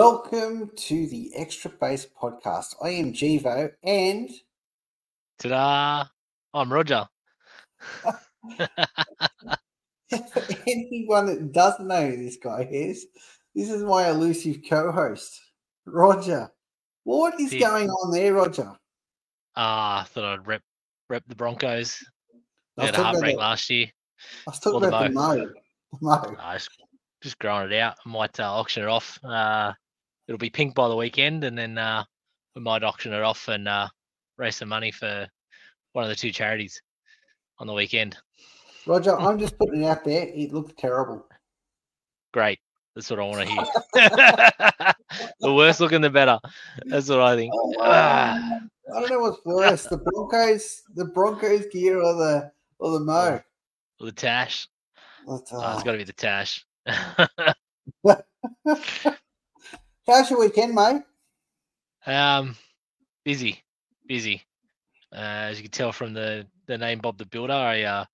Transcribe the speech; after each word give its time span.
Welcome 0.00 0.72
to 0.76 1.06
the 1.06 1.30
Extra 1.34 1.70
Base 1.70 2.06
Podcast. 2.20 2.74
I 2.84 2.90
am 2.90 3.14
Givo 3.14 3.70
and 3.82 4.28
Ta-da! 5.38 6.04
I'm 6.52 6.70
Roger. 6.70 7.08
anyone 10.66 11.24
that 11.24 11.50
doesn't 11.50 11.88
know 11.88 12.10
who 12.10 12.16
this 12.18 12.36
guy 12.36 12.68
is, 12.70 13.06
this 13.54 13.70
is 13.70 13.82
my 13.84 14.10
elusive 14.10 14.58
co-host, 14.68 15.40
Roger. 15.86 16.50
What 17.04 17.40
is 17.40 17.54
Yeah. 17.54 17.60
going 17.60 17.88
on 17.88 18.12
there, 18.12 18.34
Roger? 18.34 18.76
Ah, 19.56 20.02
I 20.02 20.04
thought 20.04 20.24
I'd 20.24 20.46
rep 20.46 20.60
rep 21.08 21.22
the 21.26 21.36
Broncos. 21.36 22.04
I 22.76 22.82
They 22.82 22.84
had 22.84 22.94
a 22.96 22.98
about, 22.98 23.12
heartbreak 23.14 23.38
last 23.38 23.70
year. 23.70 23.86
I 24.46 24.50
was 24.50 24.60
talking 24.60 24.76
or 24.76 24.80
the 24.80 24.88
about 24.88 25.04
the 25.04 25.14
mo. 25.14 25.36
The 25.36 25.98
mo. 26.02 26.36
Just, 26.52 26.68
just 27.22 27.38
growing 27.38 27.72
it 27.72 27.78
out. 27.78 27.96
I 28.04 28.08
might 28.10 28.38
uh, 28.38 28.52
auction 28.52 28.82
it 28.82 28.90
off. 28.90 29.18
Uh, 29.24 29.72
it'll 30.28 30.38
be 30.38 30.50
pink 30.50 30.74
by 30.74 30.88
the 30.88 30.96
weekend, 30.96 31.44
and 31.44 31.56
then 31.56 31.78
uh, 31.78 32.04
we 32.54 32.62
might 32.62 32.82
auction 32.82 33.12
it 33.12 33.22
off 33.22 33.48
and 33.48 33.68
uh, 33.68 33.88
raise 34.36 34.56
some 34.56 34.68
money 34.68 34.90
for 34.90 35.26
one 35.92 36.04
of 36.04 36.10
the 36.10 36.16
two 36.16 36.30
charities 36.30 36.80
on 37.58 37.66
the 37.66 37.72
weekend. 37.72 38.16
Roger, 38.86 39.18
I'm 39.18 39.38
just 39.38 39.58
putting 39.58 39.82
it 39.82 39.86
out 39.86 40.04
there. 40.04 40.28
It 40.28 40.52
looks 40.52 40.72
terrible. 40.78 41.26
Great. 42.32 42.60
That's 42.94 43.10
what 43.10 43.20
I 43.20 43.24
want 43.24 43.46
to 43.46 43.46
hear. 43.46 43.64
the 45.40 45.52
worse 45.52 45.80
looking, 45.80 46.00
the 46.00 46.10
better. 46.10 46.38
That's 46.86 47.08
what 47.08 47.20
I 47.20 47.36
think. 47.36 47.52
Ah, 47.78 48.60
I 48.94 49.00
don't 49.00 49.10
know 49.10 49.20
what's 49.20 49.44
worse, 49.44 49.82
the 49.84 49.98
Broncos, 49.98 50.82
the 50.94 51.06
Broncos 51.06 51.66
gear 51.66 52.00
or 52.00 52.14
the 52.14 52.52
or 52.78 52.92
the 52.92 53.00
mo. 53.00 53.40
the 54.00 54.12
Tash. 54.12 54.68
Oh, 55.28 55.36
it's 55.36 55.50
got 55.50 55.92
to 55.92 55.98
be 55.98 56.04
the 56.04 56.12
Tash. 56.12 56.64
How's 60.06 60.30
your 60.30 60.38
weekend, 60.38 60.72
mate? 60.72 61.02
Um, 62.06 62.54
busy, 63.24 63.64
busy. 64.06 64.40
Uh, 65.12 65.50
as 65.50 65.56
you 65.58 65.64
can 65.64 65.72
tell 65.72 65.90
from 65.90 66.14
the 66.14 66.46
the 66.66 66.78
name 66.78 67.00
Bob 67.00 67.18
the 67.18 67.26
Builder, 67.26 67.52
I 67.52 67.82
uh, 67.82 68.04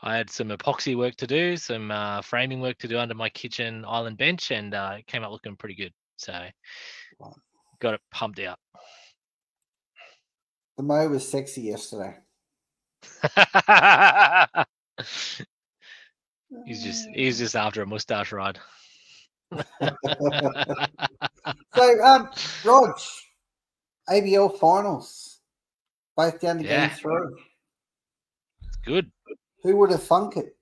I 0.00 0.16
had 0.16 0.28
some 0.30 0.48
epoxy 0.48 0.96
work 0.96 1.14
to 1.16 1.28
do, 1.28 1.56
some 1.56 1.92
uh, 1.92 2.22
framing 2.22 2.60
work 2.60 2.78
to 2.78 2.88
do 2.88 2.98
under 2.98 3.14
my 3.14 3.28
kitchen 3.28 3.84
island 3.86 4.18
bench, 4.18 4.50
and 4.50 4.74
uh, 4.74 4.96
it 4.98 5.06
came 5.06 5.22
out 5.22 5.30
looking 5.30 5.54
pretty 5.54 5.76
good. 5.76 5.92
So 6.16 6.32
got 7.80 7.94
it 7.94 8.00
pumped 8.10 8.40
out. 8.40 8.58
The 10.76 10.82
mo 10.82 11.06
was 11.08 11.28
sexy 11.28 11.62
yesterday. 11.62 12.16
he's 16.66 16.82
just 16.82 17.08
he's 17.14 17.38
just 17.38 17.54
after 17.54 17.82
a 17.82 17.86
mustache 17.86 18.32
ride. 18.32 18.58
So, 21.76 22.04
um, 22.04 22.30
Rog, 22.64 22.98
ABL 24.08 24.58
finals, 24.58 25.40
both 26.16 26.40
down 26.40 26.58
the 26.58 26.64
Yeah. 26.64 26.88
game 26.88 26.96
three. 26.96 27.44
good. 28.84 29.10
Who 29.62 29.76
would 29.76 29.90
have 29.90 30.02
thunk 30.02 30.36
it? 30.36 30.56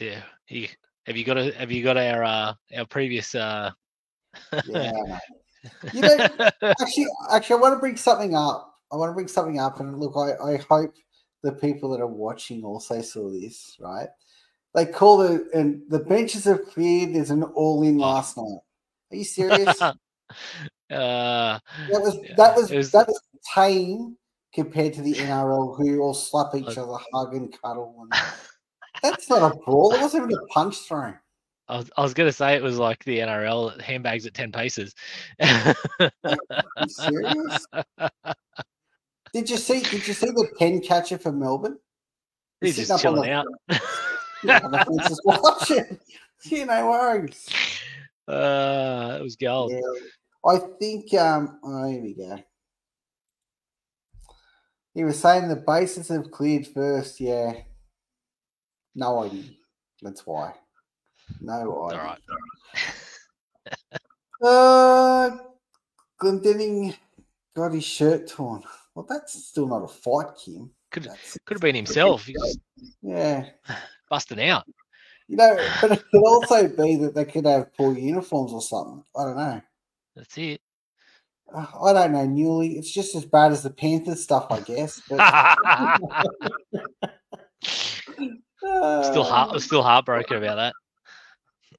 Yeah. 0.00 0.22
He, 0.46 0.70
have 1.06 1.16
you 1.16 1.24
got 1.24 1.38
a 1.38 1.52
have 1.52 1.70
you 1.70 1.82
got 1.82 1.96
our 1.96 2.24
uh, 2.24 2.54
our 2.76 2.86
previous 2.86 3.34
uh 3.34 3.70
Yeah. 4.64 4.92
You 5.92 6.02
know, 6.02 6.18
actually, 6.80 7.06
actually, 7.30 7.56
I 7.56 7.60
want 7.60 7.74
to 7.74 7.78
bring 7.78 7.96
something 7.96 8.34
up. 8.34 8.74
I 8.90 8.96
want 8.96 9.10
to 9.10 9.14
bring 9.14 9.28
something 9.28 9.58
up, 9.60 9.80
and 9.80 9.98
look, 9.98 10.14
I, 10.16 10.54
I 10.54 10.56
hope 10.68 10.94
the 11.42 11.52
people 11.52 11.90
that 11.90 12.00
are 12.00 12.06
watching 12.06 12.64
also 12.64 13.00
saw 13.00 13.30
this. 13.30 13.76
Right? 13.80 14.08
They 14.74 14.86
call 14.86 15.20
it, 15.22 15.42
and 15.52 15.82
the 15.88 15.98
benches 15.98 16.44
have 16.44 16.64
cleared. 16.66 17.14
There's 17.14 17.30
an 17.30 17.42
all-in 17.42 17.98
last 17.98 18.36
night. 18.36 18.60
Are 19.10 19.16
you 19.16 19.24
serious? 19.24 19.78
that 19.78 19.96
uh 20.90 21.58
was 21.88 22.16
Yeah, 22.22 22.34
that 22.36 22.56
was 22.56 22.70
was- 22.70 22.90
that 22.92 23.08
was 23.08 23.20
tame 23.54 24.16
compared 24.54 24.94
to 24.94 25.02
the 25.02 25.14
NRL, 25.14 25.76
who 25.76 26.00
all 26.00 26.14
slap 26.14 26.54
each 26.54 26.76
other, 26.78 26.96
hug 27.12 27.34
and 27.34 27.54
cuddle. 27.62 27.94
And 28.00 28.12
that's 29.02 29.28
not 29.28 29.52
a 29.52 29.56
brawl. 29.64 29.94
It 29.94 30.00
wasn't 30.00 30.30
even 30.30 30.42
a 30.42 30.46
punch 30.46 30.76
thrown. 30.88 31.18
I 31.68 31.76
was, 31.78 31.90
I 31.96 32.02
was 32.02 32.14
gonna 32.14 32.32
say 32.32 32.54
it 32.54 32.62
was 32.62 32.78
like 32.78 33.04
the 33.04 33.18
NRL 33.18 33.80
handbags 33.80 34.26
at 34.26 34.34
ten 34.34 34.52
paces. 34.52 34.94
Are 35.40 35.74
you 36.80 36.88
serious? 36.88 37.66
Did 39.34 39.48
you 39.48 39.56
see? 39.56 39.80
Did 39.80 40.06
you 40.06 40.14
see 40.14 40.26
the 40.26 40.48
pen 40.58 40.80
catcher 40.80 41.16
for 41.18 41.32
Melbourne? 41.32 41.78
He's 42.60 42.76
sitting 42.76 42.88
just 42.88 43.02
chilling 43.02 43.30
out. 43.30 43.46
The 44.42 44.84
fence 44.88 45.08
just 45.08 45.20
watching. 45.24 45.98
Yeah, 46.44 46.64
no 46.64 46.90
worries. 46.90 47.48
Uh, 48.26 49.16
it 49.20 49.22
was 49.22 49.36
gold. 49.36 49.70
Yeah, 49.70 49.80
I 50.44 50.58
think. 50.80 51.14
Um, 51.14 51.60
oh, 51.62 51.88
here 51.88 52.02
we 52.02 52.14
go. 52.14 52.36
He 54.92 55.04
was 55.04 55.20
saying 55.20 55.46
the 55.46 55.54
bases 55.54 56.08
have 56.08 56.32
cleared 56.32 56.66
first. 56.66 57.20
Yeah. 57.20 57.52
No 58.96 59.22
idea. 59.22 59.52
That's 60.02 60.26
why. 60.26 60.54
No 61.40 61.72
All 61.72 61.90
idea. 61.90 62.02
right. 62.02 62.18
Uh, 64.44 65.30
Glendinning 66.20 66.96
got 67.54 67.72
his 67.72 67.84
shirt 67.84 68.26
torn. 68.26 68.60
Well, 68.92 69.06
that's 69.08 69.44
still 69.44 69.68
not 69.68 69.84
a 69.84 69.86
fight, 69.86 70.34
Kim. 70.44 70.68
Could 70.90 71.04
That's, 71.04 71.38
could 71.46 71.54
have 71.54 71.62
been 71.62 71.76
himself. 71.76 72.28
Yeah. 73.02 73.46
Busting 74.12 74.42
out. 74.42 74.64
You 75.26 75.36
know, 75.38 75.56
but 75.80 75.92
it 75.92 76.04
could 76.10 76.22
also 76.22 76.68
be 76.68 76.96
that 76.96 77.14
they 77.14 77.24
could 77.24 77.46
have 77.46 77.74
poor 77.74 77.96
uniforms 77.96 78.52
or 78.52 78.60
something. 78.60 79.02
I 79.16 79.24
don't 79.24 79.36
know. 79.38 79.62
That's 80.14 80.36
it. 80.36 80.60
I 81.54 81.92
don't 81.94 82.12
know, 82.12 82.26
Newly. 82.26 82.76
It's 82.76 82.92
just 82.92 83.14
as 83.14 83.24
bad 83.24 83.52
as 83.52 83.62
the 83.62 83.70
Panthers 83.70 84.22
stuff, 84.22 84.48
I 84.50 84.60
guess. 84.60 85.00
But, 85.08 85.56
still 89.04 89.24
heart 89.24 89.60
still 89.62 89.82
heartbroken 89.82 90.42
about 90.42 90.74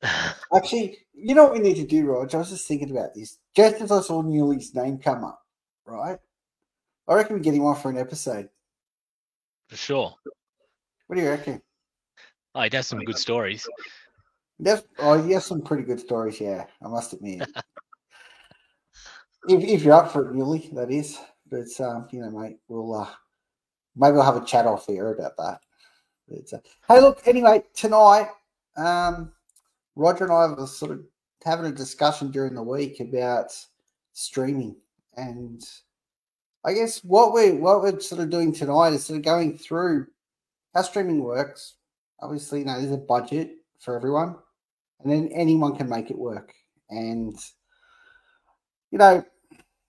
that. 0.01 0.35
Actually, 0.55 0.97
you 1.13 1.35
know 1.35 1.43
what 1.43 1.53
we 1.53 1.59
need 1.59 1.75
to 1.75 1.85
do, 1.85 2.07
Rog? 2.07 2.33
I 2.33 2.37
was 2.39 2.49
just 2.49 2.67
thinking 2.67 2.89
about 2.89 3.13
this. 3.13 3.37
Just 3.55 3.79
as 3.79 3.91
I 3.91 4.01
saw 4.01 4.23
Newly's 4.23 4.73
name 4.73 4.97
come 4.97 5.23
up, 5.23 5.43
right? 5.85 6.17
I 7.07 7.13
reckon 7.13 7.35
we're 7.35 7.43
getting 7.43 7.61
one 7.61 7.75
for 7.75 7.91
an 7.91 7.99
episode. 7.99 8.49
For 9.67 9.75
sure. 9.75 10.15
What 11.05 11.15
do 11.15 11.21
you 11.21 11.29
reckon? 11.29 11.61
Oh, 12.55 12.61
he 12.61 12.69
does 12.69 12.87
some 12.87 12.99
good 12.99 13.17
stories. 13.17 13.67
That's, 14.59 14.83
oh, 14.99 15.25
you 15.25 15.33
have 15.33 15.43
some 15.43 15.61
pretty 15.61 15.83
good 15.83 15.99
stories, 15.99 16.39
yeah. 16.39 16.65
I 16.83 16.87
must 16.87 17.13
admit. 17.13 17.41
if, 19.49 19.63
if 19.63 19.83
you're 19.83 19.93
up 19.93 20.11
for 20.11 20.29
it, 20.29 20.35
Newly, 20.35 20.69
that 20.73 20.91
is. 20.91 21.19
But 21.49 21.67
um, 21.79 22.07
you 22.11 22.21
know, 22.21 22.31
mate, 22.31 22.57
we'll 22.67 22.93
uh, 22.95 23.09
maybe 23.95 24.13
we'll 24.13 24.23
have 24.23 24.37
a 24.37 24.45
chat 24.45 24.65
off 24.65 24.89
air 24.89 25.13
about 25.13 25.37
that. 25.37 25.59
But, 26.27 26.57
uh, 26.57 26.61
hey, 26.87 27.01
look. 27.01 27.21
Anyway, 27.27 27.63
tonight, 27.75 28.29
um, 28.77 29.31
Roger 29.95 30.23
and 30.23 30.33
I 30.33 30.47
were 30.47 30.65
sort 30.65 30.91
of 30.91 31.01
having 31.43 31.65
a 31.65 31.71
discussion 31.71 32.31
during 32.31 32.55
the 32.55 32.63
week 32.63 32.99
about 33.01 33.55
streaming, 34.13 34.75
and 35.15 35.61
I 36.63 36.73
guess 36.73 37.03
what 37.03 37.33
we 37.33 37.51
what 37.51 37.81
we're 37.81 37.99
sort 37.99 38.21
of 38.21 38.29
doing 38.29 38.53
tonight 38.53 38.93
is 38.93 39.05
sort 39.05 39.17
of 39.17 39.25
going 39.25 39.57
through 39.57 40.07
how 40.73 40.81
streaming 40.81 41.23
works. 41.23 41.75
Obviously, 42.21 42.59
you 42.59 42.65
know, 42.65 42.79
there's 42.79 42.91
a 42.91 42.97
budget 42.97 43.51
for 43.79 43.95
everyone, 43.95 44.35
and 45.01 45.11
then 45.11 45.29
anyone 45.33 45.75
can 45.75 45.89
make 45.89 46.09
it 46.09 46.17
work. 46.17 46.53
And 46.89 47.35
you 48.91 48.97
know, 48.97 49.23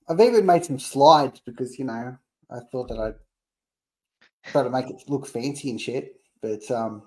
I've 0.08 0.20
even 0.20 0.46
made 0.46 0.64
some 0.64 0.78
slides 0.78 1.40
because 1.44 1.78
you 1.78 1.84
know 1.84 2.16
I 2.50 2.58
thought 2.70 2.88
that 2.88 2.98
I'd 2.98 4.50
try 4.50 4.62
to 4.62 4.70
make 4.70 4.90
it 4.90 5.02
look 5.08 5.26
fancy 5.26 5.70
and 5.70 5.80
shit. 5.80 6.14
But 6.42 6.68
um, 6.70 7.02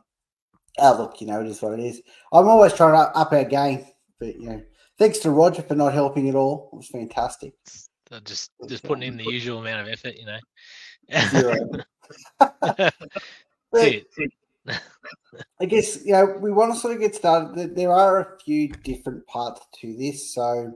oh 0.79 0.97
look, 0.97 1.21
you 1.21 1.27
know, 1.27 1.41
it 1.41 1.47
is 1.47 1.61
what 1.61 1.79
it 1.79 1.83
is. 1.83 2.01
I'm 2.31 2.47
always 2.47 2.73
trying 2.73 2.93
to 2.93 3.17
up 3.17 3.31
our 3.31 3.43
game, 3.43 3.85
but 4.19 4.35
you 4.35 4.49
know, 4.49 4.61
thanks 4.97 5.19
to 5.19 5.31
Roger 5.31 5.61
for 5.61 5.75
not 5.75 5.93
helping 5.93 6.29
at 6.29 6.35
all. 6.35 6.69
It 6.73 6.77
was 6.77 6.87
fantastic. 6.87 7.53
So 8.09 8.19
just 8.21 8.51
just 8.67 8.83
putting 8.83 9.03
in 9.03 9.17
the 9.17 9.25
usual 9.25 9.59
amount 9.59 9.87
of 9.87 9.93
effort, 9.93 10.15
you 10.15 10.25
know. 10.25 10.39
Zero. 11.29 11.55
That's 12.39 12.95
But 13.71 13.87
it. 13.87 14.07
I 15.59 15.65
guess 15.65 16.03
you 16.05 16.13
know 16.13 16.25
we 16.39 16.51
want 16.51 16.73
to 16.73 16.79
sort 16.79 16.93
of 16.93 16.99
get 16.99 17.15
started. 17.15 17.75
There- 17.75 17.91
are 17.91 18.19
a 18.19 18.39
few 18.39 18.67
different 18.69 19.25
parts 19.27 19.61
to 19.81 19.95
this, 19.97 20.33
so 20.33 20.73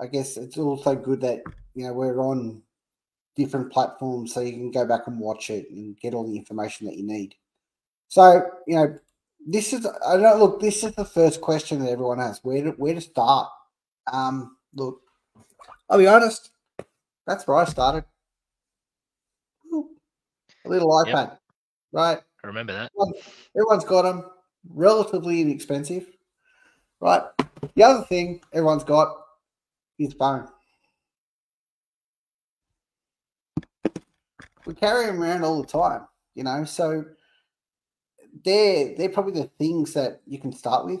I 0.00 0.06
guess 0.06 0.36
it's 0.36 0.58
also 0.58 0.94
good 0.96 1.20
that 1.22 1.42
you 1.74 1.86
know 1.86 1.94
we're 1.94 2.20
on 2.20 2.62
different 3.36 3.72
platforms, 3.72 4.34
so 4.34 4.40
you 4.40 4.52
can 4.52 4.70
go 4.70 4.86
back 4.86 5.06
and 5.08 5.20
watch 5.20 5.50
it 5.50 5.70
and 5.70 5.98
get 5.98 6.14
all 6.14 6.26
the 6.26 6.36
information 6.36 6.86
that 6.86 6.96
you 6.96 7.06
need. 7.06 7.36
So 8.08 8.42
you 8.66 8.76
know, 8.76 8.98
this 9.46 9.72
is 9.72 9.86
I 10.06 10.16
don't 10.18 10.40
look. 10.40 10.60
This 10.60 10.84
is 10.84 10.92
the 10.94 11.04
first 11.06 11.40
question 11.40 11.80
that 11.80 11.90
everyone 11.90 12.18
has: 12.20 12.40
where 12.44 12.64
to 12.64 12.70
where 12.72 12.94
to 12.94 13.00
start? 13.02 13.50
Um, 14.12 14.56
look, 14.74 15.00
I'll 15.90 15.98
be 15.98 16.06
honest. 16.06 16.50
That's 17.26 17.46
where 17.46 17.58
I 17.58 17.64
started. 17.66 18.04
A 20.64 20.68
little 20.68 21.02
Yep. 21.06 21.14
iPad, 21.14 21.38
right? 21.92 22.22
I 22.44 22.46
remember 22.46 22.74
that. 22.74 22.92
Everyone's 23.56 23.84
got 23.84 24.02
them, 24.02 24.22
relatively 24.68 25.40
inexpensive, 25.40 26.06
right? 27.00 27.22
The 27.74 27.82
other 27.82 28.04
thing 28.04 28.42
everyone's 28.52 28.84
got 28.84 29.16
is 29.98 30.12
bone. 30.12 30.46
We 34.66 34.74
carry 34.74 35.06
them 35.06 35.22
around 35.22 35.42
all 35.42 35.62
the 35.62 35.66
time, 35.66 36.06
you 36.34 36.44
know. 36.44 36.64
So 36.64 37.06
they're 38.44 38.94
they're 38.94 39.08
probably 39.08 39.40
the 39.40 39.50
things 39.58 39.94
that 39.94 40.20
you 40.26 40.38
can 40.38 40.52
start 40.52 40.84
with, 40.84 41.00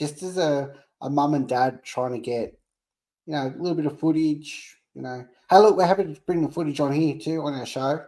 just 0.00 0.22
as 0.22 0.38
a 0.38 0.74
a 1.02 1.10
mum 1.10 1.34
and 1.34 1.46
dad 1.46 1.84
trying 1.84 2.12
to 2.12 2.18
get, 2.18 2.58
you 3.26 3.34
know, 3.34 3.52
a 3.54 3.60
little 3.60 3.76
bit 3.76 3.86
of 3.86 3.98
footage. 3.98 4.78
You 4.94 5.02
know, 5.02 5.26
hey, 5.50 5.58
look, 5.58 5.76
we're 5.76 5.86
happy 5.86 6.04
to 6.04 6.20
bring 6.22 6.40
the 6.40 6.52
footage 6.52 6.80
on 6.80 6.92
here 6.92 7.18
too 7.18 7.42
on 7.42 7.52
our 7.52 7.66
show. 7.66 8.02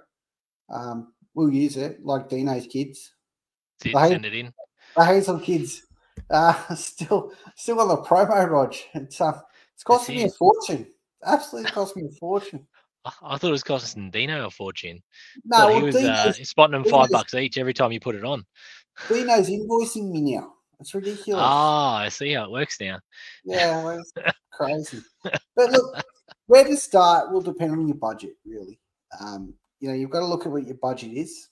Um, 0.71 1.13
we'll 1.37 1.51
use 1.53 1.77
it 1.77 2.05
like 2.05 2.29
Dino's 2.29 2.67
kids. 2.67 3.13
Send, 3.83 3.95
Right. 3.95 4.11
send 4.11 4.25
it 4.25 4.35
in. 4.35 4.53
The 4.97 5.05
Hazel 5.05 5.39
kids 5.39 5.83
uh, 6.31 6.75
still 6.75 7.33
still 7.55 7.81
on 7.81 7.89
the 7.89 7.99
promo, 7.99 8.49
Rog. 8.51 8.75
It's 8.95 9.21
uh, 9.21 9.39
it's 9.75 9.85
costing 9.85 10.17
me 10.17 10.25
a 10.25 10.31
fortune. 10.31 10.87
Absolutely 11.25 11.71
cost 11.71 11.97
me 11.97 12.05
a 12.07 12.15
fortune. 12.19 12.67
I, 13.23 13.39
thought 13.39 13.49
it 13.49 13.53
was 13.53 13.63
costing 13.63 14.11
Dino 14.11 14.47
a 14.47 14.51
fortune. 14.51 15.01
No, 15.45 15.59
Thought 15.59 15.69
he 15.69 15.75
well, 15.77 15.85
was 15.87 15.97
uh, 15.97 16.33
spotting 16.33 16.73
them 16.73 16.83
Dino's- 16.83 17.01
five 17.03 17.11
bucks 17.11 17.35
each 17.35 17.57
every 17.59 17.75
time 17.75 17.93
you 17.93 18.01
put 18.01 18.17
it 18.17 18.25
on. 18.25 18.45
Dino's 19.09 19.49
invoicing 19.49 20.11
me 20.11 20.35
now. 20.35 20.55
It's 20.81 20.95
ridiculous. 20.95 21.41
Ah, 21.45 21.99
I 21.99 22.09
see 22.09 22.33
how 22.33 22.45
it 22.45 22.51
works 22.51 22.81
now. 22.81 22.99
Yeah, 23.45 23.83
well, 23.85 23.99
it's 24.01 24.13
crazy. 24.53 25.03
But 25.23 25.71
look, 25.71 26.03
where 26.47 26.65
to 26.65 26.77
start 26.77 27.31
will 27.31 27.41
depend 27.43 27.73
on 27.73 27.87
your 27.87 27.97
budget, 27.97 28.33
really. 28.45 28.81
Um, 29.21 29.55
you 29.81 29.89
know, 29.89 29.95
you've 29.95 30.11
got 30.11 30.21
to 30.21 30.27
look 30.27 30.47
at 30.47 30.53
what 30.53 30.67
your 30.67 30.77
budget 30.77 31.13
is, 31.13 31.49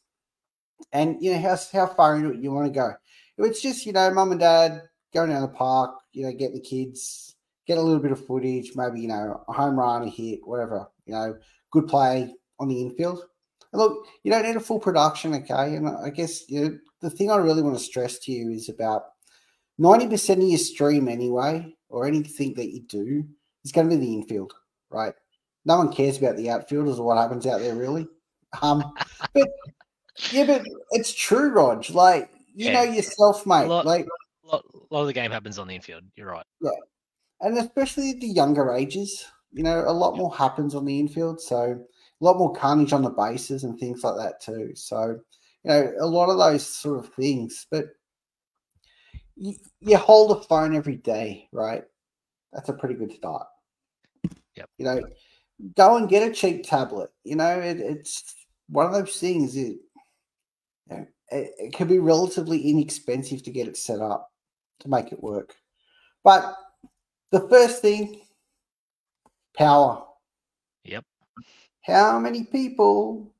and 0.92 1.16
you 1.20 1.32
know 1.32 1.40
how 1.40 1.56
how 1.72 1.86
far 1.86 2.16
into 2.16 2.30
it 2.30 2.40
you 2.40 2.52
want 2.52 2.66
to 2.66 2.78
go. 2.78 2.92
If 3.38 3.46
it's 3.46 3.62
just 3.62 3.86
you 3.86 3.92
know, 3.92 4.10
mum 4.12 4.32
and 4.32 4.40
dad 4.40 4.82
going 5.12 5.30
down 5.30 5.42
the 5.42 5.48
park, 5.48 5.94
you 6.12 6.24
know, 6.24 6.32
get 6.32 6.52
the 6.52 6.60
kids, 6.60 7.36
get 7.66 7.78
a 7.78 7.82
little 7.82 8.00
bit 8.00 8.12
of 8.12 8.26
footage, 8.26 8.72
maybe 8.74 9.00
you 9.00 9.08
know, 9.08 9.44
a 9.48 9.52
home 9.52 9.78
run, 9.78 10.02
a 10.02 10.08
hit, 10.08 10.40
whatever. 10.44 10.86
You 11.06 11.14
know, 11.14 11.36
good 11.70 11.86
play 11.88 12.34
on 12.58 12.68
the 12.68 12.80
infield. 12.80 13.22
And 13.72 13.82
look, 13.82 14.06
you 14.22 14.30
don't 14.30 14.44
need 14.44 14.56
a 14.56 14.60
full 14.60 14.78
production, 14.78 15.34
okay? 15.34 15.74
And 15.74 15.88
I 15.88 16.10
guess 16.10 16.48
you 16.48 16.60
know, 16.60 16.78
the 17.00 17.10
thing 17.10 17.30
I 17.30 17.36
really 17.36 17.62
want 17.62 17.76
to 17.76 17.82
stress 17.82 18.18
to 18.20 18.32
you 18.32 18.50
is 18.50 18.68
about 18.68 19.04
ninety 19.78 20.08
percent 20.08 20.42
of 20.42 20.48
your 20.48 20.58
stream 20.58 21.08
anyway, 21.08 21.74
or 21.88 22.06
anything 22.06 22.54
that 22.54 22.72
you 22.72 22.82
do, 22.82 23.24
is 23.64 23.72
going 23.72 23.88
to 23.90 23.96
be 23.96 24.04
the 24.04 24.14
infield, 24.14 24.52
right? 24.90 25.14
No 25.64 25.78
one 25.78 25.92
cares 25.92 26.18
about 26.18 26.36
the 26.36 26.50
outfielders 26.50 26.98
or 26.98 27.06
what 27.06 27.18
happens 27.18 27.46
out 27.46 27.60
there, 27.60 27.74
really. 27.74 28.06
Um, 28.62 28.92
but 29.32 29.48
yeah, 30.30 30.44
but 30.46 30.62
it's 30.92 31.12
true, 31.12 31.50
Rog. 31.50 31.88
Like 31.90 32.30
you 32.54 32.66
Yeah. 32.66 32.84
know 32.84 32.92
yourself, 32.92 33.46
mate. 33.46 33.66
lot- 33.68 33.86
like, 33.86 34.06
A 34.44 34.46
lot, 34.46 34.64
lot 34.90 35.00
of 35.00 35.06
the 35.06 35.12
game 35.12 35.30
happens 35.30 35.58
on 35.58 35.66
the 35.68 35.74
infield. 35.74 36.04
You're 36.16 36.30
right. 36.30 36.44
Yeah, 36.60 36.70
and 37.40 37.56
especially 37.58 38.12
the 38.14 38.26
younger 38.28 38.72
ages, 38.72 39.24
you 39.52 39.62
know, 39.62 39.84
a 39.86 39.92
lot 39.92 40.16
more 40.16 40.34
happens 40.34 40.74
on 40.74 40.84
the 40.84 41.00
infield. 41.00 41.40
So 41.40 41.80
a 42.20 42.24
lot 42.24 42.36
more 42.36 42.52
carnage 42.52 42.92
on 42.92 43.02
the 43.02 43.10
bases 43.10 43.64
and 43.64 43.78
things 43.78 44.04
like 44.04 44.16
that 44.16 44.40
too. 44.40 44.72
So 44.74 45.18
you 45.64 45.70
know, 45.70 45.92
a 46.00 46.06
lot 46.06 46.28
of 46.28 46.38
those 46.38 46.66
sort 46.66 46.98
of 46.98 47.12
things. 47.14 47.66
But 47.70 47.86
you, 49.36 49.54
you 49.80 49.96
hold 49.96 50.30
a 50.30 50.42
phone 50.44 50.76
every 50.76 50.96
day, 50.96 51.48
right? 51.52 51.84
That's 52.52 52.68
a 52.68 52.74
pretty 52.74 52.94
good 52.94 53.12
start. 53.12 53.46
Yep. 54.56 54.70
You 54.78 54.84
know, 54.84 55.02
go 55.76 55.96
and 55.96 56.08
get 56.08 56.28
a 56.28 56.32
cheap 56.32 56.64
tablet. 56.64 57.10
You 57.24 57.36
know, 57.36 57.58
it, 57.58 57.80
it's 57.80 58.43
one 58.68 58.86
of 58.86 58.92
those 58.92 59.16
things. 59.16 59.56
is 59.56 59.76
you 60.90 60.96
know, 60.96 61.06
it, 61.30 61.50
it 61.58 61.72
can 61.72 61.88
be 61.88 61.98
relatively 61.98 62.70
inexpensive 62.70 63.42
to 63.44 63.50
get 63.50 63.68
it 63.68 63.76
set 63.76 64.00
up 64.00 64.30
to 64.80 64.88
make 64.88 65.12
it 65.12 65.22
work. 65.22 65.54
But 66.22 66.56
the 67.30 67.48
first 67.48 67.82
thing, 67.82 68.20
power. 69.56 70.04
Yep. 70.84 71.04
How 71.82 72.18
many 72.18 72.44
people 72.44 73.32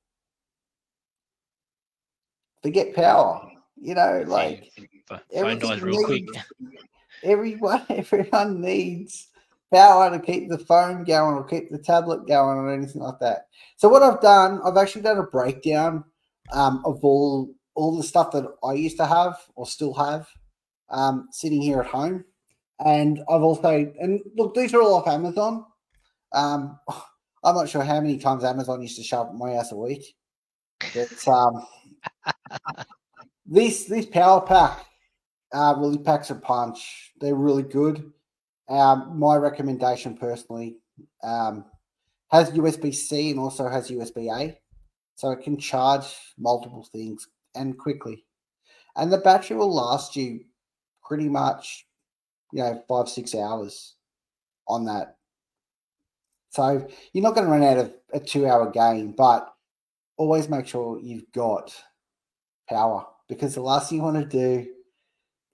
forget 2.63 2.95
power? 2.95 3.51
You 3.81 3.95
know, 3.95 4.25
like 4.27 4.73
phone 5.33 5.59
dies 5.59 5.83
real 5.83 6.05
quick. 6.05 6.25
everyone 7.23 7.85
everyone 7.91 8.61
needs 8.61 9.29
power 9.75 10.11
to 10.11 10.25
keep 10.25 10.49
the 10.49 10.59
phone 10.59 11.05
going 11.05 11.35
or 11.35 11.45
keep 11.45 11.71
the 11.71 11.79
tablet 11.79 12.27
going 12.29 12.59
or 12.59 12.73
anything 12.73 13.03
like 13.03 13.19
that. 13.21 13.49
So 13.77 13.89
what 13.89 14.03
I've 14.03 14.21
done, 14.21 14.61
I've 14.65 14.77
actually 14.77 15.03
done 15.03 15.19
a 15.19 15.25
breakdown 15.25 16.05
um, 16.53 16.83
of 16.85 17.05
all 17.05 17.51
all 17.75 17.97
the 17.97 18.05
stuff 18.05 18.31
that 18.31 18.47
I 18.63 18.75
used 18.75 18.97
to 18.99 19.07
have 19.07 19.37
or 19.57 19.67
still 19.67 19.93
have 19.95 20.29
um, 20.91 21.29
sitting 21.33 21.61
here 21.61 21.81
at 21.81 21.87
home, 21.87 22.25
and 22.85 23.21
I've 23.29 23.43
also 23.43 23.93
and 24.01 24.21
look, 24.37 24.55
these 24.55 24.73
are 24.75 24.83
all 24.83 24.95
off 24.95 25.09
Amazon. 25.09 25.65
Um, 26.33 26.79
I'm 27.45 27.55
not 27.55 27.69
sure 27.69 27.83
how 27.83 28.01
many 28.01 28.17
times 28.17 28.43
Amazon 28.43 28.81
used 28.81 28.97
to 28.97 29.03
show 29.03 29.21
up 29.21 29.29
at 29.29 29.35
my 29.35 29.53
house 29.53 29.71
a 29.71 29.77
week, 29.77 30.17
but 30.95 31.29
um, 31.29 31.67
this 33.47 33.85
this 33.85 34.07
power 34.07 34.41
pack 34.41 34.87
uh, 35.53 35.75
really 35.77 35.99
packs 35.99 36.31
a 36.31 36.37
punch. 36.37 37.13
They're 37.21 37.35
really 37.35 37.63
good. 37.63 38.13
Um, 38.69 39.19
my 39.19 39.37
recommendation 39.37 40.17
personally 40.17 40.77
um, 41.23 41.65
has 42.31 42.51
USB 42.51 42.95
C 42.95 43.31
and 43.31 43.39
also 43.39 43.69
has 43.69 43.91
USB 43.91 44.35
A, 44.35 44.59
so 45.17 45.31
it 45.31 45.43
can 45.43 45.59
charge 45.59 46.07
multiple 46.39 46.87
things 46.91 47.29
and 47.55 47.79
quickly. 47.79 48.25
And 48.97 49.13
the 49.13 49.19
battery 49.19 49.57
will 49.57 49.75
last 49.75 50.17
you 50.17 50.41
pretty 51.05 51.29
much, 51.29 51.87
you 52.53 52.63
know, 52.63 52.83
five 52.89 53.09
six 53.09 53.35
hours 53.35 53.95
on 54.67 54.85
that. 54.87 55.17
So 56.51 56.87
you're 57.13 57.23
not 57.23 57.35
going 57.35 57.47
to 57.47 57.53
run 57.53 57.65
out 57.65 57.79
of 57.79 57.95
a 58.13 58.21
two 58.21 58.47
hour 58.47 58.71
game, 58.71 59.13
but 59.13 59.53
always 60.17 60.49
make 60.49 60.67
sure 60.67 61.01
you've 61.01 61.31
got 61.33 61.75
power 62.69 63.05
because 63.29 63.55
the 63.55 63.61
last 63.61 63.89
thing 63.89 63.99
you 63.99 64.05
want 64.05 64.31
to 64.31 64.39
do 64.39 64.71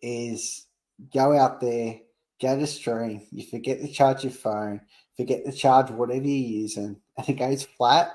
is 0.02 0.66
go 1.12 1.36
out 1.36 1.60
there, 1.60 2.00
go 2.40 2.58
to 2.58 2.66
stream, 2.66 3.22
you 3.30 3.44
forget 3.44 3.80
to 3.80 3.88
charge 3.88 4.24
your 4.24 4.32
phone, 4.32 4.80
forget 5.16 5.44
to 5.44 5.52
charge 5.52 5.90
whatever 5.90 6.26
you're 6.26 6.60
using, 6.60 6.96
and 7.16 7.28
it 7.28 7.34
goes 7.34 7.64
flat. 7.64 8.12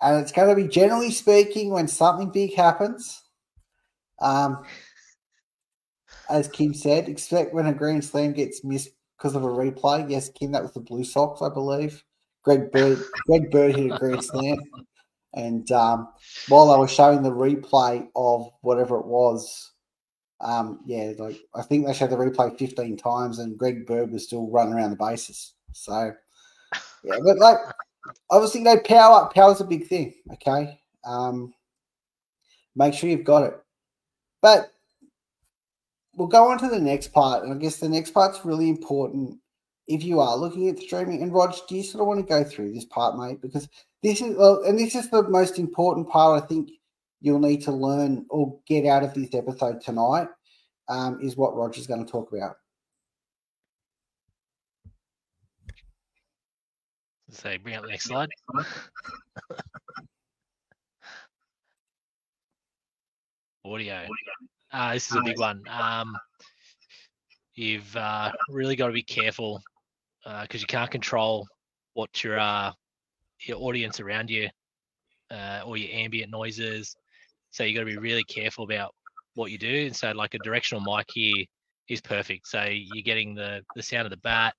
And 0.00 0.20
it's 0.20 0.32
going 0.32 0.48
to 0.48 0.60
be 0.60 0.68
generally 0.68 1.10
speaking 1.10 1.70
when 1.70 1.88
something 1.88 2.30
big 2.30 2.54
happens. 2.54 3.22
Um, 4.20 4.64
as 6.28 6.48
Kim 6.48 6.74
said, 6.74 7.08
expect 7.08 7.54
when 7.54 7.66
a 7.66 7.74
Grand 7.74 8.04
Slam 8.04 8.32
gets 8.32 8.64
missed 8.64 8.90
because 9.16 9.34
of 9.34 9.44
a 9.44 9.48
replay. 9.48 10.08
Yes, 10.10 10.28
Kim, 10.28 10.52
that 10.52 10.62
was 10.62 10.72
the 10.72 10.80
Blue 10.80 11.04
Sox, 11.04 11.42
I 11.42 11.48
believe. 11.48 12.02
Greg 12.42 12.70
Bird, 12.70 12.98
Greg 13.26 13.50
Bird 13.50 13.76
hit 13.76 13.92
a 13.92 13.98
Grand 13.98 14.22
Slam. 14.22 14.58
And 15.32 15.70
um, 15.72 16.08
while 16.48 16.70
I 16.70 16.76
was 16.76 16.90
showing 16.90 17.22
the 17.22 17.30
replay 17.30 18.06
of 18.14 18.48
whatever 18.60 18.98
it 18.98 19.06
was, 19.06 19.72
um, 20.40 20.80
yeah, 20.84 21.12
like 21.18 21.40
I 21.54 21.62
think 21.62 21.86
they 21.86 21.92
showed 21.92 22.10
the 22.10 22.16
replay 22.16 22.58
15 22.58 22.96
times 22.96 23.38
and 23.38 23.58
Greg 23.58 23.86
Bird 23.86 24.10
was 24.10 24.24
still 24.24 24.50
running 24.50 24.74
around 24.74 24.90
the 24.90 24.96
bases. 24.96 25.54
So, 25.72 26.12
yeah, 27.04 27.16
but 27.24 27.38
like 27.38 27.58
obviously, 28.30 28.62
no 28.62 28.78
power. 28.78 29.22
Up, 29.22 29.34
power's 29.34 29.60
a 29.60 29.64
big 29.64 29.86
thing. 29.86 30.14
Okay. 30.32 30.78
Um, 31.04 31.52
make 32.74 32.94
sure 32.94 33.08
you've 33.08 33.24
got 33.24 33.44
it. 33.44 33.54
But 34.42 34.72
we'll 36.14 36.28
go 36.28 36.50
on 36.50 36.58
to 36.58 36.68
the 36.68 36.80
next 36.80 37.12
part. 37.12 37.44
And 37.44 37.52
I 37.52 37.56
guess 37.56 37.76
the 37.76 37.88
next 37.88 38.10
part's 38.12 38.44
really 38.44 38.68
important 38.68 39.38
if 39.86 40.02
you 40.02 40.20
are 40.20 40.36
looking 40.36 40.68
at 40.68 40.78
streaming. 40.78 41.22
And 41.22 41.32
Rog, 41.32 41.54
do 41.68 41.76
you 41.76 41.82
sort 41.82 42.02
of 42.02 42.08
want 42.08 42.20
to 42.20 42.26
go 42.26 42.44
through 42.44 42.72
this 42.72 42.84
part, 42.84 43.16
mate? 43.16 43.40
Because 43.40 43.68
this 44.02 44.20
is, 44.20 44.36
well, 44.36 44.62
and 44.64 44.78
this 44.78 44.94
is 44.94 45.10
the 45.10 45.22
most 45.28 45.58
important 45.58 46.08
part 46.08 46.42
I 46.42 46.46
think 46.46 46.70
you'll 47.24 47.40
need 47.40 47.62
to 47.62 47.72
learn 47.72 48.26
or 48.28 48.58
get 48.66 48.84
out 48.84 49.02
of 49.02 49.14
this 49.14 49.32
episode 49.32 49.80
tonight 49.80 50.28
um, 50.90 51.18
is 51.22 51.38
what 51.38 51.56
Roger's 51.56 51.86
going 51.86 52.04
to 52.04 52.12
talk 52.12 52.30
about. 52.34 52.56
So 57.30 57.56
bring 57.62 57.76
up 57.76 57.84
the 57.84 57.88
next 57.88 58.04
slide. 58.04 58.28
Audio. 63.64 64.06
Uh, 64.70 64.92
this 64.92 65.10
is 65.10 65.16
a 65.16 65.22
big 65.22 65.38
one. 65.38 65.62
Um, 65.70 66.14
you've 67.54 67.96
uh, 67.96 68.32
really 68.50 68.76
got 68.76 68.88
to 68.88 68.92
be 68.92 69.02
careful 69.02 69.62
because 70.42 70.60
you 70.60 70.66
can't 70.66 70.90
control 70.90 71.46
what 71.94 72.22
your 72.22 72.38
uh, 72.38 72.72
your 73.40 73.56
audience 73.62 73.98
around 73.98 74.28
you 74.28 74.50
uh, 75.30 75.62
or 75.64 75.78
your 75.78 75.90
ambient 75.90 76.30
noises. 76.30 76.94
So 77.54 77.62
you 77.62 77.72
got 77.72 77.82
to 77.82 77.86
be 77.86 77.96
really 77.96 78.24
careful 78.24 78.64
about 78.64 78.92
what 79.34 79.52
you 79.52 79.58
do. 79.58 79.86
And 79.86 79.94
so, 79.94 80.10
like 80.10 80.34
a 80.34 80.38
directional 80.38 80.82
mic 80.82 81.06
here 81.14 81.44
is 81.88 82.00
perfect. 82.00 82.48
So 82.48 82.64
you're 82.64 83.04
getting 83.04 83.36
the 83.36 83.62
the 83.76 83.82
sound 83.82 84.06
of 84.06 84.10
the 84.10 84.16
bat, 84.16 84.54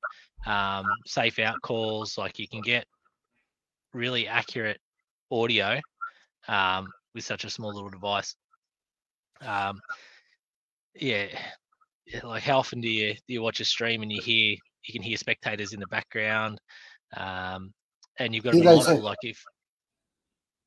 um, 0.47 0.85
safe 1.05 1.37
out 1.39 1.61
calls. 1.61 2.17
Like 2.17 2.39
you 2.39 2.47
can 2.47 2.61
get 2.61 2.85
really 3.93 4.29
accurate 4.29 4.79
audio 5.29 5.81
um, 6.47 6.87
with 7.13 7.25
such 7.25 7.43
a 7.43 7.49
small 7.49 7.73
little 7.73 7.89
device. 7.89 8.33
Um, 9.41 9.77
yeah, 10.93 11.25
like 12.23 12.43
how 12.43 12.59
often 12.59 12.79
do 12.79 12.87
you 12.87 13.13
do 13.13 13.33
you 13.33 13.41
watch 13.41 13.59
a 13.59 13.65
stream 13.65 14.03
and 14.03 14.11
you 14.11 14.21
hear 14.21 14.55
you 14.85 14.93
can 14.93 15.01
hear 15.01 15.17
spectators 15.17 15.73
in 15.73 15.81
the 15.81 15.87
background, 15.87 16.61
um, 17.17 17.73
and 18.19 18.33
you've 18.33 18.45
got 18.45 18.51
to 18.51 18.59
be 18.61 18.63
mindful. 18.63 19.01
Like 19.01 19.17
if 19.23 19.43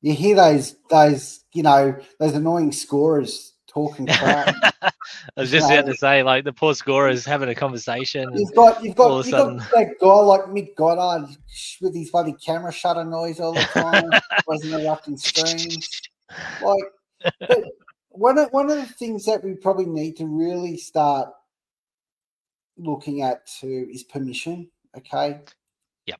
You 0.01 0.13
hear 0.13 0.35
those 0.35 0.75
those 0.89 1.43
you 1.53 1.63
know 1.63 1.97
those 2.19 2.33
annoying 2.33 2.71
scorers 2.71 3.53
talking 3.67 4.07
crap. 4.07 4.55
I 4.81 4.91
was 5.37 5.51
just 5.51 5.69
about 5.69 5.85
to 5.85 5.95
say, 5.95 6.23
like 6.23 6.43
the 6.43 6.53
poor 6.53 6.73
scorers 6.73 7.25
having 7.25 7.49
a 7.49 7.55
conversation. 7.55 8.29
You've 8.33 8.53
got 8.55 8.83
you've 8.83 8.95
got 8.95 9.11
All 9.11 9.19
of 9.19 9.25
a 9.25 9.29
you've 9.29 9.37
got 9.37 9.71
that 9.71 9.95
guy 10.01 10.07
like 10.07 10.41
Mick 10.45 10.75
Goddard 10.75 11.35
with 11.81 11.95
his 11.95 12.11
bloody 12.11 12.33
camera 12.33 12.71
shutter 12.71 13.05
noise 13.05 13.39
all 13.39 13.53
the 13.53 13.61
time, 13.61 14.09
wasn't 14.47 14.73
interrupting 14.73 15.17
streams. 15.17 15.87
Like, 16.61 17.63
one 18.09 18.37
of 18.37 18.49
one 18.51 18.69
of 18.69 18.77
the 18.77 18.85
things 18.85 19.25
that 19.25 19.43
we 19.43 19.55
probably 19.55 19.87
need 19.87 20.15
to 20.17 20.27
really 20.27 20.77
start 20.77 21.29
looking 22.77 23.23
at 23.23 23.47
too 23.47 23.87
is 23.91 24.03
permission. 24.03 24.69
Okay. 24.95 25.39
Yep. 26.05 26.19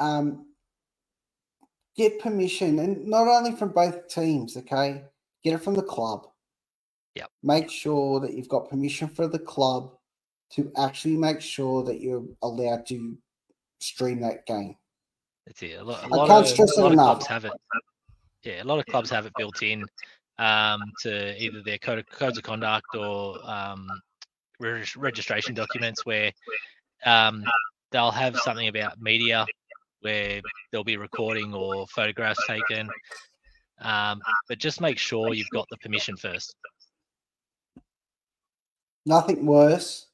Um, 0.00 0.46
get 1.96 2.20
permission, 2.20 2.78
and 2.78 3.06
not 3.06 3.28
only 3.28 3.52
from 3.52 3.70
both 3.70 4.08
teams. 4.08 4.56
Okay, 4.56 5.02
get 5.42 5.54
it 5.54 5.62
from 5.62 5.74
the 5.74 5.82
club. 5.82 6.26
Yep. 7.14 7.30
Make 7.42 7.70
sure 7.70 8.20
that 8.20 8.34
you've 8.34 8.48
got 8.48 8.68
permission 8.68 9.08
for 9.08 9.26
the 9.26 9.38
club 9.38 9.92
to 10.52 10.70
actually 10.76 11.16
make 11.16 11.40
sure 11.40 11.82
that 11.84 12.00
you're 12.00 12.24
allowed 12.42 12.86
to 12.86 13.16
stream 13.80 14.20
that 14.20 14.46
game. 14.46 14.76
That's 15.46 15.62
it. 15.62 15.80
A 15.80 15.84
lot, 15.84 16.02
a 16.02 16.06
I 16.06 16.08
lot 16.08 16.28
can't 16.28 16.40
of, 16.42 16.48
stress 16.48 16.76
a 16.76 16.80
it 16.80 16.82
lot 16.82 16.92
of 16.92 16.98
clubs 16.98 17.26
have 17.26 17.44
it. 17.44 17.52
Yeah, 18.42 18.62
a 18.62 18.64
lot 18.64 18.78
of 18.78 18.86
clubs 18.86 19.10
have 19.10 19.26
it 19.26 19.32
built 19.36 19.62
in 19.62 19.84
um, 20.38 20.80
to 21.02 21.42
either 21.42 21.62
their 21.62 21.78
code 21.78 22.00
of, 22.00 22.06
codes 22.10 22.36
of 22.36 22.44
conduct 22.44 22.94
or 22.94 23.38
um, 23.44 23.88
reg- 24.60 24.96
registration 24.96 25.54
documents 25.54 26.04
where 26.04 26.30
um, 27.04 27.44
they'll 27.90 28.10
have 28.10 28.36
something 28.38 28.68
about 28.68 29.00
media 29.00 29.46
where 30.00 30.40
there'll 30.70 30.84
be 30.84 30.96
recording 30.96 31.54
or 31.54 31.86
photographs 31.88 32.44
taken. 32.46 32.88
Um, 33.80 34.20
but 34.48 34.58
just 34.58 34.80
make 34.80 34.98
sure 34.98 35.34
you've 35.34 35.50
got 35.50 35.66
the 35.70 35.76
permission 35.78 36.16
first. 36.16 36.54
Nothing 39.04 39.46
worse 39.46 40.06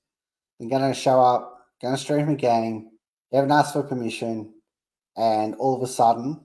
than 0.58 0.68
going 0.68 0.82
to 0.82 0.98
show 0.98 1.20
up, 1.20 1.66
going 1.80 1.94
to 1.94 2.00
stream 2.00 2.28
a 2.28 2.34
game, 2.34 2.90
you 3.30 3.36
haven't 3.36 3.52
asked 3.52 3.72
for 3.72 3.82
permission, 3.82 4.52
and 5.16 5.54
all 5.54 5.76
of 5.76 5.82
a 5.82 5.86
sudden, 5.86 6.40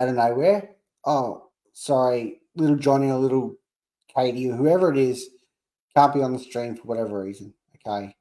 out 0.00 0.08
of 0.08 0.14
nowhere, 0.14 0.70
oh, 1.04 1.48
sorry, 1.72 2.40
little 2.54 2.76
Johnny 2.76 3.10
or 3.10 3.18
little 3.18 3.56
Katie 4.14 4.50
or 4.50 4.54
whoever 4.54 4.92
it 4.92 4.98
is 4.98 5.30
can't 5.96 6.14
be 6.14 6.22
on 6.22 6.32
the 6.32 6.38
stream 6.38 6.76
for 6.76 6.82
whatever 6.82 7.22
reason. 7.22 7.52
Okay. 7.86 8.14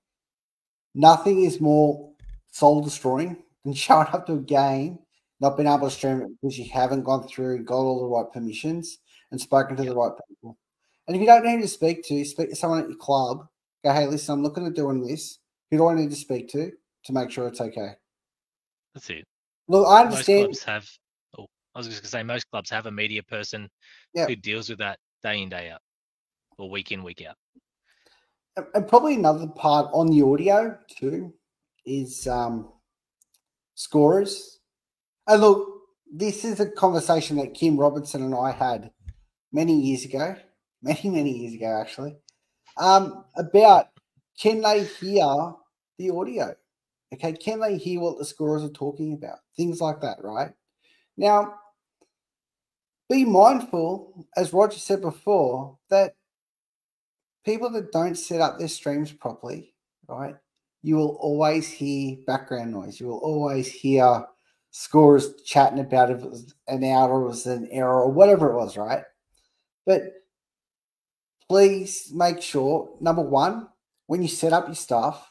Nothing 0.95 1.43
is 1.43 1.61
more 1.61 2.11
soul 2.51 2.81
destroying 2.81 3.37
than 3.63 3.73
showing 3.73 4.07
up 4.07 4.25
to 4.27 4.33
a 4.33 4.37
game, 4.37 4.99
not 5.39 5.57
being 5.57 5.67
able 5.67 5.87
to 5.87 5.91
stream 5.91 6.21
it 6.21 6.29
because 6.41 6.57
you 6.57 6.69
haven't 6.71 7.03
gone 7.03 7.27
through 7.27 7.55
and 7.57 7.65
got 7.67 7.75
all 7.75 8.01
the 8.01 8.07
right 8.07 8.31
permissions 8.31 8.99
and 9.31 9.39
spoken 9.39 9.75
to 9.77 9.83
the 9.83 9.95
right 9.95 10.11
people. 10.27 10.57
And 11.07 11.15
if 11.15 11.21
you 11.21 11.27
don't 11.27 11.43
know 11.43 11.51
who 11.51 11.61
to 11.61 11.67
speak 11.67 12.03
to, 12.05 12.23
speak 12.25 12.49
to 12.49 12.55
someone 12.55 12.81
at 12.81 12.89
your 12.89 12.97
club. 12.97 13.47
Go, 13.83 13.91
hey, 13.93 14.05
listen, 14.07 14.33
I'm 14.33 14.43
looking 14.43 14.65
at 14.67 14.75
doing 14.75 15.05
this. 15.05 15.39
Who 15.71 15.77
do 15.77 15.87
I 15.87 15.95
need 15.95 16.09
to 16.11 16.15
speak 16.15 16.47
to 16.49 16.71
to 17.05 17.13
make 17.13 17.31
sure 17.31 17.47
it's 17.47 17.61
okay? 17.61 17.93
That's 18.93 19.09
it. 19.09 19.25
Look, 19.67 19.87
I 19.87 20.01
understand. 20.03 20.49
Most 20.49 20.63
clubs 20.63 20.63
have. 20.65 20.89
Oh, 21.39 21.47
I 21.73 21.79
was 21.79 21.87
just 21.87 22.01
gonna 22.01 22.09
say 22.09 22.23
most 22.23 22.45
clubs 22.51 22.69
have 22.69 22.85
a 22.85 22.91
media 22.91 23.23
person 23.23 23.69
Yeah. 24.13 24.27
who 24.27 24.35
deals 24.35 24.69
with 24.69 24.79
that 24.79 24.99
day 25.23 25.41
in 25.41 25.49
day 25.49 25.69
out, 25.71 25.81
or 26.57 26.69
week 26.69 26.91
in 26.91 27.03
week 27.03 27.23
out. 27.27 27.35
and- 28.57 28.67
and 28.75 28.87
probably 28.87 29.15
another 29.15 29.47
part 29.47 29.89
on 29.93 30.07
the 30.07 30.21
audio 30.21 30.77
too 30.89 31.33
is 31.85 32.27
um 32.27 32.73
scorers. 33.81 34.59
And 35.27 35.41
look, 35.41 35.67
this 36.13 36.45
is 36.45 36.59
a 36.59 36.69
conversation 36.69 37.37
that 37.37 37.55
Kim 37.55 37.77
Robertson 37.77 38.21
and 38.21 38.35
I 38.35 38.51
had 38.51 38.91
many 39.51 39.79
years 39.79 40.05
ago, 40.05 40.35
many, 40.83 41.09
many 41.09 41.31
years 41.31 41.55
ago 41.55 41.79
actually, 41.81 42.15
um, 42.77 43.25
about 43.35 43.87
can 44.39 44.61
they 44.61 44.83
hear 44.83 45.53
the 45.97 46.11
audio? 46.11 46.55
Okay, 47.13 47.33
can 47.33 47.59
they 47.59 47.77
hear 47.77 47.99
what 47.99 48.17
the 48.17 48.25
scorers 48.25 48.63
are 48.63 48.69
talking 48.69 49.13
about? 49.13 49.39
Things 49.57 49.81
like 49.81 49.99
that, 50.01 50.17
right? 50.23 50.51
Now, 51.17 51.55
be 53.09 53.25
mindful, 53.25 54.25
as 54.37 54.53
Roger 54.53 54.79
said 54.79 55.01
before, 55.01 55.77
that 55.89 56.15
people 57.43 57.69
that 57.71 57.91
don't 57.91 58.15
set 58.15 58.39
up 58.39 58.57
their 58.57 58.69
streams 58.69 59.11
properly, 59.11 59.73
right? 60.07 60.35
You 60.83 60.95
will 60.95 61.17
always 61.19 61.67
hear 61.69 62.17
background 62.25 62.71
noise. 62.71 62.99
You 62.99 63.07
will 63.07 63.19
always 63.19 63.67
hear 63.71 64.25
scorers 64.71 65.41
chatting 65.43 65.79
about 65.79 66.11
if 66.11 66.23
it 66.23 66.29
was 66.29 66.53
an 66.67 66.83
out 66.83 67.09
or 67.09 67.21
it 67.21 67.27
was 67.27 67.45
an 67.45 67.67
error 67.71 68.01
or 68.01 68.11
whatever 68.11 68.51
it 68.51 68.55
was, 68.57 68.77
right? 68.77 69.03
But 69.85 70.13
please 71.47 72.11
make 72.13 72.41
sure, 72.41 72.95
number 72.99 73.21
one, 73.21 73.67
when 74.07 74.21
you 74.21 74.27
set 74.27 74.53
up 74.53 74.67
your 74.67 74.75
stuff, 74.75 75.27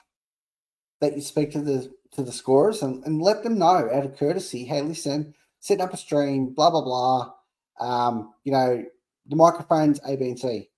that 1.00 1.16
you 1.16 1.22
speak 1.22 1.50
to 1.52 1.60
the 1.60 1.92
to 2.12 2.22
the 2.22 2.32
scorers 2.32 2.82
and, 2.82 3.04
and 3.04 3.22
let 3.22 3.42
them 3.42 3.58
know 3.58 3.88
out 3.92 4.04
of 4.04 4.16
courtesy, 4.18 4.64
hey, 4.64 4.82
listen, 4.82 5.32
setting 5.60 5.82
up 5.82 5.94
a 5.94 5.96
stream, 5.96 6.52
blah 6.52 6.70
blah 6.70 6.82
blah. 6.82 7.32
Um, 7.80 8.34
you 8.44 8.52
know, 8.52 8.84
the 9.26 9.36
microphone's 9.36 10.00
A, 10.06 10.16
B, 10.16 10.28
and 10.30 10.38
C. 10.38 10.68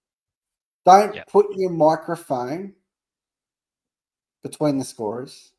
Don't 0.84 1.14
Yeah. 1.14 1.24
put 1.28 1.46
your 1.56 1.70
microphone 1.70 2.74
between 4.42 4.78
the 4.78 4.84
scorers. 4.84 5.52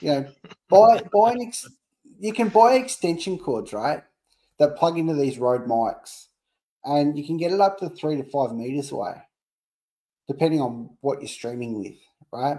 You 0.00 0.10
know, 0.10 0.28
buy 0.68 1.02
buy 1.12 1.32
an 1.32 1.42
ex- 1.42 1.68
you 2.18 2.32
can 2.32 2.48
buy 2.48 2.74
extension 2.74 3.38
cords, 3.38 3.72
right? 3.72 4.02
That 4.58 4.76
plug 4.76 4.98
into 4.98 5.14
these 5.14 5.38
Rode 5.38 5.66
mics, 5.66 6.26
and 6.84 7.18
you 7.18 7.26
can 7.26 7.36
get 7.36 7.52
it 7.52 7.60
up 7.60 7.78
to 7.78 7.90
three 7.90 8.16
to 8.16 8.24
five 8.24 8.54
meters 8.54 8.90
away, 8.90 9.14
depending 10.28 10.60
on 10.60 10.90
what 11.00 11.20
you're 11.20 11.28
streaming 11.28 11.78
with, 11.78 11.96
right? 12.32 12.58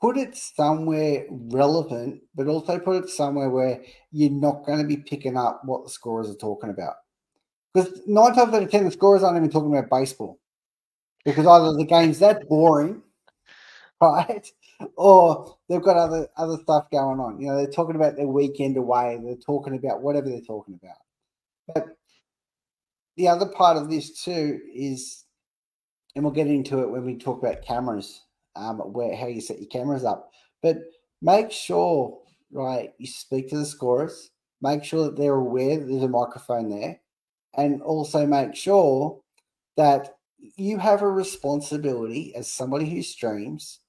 Put 0.00 0.16
it 0.16 0.36
somewhere 0.36 1.26
relevant, 1.30 2.22
but 2.34 2.48
also 2.48 2.78
put 2.78 3.04
it 3.04 3.10
somewhere 3.10 3.50
where 3.50 3.82
you're 4.10 4.30
not 4.30 4.66
going 4.66 4.78
to 4.78 4.86
be 4.86 4.96
picking 4.96 5.36
up 5.36 5.62
what 5.64 5.84
the 5.84 5.90
scorers 5.90 6.28
are 6.28 6.34
talking 6.34 6.70
about. 6.70 6.94
Because 7.72 8.00
nine 8.06 8.34
times 8.34 8.52
out 8.52 8.62
of 8.62 8.70
ten, 8.70 8.84
the 8.84 8.90
scorers 8.90 9.22
aren't 9.22 9.36
even 9.36 9.50
talking 9.50 9.74
about 9.74 9.90
baseball 9.90 10.38
because 11.24 11.46
either 11.46 11.72
the 11.76 11.84
game's 11.84 12.18
that 12.18 12.48
boring, 12.48 13.02
right, 14.02 14.46
or 14.96 15.56
they've 15.68 15.82
got 15.82 15.96
other 15.96 16.28
other 16.36 16.58
stuff 16.62 16.90
going 16.90 17.20
on. 17.20 17.40
You 17.40 17.48
know, 17.48 17.56
they're 17.56 17.66
talking 17.70 17.96
about 17.96 18.16
their 18.16 18.26
weekend 18.26 18.76
away. 18.76 19.18
They're 19.22 19.36
talking 19.36 19.76
about 19.76 20.02
whatever 20.02 20.28
they're 20.28 20.40
talking 20.40 20.78
about. 20.82 20.96
But 21.74 21.96
the 23.16 23.28
other 23.28 23.46
part 23.46 23.76
of 23.76 23.90
this 23.90 24.22
too 24.22 24.60
is, 24.74 25.24
and 26.14 26.24
we'll 26.24 26.32
get 26.32 26.46
into 26.46 26.80
it 26.80 26.90
when 26.90 27.04
we 27.04 27.16
talk 27.16 27.42
about 27.42 27.64
cameras, 27.64 28.22
um, 28.56 28.78
where 28.78 29.14
how 29.14 29.26
you 29.26 29.40
set 29.40 29.60
your 29.60 29.68
cameras 29.68 30.04
up. 30.04 30.30
But 30.62 30.78
make 31.20 31.50
sure, 31.50 32.18
right, 32.50 32.92
you 32.98 33.06
speak 33.06 33.48
to 33.50 33.58
the 33.58 33.66
scorers. 33.66 34.30
Make 34.60 34.84
sure 34.84 35.04
that 35.04 35.16
they're 35.16 35.34
aware 35.34 35.78
that 35.78 35.86
there's 35.86 36.04
a 36.04 36.08
microphone 36.08 36.70
there, 36.70 37.00
and 37.56 37.82
also 37.82 38.26
make 38.26 38.54
sure 38.54 39.20
that 39.76 40.16
you 40.56 40.78
have 40.78 41.02
a 41.02 41.08
responsibility 41.08 42.34
as 42.34 42.50
somebody 42.50 42.88
who 42.88 43.02
streams 43.02 43.80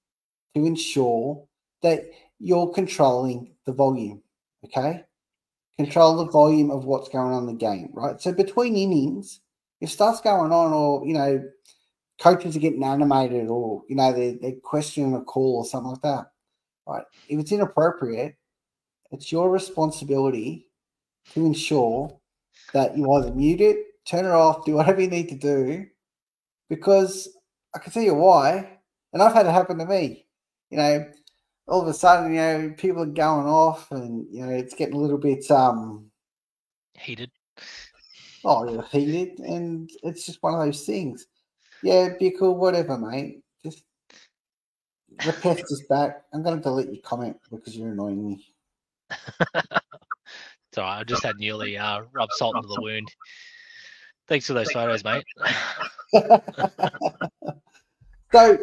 to 0.56 0.66
ensure 0.66 1.46
that 1.82 2.04
you're 2.40 2.72
controlling 2.74 3.54
the 3.66 3.74
volume. 3.74 4.22
Okay. 4.66 5.04
Control 5.78 6.18
the 6.18 6.32
volume 6.32 6.72
of 6.72 6.86
what's 6.86 7.10
going 7.10 7.34
on 7.34 7.44
in 7.44 7.48
the 7.48 7.54
game, 7.54 7.90
right? 7.94 8.22
So 8.22 8.32
between 8.32 8.76
innings, 8.76 9.40
if 9.82 9.90
stuff's 9.90 10.22
going 10.22 10.52
on, 10.52 10.72
or 10.72 11.06
you 11.06 11.14
know, 11.14 11.44
coaches 12.20 12.56
are 12.56 12.60
getting 12.60 12.84
animated, 12.84 13.48
or 13.48 13.84
you 13.90 13.96
know, 13.96 14.14
they're, 14.14 14.36
they're 14.40 14.60
questioning 14.64 15.16
a 15.16 15.22
call 15.22 15.58
or 15.58 15.66
something 15.66 15.92
like 15.92 16.02
that, 16.04 16.26
right? 16.88 17.04
If 17.28 17.40
it's 17.40 17.52
inappropriate, 17.52 18.36
it's 19.12 19.32
your 19.32 19.50
responsibility 19.50 20.68
to 21.34 21.46
ensure 21.46 22.20
that 22.74 22.96
you 22.98 23.12
either 23.14 23.34
mute 23.34 23.62
it, 23.62 23.78
turn 24.06 24.26
it 24.26 24.32
off, 24.32 24.66
do 24.66 24.76
whatever 24.76 25.02
you 25.02 25.10
need 25.10 25.30
to 25.30 25.36
do, 25.36 25.86
because 26.70 27.30
I 27.76 27.80
can 27.80 27.92
tell 27.92 28.04
you 28.04 28.14
why, 28.14 28.78
and 29.12 29.22
I've 29.22 29.34
had 29.34 29.46
it 29.46 29.52
happen 29.52 29.80
to 29.80 29.86
me. 29.86 30.26
You 30.74 30.80
know, 30.80 31.06
all 31.68 31.84
of 31.84 31.88
a 31.88 31.94
sudden, 31.94 32.34
you 32.34 32.42
know, 32.42 32.74
people 32.76 33.04
are 33.04 33.06
going 33.06 33.46
off, 33.46 33.92
and 33.92 34.26
you 34.32 34.44
know, 34.44 34.52
it's 34.52 34.74
getting 34.74 34.96
a 34.96 34.98
little 34.98 35.20
bit 35.20 35.52
um, 35.52 36.10
Heated. 36.98 37.30
oh, 38.44 38.82
heated, 38.92 39.38
and 39.38 39.88
it's 40.02 40.26
just 40.26 40.42
one 40.42 40.56
of 40.56 40.62
those 40.62 40.84
things. 40.84 41.28
Yeah, 41.84 42.10
Bickle, 42.20 42.56
whatever, 42.56 42.98
mate. 42.98 43.44
Just 43.64 43.84
the 45.24 45.32
pest 45.32 45.66
is 45.70 45.86
back. 45.88 46.24
I'm 46.34 46.42
going 46.42 46.58
to 46.58 46.64
delete 46.64 46.92
your 46.92 47.04
comment 47.04 47.38
because 47.52 47.78
you're 47.78 47.92
annoying 47.92 48.26
me. 48.26 48.48
It's 50.72 50.80
all 50.80 50.86
right. 50.86 51.02
I 51.02 51.04
just 51.04 51.22
had 51.22 51.38
newly 51.38 51.78
uh, 51.78 52.02
rubbed 52.14 52.32
salt 52.34 52.56
into 52.56 52.68
the 52.68 52.82
wound. 52.82 53.08
Thanks 54.28 54.48
for 54.48 54.54
those 54.54 54.72
photos, 54.72 55.04
mate. 55.04 55.24
So 58.34 58.58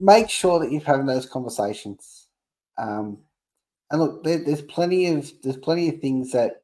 make 0.00 0.30
sure 0.30 0.58
that 0.58 0.72
you're 0.72 0.80
having 0.80 1.06
those 1.06 1.26
conversations. 1.26 2.28
Um, 2.78 3.18
and 3.90 4.00
look, 4.00 4.24
there, 4.24 4.42
there's 4.44 4.62
plenty 4.62 5.06
of 5.06 5.30
there's 5.42 5.56
plenty 5.56 5.88
of 5.88 6.00
things 6.00 6.32
that 6.32 6.62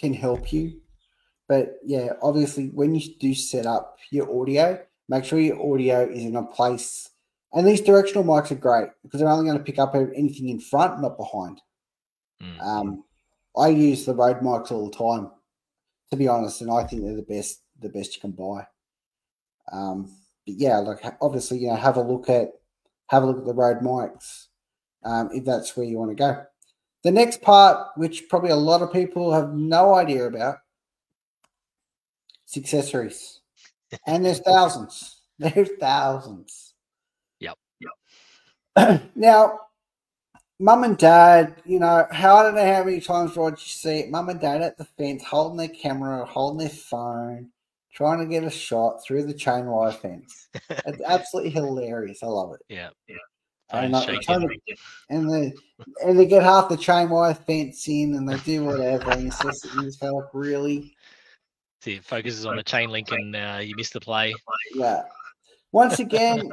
can 0.00 0.14
help 0.14 0.52
you. 0.52 0.80
But 1.48 1.78
yeah, 1.84 2.10
obviously, 2.22 2.68
when 2.68 2.94
you 2.94 3.14
do 3.18 3.34
set 3.34 3.66
up 3.66 3.98
your 4.10 4.40
audio, 4.40 4.82
make 5.08 5.24
sure 5.24 5.38
your 5.38 5.72
audio 5.72 6.08
is 6.08 6.24
in 6.24 6.36
a 6.36 6.44
place. 6.44 7.10
And 7.52 7.66
these 7.66 7.80
directional 7.80 8.24
mics 8.24 8.50
are 8.50 8.56
great 8.56 8.90
because 9.02 9.20
they're 9.20 9.28
only 9.28 9.46
going 9.46 9.56
to 9.56 9.64
pick 9.64 9.78
up 9.78 9.94
anything 9.94 10.50
in 10.50 10.60
front, 10.60 11.00
not 11.00 11.16
behind. 11.16 11.62
Mm. 12.42 12.60
Um, 12.60 13.04
I 13.56 13.68
use 13.68 14.04
the 14.04 14.14
Rode 14.14 14.40
mics 14.40 14.70
all 14.70 14.90
the 14.90 14.96
time, 14.96 15.30
to 16.10 16.16
be 16.16 16.28
honest, 16.28 16.60
and 16.60 16.70
I 16.70 16.84
think 16.84 17.02
they're 17.02 17.16
the 17.16 17.22
best 17.22 17.62
the 17.80 17.88
best 17.88 18.14
you 18.14 18.20
can 18.20 18.32
buy. 18.32 18.66
Um, 19.72 20.10
yeah, 20.52 20.78
like 20.78 21.00
obviously, 21.20 21.58
you 21.58 21.68
know, 21.68 21.76
have 21.76 21.96
a 21.96 22.02
look 22.02 22.28
at 22.28 22.52
have 23.08 23.22
a 23.22 23.26
look 23.26 23.38
at 23.38 23.44
the 23.44 23.54
Rode 23.54 23.80
mics 23.80 24.46
um, 25.04 25.30
if 25.32 25.44
that's 25.44 25.76
where 25.76 25.86
you 25.86 25.98
want 25.98 26.10
to 26.10 26.14
go. 26.14 26.44
The 27.04 27.10
next 27.10 27.42
part, 27.42 27.88
which 27.96 28.28
probably 28.28 28.50
a 28.50 28.56
lot 28.56 28.82
of 28.82 28.92
people 28.92 29.32
have 29.32 29.54
no 29.54 29.94
idea 29.94 30.26
about, 30.26 30.56
is 32.48 32.56
accessories, 32.56 33.40
and 34.06 34.24
there's 34.24 34.40
thousands. 34.40 35.14
There's 35.40 35.70
thousands. 35.78 36.74
Yep. 37.38 37.54
Yep. 38.76 39.02
now, 39.14 39.60
mum 40.58 40.82
and 40.82 40.98
dad, 40.98 41.62
you 41.64 41.78
know, 41.78 42.06
how 42.10 42.38
I 42.38 42.42
don't 42.42 42.56
know 42.56 42.74
how 42.74 42.82
many 42.82 43.00
times 43.00 43.36
Rod 43.36 43.52
you 43.52 43.56
see 43.58 44.00
it, 44.00 44.10
mum 44.10 44.28
and 44.28 44.40
dad 44.40 44.62
at 44.62 44.76
the 44.76 44.84
fence 44.84 45.22
holding 45.22 45.58
their 45.58 45.68
camera, 45.68 46.24
holding 46.24 46.58
their 46.58 46.68
phone, 46.70 47.50
trying 47.98 48.20
to 48.20 48.26
get 48.26 48.44
a 48.44 48.50
shot 48.50 49.02
through 49.04 49.24
the 49.24 49.34
chain 49.34 49.66
wire 49.66 49.90
fence. 49.90 50.48
it's 50.70 51.02
absolutely 51.04 51.50
hilarious. 51.50 52.22
I 52.22 52.26
love 52.26 52.54
it. 52.54 52.60
Yeah. 52.68 52.90
Yeah. 53.08 53.16
And, 53.70 53.94
uh, 53.94 54.06
and 55.10 55.30
they 55.30 55.52
and 56.02 56.18
they 56.18 56.24
get 56.24 56.42
half 56.42 56.70
the 56.70 56.76
chain 56.76 57.10
wire 57.10 57.34
fence 57.34 57.86
in 57.88 58.14
and 58.14 58.26
they 58.26 58.38
do 58.38 58.64
whatever 58.64 59.10
and 59.10 59.26
it's 59.26 59.42
just, 59.42 59.64
it's 59.66 59.74
just 59.74 60.02
like 60.02 60.24
really 60.32 60.94
See, 61.82 61.94
it 61.94 62.04
focuses 62.04 62.46
on 62.46 62.56
the 62.56 62.62
chain 62.62 62.88
link 62.88 63.10
and 63.10 63.36
uh, 63.36 63.60
you 63.62 63.74
miss 63.76 63.90
the 63.90 64.00
play. 64.00 64.34
Yeah. 64.74 65.02
Once 65.72 65.98
again, 65.98 66.50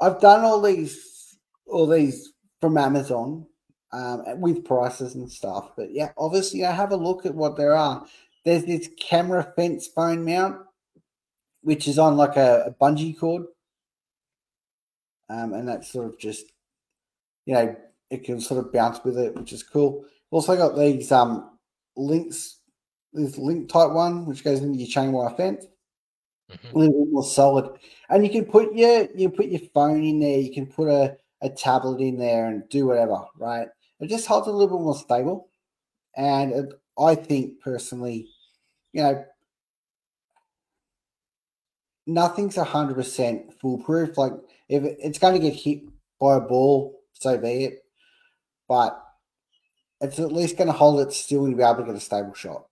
I've 0.00 0.20
done 0.20 0.44
all 0.44 0.62
these 0.62 1.36
all 1.66 1.86
these 1.86 2.32
from 2.60 2.78
Amazon 2.78 3.46
um, 3.92 4.40
with 4.40 4.64
prices 4.64 5.16
and 5.16 5.30
stuff. 5.30 5.72
But 5.76 5.92
yeah, 5.92 6.12
obviously, 6.16 6.64
I 6.64 6.72
have 6.72 6.92
a 6.92 6.96
look 6.96 7.26
at 7.26 7.34
what 7.34 7.56
there 7.56 7.74
are. 7.74 8.06
There's 8.44 8.64
this 8.64 8.90
camera 8.98 9.52
fence 9.56 9.86
phone 9.86 10.24
mount, 10.24 10.60
which 11.62 11.86
is 11.86 11.98
on 11.98 12.16
like 12.16 12.36
a, 12.36 12.64
a 12.66 12.70
bungee 12.72 13.18
cord. 13.18 13.44
Um, 15.28 15.54
and 15.54 15.66
that's 15.66 15.90
sort 15.90 16.06
of 16.06 16.18
just, 16.18 16.46
you 17.46 17.54
know, 17.54 17.76
it 18.10 18.24
can 18.24 18.40
sort 18.40 18.64
of 18.64 18.72
bounce 18.72 19.02
with 19.04 19.18
it, 19.18 19.34
which 19.34 19.52
is 19.52 19.62
cool. 19.62 20.04
Also 20.30 20.56
got 20.56 20.76
these 20.76 21.10
um 21.12 21.58
links, 21.96 22.58
this 23.12 23.38
link 23.38 23.68
type 23.68 23.90
one, 23.90 24.26
which 24.26 24.44
goes 24.44 24.60
into 24.60 24.78
your 24.78 24.88
chain 24.88 25.12
wire 25.12 25.30
fence. 25.30 25.66
Mm-hmm. 26.50 26.76
A 26.76 26.78
little 26.78 27.04
bit 27.04 27.12
more 27.12 27.24
solid. 27.24 27.70
And 28.10 28.24
you 28.24 28.30
can 28.30 28.44
put 28.44 28.74
your 28.74 29.08
you 29.14 29.30
put 29.30 29.46
your 29.46 29.62
phone 29.72 30.04
in 30.04 30.20
there, 30.20 30.38
you 30.38 30.52
can 30.52 30.66
put 30.66 30.88
a 30.88 31.16
a 31.42 31.48
tablet 31.48 32.00
in 32.00 32.18
there 32.18 32.46
and 32.46 32.68
do 32.68 32.86
whatever, 32.86 33.24
right? 33.38 33.68
It 34.00 34.08
just 34.08 34.26
holds 34.26 34.46
a 34.48 34.50
little 34.50 34.78
bit 34.78 34.84
more 34.84 34.96
stable. 34.96 35.48
And 36.16 36.52
it, 36.52 36.81
I 36.98 37.14
think 37.14 37.60
personally, 37.60 38.28
you 38.92 39.02
know, 39.02 39.24
nothing's 42.06 42.56
100% 42.56 43.54
foolproof. 43.60 44.18
Like, 44.18 44.32
if 44.68 44.82
it's 44.84 45.18
going 45.18 45.34
to 45.34 45.40
get 45.40 45.54
hit 45.54 45.82
by 46.20 46.36
a 46.36 46.40
ball, 46.40 47.00
so 47.14 47.38
be 47.38 47.64
it. 47.64 47.84
But 48.68 49.02
it's 50.00 50.18
at 50.18 50.32
least 50.32 50.56
going 50.56 50.66
to 50.68 50.72
hold 50.72 51.00
it 51.00 51.12
still 51.12 51.44
and 51.44 51.56
be 51.56 51.62
able 51.62 51.76
to 51.76 51.84
get 51.84 51.94
a 51.94 52.00
stable 52.00 52.34
shot. 52.34 52.66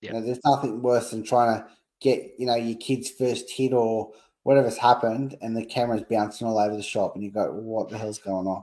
Yeah. 0.00 0.12
You 0.12 0.20
know, 0.20 0.26
there's 0.26 0.44
nothing 0.44 0.82
worse 0.82 1.10
than 1.10 1.24
trying 1.24 1.58
to 1.58 1.66
get, 2.00 2.34
you 2.38 2.46
know, 2.46 2.54
your 2.54 2.76
kid's 2.78 3.10
first 3.10 3.50
hit 3.50 3.72
or 3.72 4.12
whatever's 4.42 4.76
happened 4.76 5.36
and 5.42 5.56
the 5.56 5.64
camera's 5.64 6.04
bouncing 6.08 6.46
all 6.46 6.58
over 6.58 6.76
the 6.76 6.82
shop 6.82 7.14
and 7.14 7.24
you 7.24 7.30
go, 7.30 7.50
what 7.52 7.88
the 7.88 7.98
hell's 7.98 8.18
going 8.18 8.46
on? 8.46 8.62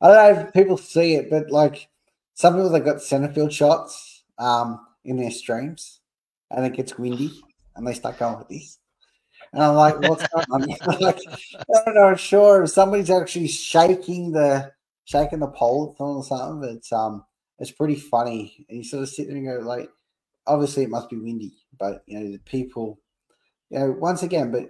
I 0.00 0.08
don't 0.08 0.16
know 0.16 0.42
if 0.42 0.52
people 0.52 0.76
see 0.76 1.14
it, 1.14 1.30
but 1.30 1.50
like 1.50 1.88
some 2.36 2.52
people 2.52 2.68
they've 2.68 2.84
got 2.84 3.00
center 3.00 3.32
field 3.32 3.50
shots 3.50 4.22
um, 4.38 4.86
in 5.06 5.16
their 5.16 5.30
streams 5.30 6.00
and 6.50 6.66
it 6.66 6.74
gets 6.74 6.98
windy 6.98 7.32
and 7.74 7.86
they 7.86 7.94
start 7.94 8.18
going 8.18 8.38
with 8.38 8.48
this. 8.48 8.78
And 9.54 9.62
I'm 9.62 9.74
like, 9.74 9.98
what's 10.02 10.26
going 10.28 10.44
on? 10.50 10.60
like, 11.00 11.18
I 11.58 11.84
don't 11.84 11.94
know, 11.94 12.14
sure 12.14 12.62
if 12.62 12.70
somebody's 12.70 13.08
actually 13.08 13.48
shaking 13.48 14.32
the 14.32 14.70
shaking 15.06 15.38
the 15.38 15.46
pole 15.46 15.96
or 15.98 16.24
something, 16.24 16.76
it's 16.76 16.92
um 16.92 17.24
it's 17.58 17.70
pretty 17.70 17.94
funny. 17.96 18.66
And 18.68 18.78
you 18.78 18.84
sort 18.84 19.04
of 19.04 19.08
sit 19.08 19.28
there 19.28 19.36
and 19.36 19.46
go, 19.46 19.66
like, 19.66 19.88
obviously 20.46 20.82
it 20.82 20.90
must 20.90 21.08
be 21.08 21.16
windy, 21.16 21.56
but 21.78 22.02
you 22.06 22.20
know, 22.20 22.32
the 22.32 22.38
people, 22.40 23.00
you 23.70 23.78
know, 23.78 23.92
once 23.92 24.22
again, 24.22 24.52
but 24.52 24.68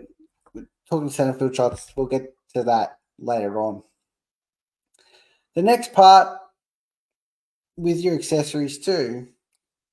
talking 0.89 1.11
center 1.11 1.37
field 1.37 1.57
shots, 1.57 1.93
we'll 1.97 2.07
get 2.07 2.33
to 2.55 2.63
that 2.63 2.99
later 3.19 3.61
on. 3.61 3.83
The 5.57 5.63
next 5.63 5.93
part 5.93 6.39
with 7.77 7.99
your 8.01 8.15
accessories 8.15 8.79
too, 8.79 9.29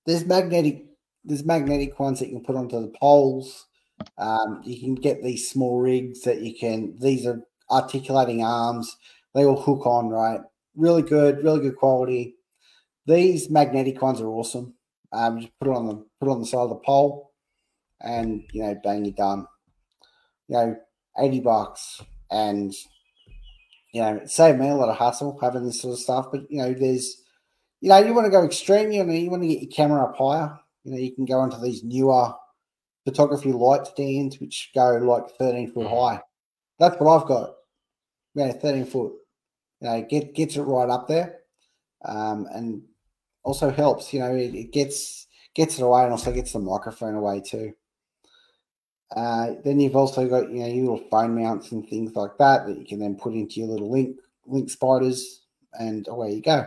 there's 0.05 0.25
magnetic 0.25 0.85
there's 1.25 1.45
magnetic 1.45 1.99
ones 1.99 2.19
that 2.19 2.27
you 2.29 2.37
can 2.37 2.45
put 2.45 2.55
onto 2.55 2.81
the 2.81 2.93
poles. 2.99 3.67
Um, 4.17 4.61
you 4.65 4.79
can 4.79 4.95
get 4.95 5.23
these 5.23 5.49
small 5.49 5.81
rigs 5.81 6.21
that 6.21 6.41
you 6.41 6.55
can. 6.57 6.95
These 6.99 7.27
are 7.27 7.41
articulating 7.71 8.43
arms. 8.43 8.97
They 9.35 9.45
all 9.45 9.61
hook 9.61 9.85
on 9.87 10.09
right. 10.09 10.41
Really 10.75 11.03
good, 11.03 11.43
really 11.43 11.61
good 11.61 11.77
quality. 11.77 12.35
These 13.07 13.49
magnetic 13.49 14.01
ones 14.01 14.21
are 14.21 14.27
awesome. 14.29 14.75
Um, 15.13 15.41
just 15.41 15.53
put 15.59 15.69
it 15.69 15.75
on 15.75 15.87
the 15.87 15.95
put 16.19 16.29
it 16.29 16.31
on 16.31 16.41
the 16.41 16.47
side 16.47 16.59
of 16.59 16.69
the 16.69 16.75
pole, 16.77 17.31
and 18.01 18.43
you 18.53 18.63
know, 18.63 18.75
bang, 18.83 19.05
you're 19.05 19.15
done 19.15 19.47
you 20.47 20.55
know, 20.57 20.75
80 21.17 21.39
bucks 21.39 22.01
and 22.31 22.73
you 23.93 24.01
know, 24.01 24.15
it 24.17 24.29
saved 24.29 24.59
me 24.59 24.69
a 24.69 24.75
lot 24.75 24.89
of 24.89 24.97
hassle 24.97 25.37
having 25.41 25.65
this 25.65 25.81
sort 25.81 25.93
of 25.93 25.99
stuff. 25.99 26.27
But 26.31 26.49
you 26.49 26.57
know, 26.59 26.73
there's 26.73 27.21
you 27.83 27.89
know, 27.89 27.97
you 27.97 28.13
want 28.13 28.23
to 28.25 28.31
go 28.31 28.45
extreme, 28.45 28.93
you 28.93 29.03
know, 29.03 29.11
you 29.11 29.29
want 29.29 29.43
to 29.43 29.47
get 29.49 29.61
your 29.61 29.69
camera 29.69 30.05
up 30.05 30.15
higher. 30.15 30.57
You 30.85 30.93
know, 30.93 30.97
you 30.97 31.13
can 31.13 31.25
go 31.25 31.43
into 31.43 31.59
these 31.59 31.83
newer 31.83 32.31
photography 33.03 33.51
light 33.51 33.85
stands 33.85 34.39
which 34.39 34.71
go 34.73 34.91
like 34.99 35.29
13 35.37 35.73
foot 35.73 35.87
mm. 35.87 35.89
high. 35.89 36.21
That's 36.79 36.95
what 36.97 37.13
I've 37.13 37.27
got. 37.27 37.55
Yeah, 38.35 38.53
13 38.53 38.85
foot. 38.85 39.11
You 39.81 39.89
know, 39.89 40.01
get 40.09 40.33
gets 40.33 40.55
it 40.55 40.61
right 40.61 40.89
up 40.89 41.09
there. 41.09 41.39
Um, 42.05 42.47
and 42.53 42.83
also 43.43 43.69
helps, 43.69 44.13
you 44.13 44.21
know, 44.21 44.33
it, 44.33 44.55
it 44.55 44.71
gets 44.71 45.27
gets 45.53 45.77
it 45.77 45.83
away 45.83 46.03
and 46.03 46.13
also 46.13 46.31
gets 46.31 46.53
the 46.53 46.59
microphone 46.59 47.15
away 47.15 47.41
too. 47.41 47.73
Uh, 49.13 49.55
then 49.65 49.81
you've 49.81 49.97
also 49.97 50.25
got 50.29 50.49
you 50.49 50.59
know 50.61 50.67
your 50.67 50.91
little 50.93 51.09
phone 51.11 51.35
mounts 51.35 51.73
and 51.73 51.85
things 51.89 52.15
like 52.15 52.37
that 52.39 52.65
that 52.65 52.77
you 52.77 52.85
can 52.85 52.99
then 52.99 53.15
put 53.15 53.33
into 53.33 53.59
your 53.59 53.67
little 53.67 53.91
link 53.91 54.15
link 54.47 54.69
spiders, 54.69 55.41
and 55.73 56.07
away 56.07 56.31
you 56.31 56.41
go. 56.41 56.65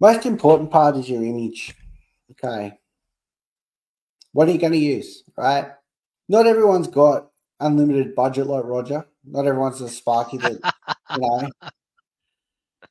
Most 0.00 0.26
important 0.26 0.70
part 0.70 0.96
is 0.96 1.08
your 1.08 1.24
image. 1.24 1.74
Okay. 2.32 2.78
What 4.32 4.48
are 4.48 4.52
you 4.52 4.58
going 4.58 4.72
to 4.72 4.78
use, 4.78 5.24
right? 5.36 5.68
Not 6.28 6.46
everyone's 6.46 6.88
got 6.88 7.30
unlimited 7.60 8.14
budget 8.14 8.46
like 8.46 8.64
Roger. 8.64 9.06
Not 9.24 9.46
everyone's 9.46 9.80
a 9.80 9.88
Sparky 9.88 10.36
that 10.38 10.74
you 11.14 11.20
know 11.20 11.50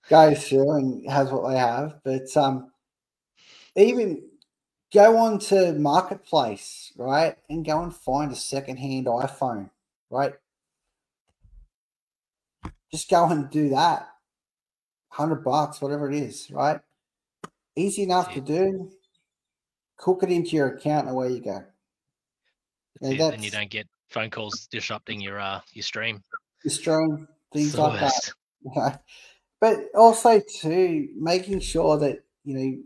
goes 0.09 0.47
through 0.47 0.71
and 0.71 1.09
has 1.09 1.31
what 1.31 1.49
they 1.49 1.57
have. 1.57 1.99
But 2.03 2.35
um, 2.35 2.71
even 3.75 4.23
go 4.93 5.17
on 5.17 5.39
to 5.39 5.73
marketplace 5.73 6.93
right 6.97 7.35
and 7.49 7.65
go 7.65 7.83
and 7.83 7.93
find 7.93 8.31
a 8.31 8.35
secondhand 8.35 9.07
iphone 9.07 9.69
right 10.09 10.33
just 12.91 13.09
go 13.09 13.27
and 13.27 13.49
do 13.49 13.69
that 13.69 14.07
100 15.15 15.43
bucks 15.43 15.81
whatever 15.81 16.09
it 16.09 16.15
is 16.15 16.49
right 16.51 16.79
easy 17.75 18.03
enough 18.03 18.33
to 18.33 18.41
do 18.41 18.91
cook 19.97 20.23
it 20.23 20.29
into 20.29 20.51
your 20.51 20.75
account 20.75 21.07
and 21.07 21.15
away 21.15 21.31
you 21.31 21.41
go 21.41 21.63
and, 23.01 23.19
and 23.19 23.43
you 23.43 23.51
don't 23.51 23.69
get 23.69 23.87
phone 24.09 24.29
calls 24.29 24.67
disrupting 24.67 25.19
your 25.21 25.39
uh 25.39 25.59
your 25.73 25.83
stream 25.83 26.21
your 26.63 26.71
stream 26.71 27.27
things 27.53 27.77
like 27.77 27.99
that 27.99 29.01
but 29.61 29.79
also 29.95 30.41
too 30.59 31.09
making 31.15 31.59
sure 31.59 31.97
that 31.97 32.23
you 32.43 32.57
know 32.57 32.83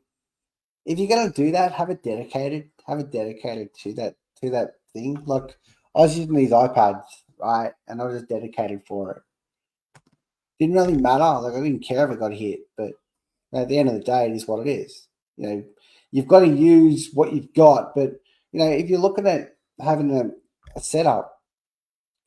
if 0.89 0.97
you're 0.97 1.08
gonna 1.08 1.32
do 1.32 1.52
that, 1.52 1.71
have 1.73 1.91
it 1.91 2.02
dedicated. 2.02 2.71
Have 2.88 2.99
it 2.99 3.12
dedicated 3.12 3.73
to 3.84 3.93
that 3.93 4.15
to 4.41 4.49
that 4.49 4.71
thing. 4.91 5.21
Like 5.25 5.56
I 5.95 5.99
was 5.99 6.17
using 6.17 6.34
these 6.34 6.49
iPads, 6.49 7.04
right, 7.38 7.71
and 7.88 8.02
I 8.02 8.06
was 8.06 8.15
just 8.15 8.30
dedicated 8.30 8.82
for 8.88 9.12
it. 9.12 9.21
Didn't 10.60 10.75
really 10.75 10.97
matter. 10.97 11.41
Like 11.41 11.54
I 11.54 11.62
didn't 11.62 11.86
care 11.86 12.06
if 12.06 12.12
I 12.12 12.15
got 12.15 12.34
hit, 12.34 12.62
but 12.75 12.93
at 13.54 13.68
the 13.68 13.78
end 13.78 13.90
of 13.90 13.96
the 13.96 14.02
day, 14.02 14.28
it 14.28 14.36
is 14.36 14.48
what 14.48 14.66
it 14.66 14.70
is. 14.70 15.08
You 15.38 15.48
know, 15.48 15.64
you've 16.12 16.28
got 16.28 16.42
to 16.42 16.48
use 16.48 17.10
what 17.14 17.34
you've 17.34 17.54
got. 17.54 17.96
But 17.96 18.14
you 18.52 18.60
know, 18.60 18.70
if 18.70 18.90
you're 18.90 19.00
looking 19.00 19.28
at 19.28 19.56
having 19.80 20.16
a, 20.16 20.78
a 20.78 20.82
setup, 20.82 21.42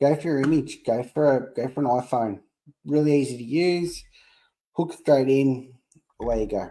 go 0.00 0.14
for 0.16 0.22
your 0.28 0.40
image. 0.40 0.78
Go 0.84 1.02
for 1.02 1.36
a 1.36 1.54
go 1.54 1.68
for 1.68 1.80
an 1.80 1.86
iPhone. 1.86 2.40
Really 2.84 3.20
easy 3.20 3.36
to 3.36 3.44
use. 3.44 4.02
Hook 4.72 4.94
straight 4.94 5.28
in. 5.28 5.74
Away 6.20 6.42
you 6.42 6.46
go. 6.46 6.70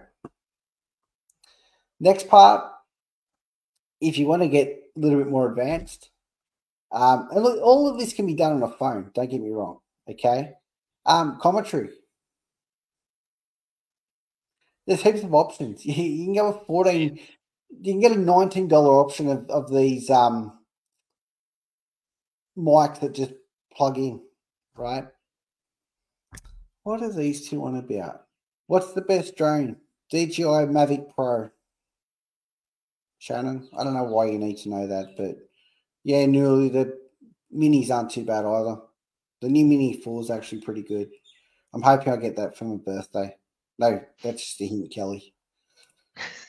Next 1.99 2.27
part, 2.27 2.63
if 3.99 4.17
you 4.17 4.27
want 4.27 4.41
to 4.41 4.47
get 4.47 4.67
a 4.95 4.99
little 4.99 5.19
bit 5.19 5.27
more 5.29 5.49
advanced, 5.49 6.09
um, 6.91 7.27
and 7.31 7.43
look, 7.43 7.61
all 7.61 7.87
of 7.87 7.99
this 7.99 8.13
can 8.13 8.25
be 8.25 8.33
done 8.33 8.53
on 8.53 8.63
a 8.63 8.73
phone. 8.73 9.11
Don't 9.13 9.29
get 9.29 9.41
me 9.41 9.51
wrong. 9.51 9.79
Okay, 10.09 10.53
um, 11.05 11.37
commentary. 11.39 11.89
There's 14.85 15.01
heaps 15.01 15.23
of 15.23 15.33
options. 15.33 15.85
You, 15.85 15.93
you 16.03 16.25
can 16.25 16.35
go 16.35 16.51
with 16.51 16.67
fourteen. 16.67 17.19
You 17.69 17.93
can 17.93 18.01
get 18.01 18.11
a 18.11 18.19
nineteen 18.19 18.67
dollar 18.67 18.93
option 18.95 19.29
of, 19.29 19.49
of 19.49 19.71
these 19.73 20.09
um, 20.09 20.59
mics 22.57 22.99
that 23.01 23.13
just 23.13 23.33
plug 23.75 23.97
in, 23.97 24.21
right? 24.75 25.07
What 26.83 27.01
are 27.01 27.13
these 27.13 27.47
two 27.47 27.63
on 27.63 27.75
about? 27.75 28.25
What's 28.67 28.93
the 28.93 29.01
best 29.01 29.35
drone? 29.35 29.77
DJI 30.09 30.67
Mavic 30.67 31.13
Pro. 31.13 31.49
Shannon, 33.19 33.69
I 33.77 33.83
don't 33.83 33.93
know 33.93 34.03
why 34.03 34.25
you 34.25 34.39
need 34.39 34.57
to 34.59 34.69
know 34.69 34.87
that, 34.87 35.15
but 35.15 35.37
yeah, 36.03 36.25
nearly 36.25 36.69
the 36.69 36.97
minis 37.55 37.91
aren't 37.91 38.09
too 38.09 38.25
bad 38.25 38.45
either. 38.45 38.77
The 39.41 39.49
new 39.49 39.65
Mini 39.65 39.93
4 39.93 40.21
is 40.21 40.31
actually 40.31 40.61
pretty 40.61 40.83
good. 40.83 41.09
I'm 41.73 41.81
hoping 41.81 42.13
I 42.13 42.17
get 42.17 42.35
that 42.37 42.57
for 42.57 42.65
my 42.65 42.77
birthday. 42.77 43.35
No, 43.81 43.99
that's 44.23 44.45
just 44.45 44.61
a 44.61 44.67
hint, 44.67 44.93
Kelly. 44.93 45.33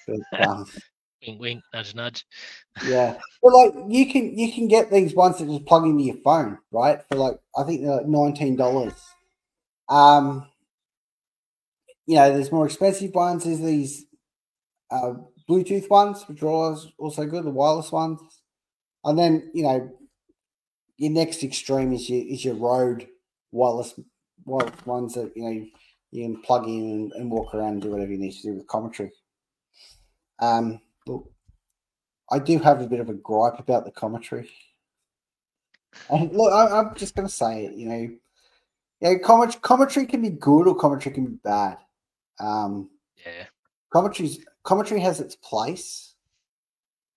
But, 0.07 0.47
um, 0.47 0.67
Wink, 1.27 1.41
wink, 1.41 1.63
nudge, 1.73 1.95
nudge. 1.95 2.27
yeah, 2.85 3.17
but 3.41 3.53
like 3.53 3.73
you 3.89 4.11
can 4.11 4.37
you 4.37 4.53
can 4.53 4.67
get 4.67 4.91
these 4.91 5.15
ones 5.15 5.39
that 5.39 5.47
just 5.47 5.65
plug 5.67 5.85
into 5.85 6.03
your 6.03 6.17
phone, 6.17 6.59
right? 6.73 6.99
For 7.09 7.15
like 7.15 7.37
I 7.57 7.63
think 7.63 7.81
they're 7.81 7.99
like 7.99 8.07
nineteen 8.07 8.57
dollars. 8.57 8.95
Um, 9.89 10.49
you 12.07 12.17
know, 12.17 12.33
there's 12.33 12.51
more 12.51 12.67
expensive 12.67 13.15
ones. 13.15 13.45
There's 13.45 13.61
these 13.61 14.05
uh, 14.91 15.13
Bluetooth 15.49 15.89
ones, 15.89 16.25
which 16.27 16.43
are 16.43 16.77
also 16.99 17.25
good, 17.27 17.45
the 17.45 17.51
wireless 17.51 17.93
ones. 17.93 18.21
And 19.05 19.17
then 19.17 19.49
you 19.55 19.63
know, 19.63 19.93
your 20.97 21.13
next 21.13 21.45
extreme 21.45 21.93
is 21.93 22.11
your 22.11 22.27
is 22.27 22.45
your 22.45 22.57
Rode 22.57 23.07
wireless 23.53 23.95
wireless 24.45 24.87
ones 24.87 25.15
that 25.15 25.31
you 25.37 25.45
know 25.45 25.67
you 26.13 26.25
can 26.25 26.43
plug 26.43 26.67
in 26.67 26.83
and, 26.91 27.13
and 27.13 27.31
walk 27.31 27.55
around 27.55 27.73
and 27.73 27.83
do 27.83 27.91
whatever 27.91 28.13
you 28.13 28.19
need 28.19 28.33
to 28.33 28.43
do 28.43 28.55
with 28.55 28.67
commentary. 28.69 29.11
Um, 30.41 30.81
look, 31.07 31.29
I 32.31 32.39
do 32.39 32.59
have 32.59 32.81
a 32.81 32.87
bit 32.87 33.01
of 33.01 33.09
a 33.09 33.15
gripe 33.15 33.59
about 33.59 33.85
the 33.85 33.91
commentary. 33.91 34.51
And 36.11 36.33
look, 36.33 36.53
I, 36.53 36.79
I'm 36.79 36.95
just 36.95 37.15
going 37.15 37.27
to 37.27 37.33
say 37.33 37.65
it. 37.65 37.75
You 37.75 37.89
know, 37.89 38.11
yeah, 39.01 39.15
commentary, 39.19 39.61
commentary 39.61 40.07
can 40.07 40.23
be 40.23 40.31
good 40.31 40.69
or 40.69 40.75
commentary 40.75 41.15
can 41.15 41.27
be 41.27 41.39
bad. 41.43 41.79
Um, 42.39 42.91
Yeah. 43.25 43.45
commentary's 43.91 44.45
commentary 44.65 45.01
has 45.01 45.21
its 45.21 45.37
place, 45.37 46.15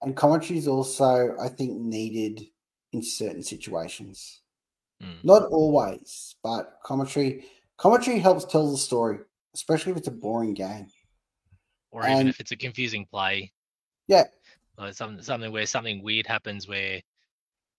and 0.02 0.16
commentary 0.16 0.58
is 0.58 0.68
also, 0.68 1.36
I 1.42 1.50
think, 1.50 1.80
needed 1.80 2.48
in 2.92 3.02
certain 3.02 3.44
situations. 3.44 4.42
Mm. 5.02 5.24
Not 5.24 5.44
always, 5.44 6.36
but 6.44 6.80
commentary 6.84 7.46
commentary 7.78 8.20
helps 8.20 8.46
tell 8.46 8.72
the 8.72 8.78
story, 8.78 9.20
especially 9.54 9.92
if 9.92 9.98
it's 9.98 10.08
a 10.08 10.12
boring 10.12 10.54
game. 10.54 10.88
Or 11.92 12.08
even 12.08 12.28
if 12.28 12.40
it's 12.40 12.52
a 12.52 12.58
confusing 12.58 13.06
play. 13.06 13.54
Yeah. 14.08 14.26
Like 14.78 14.94
something 14.94 15.24
something 15.24 15.52
where 15.52 15.66
something 15.66 16.04
weird 16.04 16.28
happens 16.28 16.68
where 16.68 17.02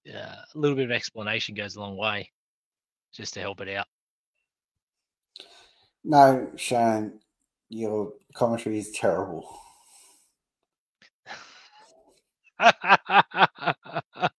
uh, 0.08 0.36
a 0.54 0.58
little 0.58 0.76
bit 0.76 0.86
of 0.86 0.90
explanation 0.90 1.54
goes 1.54 1.76
a 1.76 1.80
long 1.80 1.96
way 1.98 2.30
just 3.12 3.34
to 3.34 3.40
help 3.40 3.60
it 3.60 3.68
out. 3.68 3.86
No, 6.02 6.48
Shane, 6.56 7.20
your 7.68 8.12
commentary 8.34 8.78
is 8.78 8.90
terrible. 8.92 9.46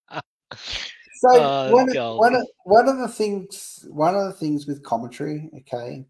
So 1.18 1.30
Oh, 1.32 1.72
one, 1.72 1.98
of, 1.98 2.18
one, 2.18 2.36
of, 2.36 2.48
one 2.66 2.88
of 2.88 2.98
the 3.00 3.08
things 3.08 3.86
one 3.90 4.16
of 4.16 4.26
the 4.26 4.34
things 4.34 4.68
with 4.68 4.84
commentary, 4.84 5.50
okay, 5.60 6.06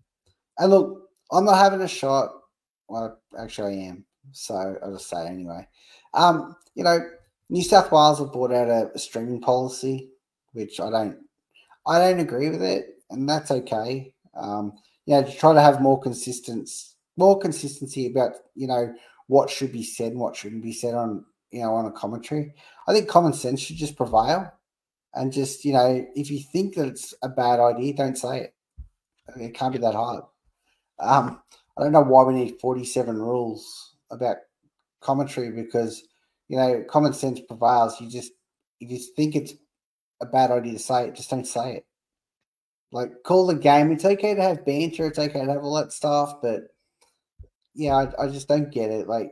and 0.58 0.70
look, 0.70 1.10
I'm 1.32 1.46
not 1.46 1.58
having 1.58 1.82
a 1.82 1.88
shot. 1.88 2.30
Well, 2.89 3.20
actually, 3.39 3.84
I 3.84 3.88
am. 3.88 4.06
So 4.34 4.78
I'll 4.84 4.93
just 4.93 5.10
say 5.10 5.26
anyway. 5.28 5.65
Um, 6.13 6.56
you 6.76 6.84
know, 6.84 7.00
New 7.50 7.63
South 7.63 7.91
Wales 7.91 8.20
have 8.20 8.34
brought 8.34 8.52
out 8.52 8.91
a, 8.93 9.00
streaming 9.00 9.39
policy, 9.39 10.10
which 10.52 10.80
I 10.80 10.89
don't, 10.89 11.17
I 11.86 12.00
don't 12.00 12.20
agree 12.20 12.50
with 12.50 12.62
it, 12.62 13.02
and 13.10 13.30
that's 13.30 13.52
okay. 13.52 14.13
Um, 14.36 14.74
you 15.06 15.15
know, 15.15 15.24
to 15.24 15.32
try 15.32 15.54
to 15.54 15.62
have 15.62 15.82
more 15.82 16.02
consistence, 16.02 16.96
more 17.15 17.39
consistency 17.39 18.08
about 18.08 18.34
you 18.56 18.67
know 18.67 18.93
what 19.28 19.50
should 19.50 19.72
be 19.72 19.84
said 19.84 20.12
and 20.12 20.20
what 20.20 20.36
shouldn't 20.36 20.63
be 20.63 20.74
said 20.74 20.93
on 20.93 21.24
you 21.52 21.62
know 21.62 21.74
on 21.76 21.86
a 21.86 21.91
commentary. 21.91 22.54
I 22.88 22.93
think 22.93 23.08
common 23.08 23.32
sense 23.32 23.62
should 23.62 23.78
just 23.78 23.96
prevail 23.96 24.52
and 25.17 25.34
just 25.34 25.65
you 25.65 25.73
know 25.73 26.06
if 26.15 26.30
you 26.30 26.39
think 26.39 26.75
that 26.75 26.88
it's 26.88 27.13
a 27.23 27.30
bad 27.30 27.60
idea 27.60 27.93
don't 27.93 28.17
say 28.17 28.41
it. 28.41 28.53
It 29.36 29.53
can't 29.53 29.73
be 29.73 29.80
that 29.80 29.95
hard. 29.95 30.23
Um 30.99 31.41
i 31.77 31.84
don't 31.84 31.91
know 31.91 32.01
why 32.01 32.23
we 32.23 32.34
need 32.34 32.60
47 32.60 33.17
rules 33.17 33.95
about 34.10 34.38
commentary 35.01 35.51
because 35.51 36.03
you 36.47 36.58
know 36.58 36.84
common 36.89 37.13
sense 37.13 37.39
prevails. 37.41 37.99
You 37.99 38.10
just 38.10 38.32
you 38.80 38.97
think 39.15 39.36
it's 39.36 39.53
a 40.21 40.25
bad 40.25 40.51
idea 40.51 40.73
to 40.73 40.80
say 40.80 41.08
it 41.08 41.15
just 41.15 41.30
don't 41.30 41.47
say 41.47 41.77
it. 41.77 41.86
Like 42.91 43.23
call 43.23 43.47
the 43.47 43.56
game. 43.56 43.91
It's 43.91 44.06
okay 44.06 44.36
to 44.36 44.41
have 44.41 44.65
banter. 44.65 45.08
It's 45.08 45.19
okay 45.19 45.45
to 45.45 45.51
have 45.53 45.63
all 45.63 45.75
that 45.75 45.91
stuff 45.91 46.36
but 46.41 46.62
yeah 47.73 47.95
i, 47.95 48.23
I 48.23 48.27
just 48.27 48.47
don't 48.47 48.71
get 48.71 48.91
it. 48.91 49.08
Like 49.08 49.32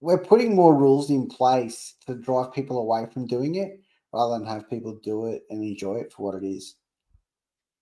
we're 0.00 0.18
putting 0.18 0.54
more 0.56 0.74
rules 0.74 1.10
in 1.10 1.28
place 1.28 1.94
to 2.06 2.14
drive 2.14 2.52
people 2.52 2.78
away 2.78 3.06
from 3.12 3.26
doing 3.26 3.56
it 3.56 3.80
rather 4.12 4.38
than 4.38 4.46
have 4.46 4.68
people 4.68 4.98
do 5.02 5.26
it 5.26 5.42
and 5.50 5.62
enjoy 5.62 5.96
it 5.96 6.12
for 6.12 6.24
what 6.32 6.42
it 6.42 6.46
is. 6.46 6.76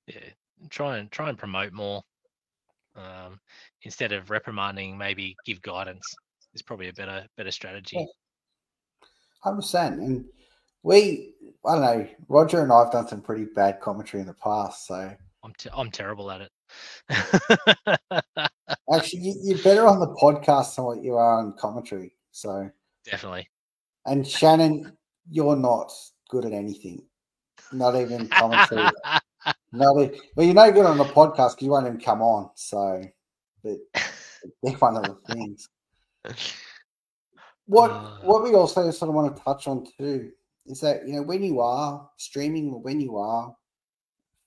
yeah. 0.07 0.21
Try 0.69 0.99
and 0.99 1.11
try 1.11 1.31
and 1.31 1.39
promote 1.39 1.73
more. 1.73 2.03
Um, 2.95 3.41
instead 3.83 4.13
of 4.13 4.29
reprimanding, 4.29 4.99
maybe 4.99 5.35
give 5.47 5.63
guidance 5.63 6.05
is 6.53 6.61
probably 6.61 6.89
a 6.89 6.93
better 6.93 7.25
better 7.39 7.51
strategy. 7.51 8.07
Hundred 9.43 9.57
percent. 9.57 10.01
And 10.01 10.27
we, 10.83 11.33
I 11.67 11.73
don't 11.75 11.81
know, 11.81 12.09
Roger 12.29 12.63
and 12.63 12.71
I 12.71 12.81
have 12.81 12.93
done 12.93 13.09
some 13.09 13.23
pretty 13.23 13.45
bad 13.45 13.81
commentary 13.81 14.21
in 14.21 14.27
the 14.27 14.35
past. 14.35 14.87
So 14.87 15.15
I'm 15.43 15.53
te- 15.57 15.71
I'm 15.75 15.91
terrible 15.91 16.31
at 16.31 16.43
it. 16.43 16.51
actually, 18.95 19.21
you, 19.21 19.35
you're 19.43 19.63
better 19.63 19.87
on 19.87 19.99
the 19.99 20.15
podcast 20.15 20.77
than 20.77 20.85
what 20.85 21.03
you 21.03 21.15
are 21.15 21.39
on 21.39 21.55
commentary. 21.55 22.13
So, 22.33 22.71
Definitely. 23.05 23.49
and 24.05 24.27
Shannon, 24.27 24.93
you're 25.31 25.57
not 25.57 25.91
good 26.31 26.45
at 26.45 26.53
anything, 26.53 27.03
not 27.73 27.97
even 27.97 28.29
commentary. 28.29 28.89
not 29.73 30.01
e- 30.01 30.21
well, 30.35 30.47
you're 30.47 30.55
no 30.55 30.73
good 30.73 30.87
on 30.87 30.99
the 30.99 31.05
podcast 31.05 31.51
because 31.51 31.63
you 31.63 31.71
won't 31.71 31.87
even 31.87 32.01
come 32.01 32.23
on. 32.23 32.51
So, 32.55 33.03
but 33.63 33.77
they're 34.63 34.73
one 34.75 34.97
of 34.97 35.05
the 35.05 35.35
things. 35.35 35.69
What 37.67 37.91
Uh. 37.91 38.19
what 38.23 38.43
we 38.43 38.55
also 38.55 38.91
sort 38.91 39.09
of 39.09 39.15
want 39.15 39.37
to 39.37 39.43
touch 39.43 39.69
on 39.69 39.87
too 39.99 40.33
is 40.67 40.81
that 40.81 41.07
you 41.07 41.15
know 41.15 41.23
when 41.23 41.43
you 41.43 41.61
are 41.61 42.09
streaming 42.17 42.73
or 42.73 42.81
when 42.81 43.01
you 43.01 43.17
are 43.17 43.55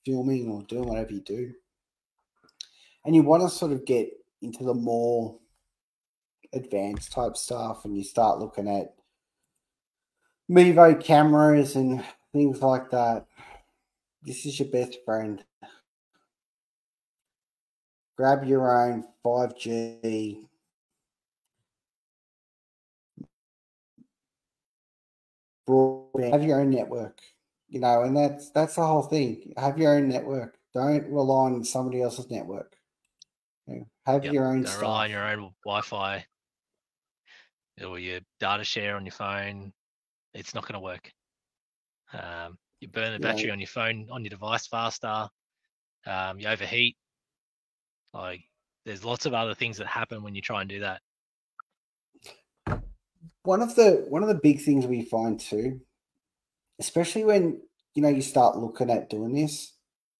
filming 0.06 0.50
or 0.50 0.64
doing 0.64 0.88
whatever 0.88 1.14
you 1.14 1.22
do, 1.22 1.54
and 3.06 3.16
you 3.16 3.24
want 3.24 3.44
to 3.44 3.50
sort 3.50 3.72
of 3.72 3.86
get 3.86 4.10
into 4.42 4.64
the 4.66 4.74
more 4.74 5.40
advanced 6.52 7.12
type 7.14 7.38
stuff, 7.38 7.86
and 7.86 7.98
you 7.98 8.04
start 8.04 8.40
looking 8.40 8.68
at 8.68 8.94
Mevo 10.52 11.02
cameras 11.02 11.76
and 11.76 12.04
things 12.34 12.62
like 12.62 12.90
that. 12.92 13.26
This 14.24 14.46
is 14.46 14.60
your 14.60 14.70
best 14.70 14.98
friend. 15.06 15.44
Grab 18.18 18.44
your 18.44 18.72
own 18.90 19.06
5G 19.26 20.48
broadband. 25.68 26.32
Have 26.32 26.44
your 26.44 26.60
own 26.62 26.70
network, 26.70 27.20
you 27.70 27.80
know, 27.80 28.04
and 28.04 28.16
that's 28.16 28.50
that's 28.52 28.76
the 28.76 28.86
whole 28.86 29.02
thing. 29.04 29.54
Have 29.58 29.78
your 29.78 29.96
own 29.96 30.10
network. 30.10 30.58
Don't 30.74 31.06
rely 31.12 31.52
on 31.52 31.64
somebody 31.64 32.02
else's 32.02 32.30
network. 32.30 32.76
You 33.68 33.76
know, 33.76 33.86
have 34.06 34.24
Yep, 34.26 34.34
your 34.34 34.48
own 34.48 34.62
Don't 34.64 34.68
stuff. 34.68 34.82
rely 34.82 35.04
on 35.06 35.12
your 35.12 35.28
own 35.28 35.54
Wi-Fi 35.66 36.26
or 37.86 38.00
your 38.00 38.20
data 38.40 38.64
share 38.64 38.96
on 38.96 39.06
your 39.06 39.14
phone. 39.14 39.74
It's 40.34 40.54
not 40.56 40.64
going 40.64 40.74
to 40.74 40.80
work. 40.80 41.12
Um, 42.14 42.58
you 42.80 42.88
burn 42.88 43.14
the 43.14 43.20
Yeah. 43.20 43.28
battery 43.28 43.52
on 43.52 43.60
your 43.60 43.68
phone 43.68 44.08
on 44.12 44.24
your 44.24 44.30
device 44.30 44.68
faster. 44.68 45.28
Um, 46.06 46.40
you 46.40 46.48
overheat. 46.48 46.98
Like 48.14 48.42
there's 48.86 49.04
lots 49.06 49.26
of 49.26 49.34
other 49.34 49.56
things 49.56 49.78
that 49.78 49.88
happen 49.88 50.24
when 50.24 50.36
you 50.36 50.42
try 50.42 50.62
and 50.62 50.70
do 50.70 50.80
that. 50.82 51.02
one 53.44 53.62
of 53.62 53.76
the 53.76 54.06
one 54.10 54.22
of 54.24 54.30
the 54.30 54.40
big 54.42 54.62
things 54.62 54.86
we 54.86 55.04
find 55.04 55.40
too 55.40 55.82
especially 56.80 57.24
when 57.24 57.62
you 57.96 58.02
know 58.02 58.10
you 58.10 58.22
start 58.22 58.58
looking 58.58 58.90
at 58.90 59.10
doing 59.10 59.34
this. 59.34 59.74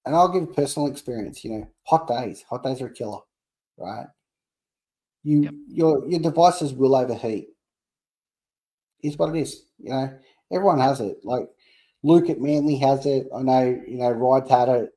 And 0.06 0.16
I'll 0.16 0.32
give 0.32 0.54
personal 0.56 0.90
experience. 0.90 1.44
You 1.44 1.52
know, 1.52 1.68
hot 1.88 2.08
days, 2.08 2.44
hot 2.50 2.64
days 2.64 2.82
are 2.82 2.88
a 2.88 2.94
killer, 2.94 3.20
right? 3.78 4.08
You 5.24 5.42
Yep. 5.42 5.54
your 5.68 6.08
your 6.08 6.20
devices 6.20 6.74
will 6.74 6.96
overheat. 6.96 7.50
Is 9.02 9.18
what 9.18 9.36
it 9.36 9.40
is. 9.42 9.66
You 9.84 9.90
know, 9.90 10.20
everyone 10.52 10.80
has 10.80 11.02
it. 11.02 11.18
Like 11.24 11.50
Luke 12.04 12.30
at 12.30 12.42
Manly 12.42 12.78
has 12.78 13.06
it. 13.06 13.28
I 13.36 13.42
know. 13.42 13.82
You 13.88 13.98
know, 13.98 14.12
Ryde 14.12 14.50
had 14.50 14.70
it. 14.70 14.90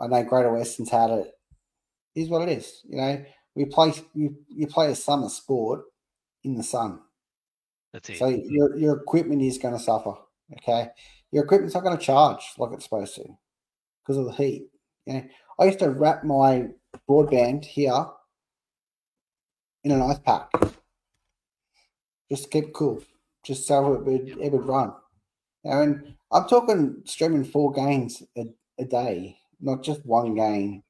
I 0.00 0.06
know 0.08 0.24
Greater 0.24 0.52
Western's 0.52 0.90
had 0.90 1.10
it. 1.10 1.26
it. 2.14 2.20
Is 2.20 2.28
what 2.28 2.48
it 2.48 2.58
is. 2.58 2.82
You 2.88 2.96
know, 2.96 3.24
we 3.54 3.66
play 3.66 3.92
you, 4.14 4.36
you 4.48 4.66
play 4.66 4.90
a 4.90 4.94
summer 4.94 5.28
sport 5.28 5.82
in 6.44 6.56
the 6.56 6.62
sun. 6.62 7.00
That's 7.92 8.10
it. 8.10 8.18
So 8.18 8.28
your 8.28 8.76
your 8.76 8.96
equipment 8.96 9.42
is 9.42 9.58
going 9.58 9.76
to 9.76 9.82
suffer. 9.82 10.14
Okay, 10.52 10.88
your 11.30 11.44
equipment's 11.44 11.74
not 11.74 11.82
going 11.82 11.96
to 11.96 12.02
charge 12.02 12.42
like 12.58 12.72
it's 12.72 12.84
supposed 12.84 13.14
to 13.16 13.24
because 14.02 14.16
of 14.16 14.26
the 14.26 14.32
heat. 14.32 14.68
You 15.06 15.14
know, 15.14 15.24
I 15.58 15.64
used 15.66 15.78
to 15.80 15.90
wrap 15.90 16.24
my 16.24 16.68
broadband 17.08 17.64
here 17.64 18.06
in 19.84 19.92
an 19.92 20.02
ice 20.02 20.18
pack 20.18 20.50
just 22.30 22.44
to 22.44 22.48
keep 22.48 22.64
it 22.64 22.74
cool, 22.74 23.02
just 23.46 23.66
so 23.66 23.94
it 23.94 24.04
would 24.04 24.28
it 24.28 24.52
would 24.52 24.66
run. 24.66 24.92
Know, 25.64 25.82
and 25.82 26.14
I'm 26.32 26.48
talking 26.48 27.02
streaming 27.04 27.44
four 27.44 27.72
games 27.72 28.22
a, 28.36 28.46
a 28.78 28.84
day, 28.84 29.36
not 29.60 29.84
just 29.84 30.04
one 30.04 30.34
game. 30.34 30.82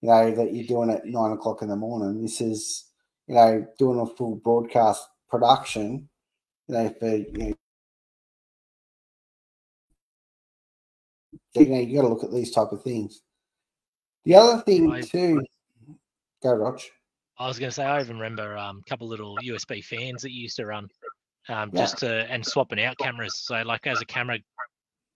You 0.00 0.08
know 0.08 0.34
that 0.34 0.52
you're 0.52 0.66
doing 0.66 0.90
at 0.90 1.06
nine 1.06 1.32
o'clock 1.32 1.62
in 1.62 1.68
the 1.68 1.76
morning. 1.76 2.20
This 2.22 2.40
is 2.40 2.86
you 3.28 3.36
know 3.36 3.66
doing 3.78 4.00
a 4.00 4.06
full 4.06 4.36
broadcast 4.36 5.06
production 5.30 6.08
you 6.68 6.74
know, 6.74 6.94
for 6.98 7.08
you 7.08 7.32
know, 7.32 7.54
you 11.54 11.66
know, 11.66 11.80
you 11.80 11.96
got 11.96 12.02
to 12.02 12.08
look 12.08 12.24
at 12.24 12.32
these 12.32 12.50
type 12.50 12.72
of 12.72 12.82
things. 12.82 13.22
The 14.24 14.34
other 14.36 14.62
thing 14.62 14.90
I- 14.90 15.02
too, 15.02 15.42
go 16.42 16.54
Rog. 16.54 16.80
I 17.38 17.48
was 17.48 17.58
going 17.58 17.70
to 17.70 17.74
say, 17.74 17.84
I 17.84 18.00
even 18.00 18.16
remember 18.16 18.56
um, 18.56 18.82
a 18.86 18.88
couple 18.88 19.08
little 19.08 19.36
USB 19.42 19.82
fans 19.82 20.22
that 20.22 20.30
you 20.30 20.42
used 20.42 20.56
to 20.56 20.66
run, 20.66 20.86
um, 21.48 21.70
Yeah. 21.72 21.80
just 21.80 21.98
to 21.98 22.30
and 22.30 22.44
swapping 22.44 22.82
out 22.82 22.98
cameras. 22.98 23.34
So, 23.34 23.62
like 23.62 23.86
as 23.86 24.00
a 24.00 24.06
camera, 24.06 24.38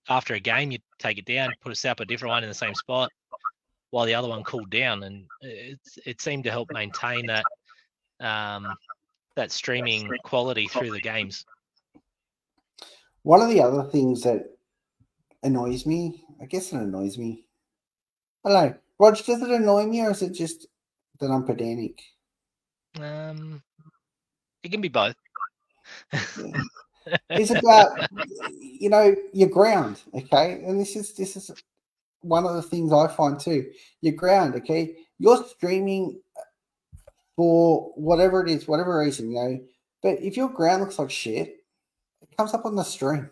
after 0.09 0.35
a 0.35 0.41
game, 0.41 0.71
you 0.71 0.79
take 0.99 1.19
it 1.19 1.25
down, 1.25 1.53
put 1.63 1.85
a 1.85 1.91
up 1.91 2.01
a 2.01 2.05
different 2.05 2.31
one 2.31 2.43
in 2.43 2.49
the 2.49 2.55
same 2.55 2.75
spot, 2.75 3.11
while 3.91 4.07
the 4.07 4.15
other 4.15 4.29
one 4.29 4.45
cooled 4.45 4.71
down, 4.71 5.03
and 5.03 5.25
it 5.41 5.79
it 6.05 6.21
seemed 6.21 6.45
to 6.45 6.51
help 6.51 6.71
maintain 6.73 7.27
that 7.27 7.47
um, 8.21 8.77
that 9.37 9.53
streaming 9.53 10.11
quality 10.25 10.67
through 10.69 10.91
the 10.91 11.01
games. 11.01 11.45
One 13.23 13.43
of 13.43 13.49
the 13.49 13.61
other 13.61 13.85
things 13.91 14.23
that 14.23 14.45
annoys 15.43 15.87
me, 15.87 16.25
I 16.41 16.47
guess 16.47 16.73
it 16.73 16.77
annoys 16.77 17.19
me. 17.19 17.45
Hello, 18.45 18.69
don't 18.69 18.81
Rog, 18.99 19.17
does 19.17 19.43
it 19.43 19.51
annoy 19.51 19.85
me 19.87 20.01
or 20.03 20.11
is 20.11 20.23
it 20.23 20.33
just 20.33 20.67
that 21.21 21.31
I'm 21.31 21.45
pedantic? 21.45 22.01
Um, 23.01 23.63
it 24.63 24.71
can 24.71 24.81
be 24.81 24.89
both. 24.89 25.17
It's 27.31 27.51
about 27.51 28.09
you 28.61 28.91
know 28.91 29.15
your 29.33 29.49
ground, 29.49 30.01
okay? 30.15 30.63
And 30.65 30.81
this 30.81 30.97
is 30.97 31.15
this 31.15 31.37
is 31.37 31.51
one 32.23 32.45
of 32.45 32.55
the 32.55 32.63
things 32.63 32.93
I 32.93 33.07
find 33.09 33.39
too. 33.39 33.71
Your 34.01 34.15
ground, 34.15 34.55
okay? 34.57 34.97
You're 35.19 35.45
streaming 35.45 36.21
for 37.37 37.93
whatever 37.95 38.45
it 38.45 38.51
is, 38.51 38.67
whatever 38.67 38.99
reason, 38.99 39.31
you 39.31 39.37
know. 39.37 39.61
But 40.03 40.21
if 40.21 40.37
your 40.37 40.49
ground 40.49 40.83
looks 40.83 40.99
like 40.99 41.11
shit, 41.11 41.57
it 42.23 42.37
comes 42.37 42.55
up 42.55 42.65
on 42.65 42.75
the 42.77 42.83
stream, 42.85 43.31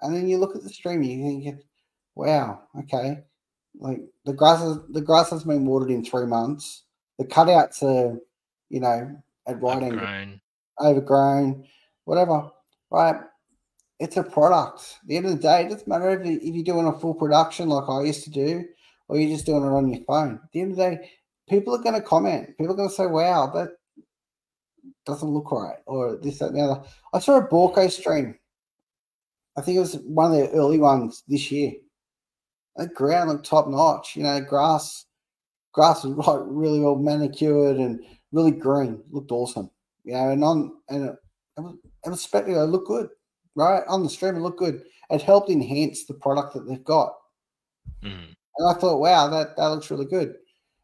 and 0.00 0.14
then 0.14 0.28
you 0.28 0.38
look 0.38 0.56
at 0.56 0.62
the 0.62 0.68
stream, 0.68 1.02
and 1.02 1.42
you 1.44 1.52
think, 1.52 1.64
"Wow, 2.14 2.62
okay." 2.80 3.22
Like 3.78 4.00
the 4.24 4.32
grass 4.32 4.62
is 4.62 4.78
the 4.90 5.00
grass 5.00 5.30
has 5.30 5.44
been 5.44 5.64
watered 5.66 5.90
in 5.90 6.04
three 6.04 6.26
months. 6.26 6.82
The 7.18 7.24
cutouts 7.24 7.82
are, 7.82 8.18
you 8.68 8.80
know, 8.80 9.22
at 9.46 9.62
right 9.62 9.82
angle. 9.82 10.41
Overgrown, 10.80 11.64
whatever, 12.04 12.50
right? 12.90 13.16
It's 13.98 14.16
a 14.16 14.22
product. 14.22 14.98
At 15.02 15.08
the 15.08 15.16
end 15.16 15.26
of 15.26 15.32
the 15.32 15.42
day, 15.42 15.62
it 15.62 15.70
doesn't 15.70 15.88
matter 15.88 16.10
if, 16.10 16.26
if 16.26 16.54
you're 16.54 16.64
doing 16.64 16.86
a 16.86 16.98
full 16.98 17.14
production 17.14 17.68
like 17.68 17.88
I 17.88 18.02
used 18.02 18.24
to 18.24 18.30
do, 18.30 18.64
or 19.08 19.18
you're 19.18 19.34
just 19.34 19.46
doing 19.46 19.64
it 19.64 19.68
on 19.68 19.92
your 19.92 20.02
phone. 20.04 20.40
At 20.42 20.52
the 20.52 20.60
end 20.60 20.72
of 20.72 20.76
the 20.76 20.90
day, 20.90 21.10
people 21.48 21.74
are 21.74 21.82
going 21.82 21.94
to 21.94 22.06
comment. 22.06 22.56
People 22.58 22.72
are 22.72 22.76
going 22.76 22.88
to 22.88 22.94
say, 22.94 23.06
wow, 23.06 23.50
that 23.54 23.70
doesn't 25.06 25.28
look 25.28 25.50
right, 25.52 25.78
or 25.86 26.16
this, 26.16 26.38
that, 26.38 26.46
and 26.46 26.56
the 26.56 26.62
other. 26.62 26.82
I 27.12 27.18
saw 27.18 27.38
a 27.38 27.46
Borco 27.46 27.90
stream. 27.90 28.36
I 29.56 29.60
think 29.60 29.76
it 29.76 29.80
was 29.80 29.94
one 30.06 30.32
of 30.32 30.38
the 30.38 30.50
early 30.50 30.78
ones 30.78 31.22
this 31.28 31.52
year. 31.52 31.72
The 32.76 32.86
ground 32.88 33.28
looked 33.28 33.46
top 33.46 33.68
notch. 33.68 34.16
You 34.16 34.22
know, 34.22 34.40
grass, 34.40 35.04
grass 35.72 36.04
was 36.04 36.14
right, 36.26 36.42
really 36.46 36.80
well 36.80 36.96
manicured 36.96 37.76
and 37.76 38.00
really 38.32 38.50
green. 38.50 39.02
Looked 39.10 39.30
awesome 39.30 39.70
you 40.04 40.12
know, 40.12 40.30
and 40.30 40.44
on 40.44 40.72
and 40.88 41.04
it, 41.10 41.16
it 41.56 41.60
was 41.60 41.76
it 42.06 42.10
was 42.10 42.22
spectacular. 42.22 42.64
It 42.64 42.68
looked 42.68 42.88
good, 42.88 43.08
right? 43.54 43.82
On 43.88 44.02
the 44.02 44.08
stream, 44.10 44.36
it 44.36 44.40
looked 44.40 44.58
good. 44.58 44.82
It 45.10 45.22
helped 45.22 45.50
enhance 45.50 46.06
the 46.06 46.14
product 46.14 46.54
that 46.54 46.66
they've 46.66 46.84
got. 46.84 47.14
Mm. 48.02 48.34
And 48.58 48.68
I 48.68 48.74
thought, 48.74 49.00
wow, 49.00 49.28
that, 49.28 49.56
that 49.56 49.66
looks 49.66 49.90
really 49.90 50.04
good. 50.06 50.34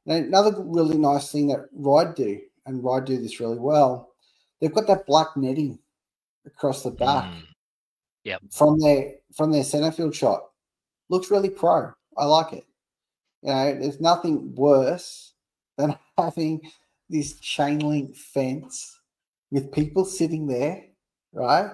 And 0.07 0.27
another 0.27 0.55
really 0.59 0.97
nice 0.97 1.31
thing 1.31 1.49
that 1.49 1.67
Ryde 1.73 2.15
do, 2.15 2.41
and 2.67 2.83
Ryde 2.83 3.05
do 3.07 3.21
this 3.21 3.41
really 3.41 3.59
well, 3.59 4.11
they've 4.61 4.73
got 4.73 4.87
that 4.87 5.07
black 5.07 5.29
netting 5.37 5.79
across 6.47 6.83
the 6.83 6.91
back 6.91 7.25
Mm. 7.25 7.45
from 8.51 8.79
their 8.79 9.15
from 9.35 9.53
their 9.53 9.65
center 9.65 9.93
field 9.93 10.15
shot. 10.15 10.43
Looks 11.09 11.31
really 11.31 11.51
pro. 11.51 11.93
I 12.17 12.25
like 12.25 12.53
it. 12.53 12.65
You 13.43 13.51
know, 13.51 13.79
there's 13.81 14.01
nothing 14.01 14.55
worse 14.55 15.33
than 15.77 15.97
having 16.19 16.61
this 17.09 17.39
chain 17.41 17.79
link 17.79 18.17
fence 18.17 18.98
with 19.51 19.73
people 19.73 20.05
sitting 20.05 20.47
there, 20.47 20.85
right? 21.33 21.71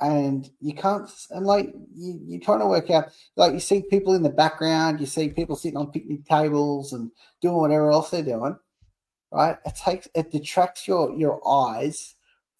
And 0.00 0.48
you 0.60 0.74
can't, 0.74 1.10
and 1.30 1.44
like 1.44 1.72
you, 1.94 2.20
you're 2.24 2.40
trying 2.40 2.60
to 2.60 2.66
work 2.66 2.90
out, 2.90 3.08
like 3.36 3.52
you 3.52 3.60
see 3.60 3.82
people 3.82 4.14
in 4.14 4.22
the 4.22 4.30
background, 4.30 5.00
you 5.00 5.06
see 5.06 5.28
people 5.28 5.56
sitting 5.56 5.76
on 5.76 5.90
picnic 5.90 6.24
tables 6.24 6.92
and 6.92 7.10
doing 7.40 7.56
whatever 7.56 7.90
else 7.90 8.10
they're 8.10 8.22
doing, 8.22 8.56
right? 9.32 9.56
It 9.66 9.74
takes, 9.74 10.06
it 10.14 10.30
detracts 10.30 10.86
your 10.86 11.16
your 11.16 11.40
eyes 11.48 12.14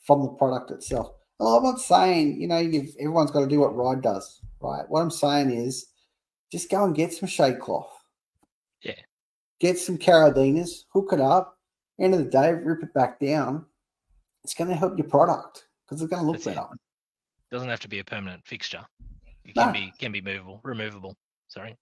from 0.05 0.22
the 0.22 0.29
product 0.29 0.72
itself. 0.72 1.12
Well, 1.38 1.57
I'm 1.57 1.62
not 1.62 1.81
saying, 1.81 2.40
you 2.40 2.48
know, 2.48 2.59
you've, 2.59 2.94
everyone's 2.98 3.31
got 3.31 3.40
to 3.40 3.46
do 3.46 3.61
what 3.61 3.77
Ryde 3.77 4.03
does, 4.03 4.40
right? 4.61 4.85
What 4.88 5.03
I'm 5.03 5.11
saying 5.11 5.53
is 5.53 5.87
just 6.51 6.70
go 6.70 6.83
and 6.85 6.94
get 6.94 7.12
some 7.12 7.29
shade 7.29 7.61
cloth. 7.61 7.92
Yeah. 8.83 8.94
Get 9.61 9.79
some 9.79 9.98
carabiners, 9.98 10.85
hook 10.92 11.11
it 11.12 11.20
up. 11.20 11.57
End 12.01 12.14
of 12.14 12.20
the 12.20 12.31
day, 12.31 12.53
rip 12.53 12.83
it 12.83 12.94
back 12.94 13.20
down. 13.20 13.66
It's 14.48 14.54
going 14.54 14.70
to 14.70 14.76
help 14.76 14.96
your 14.96 15.06
product 15.06 15.66
because 15.84 16.00
it's 16.00 16.11
going 16.11 16.22
to 16.22 16.26
look 16.26 16.37
That's 16.42 16.46
it. 16.46 16.54
better. 16.54 16.68
Doesn't 17.50 17.68
have 17.68 17.80
to 17.80 17.88
be 17.88 17.98
a 17.98 18.04
permanent 18.04 18.46
fixture. 18.46 18.80
It 19.44 19.54
No. 19.54 19.64
can 19.64 19.72
be 19.74 19.92
can 19.98 20.11
be 20.11 20.22
movable, 20.22 20.62
removable. 20.64 21.14
Sorry. 21.48 21.76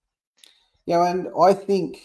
Yeah, 0.85 1.09
and 1.09 1.29
I 1.41 1.53
think, 1.53 1.97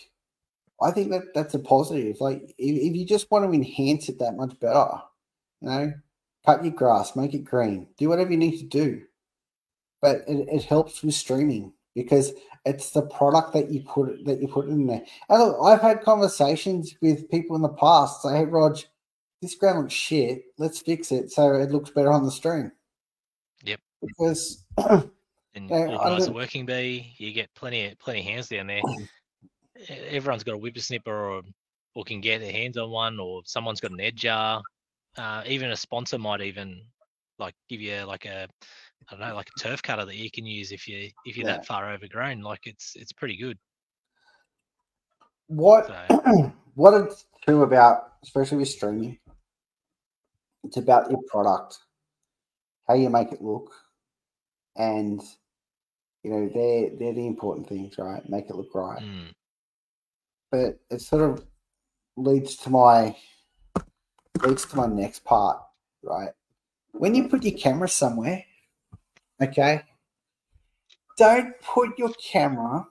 I 0.80 0.92
think 0.92 1.10
that 1.10 1.34
that's 1.34 1.54
a 1.54 1.58
positive. 1.58 2.20
Like, 2.20 2.42
if, 2.58 2.76
if 2.76 2.94
you 2.94 3.04
just 3.04 3.28
want 3.32 3.44
to 3.44 3.52
enhance 3.52 4.08
it 4.08 4.20
that 4.20 4.36
much 4.36 4.56
better, 4.60 4.86
you 5.62 5.68
know, 5.68 5.92
cut 6.46 6.62
your 6.62 6.74
grass, 6.74 7.16
make 7.16 7.34
it 7.34 7.42
green, 7.44 7.88
do 7.98 8.08
whatever 8.08 8.30
you 8.30 8.36
need 8.36 8.58
to 8.58 8.64
do. 8.66 9.02
But 10.00 10.18
it, 10.28 10.46
it 10.48 10.62
helps 10.62 11.02
with 11.02 11.14
streaming 11.14 11.72
because 11.96 12.34
it's 12.64 12.90
the 12.90 13.02
product 13.02 13.52
that 13.54 13.68
you 13.72 13.80
put 13.82 14.24
that 14.26 14.40
you 14.40 14.46
put 14.46 14.68
in 14.68 14.86
there. 14.86 15.02
And 15.28 15.42
look, 15.42 15.56
I've 15.60 15.82
had 15.82 16.02
conversations 16.02 16.94
with 17.02 17.28
people 17.32 17.56
in 17.56 17.62
the 17.62 17.68
past 17.68 18.22
say, 18.22 18.36
"Hey, 18.36 18.44
Rog, 18.44 18.78
this 19.42 19.56
ground 19.56 19.80
looks 19.80 19.92
shit. 19.92 20.44
Let's 20.56 20.80
fix 20.80 21.12
it 21.12 21.30
so 21.30 21.52
it 21.54 21.70
looks 21.70 21.90
better 21.90 22.10
on 22.10 22.24
the 22.24 22.30
stream." 22.30 22.72
Yep. 23.64 23.80
Because 24.00 24.64
And 25.54 25.70
I 25.70 25.86
organise 25.86 26.28
a 26.28 26.32
working 26.32 26.64
bee. 26.64 27.14
You 27.18 27.32
get 27.32 27.54
plenty 27.54 27.86
of 27.86 27.98
plenty 27.98 28.20
of 28.20 28.24
hands 28.26 28.48
down 28.48 28.68
there. 28.68 28.80
Everyone's 30.08 30.44
got 30.44 30.54
a 30.54 30.58
whippersnipper 30.58 31.06
or 31.08 31.42
or 31.94 32.04
can 32.04 32.22
get 32.22 32.40
their 32.40 32.52
hands 32.52 32.78
on 32.78 32.90
one, 32.90 33.20
or 33.20 33.42
someone's 33.44 33.80
got 33.80 33.90
an 33.90 33.98
edger. 33.98 34.62
Uh, 35.18 35.42
even 35.46 35.70
a 35.70 35.76
sponsor 35.76 36.16
might 36.18 36.40
even 36.40 36.80
like 37.38 37.54
give 37.68 37.82
you 37.82 38.00
like 38.04 38.24
a 38.24 38.48
I 39.08 39.10
don't 39.10 39.20
know, 39.20 39.34
like 39.34 39.50
a 39.54 39.60
turf 39.60 39.82
cutter 39.82 40.06
that 40.06 40.16
you 40.16 40.30
can 40.30 40.46
use 40.46 40.72
if 40.72 40.88
you 40.88 41.10
if 41.26 41.36
you're 41.36 41.46
Yeah. 41.46 41.56
that 41.56 41.66
far 41.66 41.92
overgrown. 41.92 42.40
Like 42.40 42.66
it's 42.66 42.96
it's 42.96 43.12
pretty 43.12 43.36
good. 43.36 43.58
what 45.48 45.86
So 45.86 46.52
what 46.74 46.94
it's 46.94 47.26
true 47.44 47.62
about, 47.62 48.14
especially 48.22 48.58
with 48.58 48.68
streaming, 48.68 49.18
it's 50.64 50.76
about 50.76 51.10
your 51.10 51.20
product, 51.28 51.78
how 52.86 52.94
you 52.94 53.10
make 53.10 53.32
it 53.32 53.42
look, 53.42 53.72
and 54.76 55.20
you 56.22 56.30
know 56.30 56.50
they're 56.54 56.90
they're 56.98 57.14
the 57.14 57.26
important 57.26 57.68
things, 57.68 57.98
right? 57.98 58.22
Make 58.28 58.48
it 58.48 58.56
look 58.56 58.74
right. 58.74 59.02
mm, 59.02 59.32
But 60.50 60.78
it 60.90 61.00
sort 61.00 61.22
of 61.30 61.46
leads 62.16 62.56
to 62.58 62.70
my 62.70 63.16
leads 64.44 64.64
to 64.66 64.76
my 64.76 64.86
next 64.86 65.24
part, 65.24 65.58
right? 66.02 66.30
When 66.92 67.14
you 67.14 67.28
put 67.28 67.42
your 67.42 67.58
camera 67.58 67.88
somewhere, 67.88 68.44
okay, 69.40 69.82
don't 71.16 71.58
put 71.60 71.98
your 71.98 72.12
camera 72.14 72.86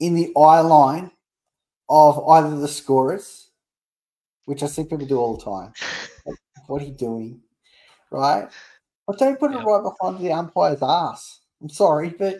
in 0.00 0.14
the 0.14 0.32
eye 0.36 0.60
line 0.60 1.10
of 1.88 2.18
either 2.28 2.58
the 2.58 2.68
scorers, 2.68 3.47
which 4.48 4.62
I 4.62 4.66
see 4.66 4.84
people 4.84 5.04
do 5.04 5.18
all 5.18 5.36
the 5.36 5.44
time. 5.44 5.74
Like, 6.24 6.38
what 6.68 6.80
are 6.80 6.86
you 6.86 6.92
doing? 6.92 7.42
Right? 8.10 8.48
But 9.06 9.18
don't 9.18 9.38
put 9.38 9.52
it 9.52 9.58
right 9.58 9.82
behind 9.82 10.24
the 10.24 10.32
umpire's 10.32 10.82
ass. 10.82 11.40
I'm 11.60 11.68
sorry, 11.68 12.14
but 12.18 12.36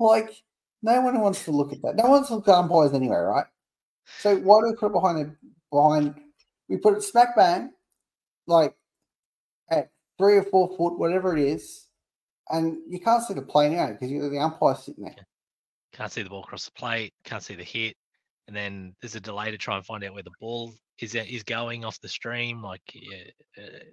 like 0.00 0.42
no 0.82 1.00
one 1.00 1.20
wants 1.20 1.44
to 1.44 1.52
look 1.52 1.72
at 1.72 1.82
that. 1.82 1.94
No 1.94 2.02
one 2.02 2.12
wants 2.12 2.28
to 2.28 2.34
look 2.34 2.48
at 2.48 2.54
umpires 2.54 2.94
anyway, 2.94 3.18
right? 3.18 3.46
So 4.18 4.36
why 4.38 4.60
do 4.60 4.70
we 4.70 4.76
put 4.76 4.86
it 4.86 4.92
behind 4.92 5.18
the 5.18 5.36
behind 5.70 6.16
we 6.68 6.78
put 6.78 6.96
it 6.96 7.02
smack 7.04 7.36
bang, 7.36 7.70
like 8.48 8.74
at 9.70 9.90
three 10.18 10.38
or 10.38 10.42
four 10.42 10.76
foot, 10.76 10.98
whatever 10.98 11.36
it 11.36 11.44
is, 11.44 11.86
and 12.50 12.78
you 12.88 12.98
can't 12.98 13.22
see 13.22 13.34
the 13.34 13.42
play 13.42 13.68
now 13.68 13.92
because 13.92 14.10
you 14.10 14.28
the 14.28 14.38
umpire 14.38 14.74
sitting 14.74 15.04
there. 15.04 15.14
Can't 15.92 16.10
see 16.10 16.22
the 16.22 16.30
ball 16.30 16.42
across 16.42 16.64
the 16.64 16.72
plate. 16.72 17.14
Can't 17.22 17.42
see 17.42 17.54
the 17.54 17.62
hit, 17.62 17.94
and 18.46 18.56
then 18.56 18.94
there's 19.00 19.16
a 19.16 19.20
delay 19.20 19.50
to 19.50 19.58
try 19.58 19.76
and 19.76 19.84
find 19.84 20.04
out 20.04 20.14
where 20.14 20.22
the 20.22 20.30
ball 20.40 20.72
is 21.00 21.14
is 21.14 21.42
going 21.42 21.84
off 21.84 22.00
the 22.00 22.08
stream. 22.08 22.62
Like, 22.62 22.82
yeah, 22.94 23.24
uh, 23.58 23.84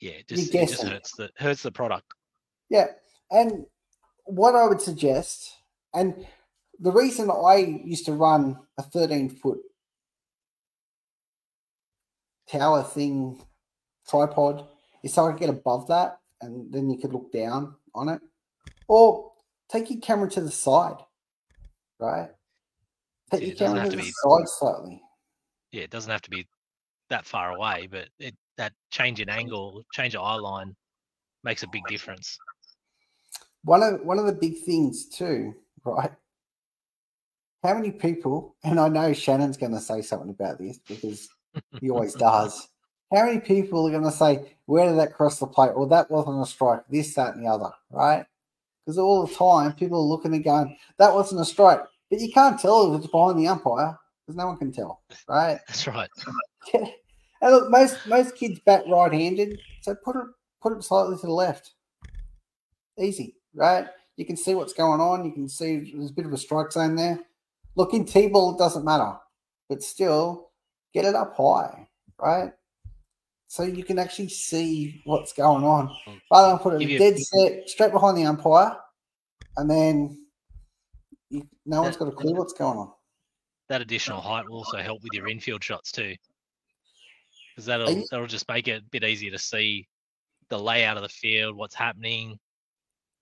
yeah, 0.00 0.12
it 0.12 0.28
just, 0.28 0.54
it 0.54 0.68
just 0.68 0.82
hurts 0.82 1.12
the 1.16 1.30
hurts 1.38 1.62
the 1.62 1.72
product. 1.72 2.06
Yeah, 2.70 2.86
and 3.30 3.66
what 4.24 4.54
I 4.54 4.66
would 4.66 4.80
suggest, 4.80 5.52
and 5.92 6.26
the 6.78 6.92
reason 6.92 7.30
I 7.30 7.80
used 7.84 8.06
to 8.06 8.12
run 8.12 8.56
a 8.78 8.82
13 8.82 9.30
foot 9.30 9.58
tower 12.50 12.82
thing 12.82 13.40
tripod 14.08 14.66
is 15.02 15.14
so 15.14 15.26
I 15.26 15.32
could 15.32 15.40
get 15.40 15.50
above 15.50 15.88
that, 15.88 16.18
and 16.40 16.72
then 16.72 16.90
you 16.90 16.98
could 16.98 17.12
look 17.12 17.32
down 17.32 17.74
on 17.94 18.08
it, 18.08 18.20
or 18.88 19.32
take 19.70 19.90
your 19.90 20.00
camera 20.00 20.30
to 20.30 20.40
the 20.40 20.50
side, 20.50 20.96
right? 21.98 22.30
Yeah, 23.32 23.54
doesn't 23.54 23.78
have 23.78 23.90
to 23.90 23.96
to 23.96 24.02
be- 24.02 24.10
side 24.10 24.48
slightly. 24.48 25.02
Yeah, 25.72 25.82
it 25.82 25.90
doesn't 25.90 26.10
have 26.10 26.22
to 26.22 26.30
be 26.30 26.46
that 27.10 27.26
far 27.26 27.52
away, 27.52 27.88
but 27.90 28.08
it 28.18 28.34
that 28.56 28.72
change 28.90 29.20
in 29.20 29.28
angle, 29.28 29.82
change 29.92 30.14
of 30.14 30.22
eye 30.22 30.36
line, 30.36 30.74
makes 31.42 31.62
a 31.62 31.68
big 31.68 31.82
difference. 31.88 32.38
one 33.64 33.82
of 33.82 34.00
one 34.02 34.18
of 34.18 34.26
the 34.26 34.32
big 34.32 34.58
things 34.64 35.06
too, 35.08 35.54
right? 35.84 36.12
How 37.62 37.74
many 37.74 37.90
people, 37.90 38.56
and 38.62 38.78
I 38.78 38.88
know 38.88 39.12
Shannon's 39.12 39.56
going 39.56 39.72
to 39.72 39.80
say 39.80 40.02
something 40.02 40.30
about 40.30 40.58
this 40.58 40.78
because 40.86 41.28
he 41.80 41.90
always 41.90 42.14
does. 42.30 42.68
How 43.12 43.24
many 43.24 43.40
people 43.40 43.86
are 43.86 43.90
going 43.90 44.04
to 44.04 44.12
say, 44.12 44.56
"Where 44.66 44.88
did 44.88 44.98
that 44.98 45.14
cross 45.14 45.38
the 45.38 45.46
plate?" 45.46 45.72
or 45.74 45.86
"That 45.86 46.10
wasn't 46.10 46.42
a 46.42 46.46
strike." 46.46 46.82
This, 46.88 47.14
that, 47.14 47.34
and 47.34 47.44
the 47.44 47.48
other, 47.50 47.70
right? 47.90 48.26
Because 48.84 48.98
all 48.98 49.26
the 49.26 49.34
time 49.34 49.72
people 49.72 49.98
are 49.98 50.02
looking 50.08 50.34
and 50.34 50.44
going, 50.44 50.76
"That 50.98 51.14
wasn't 51.14 51.40
a 51.40 51.44
strike," 51.44 51.80
but 52.14 52.22
you 52.22 52.32
can't 52.32 52.60
tell 52.60 52.94
if 52.94 53.00
it's 53.00 53.10
behind 53.10 53.38
the 53.38 53.48
umpire 53.48 53.98
because 54.24 54.36
no 54.36 54.46
one 54.46 54.56
can 54.56 54.72
tell, 54.72 55.02
right? 55.28 55.58
That's 55.66 55.86
right. 55.86 56.08
and 56.74 56.88
look, 57.42 57.70
most 57.70 58.06
most 58.06 58.36
kids 58.36 58.60
bat 58.64 58.84
right-handed, 58.88 59.58
so 59.82 59.96
put 59.96 60.14
it 60.16 60.26
put 60.62 60.72
it 60.72 60.82
slightly 60.84 61.16
to 61.16 61.26
the 61.26 61.32
left. 61.32 61.72
Easy, 62.98 63.34
right? 63.54 63.86
You 64.16 64.24
can 64.24 64.36
see 64.36 64.54
what's 64.54 64.72
going 64.72 65.00
on. 65.00 65.24
You 65.24 65.32
can 65.32 65.48
see 65.48 65.92
there's 65.92 66.10
a 66.10 66.14
bit 66.14 66.26
of 66.26 66.32
a 66.32 66.38
strike 66.38 66.70
zone 66.70 66.94
there. 66.94 67.18
Look 67.74 67.92
in 67.92 68.04
T-ball, 68.04 68.54
it 68.54 68.58
doesn't 68.58 68.84
matter, 68.84 69.14
but 69.68 69.82
still 69.82 70.50
get 70.92 71.04
it 71.04 71.16
up 71.16 71.34
high, 71.36 71.88
right? 72.20 72.52
So 73.48 73.64
you 73.64 73.82
can 73.82 73.98
actually 73.98 74.28
see 74.28 75.02
what's 75.04 75.32
going 75.32 75.64
on. 75.64 75.90
Rather 76.30 76.50
than 76.50 76.58
put 76.60 76.80
it 76.80 76.98
dead 76.98 77.18
set 77.18 77.68
straight 77.68 77.90
behind 77.90 78.16
the 78.16 78.26
umpire, 78.26 78.76
and 79.56 79.68
then 79.68 80.23
you, 81.34 81.46
no 81.66 81.82
one's 81.82 81.96
got 81.96 82.08
a 82.08 82.12
clue 82.12 82.34
what's 82.34 82.52
going 82.52 82.78
on. 82.78 82.92
That 83.68 83.80
additional 83.80 84.20
height 84.20 84.48
will 84.48 84.58
also 84.58 84.78
help 84.78 85.02
with 85.02 85.12
your 85.12 85.28
infield 85.28 85.64
shots 85.64 85.90
too, 85.90 86.14
because 87.50 87.66
that'll 87.66 87.90
you- 87.90 88.06
that'll 88.10 88.26
just 88.26 88.48
make 88.48 88.68
it 88.68 88.82
a 88.82 88.84
bit 88.90 89.04
easier 89.04 89.30
to 89.32 89.38
see 89.38 89.88
the 90.48 90.58
layout 90.58 90.96
of 90.96 91.02
the 91.02 91.08
field, 91.08 91.56
what's 91.56 91.74
happening. 91.74 92.38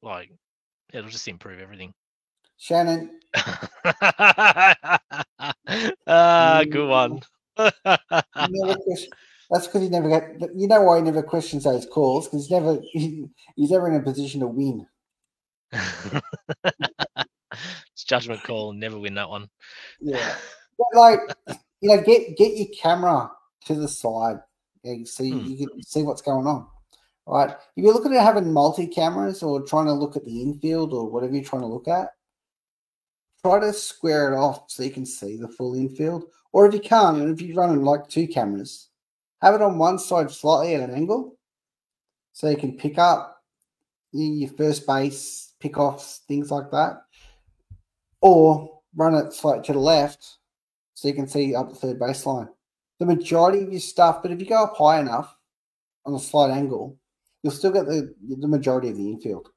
Like, 0.03 0.33
it'll 0.92 1.11
just 1.11 1.29
improve 1.29 1.61
everything. 1.61 1.94
Shannon, 2.59 3.20
ah, 6.07 6.64
good 6.68 6.88
one. 6.88 7.22
You 7.59 7.70
never 8.37 8.75
question, 8.79 9.11
that's 9.51 9.66
because 9.66 9.83
he 9.83 9.88
never 9.88 10.09
get. 10.09 10.40
You 10.55 10.68
know 10.68 10.83
why 10.83 10.96
he 10.98 11.03
never 11.03 11.22
questions 11.22 11.64
those 11.64 11.87
calls 11.87 12.27
because 12.27 12.42
he's 12.44 12.51
never 12.51 12.79
he, 12.92 13.27
he's 13.57 13.70
never 13.70 13.88
in 13.88 13.94
a 13.94 14.01
position 14.01 14.40
to 14.40 14.46
win. 14.48 14.87
it's 17.92 18.05
judgment 18.05 18.42
call. 18.42 18.72
Never 18.72 18.98
win 18.98 19.14
that 19.14 19.28
one. 19.28 19.48
Yeah, 20.00 20.35
but 20.78 20.87
like 20.94 21.20
you 21.81 21.88
know, 21.88 22.02
get 22.02 22.37
get 22.37 22.57
your 22.57 22.68
camera 22.81 23.31
to 23.66 23.74
the 23.74 23.88
side, 23.88 24.38
yeah, 24.83 25.05
so 25.05 25.22
you, 25.22 25.38
Hmm. 25.40 25.46
you 25.46 25.66
can 25.68 25.83
see 25.83 26.02
what's 26.02 26.22
going 26.22 26.46
on. 26.46 26.66
Right, 27.26 27.50
if 27.50 27.59
you're 27.76 27.94
looking 27.94 28.14
at 28.16 28.24
having 28.24 28.52
multi 28.52 28.87
cameras 28.88 29.42
or 29.44 29.62
trying 29.62 29.87
to 29.87 29.92
look 29.92 30.16
at 30.16 30.24
the 30.24 30.42
infield 30.42 30.92
or 30.92 31.09
whatever 31.09 31.35
you're 31.35 31.44
trying 31.44 31.62
to 31.62 31.68
look 31.68 31.87
at, 31.87 32.09
try 33.44 33.61
to 33.61 33.72
square 33.72 34.33
it 34.33 34.37
off 34.37 34.64
so 34.70 34.83
you 34.83 34.90
can 34.90 35.07
see 35.07 35.37
the 35.37 35.46
full 35.48 35.74
infield. 35.76 36.24
Or 36.52 36.66
if 36.66 36.74
you 36.74 36.81
can't, 36.81 37.18
and 37.18 37.31
if 37.33 37.40
you're 37.40 37.57
running 37.57 37.85
like 37.85 38.09
two 38.09 38.26
cameras, 38.26 38.88
have 39.40 39.55
it 39.55 39.62
on 39.62 39.78
one 39.78 39.98
side 40.00 40.31
slightly 40.33 40.74
at 40.74 40.88
an 40.88 40.94
angle 40.94 41.37
so 42.33 42.48
you 42.48 42.57
can 42.57 42.76
pick 42.76 42.98
up 42.98 43.42
your 44.12 44.26
your 44.35 44.50
first 44.50 44.87
base, 44.87 45.55
pick 45.61 45.78
offs, 45.78 46.22
things 46.26 46.50
like 46.50 46.70
that. 46.72 47.02
Or 48.23 48.81
run 48.97 49.15
it 49.15 49.33
slightly 49.33 49.65
to 49.65 49.73
the 49.75 49.79
left 49.79 50.39
so 50.95 51.09
you 51.09 51.15
can 51.15 51.27
see 51.29 51.55
up 51.55 51.69
the 51.69 51.75
third 51.75 51.99
baseline. 51.99 52.49
The 52.99 53.07
majority 53.07 53.63
of 53.65 53.71
your 53.71 53.81
stuff, 53.81 54.23
but 54.23 54.31
if 54.31 54.41
you 54.41 54.47
go 54.47 54.63
up 54.65 54.77
high 54.77 55.01
enough 55.01 55.37
on 56.07 56.15
a 56.15 56.19
slight 56.19 56.51
angle, 56.51 56.97
you'll 57.43 57.53
still 57.53 57.73
get 57.73 57.87
the 57.87 58.15
the 58.39 58.49
majority 58.49 58.89
of 58.89 58.97
the 58.97 59.11
infield. 59.11 59.49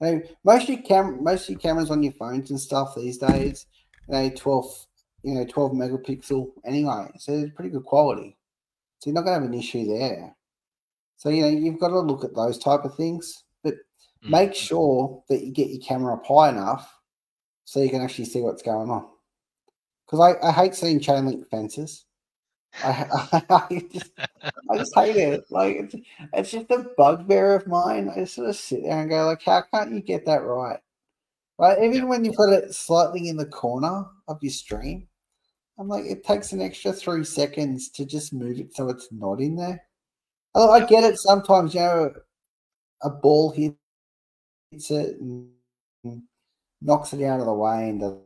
You 0.00 0.06
know, 0.14 0.22
most 0.44 0.64
of 0.64 0.70
your 0.70 0.82
cam 0.82 1.22
most 1.22 1.44
of 1.44 1.50
your 1.50 1.60
cameras 1.60 1.90
on 1.90 2.02
your 2.02 2.12
phones 2.14 2.50
and 2.50 2.58
stuff 2.60 2.94
these 2.96 3.18
days, 3.18 3.66
you 4.08 4.14
know, 4.14 4.30
twelve, 4.36 4.66
you 5.22 5.34
know, 5.34 5.44
twelve 5.46 5.72
megapixel 5.72 6.50
anyway, 6.64 7.08
so 7.18 7.32
it's 7.32 7.54
pretty 7.54 7.70
good 7.70 7.84
quality. 7.84 8.36
So 8.98 9.10
you're 9.10 9.14
not 9.14 9.22
gonna 9.24 9.40
have 9.40 9.48
an 9.48 9.54
issue 9.54 9.86
there. 9.86 10.34
So 11.18 11.28
you 11.28 11.42
know, 11.42 11.48
you've 11.48 11.78
got 11.78 11.88
to 11.88 12.00
look 12.00 12.24
at 12.24 12.34
those 12.34 12.58
type 12.58 12.84
of 12.84 12.96
things, 12.96 13.44
but 13.62 13.74
Mm. 14.24 14.30
make 14.30 14.54
sure 14.54 15.22
that 15.28 15.44
you 15.44 15.52
get 15.52 15.70
your 15.70 15.80
camera 15.80 16.14
up 16.14 16.26
high 16.26 16.48
enough 16.48 16.98
so 17.64 17.80
you 17.80 17.90
can 17.90 18.02
actually 18.02 18.24
see 18.24 18.40
what's 18.40 18.62
going 18.62 18.90
on. 18.90 19.06
Because 20.06 20.36
I, 20.42 20.48
I 20.48 20.52
hate 20.52 20.74
seeing 20.74 21.00
chain 21.00 21.26
link 21.26 21.48
fences. 21.48 22.04
I, 22.82 23.06
I, 23.50 23.86
just, 23.92 24.12
I 24.70 24.76
just 24.78 24.94
hate 24.94 25.16
it. 25.16 25.44
Like 25.50 25.76
it's, 25.76 25.94
it's 26.32 26.50
just 26.50 26.70
a 26.70 26.86
bugbear 26.96 27.54
of 27.54 27.66
mine. 27.66 28.08
I 28.10 28.20
just 28.20 28.34
sort 28.34 28.48
of 28.50 28.56
sit 28.56 28.82
there 28.82 29.00
and 29.00 29.10
go, 29.10 29.26
like, 29.26 29.42
how 29.42 29.62
can't 29.72 29.92
you 29.92 30.00
get 30.00 30.26
that 30.26 30.42
right? 30.44 30.80
Right? 31.58 31.82
Even 31.84 32.08
when 32.08 32.24
you 32.24 32.32
put 32.32 32.52
it 32.52 32.74
slightly 32.74 33.28
in 33.28 33.36
the 33.36 33.46
corner 33.46 34.06
of 34.28 34.42
your 34.42 34.52
stream, 34.52 35.06
I'm 35.78 35.88
like, 35.88 36.04
it 36.04 36.24
takes 36.24 36.52
an 36.52 36.60
extra 36.60 36.92
three 36.92 37.24
seconds 37.24 37.88
to 37.90 38.04
just 38.04 38.32
move 38.32 38.58
it 38.58 38.74
so 38.74 38.88
it's 38.88 39.08
not 39.10 39.40
in 39.40 39.56
there. 39.56 39.82
I 40.54 40.84
get 40.84 41.04
it. 41.04 41.18
Sometimes 41.18 41.74
you 41.74 41.80
know, 41.80 42.12
a 43.02 43.10
ball 43.10 43.50
hits 43.50 44.90
it 44.90 45.18
and 45.20 45.50
knocks 46.82 47.12
it 47.12 47.24
out 47.24 47.40
of 47.40 47.46
the 47.46 47.52
way 47.52 47.88
and 47.88 48.00
does 48.00 48.16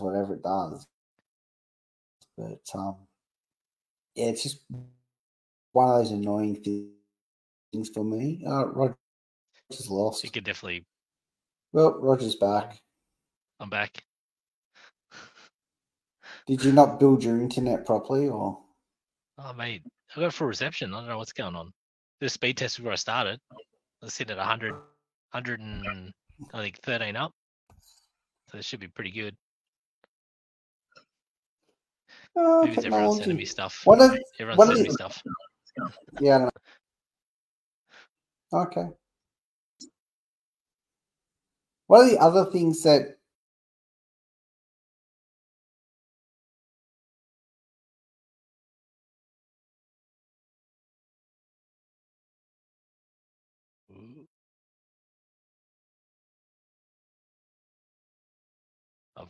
whatever 0.00 0.34
it 0.34 0.42
does. 0.42 0.86
But 2.36 2.60
um, 2.74 2.96
yeah, 4.14 4.26
it's 4.26 4.42
just 4.42 4.60
one 5.72 5.88
of 5.88 5.98
those 5.98 6.10
annoying 6.12 6.56
things 6.56 7.90
for 7.90 8.04
me. 8.04 8.42
Uh, 8.46 8.66
Roger's 8.68 8.96
lost. 9.88 10.24
You 10.24 10.30
could 10.30 10.44
definitely. 10.44 10.84
Well, 11.72 11.98
Roger's 12.00 12.36
back. 12.36 12.78
I'm 13.60 13.70
back. 13.70 14.02
Did 16.46 16.64
you 16.64 16.72
not 16.72 16.98
build 16.98 17.22
your 17.22 17.40
internet 17.40 17.86
properly, 17.86 18.28
or 18.28 18.58
Oh 19.38 19.52
mate, 19.54 19.82
I 20.16 20.20
got 20.20 20.34
full 20.34 20.46
reception. 20.46 20.92
I 20.92 21.00
don't 21.00 21.08
know 21.08 21.18
what's 21.18 21.32
going 21.32 21.54
on. 21.54 21.72
Did 22.20 22.26
a 22.26 22.30
speed 22.30 22.56
test 22.56 22.76
before 22.76 22.92
I 22.92 22.96
started. 22.96 23.38
I 23.52 23.56
was 24.04 24.14
sitting 24.14 24.32
at 24.32 24.38
100, 24.38 24.72
100 24.72 25.60
and 25.60 26.12
I 26.52 26.62
think 26.62 26.78
13 26.82 27.16
up. 27.16 27.32
So 28.52 28.58
it 28.58 28.64
should 28.66 28.80
be 28.80 28.88
pretty 28.88 29.10
good. 29.10 29.34
oh, 32.36 32.66
Maybe 32.66 32.86
everyone 32.86 33.16
sending 33.16 33.38
me 33.38 33.46
stuff. 33.46 33.80
One 33.84 34.02
of 34.02 34.18
Everyone's 34.38 34.58
one 34.58 34.68
of 34.68 34.74
sending 34.76 34.84
me 34.84 34.94
stuff. 34.94 35.22
yeah, 36.20 36.36
I 36.36 36.38
don't 36.38 36.44
know. 36.44 36.50
Okay. 38.54 38.86
One 41.86 42.04
of 42.04 42.10
the 42.10 42.18
other 42.18 42.44
things 42.50 42.82
that 42.82 43.16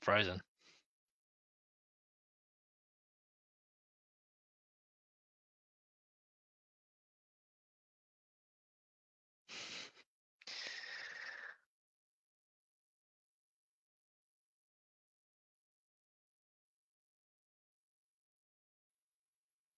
frozen. 0.03 0.41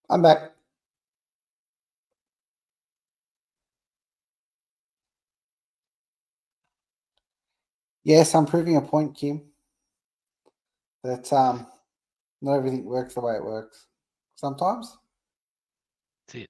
I'm 0.09 0.21
back. 0.21 0.51
Yes, 8.03 8.35
I'm 8.35 8.45
proving 8.45 8.77
a 8.77 8.81
point, 8.81 9.15
Kim. 9.15 9.41
That 11.05 11.31
um, 11.33 11.67
not 12.41 12.55
everything 12.55 12.83
works 12.83 13.13
the 13.13 13.21
way 13.21 13.35
it 13.35 13.45
works. 13.45 13.85
Sometimes. 14.37 14.97
That's 16.27 16.43
it. 16.43 16.49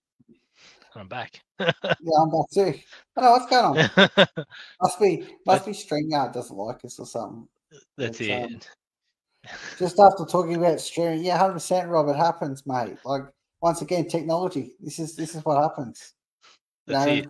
I'm 0.96 1.10
back. 1.10 1.42
Yeah, 1.60 1.72
I'm 2.18 2.30
back 2.30 2.50
too. 2.54 2.74
I 3.18 3.22
know 3.22 3.32
what's 3.32 3.48
going 3.48 3.66
on. 3.66 4.46
Must 4.82 5.00
be 5.00 5.28
must 5.46 5.66
be 5.66 5.72
StreamYard 5.74 6.34
doesn't 6.34 6.56
like 6.56 6.86
us 6.86 7.00
or 7.00 7.06
something. 7.06 7.48
That's 7.98 8.22
It's, 8.22 8.30
it. 8.30 8.44
um, 8.44 8.60
Just 9.78 10.00
after 10.00 10.24
talking 10.26 10.56
about 10.56 10.80
streaming, 10.80 11.24
yeah, 11.24 11.38
hundred 11.38 11.54
percent, 11.56 11.90
Rob. 11.90 12.08
It 12.08 12.16
happens, 12.16 12.64
mate. 12.66 12.98
Like 13.04 13.24
once 13.62 13.82
again, 13.82 14.08
technology. 14.08 14.76
This 14.80 15.00
is 15.00 15.18
this 15.18 15.36
is 15.36 15.44
what 15.44 15.62
happens. 15.62 16.14
That's 16.88 17.06
No, 17.06 17.12
it. 17.12 17.28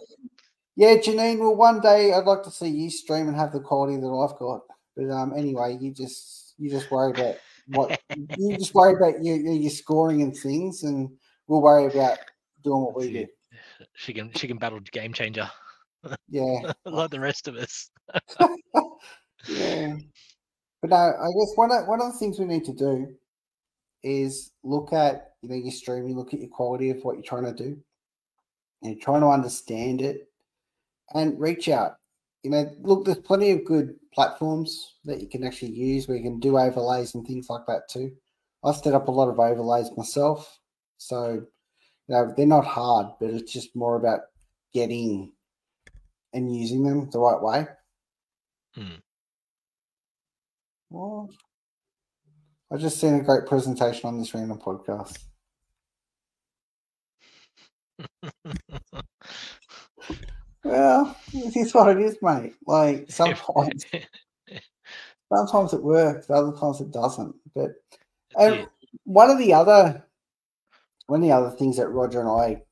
Yeah, 0.75 0.95
Janine. 0.97 1.39
Well, 1.39 1.55
one 1.55 1.79
day 1.81 2.13
I'd 2.13 2.25
like 2.25 2.43
to 2.43 2.51
see 2.51 2.67
you 2.67 2.91
stream 2.91 3.27
and 3.27 3.35
have 3.35 3.51
the 3.51 3.61
quality 3.61 3.97
that 3.97 4.07
I've 4.07 4.37
got. 4.37 4.61
But 4.95 5.09
um, 5.09 5.33
anyway, 5.35 5.77
you 5.81 5.91
just 5.91 6.44
you 6.57 6.69
just 6.69 6.91
worry 6.91 7.11
about 7.11 7.37
what 7.67 7.99
you 8.37 8.57
just 8.57 8.73
worry 8.73 8.95
about 8.95 9.23
your 9.23 9.37
your 9.37 9.71
scoring 9.71 10.21
and 10.21 10.35
things, 10.35 10.83
and 10.83 11.09
we'll 11.47 11.61
worry 11.61 11.85
about 11.85 12.17
doing 12.63 12.81
what 12.81 12.95
we 12.95 13.11
do. 13.11 13.27
She 13.93 14.13
can 14.13 14.31
she 14.33 14.47
can 14.47 14.57
battle 14.57 14.79
game 14.79 15.13
changer 15.13 15.49
Yeah, 16.29 16.71
like 16.85 17.11
the 17.11 17.19
rest 17.19 17.47
of 17.47 17.55
us. 17.55 17.89
yeah. 19.47 19.95
But 20.81 20.89
no, 20.89 20.95
I 20.95 21.27
guess 21.39 21.53
one 21.55 21.71
of 21.71 21.87
one 21.87 22.01
of 22.01 22.13
the 22.13 22.19
things 22.19 22.39
we 22.39 22.45
need 22.45 22.65
to 22.65 22.73
do 22.73 23.15
is 24.03 24.51
look 24.63 24.93
at 24.93 25.31
you 25.41 25.49
know 25.49 25.55
your 25.55 25.71
streaming, 25.71 26.15
look 26.15 26.33
at 26.33 26.39
your 26.39 26.49
quality 26.49 26.91
of 26.91 27.03
what 27.03 27.15
you're 27.15 27.23
trying 27.23 27.45
to 27.45 27.53
do, 27.53 27.77
and 28.81 28.93
you're 28.93 29.03
trying 29.03 29.21
to 29.21 29.27
understand 29.27 30.01
it, 30.01 30.29
and 31.13 31.39
reach 31.39 31.69
out. 31.69 31.97
You 32.45 32.51
know, 32.51 32.71
look, 32.81 33.05
there's 33.05 33.17
plenty 33.17 33.49
of 33.49 33.65
good 33.65 33.95
platforms 34.13 34.97
that 35.05 35.19
you 35.19 35.27
can 35.27 35.43
actually 35.43 35.71
use 35.71 36.07
where 36.07 36.15
you 36.15 36.23
can 36.23 36.39
do 36.39 36.59
overlays 36.59 37.15
and 37.15 37.25
things 37.25 37.49
like 37.49 37.65
that 37.67 37.89
too. 37.89 38.11
I've 38.63 38.75
set 38.77 38.93
up 38.93 39.07
a 39.07 39.11
lot 39.11 39.29
of 39.29 39.39
overlays 39.39 39.89
myself, 39.97 40.59
so 40.97 41.31
you 41.33 41.47
know 42.07 42.31
they're 42.37 42.45
not 42.45 42.65
hard, 42.65 43.07
but 43.19 43.31
it's 43.31 43.51
just 43.51 43.75
more 43.75 43.97
about 43.97 44.21
getting 44.75 45.33
and 46.33 46.55
using 46.55 46.83
them 46.83 47.09
the 47.11 47.19
right 47.19 47.41
way. 47.41 47.65
Hmm. 48.75 48.99
Well, 50.91 51.29
I 52.71 52.77
just 52.77 52.99
seen 52.99 53.15
a 53.15 53.23
great 53.23 53.47
presentation 53.47 54.07
on 54.07 54.19
this 54.19 54.35
random 54.35 54.59
podcast. 54.59 55.17
Well, 60.65 61.15
it 61.31 61.55
is 61.55 61.75
what 61.75 61.95
it 61.95 62.01
is, 62.01 62.17
mate. 62.23 62.55
Like 62.65 63.05
sometimes, 63.09 63.85
sometimes 65.31 65.73
it 65.73 65.83
works, 65.83 66.27
other 66.29 66.57
times 66.57 66.81
it 66.81 66.91
doesn't. 66.91 67.35
But 67.53 67.75
and 68.35 68.55
it. 68.55 68.69
one 69.03 69.29
of 69.29 69.37
the 69.37 69.53
other, 69.53 70.03
one 71.05 71.21
of 71.21 71.27
the 71.27 71.31
other 71.31 71.51
things 71.51 71.77
that 71.77 71.89
Roger 71.89 72.19
and 72.19 72.29
I 72.29 72.63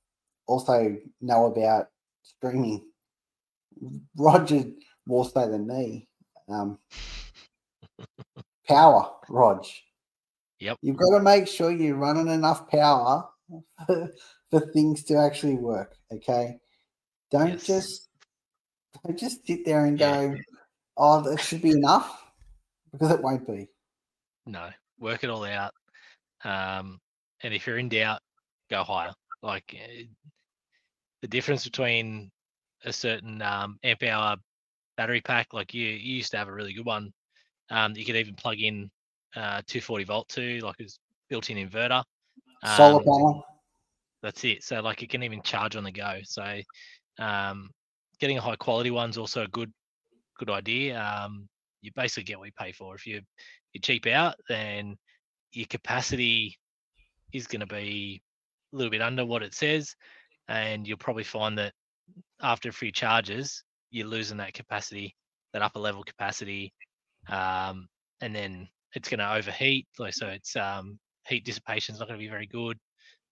also 0.47 0.97
know 1.21 1.45
about 1.45 1.89
streaming, 2.23 2.83
Roger 4.17 4.65
more 5.05 5.29
so 5.29 5.47
than 5.47 5.67
me. 5.67 6.07
Um, 6.49 6.79
power, 8.67 9.11
Rog. 9.29 9.65
Yep. 10.59 10.79
You've 10.81 10.97
got 10.97 11.15
to 11.15 11.23
make 11.23 11.47
sure 11.47 11.71
you're 11.71 11.95
running 11.95 12.27
enough 12.27 12.67
power 12.69 13.29
for, 13.85 14.11
for 14.49 14.59
things 14.71 15.03
to 15.03 15.17
actually 15.17 15.57
work. 15.57 15.95
Okay. 16.11 16.57
Don't 17.33 17.49
Yes. 17.49 17.65
just 17.65 18.09
don't 19.03 19.17
just 19.17 19.45
sit 19.45 19.65
there 19.65 19.85
and 19.85 19.99
Yeah. 19.99 20.27
go, 20.27 20.37
oh, 20.97 21.21
that 21.23 21.41
should 21.41 21.63
be 21.63 21.71
enough, 21.71 22.31
because 22.91 23.09
it 23.11 23.21
won't 23.23 23.47
be. 23.47 23.67
No, 24.45 24.69
work 24.99 25.23
it 25.23 25.31
all 25.31 25.43
out. 25.43 25.73
Um, 26.43 26.99
and 27.41 27.51
if 27.53 27.65
you're 27.65 27.79
in 27.79 27.89
doubt, 27.89 28.21
go 28.69 28.83
higher. 28.83 29.13
Like 29.41 29.73
eh, 29.73 30.03
the 31.23 31.27
difference 31.27 31.63
between 31.63 32.29
a 32.85 32.93
certain 32.93 33.41
um, 33.41 33.79
amp 33.83 34.03
hour 34.03 34.37
battery 34.95 35.21
pack, 35.21 35.53
like 35.53 35.73
you, 35.73 35.87
you 35.87 36.17
used 36.17 36.31
to 36.31 36.37
have 36.37 36.49
a 36.49 36.53
really 36.53 36.73
good 36.73 36.85
one. 36.85 37.11
Um, 37.71 37.93
you 37.95 38.05
could 38.05 38.15
even 38.15 38.35
plug 38.35 38.59
in 38.59 38.91
uh, 39.35 39.63
240 39.65 40.03
volt 40.03 40.29
to, 40.29 40.59
like 40.59 40.75
it's 40.77 40.99
built-in 41.29 41.57
inverter. 41.57 42.03
Solar 42.63 42.99
Um, 42.99 43.05
panel. 43.05 43.43
that's 44.21 44.43
it. 44.43 44.63
So 44.63 44.81
like 44.81 45.01
it 45.01 45.09
can 45.09 45.23
even 45.23 45.41
charge 45.41 45.75
on 45.75 45.83
the 45.83 45.91
go. 45.91 46.19
So 46.23 46.43
um, 47.19 47.69
getting 48.19 48.37
a 48.37 48.41
high 48.41 48.55
quality 48.55 48.91
one's 48.91 49.17
also 49.17 49.43
a 49.43 49.47
good 49.47 49.71
good 50.37 50.49
idea. 50.49 50.99
Um, 50.99 51.47
you 51.81 51.91
basically 51.95 52.23
get 52.23 52.39
what 52.39 52.45
you 52.45 52.53
pay 52.57 52.71
for. 52.71 52.95
If 52.95 53.05
you 53.05 53.21
you 53.73 53.81
cheap 53.81 54.05
out, 54.07 54.35
then 54.49 54.95
your 55.51 55.67
capacity 55.67 56.57
is 57.33 57.47
going 57.47 57.61
to 57.61 57.67
be 57.67 58.21
a 58.71 58.75
little 58.75 58.91
bit 58.91 59.01
under 59.01 59.25
what 59.25 59.43
it 59.43 59.53
says, 59.53 59.95
and 60.47 60.87
you'll 60.87 60.97
probably 60.97 61.23
find 61.23 61.57
that 61.57 61.73
after 62.41 62.69
a 62.69 62.73
few 62.73 62.91
charges, 62.91 63.63
you're 63.91 64.07
losing 64.07 64.37
that 64.37 64.53
capacity, 64.53 65.15
that 65.53 65.61
upper 65.61 65.79
level 65.79 66.03
capacity, 66.03 66.73
um, 67.29 67.87
and 68.21 68.35
then 68.35 68.67
it's 68.95 69.09
going 69.09 69.19
to 69.19 69.35
overheat. 69.35 69.87
So, 69.93 70.27
it's 70.27 70.55
um, 70.55 70.99
heat 71.27 71.45
dissipation 71.45 71.93
is 71.93 71.99
not 71.99 72.07
going 72.07 72.19
to 72.19 72.23
be 72.23 72.29
very 72.29 72.47
good. 72.47 72.77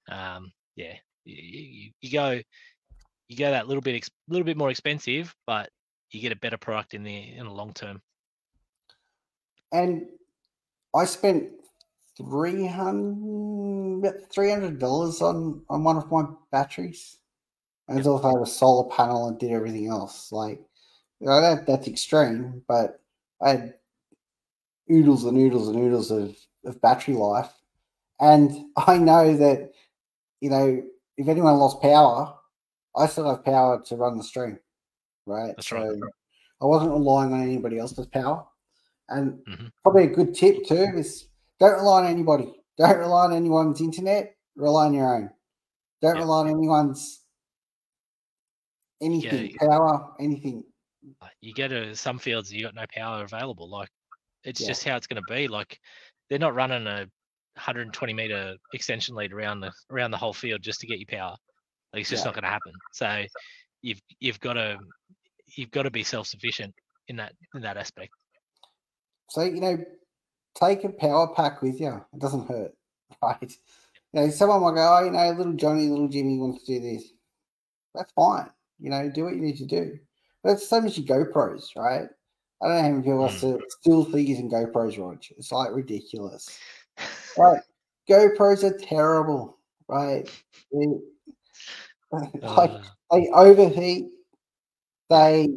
Um, 0.09 0.51
yeah, 0.75 0.93
you, 1.25 1.36
you, 1.36 1.91
you 2.01 2.11
go 2.11 2.41
you 3.32 3.38
go 3.38 3.49
that 3.49 3.67
little 3.67 3.82
bit 3.82 4.09
little 4.27 4.45
bit 4.45 4.57
more 4.57 4.69
expensive, 4.69 5.34
but 5.47 5.69
you 6.09 6.19
get 6.19 6.34
a 6.34 6.36
better 6.36 6.57
product 6.57 6.93
in 6.93 7.03
the 7.03 7.34
in 7.36 7.45
the 7.45 7.51
long 7.51 7.73
term. 7.73 8.01
And 9.71 10.07
I 10.93 11.05
spent 11.05 11.49
three 12.17 12.67
hundred 12.67 14.29
three 14.29 14.51
hundred 14.51 14.79
dollars 14.79 15.21
on 15.21 15.63
on 15.69 15.84
one 15.84 15.95
of 15.95 16.11
my 16.11 16.25
batteries. 16.51 17.17
And 17.88 17.97
it's 17.97 18.07
also 18.07 18.27
had 18.27 18.45
a 18.45 18.49
solar 18.49 18.89
panel 18.89 19.27
and 19.27 19.39
did 19.39 19.51
everything 19.51 19.88
else. 19.88 20.32
Like 20.34 20.59
you 21.21 21.27
know, 21.27 21.39
that 21.39 21.65
that's 21.65 21.88
extreme, 21.88 22.63
but 22.67 22.99
I 23.41 23.49
had 23.51 23.73
oodles 24.91 25.23
and 25.23 25.38
oodles 25.38 25.69
and 25.69 25.77
oodles 25.77 26.11
of, 26.11 26.36
of 26.65 26.82
battery 26.82 27.13
life. 27.13 27.51
And 28.19 28.65
I 28.75 28.97
know 28.97 29.38
that, 29.38 29.71
you 30.41 30.49
know, 30.49 30.84
if 31.15 31.27
anyone 31.29 31.55
lost 31.55 31.82
power, 31.82 32.36
I 32.95 33.05
still 33.07 33.29
have 33.29 33.43
power 33.45 33.81
to 33.85 33.95
run 33.95 34.17
the 34.17 34.23
stream. 34.23 34.59
Right. 35.25 35.53
That's 35.55 35.71
right. 35.71 35.97
I 36.61 36.65
wasn't 36.65 36.91
relying 36.91 37.33
on 37.33 37.41
anybody 37.41 37.79
else's 37.79 38.07
power. 38.07 38.45
And 39.09 39.43
Mhm. 39.45 39.71
probably 39.83 40.03
a 40.05 40.07
good 40.07 40.33
tip 40.35 40.65
too 40.65 40.87
is 40.95 41.27
don't 41.59 41.73
rely 41.79 42.03
on 42.03 42.07
anybody. 42.07 42.53
Don't 42.77 42.97
rely 42.97 43.25
on 43.25 43.33
anyone's 43.33 43.81
internet. 43.81 44.35
Rely 44.55 44.87
on 44.87 44.93
your 44.93 45.15
own. 45.15 45.29
Don't 46.01 46.15
Yeah. 46.15 46.21
rely 46.21 46.39
on 46.41 46.47
anyone's 46.49 47.23
anything, 49.01 49.51
you- 49.51 49.57
power, 49.59 50.13
anything. 50.19 50.63
You 51.39 51.53
go 51.53 51.67
to 51.67 51.95
some 51.95 52.19
fields, 52.19 52.51
you 52.53 52.63
got 52.63 52.75
no 52.75 52.85
power 52.93 53.23
available. 53.23 53.67
Like 53.69 53.89
it's 54.43 54.61
Yeah. 54.61 54.67
just 54.67 54.83
how 54.83 54.95
it's 54.95 55.07
going 55.07 55.21
to 55.21 55.33
be. 55.33 55.47
Like 55.47 55.79
they're 56.29 56.39
not 56.39 56.53
running 56.55 56.85
a 56.87 57.07
120 57.55 58.13
meter 58.13 58.55
extension 58.73 59.15
lead 59.15 59.33
around 59.33 59.59
the 59.61 59.71
around 59.89 60.11
the 60.11 60.17
whole 60.17 60.33
field 60.33 60.61
just 60.61 60.79
to 60.81 60.87
get 60.87 60.99
you 60.99 61.05
power. 61.05 61.35
Like 61.93 62.01
it's 62.01 62.09
just 62.09 62.21
Yeah. 62.23 62.29
not 62.29 62.35
going 62.35 62.43
to 62.43 62.49
happen. 62.49 62.73
So 62.93 63.25
you've 63.81 64.01
you've 64.19 64.39
got 64.39 64.53
to 64.53 64.77
you've 65.55 65.71
got 65.71 65.83
to 65.83 65.91
be 65.91 66.03
self 66.03 66.27
sufficient 66.27 66.73
in 67.07 67.15
that 67.17 67.33
in 67.55 67.61
that 67.61 67.77
aspect. 67.77 68.13
So 69.29 69.43
you 69.43 69.61
know, 69.61 69.77
take 70.55 70.83
a 70.83 70.89
power 70.89 71.33
pack 71.35 71.61
with 71.61 71.79
you. 71.79 72.03
It 72.13 72.19
doesn't 72.19 72.47
hurt, 72.47 72.73
right? 73.23 73.57
You 74.13 74.21
know, 74.21 74.29
someone 74.29 74.61
might 74.61 74.75
go, 74.75 74.97
"Oh, 74.99 75.05
you 75.05 75.11
know, 75.11 75.31
little 75.31 75.53
Johnny, 75.53 75.87
little 75.87 76.07
Jimmy 76.07 76.37
wants 76.37 76.65
to 76.65 76.79
do 76.79 76.79
this." 76.79 77.13
That's 77.95 78.11
fine. 78.13 78.49
You 78.79 78.89
know, 78.89 79.09
do 79.09 79.25
what 79.25 79.35
you 79.35 79.41
need 79.41 79.57
to 79.57 79.65
do. 79.65 79.97
But 80.43 80.53
it's 80.53 80.61
the 80.67 80.75
same 80.75 80.85
as 80.85 80.97
your 80.97 81.25
GoPros, 81.25 81.75
right? 81.75 82.07
I 82.63 82.67
don't 82.67 82.75
know 82.75 82.81
how 82.81 82.89
many 82.89 83.03
people 83.03 83.27
Mm. 83.27 83.37
still 83.37 83.59
still 83.69 84.05
think 84.05 84.27
using 84.27 84.49
GoPros, 84.49 84.97
Rog. 84.97 85.23
It's 85.37 85.51
like 85.51 85.71
ridiculous. 85.71 86.59
Right? 87.37 87.61
GoPros 88.09 88.63
are 88.63 88.77
terrible, 88.77 89.57
right? 89.87 90.29
like 92.57 92.72
Uh, 92.72 92.84
they 93.12 93.30
overheat. 93.30 94.07
They 95.09 95.47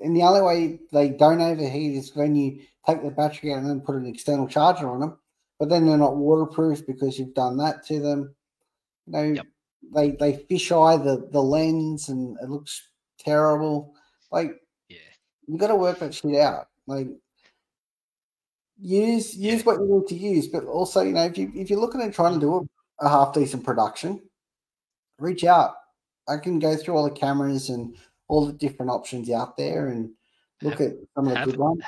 and 0.00 0.16
the 0.16 0.22
only 0.22 0.42
way 0.42 0.80
they 0.92 1.10
don't 1.10 1.40
overheat 1.40 1.96
is 1.96 2.14
when 2.16 2.34
you 2.34 2.62
take 2.86 3.02
the 3.02 3.10
battery 3.10 3.52
out 3.52 3.58
and 3.58 3.68
then 3.68 3.80
put 3.80 3.96
an 3.96 4.06
external 4.06 4.48
charger 4.48 4.88
on 4.90 5.00
them. 5.00 5.18
But 5.58 5.68
then 5.68 5.86
they're 5.86 5.96
not 5.98 6.16
waterproof 6.16 6.86
because 6.86 7.18
you've 7.18 7.34
done 7.34 7.56
that 7.58 7.84
to 7.86 8.00
them. 8.00 8.34
You 9.06 9.12
know, 9.12 9.22
Yep. 9.34 9.46
they 9.94 10.10
they 10.12 10.32
fisheye 10.50 11.02
the 11.04 11.28
the 11.30 11.42
lens 11.42 12.08
and 12.08 12.36
it 12.42 12.50
looks 12.50 12.90
terrible. 13.18 13.94
Like 14.32 14.60
Yeah. 14.88 14.98
you 15.46 15.58
got 15.58 15.68
to 15.68 15.76
work 15.76 15.98
that 16.00 16.14
shit 16.14 16.36
out. 16.36 16.68
Like 16.86 17.08
use 18.78 19.36
use 19.36 19.60
Yeah. 19.60 19.64
what 19.64 19.80
you 19.80 19.86
need 20.00 20.06
to 20.08 20.14
use, 20.16 20.48
but 20.48 20.64
also 20.64 21.02
you 21.02 21.12
know 21.12 21.24
if 21.24 21.38
you 21.38 21.50
if 21.54 21.70
you're 21.70 21.80
looking 21.80 22.00
at 22.00 22.12
trying 22.14 22.34
to 22.34 22.40
do 22.40 22.68
a, 23.00 23.06
a 23.06 23.08
half 23.08 23.34
decent 23.34 23.64
production, 23.64 24.20
reach 25.18 25.44
out. 25.44 25.74
I 26.32 26.38
can 26.38 26.58
go 26.58 26.76
through 26.76 26.96
all 26.96 27.04
the 27.04 27.10
cameras 27.10 27.68
and 27.68 27.96
all 28.28 28.46
the 28.46 28.52
different 28.52 28.90
options 28.90 29.30
out 29.30 29.56
there 29.56 29.88
and 29.88 30.10
look 30.62 30.78
Have- 30.78 30.88
at 30.88 30.92
some 31.14 31.26
of 31.26 31.32
the 31.32 31.38
have, 31.38 31.48
good 31.48 31.58
ones. 31.58 31.82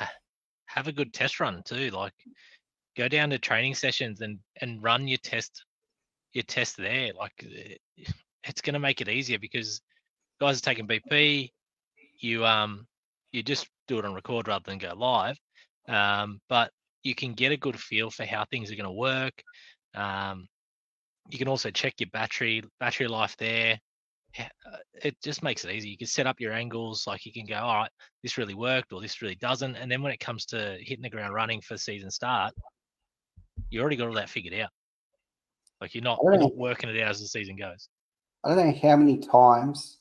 have 0.67 0.89
a 0.89 0.93
good 0.93 1.13
test 1.13 1.41
run 1.41 1.63
too. 1.65 1.91
Like 1.91 2.15
go 2.97 3.09
down 3.09 3.31
to 3.31 3.39
training 3.39 3.75
sessions 3.75 4.21
and 4.21 4.39
and 4.61 4.83
run 4.83 5.09
your 5.09 5.19
test 5.19 5.65
your 6.33 6.45
test 6.45 6.77
there. 6.77 7.13
Like 7.15 7.33
eh, 7.43 8.05
it's 8.45 8.61
going 8.61 8.75
to 8.75 8.81
make 8.81 9.01
it 9.01 9.09
easier 9.09 9.39
because 9.39 9.81
guys 10.41 10.59
are 10.59 10.63
taking 10.63 10.87
BP. 10.87 11.51
You 12.19 12.45
um 12.45 12.87
you 13.33 13.43
just 13.43 13.69
do 13.89 13.99
it 13.99 14.05
on 14.05 14.15
record 14.15 14.49
rather 14.49 14.65
than 14.67 14.79
go 14.79 14.93
live. 14.95 15.37
Um, 15.89 16.41
but 16.49 16.71
you 17.03 17.15
can 17.15 17.35
get 17.35 17.53
a 17.53 17.57
good 17.57 17.79
feel 17.79 18.11
for 18.11 18.25
how 18.25 18.45
things 18.45 18.71
are 18.71 18.77
going 18.77 18.85
to 18.85 18.93
work. 18.93 19.43
Um, 19.95 20.49
you 21.29 21.39
can 21.39 21.49
also 21.49 21.71
check 21.71 21.95
your 21.99 22.11
battery 22.13 22.63
battery 22.81 23.09
life 23.09 23.37
there. 23.39 23.79
Uh, 24.39 24.77
It 25.03 25.17
just 25.23 25.43
makes 25.43 25.65
it 25.65 25.71
easy. 25.71 25.89
You 25.91 25.99
can 25.99 26.07
set 26.07 26.27
up 26.27 26.41
your 26.41 26.53
angles. 26.53 27.07
Like 27.07 27.25
you 27.27 27.33
can 27.33 27.47
go, 27.47 27.57
all 27.57 27.75
right, 27.77 27.91
this 28.23 28.39
really 28.39 28.55
worked 28.55 28.93
or 28.93 29.01
this 29.01 29.23
really 29.23 29.37
doesn't. 29.37 29.77
And 29.77 29.91
then 29.91 30.03
when 30.03 30.13
it 30.13 30.21
comes 30.21 30.45
to 30.47 30.77
hitting 30.81 31.03
the 31.03 31.11
ground 31.11 31.35
running 31.35 31.61
for 31.61 31.77
season 31.77 32.11
start, 32.11 32.53
you 33.71 33.81
already 33.81 33.97
got 33.97 34.09
all 34.09 34.15
that 34.15 34.29
figured 34.29 34.55
out. 34.55 34.71
Like 35.81 35.95
you're 35.95 36.05
not, 36.05 36.19
you're 36.23 36.39
not 36.39 36.57
working 36.57 36.91
it 36.91 37.01
out 37.03 37.11
as 37.11 37.21
the 37.21 37.27
season 37.27 37.57
goes. 37.57 37.89
I 38.43 38.55
don't 38.55 38.59
know 38.59 38.89
how 38.89 38.97
many 38.97 39.19
times 39.19 39.99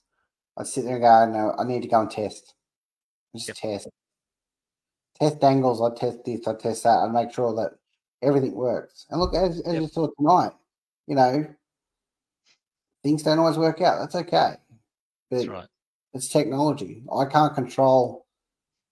I 0.58 0.64
sit 0.64 0.86
there 0.86 0.96
and 0.96 1.04
go, 1.04 1.26
no, 1.32 1.56
I 1.58 1.64
need 1.66 1.82
to 1.82 1.88
go 1.88 2.02
and 2.02 2.12
test. 2.12 2.54
Just 3.36 3.48
Yep. 3.50 3.58
test. 3.58 3.90
Test 5.20 5.44
angles, 5.44 5.82
I 5.82 5.96
test 5.96 6.24
this, 6.26 6.48
I 6.48 6.54
test 6.56 6.84
that, 6.84 7.04
and 7.04 7.14
make 7.14 7.32
sure 7.34 7.54
that 7.56 7.78
everything 8.22 8.54
works. 8.54 9.06
And 9.10 9.20
look, 9.20 9.36
as, 9.36 9.62
as 9.62 9.74
Yep. 9.74 9.82
you 9.82 9.88
saw 9.88 10.08
tonight, 10.18 10.52
you 11.08 11.16
know, 11.16 11.46
things 13.04 13.24
don't 13.24 13.40
always 13.40 13.58
work 13.58 13.82
out. 13.82 14.00
That's 14.00 14.16
okay. 14.16 14.56
But 15.30 15.38
That's 15.38 15.48
right. 15.48 15.68
it's 16.14 16.30
technology. 16.30 17.04
I 17.16 17.26
can't 17.26 17.54
control 17.54 18.26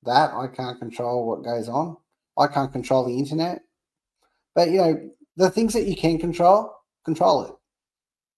that. 0.04 0.34
I 0.34 0.48
can't 0.48 0.80
control 0.80 1.28
what 1.28 1.44
goes 1.44 1.70
on. 1.70 1.98
I 2.38 2.48
can't 2.48 2.72
control 2.72 3.06
the 3.06 3.18
internet. 3.18 3.62
But 4.56 4.70
you 4.70 4.78
know, 4.78 5.10
the 5.38 5.50
things 5.50 5.74
that 5.74 5.86
you 5.86 5.96
can 5.96 6.20
control, 6.20 6.74
control 7.06 7.46
it. 7.46 7.54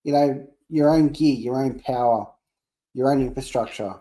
You 0.03 0.13
know, 0.13 0.47
your 0.69 0.89
own 0.89 1.09
gear, 1.09 1.35
your 1.35 1.63
own 1.63 1.79
power, 1.79 2.27
your 2.93 3.11
own 3.11 3.21
infrastructure. 3.21 3.93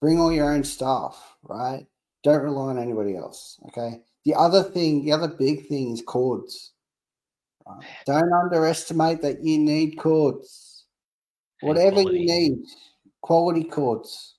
Bring 0.00 0.20
all 0.20 0.32
your 0.32 0.52
own 0.52 0.62
stuff, 0.62 1.36
right? 1.42 1.86
Don't 2.22 2.42
rely 2.42 2.70
on 2.70 2.78
anybody 2.78 3.16
else. 3.16 3.58
Okay. 3.68 4.00
The 4.24 4.34
other 4.34 4.62
thing, 4.62 5.04
the 5.04 5.12
other 5.12 5.28
big 5.28 5.68
thing 5.68 5.92
is 5.92 6.02
cords. 6.02 6.72
Right? 7.66 7.84
Don't 8.04 8.32
underestimate 8.32 9.22
that 9.22 9.42
you 9.42 9.58
need 9.58 9.96
cords. 9.96 10.65
Whatever 11.60 12.02
quality. 12.02 12.18
you 12.20 12.26
need, 12.26 12.58
quality 13.22 13.64
cords. 13.64 14.36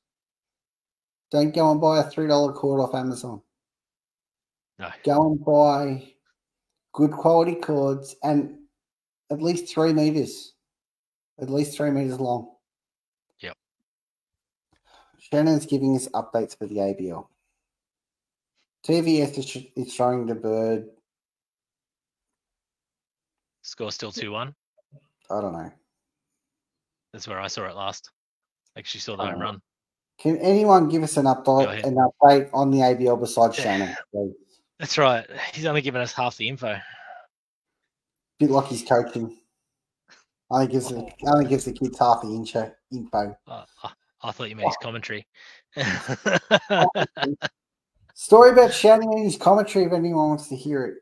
Don't 1.31 1.53
go 1.53 1.71
and 1.71 1.81
buy 1.81 1.99
a 1.99 2.03
three 2.03 2.27
dollar 2.27 2.53
cord 2.53 2.79
off 2.79 2.95
Amazon. 2.95 3.41
No. 4.79 4.89
Go 5.03 5.31
and 5.31 5.43
buy 5.43 6.13
good 6.93 7.11
quality 7.11 7.55
cords 7.55 8.15
and 8.23 8.57
at 9.31 9.41
least 9.41 9.73
three 9.73 9.93
meters, 9.93 10.53
at 11.41 11.49
least 11.49 11.75
three 11.75 11.91
meters 11.91 12.19
long. 12.19 12.55
Yep. 13.41 13.57
Shannon's 15.19 15.65
giving 15.65 15.95
us 15.95 16.07
updates 16.09 16.57
for 16.57 16.67
the 16.67 16.77
ABL. 16.77 17.27
TVS 18.85 19.37
is, 19.37 19.57
is 19.75 19.93
showing 19.93 20.27
the 20.27 20.35
bird. 20.35 20.87
Score 23.63 23.91
still 23.91 24.13
2 24.13 24.31
1. 24.31 24.55
I 25.29 25.41
don't 25.41 25.51
know. 25.51 25.71
That's 27.13 27.27
where 27.27 27.39
I 27.39 27.47
saw 27.47 27.65
it 27.65 27.75
last. 27.75 28.11
Actually 28.77 29.01
saw 29.01 29.15
the 29.15 29.25
home 29.25 29.35
Oh. 29.37 29.39
run. 29.41 29.61
Can 30.19 30.37
anyone 30.37 30.89
give 30.89 31.03
us 31.03 31.17
an 31.17 31.25
update, 31.25 31.83
an 31.83 31.95
update 31.95 32.49
on 32.53 32.71
the 32.71 32.79
ABL 32.81 33.17
besides 33.17 33.57
Yeah. 33.57 33.63
Shannon? 33.63 33.95
please? 34.11 34.33
That's 34.79 34.97
right. 34.97 35.27
He's 35.53 35.65
only 35.65 35.81
given 35.81 36.01
us 36.01 36.13
half 36.13 36.37
the 36.37 36.47
info. 36.47 36.79
bit 38.39 38.51
like 38.51 38.67
he's 38.67 38.83
coaching. 38.87 39.35
Only 40.51 40.67
gives 40.67 40.89
the 40.89 41.11
only 41.25 41.45
gives 41.45 41.65
the 41.65 41.73
kids 41.73 41.97
half 41.99 42.21
the 42.21 42.27
info. 42.29 42.71
info. 42.91 43.35
Uh, 43.47 43.65
I, 43.83 43.91
I 44.21 44.31
thought 44.31 44.49
you 44.49 44.55
meant 44.55 44.67
his 44.69 44.77
commentary. 44.81 45.27
Story 48.13 48.51
about 48.51 48.73
Shannon 48.73 49.09
and 49.11 49.23
his 49.23 49.37
commentary. 49.37 49.85
If 49.85 49.93
anyone 49.93 50.29
wants 50.29 50.47
to 50.49 50.55
hear 50.55 50.85
it 50.85 50.95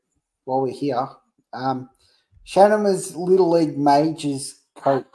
while 0.46 0.62
we're 0.62 0.72
here, 0.74 1.08
um, 1.54 1.90
Shannon 2.44 2.84
was 2.84 3.16
Little 3.16 3.50
League 3.50 3.78
Majors 3.78 4.62
coach. 4.78 5.06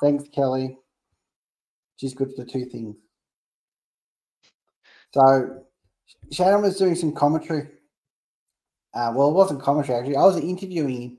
Thanks, 0.00 0.24
Kelly. 0.28 0.78
She's 1.96 2.14
good 2.14 2.30
for 2.30 2.44
the 2.44 2.50
two 2.50 2.64
things. 2.66 2.96
So 5.12 5.64
Shannon 6.32 6.62
was 6.62 6.78
doing 6.78 6.94
some 6.94 7.12
commentary. 7.12 7.68
Uh, 8.94 9.12
well, 9.14 9.30
it 9.30 9.34
wasn't 9.34 9.62
commentary 9.62 9.98
actually. 9.98 10.16
I 10.16 10.22
was 10.24 10.38
interviewing 10.38 11.02
him 11.02 11.18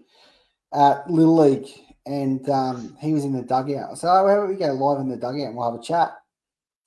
at 0.74 1.10
Little 1.10 1.38
League, 1.38 1.68
and 2.06 2.48
um, 2.50 2.98
he 3.00 3.14
was 3.14 3.24
in 3.24 3.34
the 3.34 3.42
dugout. 3.42 3.92
I 3.92 3.94
said, 3.96 4.10
"Oh, 4.10 4.24
why 4.24 4.36
don't 4.36 4.50
we 4.50 4.56
go 4.56 4.72
live 4.74 5.00
in 5.00 5.10
the 5.10 5.18
dugout 5.18 5.48
and 5.48 5.56
we'll 5.56 5.72
have 5.72 5.80
a 5.80 5.84
chat?" 5.84 6.12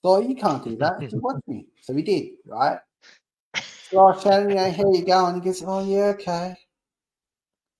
So 0.03 0.21
you 0.21 0.35
can't 0.35 0.65
do 0.65 0.77
that. 0.77 1.01
He 1.01 1.09
said, 1.09 1.21
watch 1.21 1.43
me. 1.47 1.67
So 1.83 1.93
we 1.93 2.03
did, 2.03 2.29
right? 2.47 2.79
So 3.91 4.07
I 4.07 4.21
Shannon, 4.21 4.51
you 4.51 4.57
know, 4.57 4.71
how 4.71 4.93
you 4.93 5.05
going? 5.05 5.35
He 5.37 5.41
goes, 5.41 5.63
"Oh 5.67 5.85
yeah, 5.85 6.13
okay, 6.15 6.55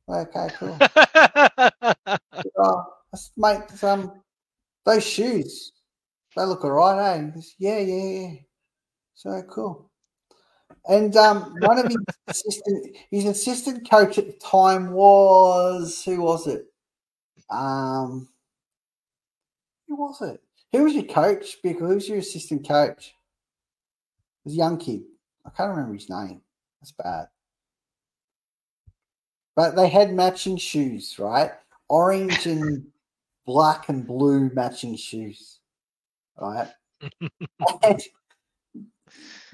okay, 0.09 0.49
cool." 0.59 0.77
oh, 2.59 2.98
I 3.13 3.17
said, 3.17 3.33
mate, 3.37 3.85
um, 3.85 4.13
those 4.85 5.05
shoes, 5.05 5.73
they 6.37 6.45
look 6.45 6.65
all 6.65 6.73
right, 6.73 7.17
eh? 7.17 7.25
He 7.27 7.31
goes, 7.33 7.55
yeah, 7.59 7.79
yeah, 7.79 8.05
yeah. 8.05 8.35
So 9.15 9.43
cool. 9.51 9.91
And 10.89 11.17
um, 11.17 11.55
one 11.61 11.79
of 11.79 11.87
his 11.87 11.99
assistant, 12.29 12.97
his 13.11 13.25
assistant 13.27 13.89
coach 13.89 14.19
at 14.19 14.27
the 14.27 14.33
time 14.35 14.93
was 14.93 16.03
who 16.05 16.23
was 16.23 16.47
it? 16.47 16.67
Um, 17.51 18.29
who 19.87 19.97
was 19.97 20.21
it? 20.23 20.41
Who 20.73 20.85
was 20.85 20.95
your 20.95 21.05
coach? 21.05 21.59
Because 21.63 21.81
who 21.81 21.95
was 21.95 22.09
your 22.09 22.19
assistant 22.19 22.69
coach? 22.69 23.09
It 24.45 24.49
was 24.49 24.55
a 24.55 24.57
young 24.57 24.79
kid. 24.79 25.03
I 25.45 25.51
can't 25.51 25.71
remember 25.71 25.95
his 25.95 26.11
name. 26.11 26.43
That's 26.81 26.93
bad. 26.93 27.29
But 29.57 29.75
they 29.75 29.89
had 29.89 30.15
matching 30.15 30.57
shoes, 30.57 31.19
right? 31.19 31.51
Orange 31.89 32.47
and 32.47 32.87
black 33.49 33.89
and 33.89 34.07
blue 34.07 34.51
matching 34.53 34.95
shoes, 34.95 35.59
right? 36.37 36.69
and 37.83 38.03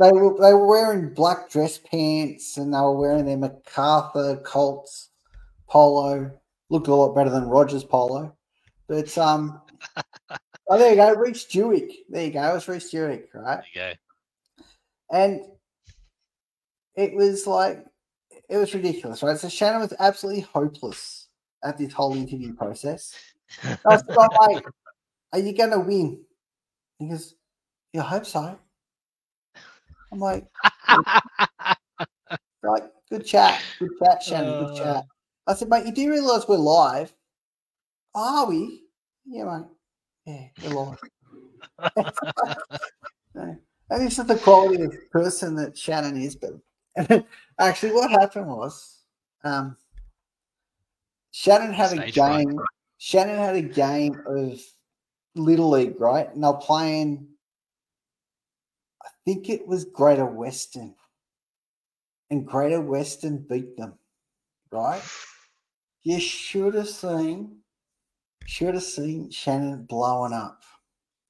they 0.01 0.11
were 0.11 0.34
they 0.40 0.53
were 0.53 0.66
wearing 0.66 1.14
black 1.14 1.49
dress 1.49 1.78
pants 1.78 2.57
and 2.57 2.74
they 2.74 2.78
were 2.78 2.99
wearing 2.99 3.24
their 3.24 3.36
MacArthur 3.36 4.42
Colts 4.45 5.11
polo. 5.68 6.28
Looked 6.70 6.88
a 6.88 6.95
lot 6.95 7.14
better 7.14 7.30
than 7.30 7.45
Rogers 7.45 7.84
polo. 7.84 8.36
But 8.88 9.16
um 9.16 9.62
oh 10.68 10.76
there 10.76 10.90
you 10.90 10.97
go, 10.97 11.14
Reese 11.14 11.45
Jewick. 11.45 11.92
There 12.09 12.24
you 12.24 12.32
go, 12.32 12.57
it's 12.57 12.66
Reese 12.66 12.90
Jewick, 12.90 13.28
right? 13.32 13.62
there 13.74 13.90
you 13.90 13.97
And 15.12 15.40
it 16.97 17.14
was 17.14 17.47
like 17.47 17.84
it 18.49 18.57
was 18.57 18.74
ridiculous, 18.74 19.22
right? 19.22 19.38
So 19.38 19.49
Shannon 19.49 19.82
was 19.82 19.95
absolutely 20.01 20.42
hopeless 20.42 21.28
at 21.62 21.78
this 21.78 21.92
whole 21.92 22.16
interview 22.16 22.55
process. 22.55 23.14
I 23.62 23.78
was 23.84 24.03
like, 24.40 24.64
are 25.32 25.38
you 25.38 25.53
gonna 25.57 25.80
win? 25.80 26.20
He 26.99 27.09
goes, 27.09 27.34
Yeah, 27.92 28.03
I 28.03 28.07
hope 28.07 28.26
so. 28.26 28.59
I'm 30.12 30.20
like, 30.20 30.47
like, 32.62 32.84
good 33.11 33.26
chat, 33.26 33.62
good 33.78 33.90
chat, 34.03 34.22
Shannon, 34.22 34.59
good 34.59 34.70
Uh. 34.70 34.95
chat. 34.95 35.05
I 35.47 35.55
said, 35.55 35.68
mate, 35.68 35.84
you 35.86 35.92
do 35.92 36.11
realise 36.11 36.49
we're 36.49 36.57
live? 36.57 37.12
Are 38.14 38.47
we? 38.47 38.84
Yeah, 39.26 39.45
mate. 39.45 39.66
Yeah, 40.24 40.49
we're 40.62 40.70
live. 40.70 41.03
No. 43.34 43.57
And 43.90 44.07
this 44.07 44.18
is 44.18 44.24
the 44.26 44.36
quality 44.36 44.82
of 44.82 45.11
person 45.11 45.57
that 45.57 45.76
Shannon 45.76 46.16
is. 46.16 46.36
But 46.36 47.24
actually, 47.59 47.92
what 47.92 48.11
happened 48.11 48.47
was 48.47 49.03
um, 49.42 49.76
Shannon 51.32 51.72
had 51.74 51.92
a 51.92 51.97
Stage 51.97 52.14
fright. 52.14 52.47
game. 52.47 52.61
Shannon 52.99 53.38
had 53.38 53.57
a 53.57 53.62
game 53.62 54.22
of 54.26 54.61
Little 55.34 55.70
League, 55.70 56.01
right? 56.01 56.32
And 56.32 56.42
they're 56.42 56.53
playing 56.55 57.28
I 59.05 59.30
think 59.30 59.49
it 59.49 59.66
was 59.66 59.84
Greater 59.86 60.26
Western. 60.26 60.95
And 62.30 62.47
Greater 62.47 62.80
Western 62.80 63.38
beat 63.38 63.76
them, 63.76 63.95
right? 64.70 65.03
You 66.03 66.20
should 66.20 66.74
have 66.74 66.88
seen, 66.88 67.59
should 68.47 68.74
have 68.74 68.82
seen 68.82 69.30
Shannon 69.30 69.84
blowing 69.84 70.32
up. 70.32 70.62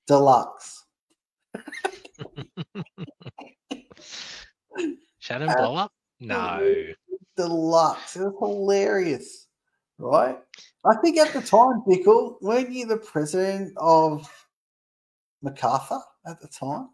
Deluxe. 0.07 0.85
Shannon 5.19 5.53
blow 5.57 5.77
up? 5.77 5.93
No. 6.21 6.85
Deluxe. 7.37 8.17
It 8.17 8.21
was 8.23 8.35
hilarious, 8.39 9.44
right? 9.99 10.39
I 10.85 10.95
think 11.03 11.19
at 11.19 11.33
the 11.33 11.41
time, 11.41 11.83
Bickle, 11.89 12.37
weren't 12.43 12.71
you 12.71 12.87
the 12.87 12.99
president 12.99 13.73
of 13.77 14.29
MacArthur 15.43 16.01
at 16.27 16.41
the 16.41 16.49
time? 16.49 16.91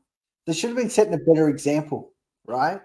They 0.47 0.53
should 0.53 0.71
have 0.71 0.79
been 0.79 0.91
setting 0.91 1.15
a 1.15 1.19
better 1.19 1.49
example, 1.49 2.13
right? 2.47 2.81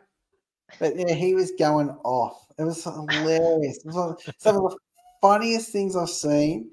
But 0.80 0.98
yeah, 0.98 1.14
he 1.14 1.36
was 1.36 1.52
going 1.58 1.90
off. 2.04 2.46
It 2.58 2.64
was 2.64 2.84
hilarious. 2.84 3.78
It 3.78 3.86
was 3.86 4.22
some 4.38 4.58
of 4.58 4.72
the 4.72 4.78
funniest 5.22 5.72
things 5.72 5.96
I've 5.96 6.10
seen 6.10 6.72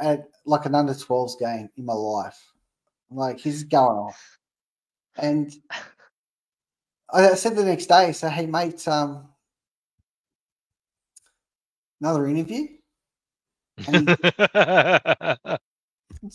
at 0.00 0.28
like 0.44 0.66
an 0.66 0.74
under 0.74 0.94
12s 0.94 1.38
game 1.38 1.68
in 1.76 1.84
my 1.84 1.92
life. 1.94 2.38
Like 3.10 3.38
he's 3.38 3.64
going 3.64 3.98
off. 3.98 4.38
And 5.16 5.52
I 7.12 7.34
said 7.34 7.56
the 7.56 7.64
next 7.64 7.86
day, 7.86 8.12
so 8.12 8.28
hey 8.28 8.46
mate, 8.46 8.86
um 8.86 9.28
another 12.00 12.26
interview? 12.26 12.77
And 13.86 14.08
he 16.22 16.30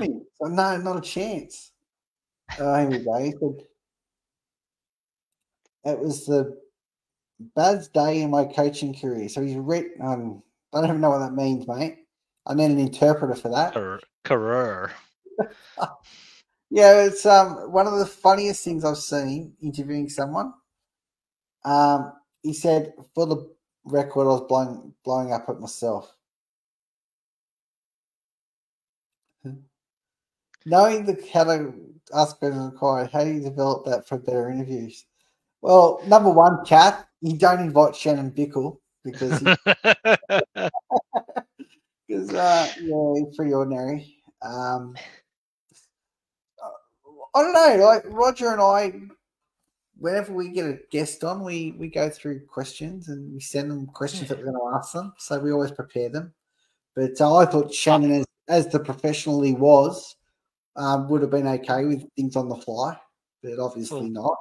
me. 0.00 0.08
So 0.36 0.46
no, 0.48 0.76
not 0.78 0.98
a 0.98 1.00
chance. 1.00 1.72
Uh, 2.58 2.80
here 2.80 2.90
we 2.90 2.98
go. 3.04 3.18
He 3.18 3.32
said, 3.32 3.66
it 5.84 5.98
was 5.98 6.26
the 6.26 6.58
bad 7.56 7.88
day 7.94 8.22
in 8.22 8.30
my 8.30 8.44
coaching 8.44 8.94
career. 8.94 9.28
So 9.28 9.42
he's 9.42 9.56
written, 9.56 9.94
um, 10.02 10.42
I 10.72 10.80
don't 10.80 10.90
even 10.90 11.00
know 11.00 11.10
what 11.10 11.20
that 11.20 11.34
means, 11.34 11.66
mate. 11.66 11.98
I 12.46 12.54
need 12.54 12.70
an 12.70 12.78
interpreter 12.78 13.34
for 13.34 13.50
that. 13.50 13.74
Career. 14.24 14.92
Yeah, 16.70 17.02
it's 17.04 17.26
um 17.26 17.70
one 17.70 17.86
of 17.86 17.98
the 17.98 18.06
funniest 18.06 18.64
things 18.64 18.82
I've 18.82 18.96
seen 18.96 19.52
interviewing 19.62 20.08
someone. 20.08 20.54
Um, 21.66 22.14
he 22.42 22.54
said, 22.54 22.94
for 23.14 23.26
the 23.26 23.54
record, 23.84 24.22
I 24.22 24.28
was 24.28 24.46
blowing 24.48 24.94
blowing 25.04 25.32
up 25.34 25.50
at 25.50 25.60
myself. 25.60 26.14
Knowing 30.64 31.04
the 31.04 31.18
how 31.32 31.44
to 31.44 31.74
ask 32.14 32.38
questions 32.38 32.70
required, 32.70 33.10
how 33.10 33.24
do 33.24 33.30
you 33.32 33.40
develop 33.40 33.84
that 33.84 34.06
for 34.06 34.18
better 34.18 34.50
interviews? 34.50 35.06
Well, 35.60 36.00
number 36.06 36.30
one, 36.30 36.64
Kath, 36.64 37.04
you 37.20 37.36
don't 37.36 37.60
invite 37.60 37.96
Shannon 37.96 38.30
Bickle 38.30 38.78
because 39.04 39.38
he, 39.40 39.46
because 42.08 42.32
uh, 42.32 42.68
yeah, 42.80 43.14
he's 43.16 43.36
pretty 43.36 43.52
ordinary. 43.52 44.16
Um, 44.42 44.94
I 47.34 47.42
don't 47.42 47.54
know. 47.54 47.84
Like 47.84 48.02
Roger 48.06 48.52
and 48.52 48.60
I, 48.60 48.92
whenever 49.96 50.32
we 50.32 50.50
get 50.50 50.66
a 50.66 50.78
guest 50.90 51.24
on, 51.24 51.42
we 51.42 51.74
we 51.78 51.88
go 51.88 52.10
through 52.10 52.46
questions 52.46 53.08
and 53.08 53.32
we 53.32 53.40
send 53.40 53.70
them 53.70 53.86
questions 53.86 54.28
that 54.28 54.38
we're 54.38 54.44
going 54.44 54.56
to 54.56 54.76
ask 54.76 54.92
them. 54.92 55.14
So 55.18 55.38
we 55.38 55.52
always 55.52 55.70
prepare 55.70 56.10
them. 56.10 56.34
But 56.94 57.20
uh, 57.20 57.36
I 57.36 57.46
thought 57.46 57.72
Shannon, 57.72 58.12
as, 58.12 58.26
as 58.48 58.68
the 58.68 58.80
professional 58.80 59.42
he 59.42 59.52
was, 59.52 60.16
um, 60.76 61.08
would 61.08 61.22
have 61.22 61.30
been 61.30 61.46
okay 61.46 61.84
with 61.84 62.04
things 62.16 62.36
on 62.36 62.48
the 62.48 62.56
fly, 62.56 62.96
but 63.42 63.58
obviously 63.58 64.08
not. 64.08 64.36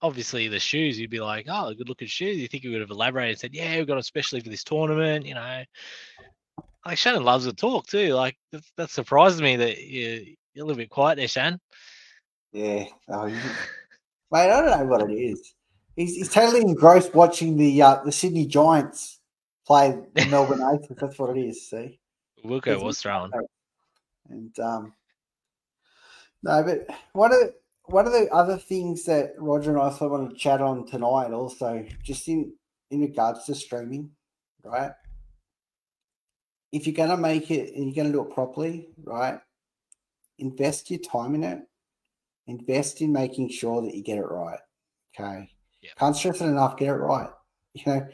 Obviously, 0.00 0.46
the 0.46 0.60
shoes, 0.60 0.98
you'd 0.98 1.10
be 1.10 1.20
like, 1.20 1.46
oh, 1.48 1.74
good 1.74 1.88
looking 1.88 2.06
shoes. 2.06 2.36
You 2.36 2.46
think 2.46 2.62
he 2.62 2.68
would 2.68 2.80
have 2.80 2.90
elaborated 2.90 3.30
and 3.30 3.38
said, 3.38 3.54
yeah, 3.54 3.76
we've 3.76 3.86
got 3.86 3.94
them 3.94 3.98
especially 3.98 4.40
for 4.40 4.48
this 4.48 4.62
tournament, 4.62 5.26
you 5.26 5.34
know. 5.34 5.64
Like 6.86 6.98
Shannon 6.98 7.24
loves 7.24 7.46
to 7.46 7.52
talk 7.52 7.86
too. 7.88 8.14
Like 8.14 8.36
that, 8.52 8.62
that 8.76 8.90
surprised 8.90 9.40
me 9.40 9.56
that 9.56 9.78
you, 9.78 10.36
you're 10.54 10.64
a 10.64 10.66
little 10.66 10.78
bit 10.78 10.90
quiet 10.90 11.16
there, 11.16 11.28
Shan. 11.28 11.58
Yeah. 12.52 12.84
Oh, 13.08 13.26
mate, 13.26 13.40
I 14.32 14.46
don't 14.46 14.70
know 14.70 14.86
what 14.86 15.10
it 15.10 15.12
is. 15.12 15.54
He's, 15.96 16.14
he's 16.14 16.32
totally 16.32 16.60
engrossed 16.60 17.14
watching 17.14 17.56
the 17.56 17.82
uh, 17.82 17.96
the 18.04 18.12
Sydney 18.12 18.46
Giants 18.46 19.18
play 19.66 19.98
the 20.14 20.26
Melbourne 20.26 20.62
Aces. 20.62 20.96
That's 20.98 21.18
what 21.18 21.36
it 21.36 21.40
is. 21.40 21.68
See. 21.68 21.98
Isn't 22.74 22.86
was 22.86 23.00
throwing. 23.00 23.30
And 24.30 24.58
um, 24.58 24.92
no, 26.42 26.62
but 26.62 26.86
one 27.12 27.32
of 27.32 27.38
the, 27.38 27.54
one 27.84 28.06
of 28.06 28.12
the 28.12 28.28
other 28.30 28.58
things 28.58 29.04
that 29.04 29.32
Roger 29.38 29.70
and 29.70 29.78
I 29.78 29.84
also 29.84 30.08
want 30.08 30.30
to 30.30 30.36
chat 30.36 30.60
on 30.60 30.86
tonight, 30.86 31.32
also 31.32 31.84
just 32.02 32.28
in 32.28 32.52
in 32.90 33.00
regards 33.00 33.44
to 33.44 33.54
streaming, 33.54 34.10
right? 34.64 34.92
If 36.72 36.86
you're 36.86 36.94
going 36.94 37.10
to 37.10 37.16
make 37.16 37.50
it 37.50 37.74
and 37.74 37.84
you're 37.84 37.94
going 37.94 38.12
to 38.12 38.12
do 38.12 38.28
it 38.28 38.34
properly, 38.34 38.88
right? 39.04 39.38
Invest 40.38 40.90
your 40.90 41.00
time 41.00 41.34
in 41.34 41.44
it. 41.44 41.60
Invest 42.46 43.00
in 43.00 43.12
making 43.12 43.50
sure 43.50 43.82
that 43.82 43.94
you 43.94 44.02
get 44.02 44.18
it 44.18 44.22
right. 44.22 44.60
Okay. 45.18 45.50
Yeah. 45.82 45.90
Can't 45.98 46.16
stress 46.16 46.40
it 46.40 46.46
enough. 46.46 46.76
Get 46.76 46.88
it 46.88 46.94
right. 46.94 47.30
You 47.74 47.82
know, 47.86 48.08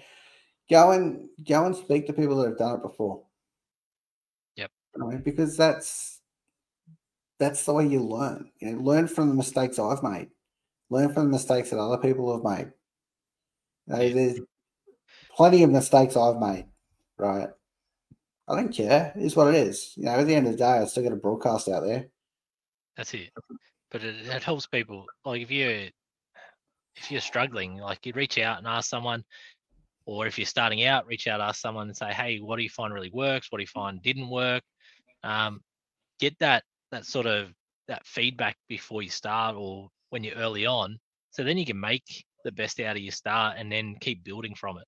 go 0.68 0.90
and 0.90 1.28
go 1.48 1.64
and 1.64 1.76
speak 1.76 2.06
to 2.06 2.12
people 2.12 2.36
that 2.36 2.48
have 2.48 2.58
done 2.58 2.74
it 2.76 2.82
before. 2.82 3.23
Know, 4.96 5.20
because 5.24 5.56
that's 5.56 6.20
that's 7.38 7.64
the 7.64 7.72
way 7.72 7.86
you 7.86 8.00
learn. 8.00 8.50
You 8.60 8.72
know, 8.72 8.82
learn 8.82 9.08
from 9.08 9.28
the 9.28 9.34
mistakes 9.34 9.78
I've 9.78 10.02
made. 10.02 10.28
Learn 10.90 11.12
from 11.12 11.24
the 11.24 11.30
mistakes 11.30 11.70
that 11.70 11.78
other 11.78 11.98
people 11.98 12.32
have 12.32 12.44
made. 12.44 12.72
You 13.86 13.96
know, 13.96 14.14
There's 14.14 14.40
plenty 15.34 15.62
of 15.62 15.70
mistakes 15.70 16.16
I've 16.16 16.36
made, 16.36 16.66
right? 17.18 17.48
I 18.46 18.56
don't 18.56 18.72
care. 18.72 19.12
It's 19.16 19.36
what 19.36 19.54
it 19.54 19.66
is. 19.66 19.94
You 19.96 20.04
know, 20.04 20.12
at 20.12 20.26
the 20.26 20.34
end 20.34 20.46
of 20.46 20.52
the 20.52 20.58
day, 20.58 20.64
I 20.64 20.84
still 20.84 21.02
got 21.02 21.12
a 21.12 21.16
broadcast 21.16 21.68
out 21.68 21.84
there. 21.84 22.06
That's 22.96 23.14
it. 23.14 23.30
But 23.90 24.04
it, 24.04 24.26
it 24.26 24.42
helps 24.42 24.66
people. 24.66 25.06
Like 25.24 25.42
if 25.42 25.50
you 25.50 25.90
if 26.96 27.10
you're 27.10 27.20
struggling, 27.20 27.78
like 27.78 28.06
you 28.06 28.12
reach 28.14 28.38
out 28.38 28.58
and 28.58 28.66
ask 28.66 28.88
someone, 28.88 29.24
or 30.06 30.26
if 30.26 30.38
you're 30.38 30.46
starting 30.46 30.84
out, 30.84 31.06
reach 31.06 31.26
out, 31.26 31.40
ask 31.40 31.60
someone 31.60 31.88
and 31.88 31.96
say, 31.96 32.12
hey, 32.12 32.38
what 32.38 32.56
do 32.56 32.62
you 32.62 32.70
find 32.70 32.94
really 32.94 33.10
works? 33.10 33.50
What 33.50 33.58
do 33.58 33.62
you 33.62 33.68
find 33.68 34.02
didn't 34.02 34.28
work? 34.28 34.62
Um, 35.24 35.60
get 36.20 36.38
that 36.38 36.62
that 36.92 37.06
sort 37.06 37.26
of 37.26 37.52
that 37.88 38.06
feedback 38.06 38.56
before 38.68 39.02
you 39.02 39.10
start 39.10 39.56
or 39.56 39.88
when 40.10 40.22
you're 40.22 40.36
early 40.36 40.66
on, 40.66 40.98
so 41.30 41.42
then 41.42 41.58
you 41.58 41.66
can 41.66 41.80
make 41.80 42.24
the 42.44 42.52
best 42.52 42.78
out 42.80 42.96
of 42.96 43.02
your 43.02 43.12
start 43.12 43.56
and 43.58 43.72
then 43.72 43.96
keep 44.00 44.22
building 44.22 44.54
from 44.54 44.78
it. 44.78 44.84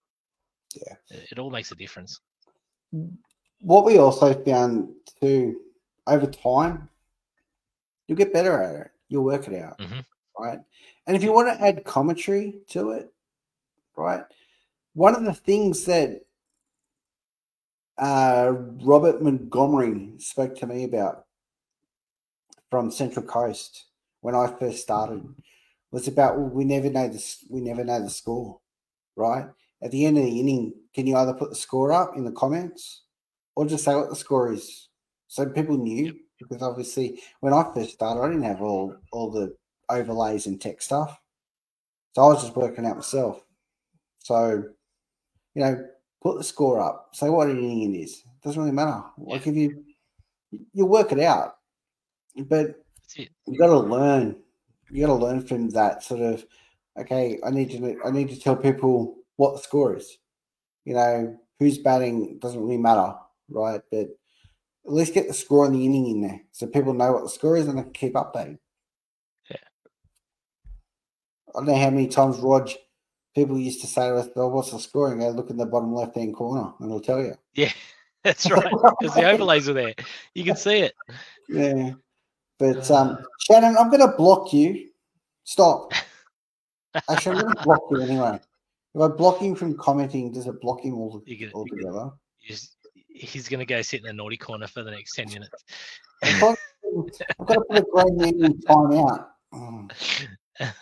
Yeah. 0.74 0.94
It, 1.10 1.32
it 1.32 1.38
all 1.38 1.50
makes 1.50 1.72
a 1.72 1.74
difference. 1.74 2.20
What 3.60 3.84
we 3.84 3.98
also 3.98 4.34
found 4.44 4.94
too 5.20 5.60
over 6.06 6.26
time, 6.26 6.88
you'll 8.06 8.18
get 8.18 8.32
better 8.32 8.62
at 8.62 8.74
it. 8.76 8.90
You'll 9.08 9.24
work 9.24 9.48
it 9.48 9.54
out, 9.60 9.78
Mhm. 9.78 10.04
right? 10.38 10.60
And 11.06 11.16
if 11.16 11.22
you 11.22 11.32
want 11.32 11.48
to 11.48 11.64
add 11.64 11.84
commentary 11.84 12.60
to 12.68 12.90
it, 12.90 13.12
right? 13.96 14.24
One 14.92 15.14
of 15.14 15.24
the 15.24 15.34
things 15.34 15.84
that 15.86 16.25
uh, 17.98 18.52
Robert 18.82 19.22
Montgomery 19.22 20.12
spoke 20.18 20.56
to 20.56 20.66
me 20.66 20.84
about 20.84 21.24
from 22.70 22.90
Central 22.90 23.24
Coast 23.24 23.86
when 24.20 24.34
I 24.34 24.52
first 24.58 24.82
started 24.82 25.24
was 25.90 26.08
about 26.08 26.36
well, 26.36 26.48
we 26.48 26.64
never 26.64 26.90
know 26.90 27.08
this. 27.08 27.44
We 27.48 27.60
never 27.60 27.84
know 27.84 28.02
the 28.02 28.10
score, 28.10 28.60
right? 29.16 29.46
At 29.82 29.90
the 29.90 30.04
end 30.04 30.18
of 30.18 30.24
the 30.24 30.40
inning, 30.40 30.74
can 30.94 31.06
you 31.06 31.16
either 31.16 31.34
put 31.34 31.50
the 31.50 31.56
score 31.56 31.92
up 31.92 32.16
in 32.16 32.24
the 32.24 32.32
comments 32.32 33.02
or 33.54 33.66
just 33.66 33.84
say 33.84 33.94
what 33.94 34.10
the 34.10 34.16
score 34.16 34.52
is, 34.52 34.88
so 35.28 35.48
people 35.48 35.76
knew? 35.76 36.14
Because 36.38 36.60
obviously, 36.60 37.20
when 37.40 37.54
I 37.54 37.64
first 37.72 37.92
started, 37.92 38.20
I 38.20 38.28
didn't 38.28 38.42
have 38.42 38.60
all 38.60 38.94
all 39.12 39.30
the 39.30 39.56
overlays 39.88 40.46
and 40.46 40.60
tech 40.60 40.82
stuff, 40.82 41.18
so 42.12 42.22
I 42.22 42.26
was 42.26 42.42
just 42.42 42.56
working 42.56 42.84
out 42.84 42.96
myself. 42.96 43.42
So, 44.18 44.64
you 45.54 45.62
know, 45.62 45.84
put 46.26 46.38
the 46.38 46.44
score 46.44 46.80
up. 46.80 47.10
Say 47.12 47.28
what 47.28 47.48
inning 47.48 47.94
it 47.94 47.98
is. 47.98 48.24
Doesn't 48.42 48.60
really 48.60 48.74
matter. 48.74 49.02
Like 49.16 49.46
if 49.46 49.54
you 49.54 49.84
you 50.72 50.86
work 50.86 51.12
it 51.12 51.20
out, 51.20 51.56
but 52.36 52.82
you 53.14 53.58
got 53.58 53.68
to 53.68 53.78
learn. 53.78 54.36
You 54.90 55.06
got 55.06 55.12
to 55.12 55.24
learn 55.24 55.46
from 55.46 55.70
that 55.70 56.02
sort 56.02 56.20
of. 56.20 56.44
Okay, 56.98 57.38
I 57.44 57.50
need 57.50 57.70
to. 57.70 58.00
I 58.04 58.10
need 58.10 58.28
to 58.30 58.40
tell 58.40 58.56
people 58.56 59.18
what 59.36 59.52
the 59.52 59.62
score 59.62 59.96
is. 59.96 60.18
You 60.84 60.94
know, 60.94 61.38
who's 61.60 61.78
batting 61.78 62.38
doesn't 62.38 62.60
really 62.60 62.78
matter, 62.78 63.14
right? 63.48 63.80
But 63.90 64.08
at 64.86 64.92
least 64.92 65.14
get 65.14 65.28
the 65.28 65.34
score 65.34 65.66
and 65.66 65.74
the 65.74 65.84
inning 65.84 66.08
in 66.08 66.20
there, 66.22 66.40
so 66.52 66.66
people 66.66 66.94
know 66.94 67.12
what 67.12 67.24
the 67.24 67.28
score 67.28 67.56
is 67.56 67.66
and 67.68 67.78
they 67.78 67.82
can 67.82 67.92
keep 67.92 68.14
updating. 68.14 68.58
Yeah. 69.50 69.56
I 71.54 71.58
don't 71.58 71.66
know 71.66 71.76
how 71.76 71.90
many 71.90 72.08
times 72.08 72.38
Rog 72.38 72.70
people 73.36 73.56
used 73.56 73.80
to 73.82 73.86
say 73.86 74.08
to 74.08 74.16
us, 74.16 74.28
"Oh, 74.34 74.48
what's 74.48 74.72
the 74.72 74.80
score?" 74.80 75.12
And 75.12 75.20
go 75.20 75.28
look 75.30 75.50
in 75.50 75.56
the 75.56 75.66
bottom 75.66 75.94
left 75.94 76.16
hand 76.16 76.34
corner, 76.34 76.72
and 76.80 76.88
it'll 76.88 77.00
tell 77.00 77.22
you. 77.22 77.34
Yeah, 77.54 77.70
that's 78.24 78.50
right. 78.50 78.72
Because 79.00 79.14
the 79.14 79.30
overlays 79.30 79.68
are 79.68 79.74
there. 79.74 79.94
You 80.34 80.42
can 80.42 80.56
see 80.56 80.78
it. 80.80 80.94
Yeah. 81.48 81.92
But 82.58 82.90
um, 82.90 83.18
Shannon, 83.40 83.76
I'm 83.78 83.90
going 83.90 84.00
to 84.00 84.16
block 84.16 84.52
you 84.52 84.88
Stop. 85.46 85.92
Actually, 87.08 87.36
I'm 87.36 87.42
going 87.42 87.56
to 87.56 87.62
block 87.62 87.82
you 87.90 88.00
anyway. 88.00 88.40
If 88.94 89.00
I 89.00 89.08
block 89.08 89.38
him 89.38 89.54
from 89.54 89.76
commenting, 89.76 90.32
does 90.32 90.46
it 90.46 90.60
block 90.60 90.84
him 90.84 90.94
all, 90.94 91.18
get- 91.20 91.54
altogether? 91.54 92.10
He's, 92.38 92.76
he's 93.08 93.48
going 93.48 93.60
to 93.60 93.66
go 93.66 93.80
sit 93.80 94.00
in 94.00 94.06
the 94.06 94.12
naughty 94.12 94.36
corner 94.36 94.66
for 94.66 94.82
the 94.82 94.90
next 94.90 95.14
10 95.14 95.28
minutes. 95.28 95.64
I've 96.22 96.40
got 96.40 96.58
to 97.48 97.60
put 97.68 97.78
a 97.78 97.82
green 97.82 98.16
man 98.16 98.44
in 98.44 98.58
timeout. 98.68 99.26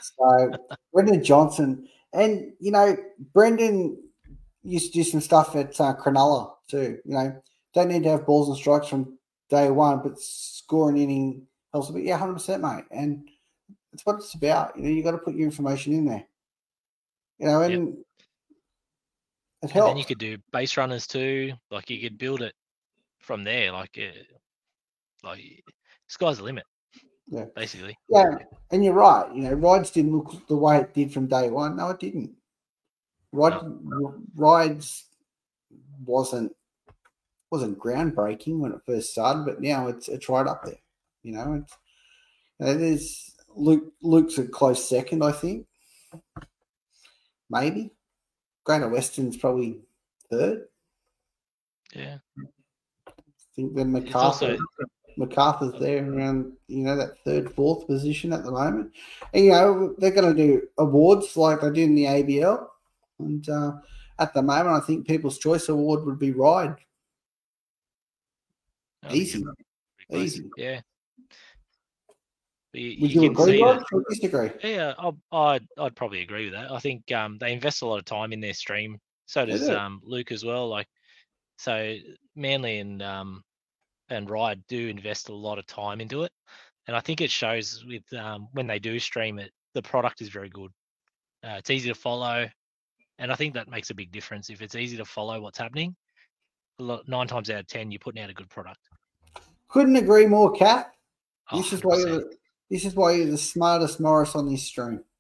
So 0.01 0.51
Brendan 0.93 1.23
Johnson, 1.23 1.87
and 2.15 2.53
you 2.61 2.71
know 2.71 2.97
Brendan 3.33 3.99
used 4.63 4.93
to 4.93 4.99
do 4.99 5.05
some 5.05 5.21
stuff 5.21 5.55
at 5.57 5.79
uh, 5.81 5.95
Cronulla 5.95 6.53
too. 6.71 6.99
You 7.05 7.15
know, 7.15 7.43
don't 7.75 7.89
need 7.89 8.05
to 8.05 8.11
have 8.11 8.27
balls 8.27 8.49
and 8.49 8.57
strikes 8.57 8.89
from 8.89 9.19
day 9.51 9.71
one, 9.71 10.01
but 10.03 10.19
scoring 10.19 10.97
inning 10.97 11.47
helps 11.73 11.91
a 11.91 11.93
bit. 11.93 12.05
Yeah, 12.05 12.17
hundred 12.17 12.35
percent, 12.35 12.63
mate. 12.63 12.85
And 12.91 13.29
that's 13.93 14.07
what 14.07 14.17
it's 14.17 14.35
about. 14.35 14.77
You 14.77 14.85
know, 14.85 14.91
you 14.91 15.03
got 15.03 15.13
to 15.13 15.19
put 15.19 15.35
your 15.35 15.45
information 15.47 15.93
in 15.93 16.07
there. 16.07 16.25
You 17.39 17.47
know, 17.47 17.63
and 17.63 17.73
it 17.73 18.05
And 19.63 19.71
helps. 19.71 19.91
then 19.91 19.97
you 19.97 20.05
could 20.05 20.19
do 20.19 20.39
base 20.53 20.77
runners 20.77 21.07
too. 21.07 21.53
Like 21.71 21.91
you 21.91 22.01
could 22.01 22.17
build 22.19 22.43
it 22.43 22.55
from 23.19 23.45
there. 23.45 23.73
Like, 23.73 23.99
uh, 23.99 25.27
like 25.27 25.65
sky's 26.07 26.39
the 26.39 26.45
limit. 26.45 26.65
Yeah. 27.29 27.47
Basically. 27.57 27.97
Yeah, 28.09 28.37
and 28.71 28.85
you're 28.85 28.93
right. 28.95 29.33
You 29.35 29.43
know, 29.43 29.53
Ryde's 29.55 29.91
didn't 29.91 30.17
look 30.17 30.47
the 30.47 30.57
way 30.57 30.79
it 30.79 30.95
did 30.95 31.13
from 31.13 31.27
day 31.27 31.51
one. 31.51 31.77
No, 31.77 31.91
it 31.91 31.99
didn't. 32.01 32.33
Ryde, 33.33 33.61
Ryde's 34.37 35.07
wasn't 36.05 36.55
wasn't 37.51 37.79
groundbreaking 37.79 38.59
when 38.59 38.73
it 38.73 38.81
first 38.87 39.13
started, 39.13 39.45
but 39.45 39.61
now 39.61 39.89
it's 39.89 40.09
it's 40.09 40.29
right 40.29 40.47
up 40.47 40.65
there. 40.65 40.79
You 41.23 41.33
know, 41.33 41.55
it's 41.55 41.77
it 42.61 42.81
is 42.81 43.35
Luke. 43.57 43.93
Luke's 44.03 44.39
a 44.39 44.47
close 44.47 44.89
second, 44.89 45.25
I 45.25 45.33
think. 45.33 45.67
Maybe 47.51 47.91
Greater 48.65 48.89
Western's 48.89 49.37
probably 49.37 49.81
third. 50.31 50.67
Yeah. 51.95 52.19
I 53.09 53.13
think 53.57 53.75
then 53.77 53.95
It's 53.97 54.07
MacArthur. 54.07 54.53
also 54.53 54.59
MacArthur's 55.17 55.79
there 55.81 56.11
around, 56.11 56.53
you 56.69 56.83
know, 56.83 56.97
that 56.97 57.19
third, 57.25 57.53
fourth 57.55 57.87
position 57.87 58.33
at 58.33 58.45
the 58.45 58.51
moment. 58.51 58.93
And, 59.33 59.45
you 59.45 59.51
know, 59.51 59.95
they're 59.99 60.11
going 60.11 60.35
to 60.35 60.43
do 60.43 60.63
awards 60.79 61.37
like 61.37 61.61
they 61.61 61.71
did 61.71 61.85
in 61.85 61.95
the 61.95 62.05
ABL. 62.05 62.67
And 63.19 63.49
uh, 63.49 63.73
at 64.19 64.35
the 64.35 64.43
moment, 64.43 64.83
I 64.83 64.87
think 64.87 65.07
People's 65.07 65.39
Choice 65.39 65.69
Award 65.69 66.05
would 66.05 66.19
be 66.19 66.33
Ryde. 66.33 66.77
I 69.05 69.13
Easy. 69.13 69.39
it's 69.39 69.45
pretty 69.45 70.09
close. 70.11 70.23
Easy. 70.23 70.51
Yeah. 70.57 70.81
You, 72.73 73.03
Would 73.03 73.15
you 73.15 73.23
you 73.23 73.31
agree, 73.31 73.63
Rod, 73.63 73.85
or 73.93 74.05
disagree? 74.11 74.51
Yeah, 74.65 74.95
I'd, 74.99 75.15
I'd 75.31 75.67
I'd 75.79 75.95
probably 75.95 76.23
agree 76.23 76.47
with 76.47 76.55
that. 76.55 76.73
I 76.73 76.81
think 76.81 77.11
um, 77.13 77.39
they 77.39 77.53
invest 77.53 77.83
a 77.83 77.87
lot 77.87 78.01
of 78.01 78.05
time 78.05 78.33
in 78.33 78.41
their 78.41 78.53
stream. 78.53 78.99
So 79.27 79.47
does 79.47 79.69
um, 79.69 80.01
Luke 80.05 80.33
as 80.33 80.45
well. 80.45 80.69
Like, 80.69 80.89
so 81.57 81.97
Manly 82.35 82.79
and 82.79 83.01
um, 83.01 83.45
and 84.11 84.29
Ryde 84.29 84.63
do 84.69 84.89
invest 84.89 85.29
a 85.29 85.35
lot 85.35 85.59
of 85.59 85.67
time 85.67 86.01
into 86.01 86.23
it, 86.23 86.33
and 86.87 86.97
I 86.97 87.01
think 87.01 87.21
it 87.21 87.31
shows 87.31 87.85
with 87.87 88.03
um, 88.19 88.49
when 88.53 88.67
they 88.67 88.79
do 88.79 88.99
stream 88.99 89.39
it. 89.39 89.51
The 89.75 89.83
product 89.83 90.21
is 90.21 90.29
very 90.29 90.51
good. 90.51 90.71
Uh, 91.43 91.57
it's 91.59 91.71
easy 91.71 91.89
to 91.89 91.95
follow, 91.95 92.49
and 93.19 93.33
I 93.33 93.35
think 93.35 93.55
that 93.55 93.69
makes 93.69 93.91
a 93.91 93.95
big 93.95 94.13
difference. 94.13 94.51
If 94.51 94.63
it's 94.63 94.75
easy 94.75 94.97
to 94.97 95.05
follow 95.05 95.41
what's 95.41 95.59
happening, 95.59 95.95
nine 96.79 97.27
times 97.27 97.51
out 97.51 97.61
of 97.61 97.67
ten, 97.67 97.91
you're 97.91 97.99
putting 97.99 98.23
out 98.23 98.31
a 98.31 98.35
good 98.35 98.49
product. 98.49 98.81
Couldn't 99.69 99.97
agree 99.97 100.27
more, 100.27 100.53
Cat. 100.53 100.93
Oh, 101.51 101.59
This 101.59 101.73
is 101.73 101.85
why 101.85 101.97
you're 101.99 102.11
the, 102.11 102.37
this 102.71 102.85
is 102.85 102.95
why 102.95 103.13
you're 103.13 103.31
the 103.31 103.39
smartest 103.39 104.01
Morris 104.01 104.35
on 104.35 104.51
this 104.51 104.65
stream. 104.65 105.03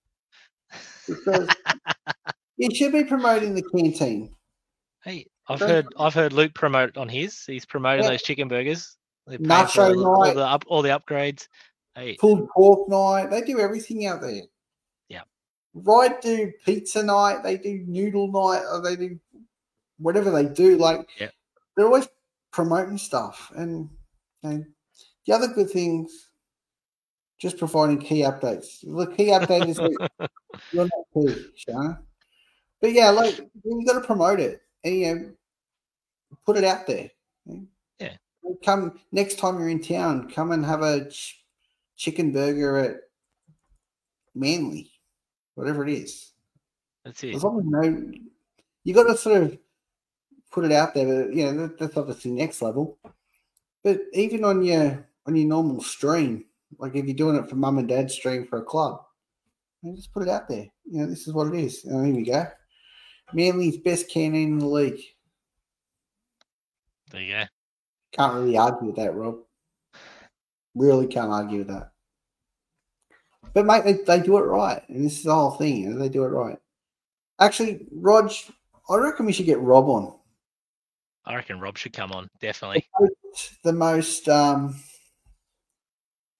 Because 1.06 1.48
you 2.56 2.74
should 2.74 2.92
be 2.92 3.04
promoting 3.04 3.54
the 3.54 3.62
canteen. 3.62 4.34
Hey, 5.02 5.26
I've 5.48 5.58
Don't- 5.58 5.68
heard 5.68 5.86
I've 5.98 6.14
heard 6.14 6.32
Luke 6.32 6.54
promote 6.54 6.96
on 6.96 7.08
his. 7.08 7.44
He's 7.44 7.66
promoting 7.66 8.04
Yeah. 8.04 8.10
those 8.10 8.22
chicken 8.22 8.48
burgers. 8.48 8.96
Nacho 9.28 9.96
all, 9.96 10.06
all 10.06 10.24
night. 10.24 10.34
the 10.34 10.46
up, 10.46 10.64
all 10.68 10.82
the 10.82 10.88
upgrades. 10.90 11.48
Hey, 11.94 12.16
pulled 12.16 12.48
pork 12.50 12.88
night. 12.88 13.30
They 13.30 13.42
do 13.42 13.58
everything 13.60 14.06
out 14.06 14.20
there. 14.20 14.42
Yeah. 15.08 15.22
Right 15.74 16.20
do 16.20 16.52
pizza 16.64 17.02
night. 17.02 17.42
They 17.42 17.56
do 17.56 17.84
noodle 17.86 18.28
night. 18.32 18.64
Or 18.70 18.80
they 18.82 18.96
do 18.96 19.18
whatever 19.98 20.30
they 20.30 20.46
do. 20.46 20.76
Like 20.76 21.08
Yeah. 21.18 21.30
they're 21.76 21.86
always 21.86 22.08
promoting 22.52 22.98
stuff. 22.98 23.50
And, 23.54 23.88
and 24.42 24.66
the 25.26 25.32
other 25.34 25.48
good 25.48 25.70
things, 25.70 26.30
just 27.38 27.58
providing 27.58 27.98
key 27.98 28.20
updates. 28.22 28.80
The 28.82 29.06
key 29.14 29.28
update 29.28 29.68
is 29.68 29.78
you're 30.72 30.84
not 30.86 30.90
key, 31.14 31.46
Shana. 31.66 31.98
But 32.80 32.92
yeah, 32.92 33.10
like 33.10 33.40
you've 33.62 33.86
got 33.86 33.94
to 34.00 34.06
promote 34.06 34.40
it 34.40 34.60
and 34.84 34.94
you 34.94 35.14
know 35.14 35.30
put 36.46 36.56
it 36.56 36.64
out 36.64 36.86
there. 36.86 37.10
Yeah. 37.98 38.16
Come 38.64 39.00
next 39.12 39.38
time 39.38 39.58
you're 39.58 39.68
in 39.68 39.82
town, 39.82 40.30
come 40.30 40.52
and 40.52 40.64
have 40.64 40.82
a 40.82 41.08
ch- 41.08 41.44
chicken 41.96 42.32
burger 42.32 42.76
at 42.76 42.96
Manly, 44.34 44.90
whatever 45.54 45.86
it 45.86 45.92
is. 45.92 46.32
that's 47.04 47.22
it. 47.24 47.34
As 47.34 47.44
long 47.44 47.58
as 47.58 47.64
you 47.64 47.70
know, 47.70 48.12
you 48.84 48.94
got 48.94 49.04
to 49.04 49.16
sort 49.16 49.42
of 49.42 49.58
put 50.50 50.64
it 50.64 50.72
out 50.72 50.94
there. 50.94 51.06
But 51.06 51.34
you 51.34 51.44
know 51.44 51.66
that, 51.66 51.78
that's 51.78 51.96
obviously 51.96 52.32
next 52.32 52.62
level. 52.62 52.98
But 53.82 54.00
even 54.12 54.44
on 54.44 54.62
your 54.62 55.06
on 55.26 55.36
your 55.36 55.46
normal 55.46 55.82
stream, 55.82 56.44
like 56.78 56.94
if 56.94 57.06
you're 57.06 57.14
doing 57.14 57.36
it 57.36 57.48
for 57.48 57.56
mum 57.56 57.78
and 57.78 57.88
dad 57.88 58.10
stream 58.10 58.46
for 58.46 58.58
a 58.58 58.64
club, 58.64 59.00
you 59.82 59.90
know, 59.90 59.96
just 59.96 60.12
put 60.12 60.22
it 60.22 60.28
out 60.28 60.48
there. 60.48 60.66
You 60.90 61.00
know, 61.00 61.06
this 61.06 61.26
is 61.26 61.32
what 61.32 61.52
it 61.52 61.54
is. 61.54 61.84
And 61.84 62.06
here 62.06 62.14
we 62.14 62.24
go. 62.24 62.46
Manly's 63.34 63.76
best 63.76 64.08
cannon 64.08 64.42
in 64.42 64.58
the 64.58 64.66
league. 64.66 65.00
There 67.10 67.20
you 67.20 67.34
go. 67.34 67.44
Can't 68.12 68.34
really 68.34 68.56
argue 68.56 68.86
with 68.86 68.96
that, 68.96 69.14
Rob. 69.14 69.38
Really 70.74 71.06
can't 71.06 71.30
argue 71.30 71.58
with 71.58 71.68
that. 71.68 71.90
But 73.52 73.66
mate, 73.66 73.84
they, 73.84 73.92
they 73.92 74.20
do 74.20 74.36
it 74.38 74.42
right, 74.42 74.82
and 74.88 75.04
this 75.04 75.18
is 75.18 75.24
the 75.24 75.34
whole 75.34 75.52
thing. 75.52 75.76
You 75.76 75.90
know, 75.90 75.98
they 75.98 76.08
do 76.08 76.24
it 76.24 76.28
right. 76.28 76.58
Actually, 77.40 77.86
Rog, 77.92 78.32
I 78.88 78.96
reckon 78.96 79.26
we 79.26 79.32
should 79.32 79.46
get 79.46 79.60
Rob 79.60 79.88
on. 79.88 80.14
I 81.24 81.36
reckon 81.36 81.60
Rob 81.60 81.78
should 81.78 81.92
come 81.92 82.12
on. 82.12 82.28
Definitely. 82.40 82.86
The 83.62 83.72
most, 83.72 84.28
um, 84.28 84.76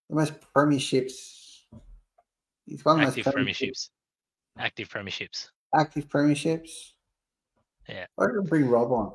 the 0.08 0.16
most 0.16 0.34
premierships. 0.54 1.60
He's 2.66 2.84
one 2.84 3.00
of 3.00 3.14
the 3.14 3.20
Active 3.20 3.26
most 3.26 3.36
premierships. 3.36 3.88
Active 4.58 4.88
premierships. 4.88 5.48
Active 5.74 6.08
premierships. 6.08 6.92
Yeah. 7.88 8.06
I 8.18 8.24
reckon 8.24 8.44
bring 8.44 8.68
Rob 8.68 8.92
on. 8.92 9.12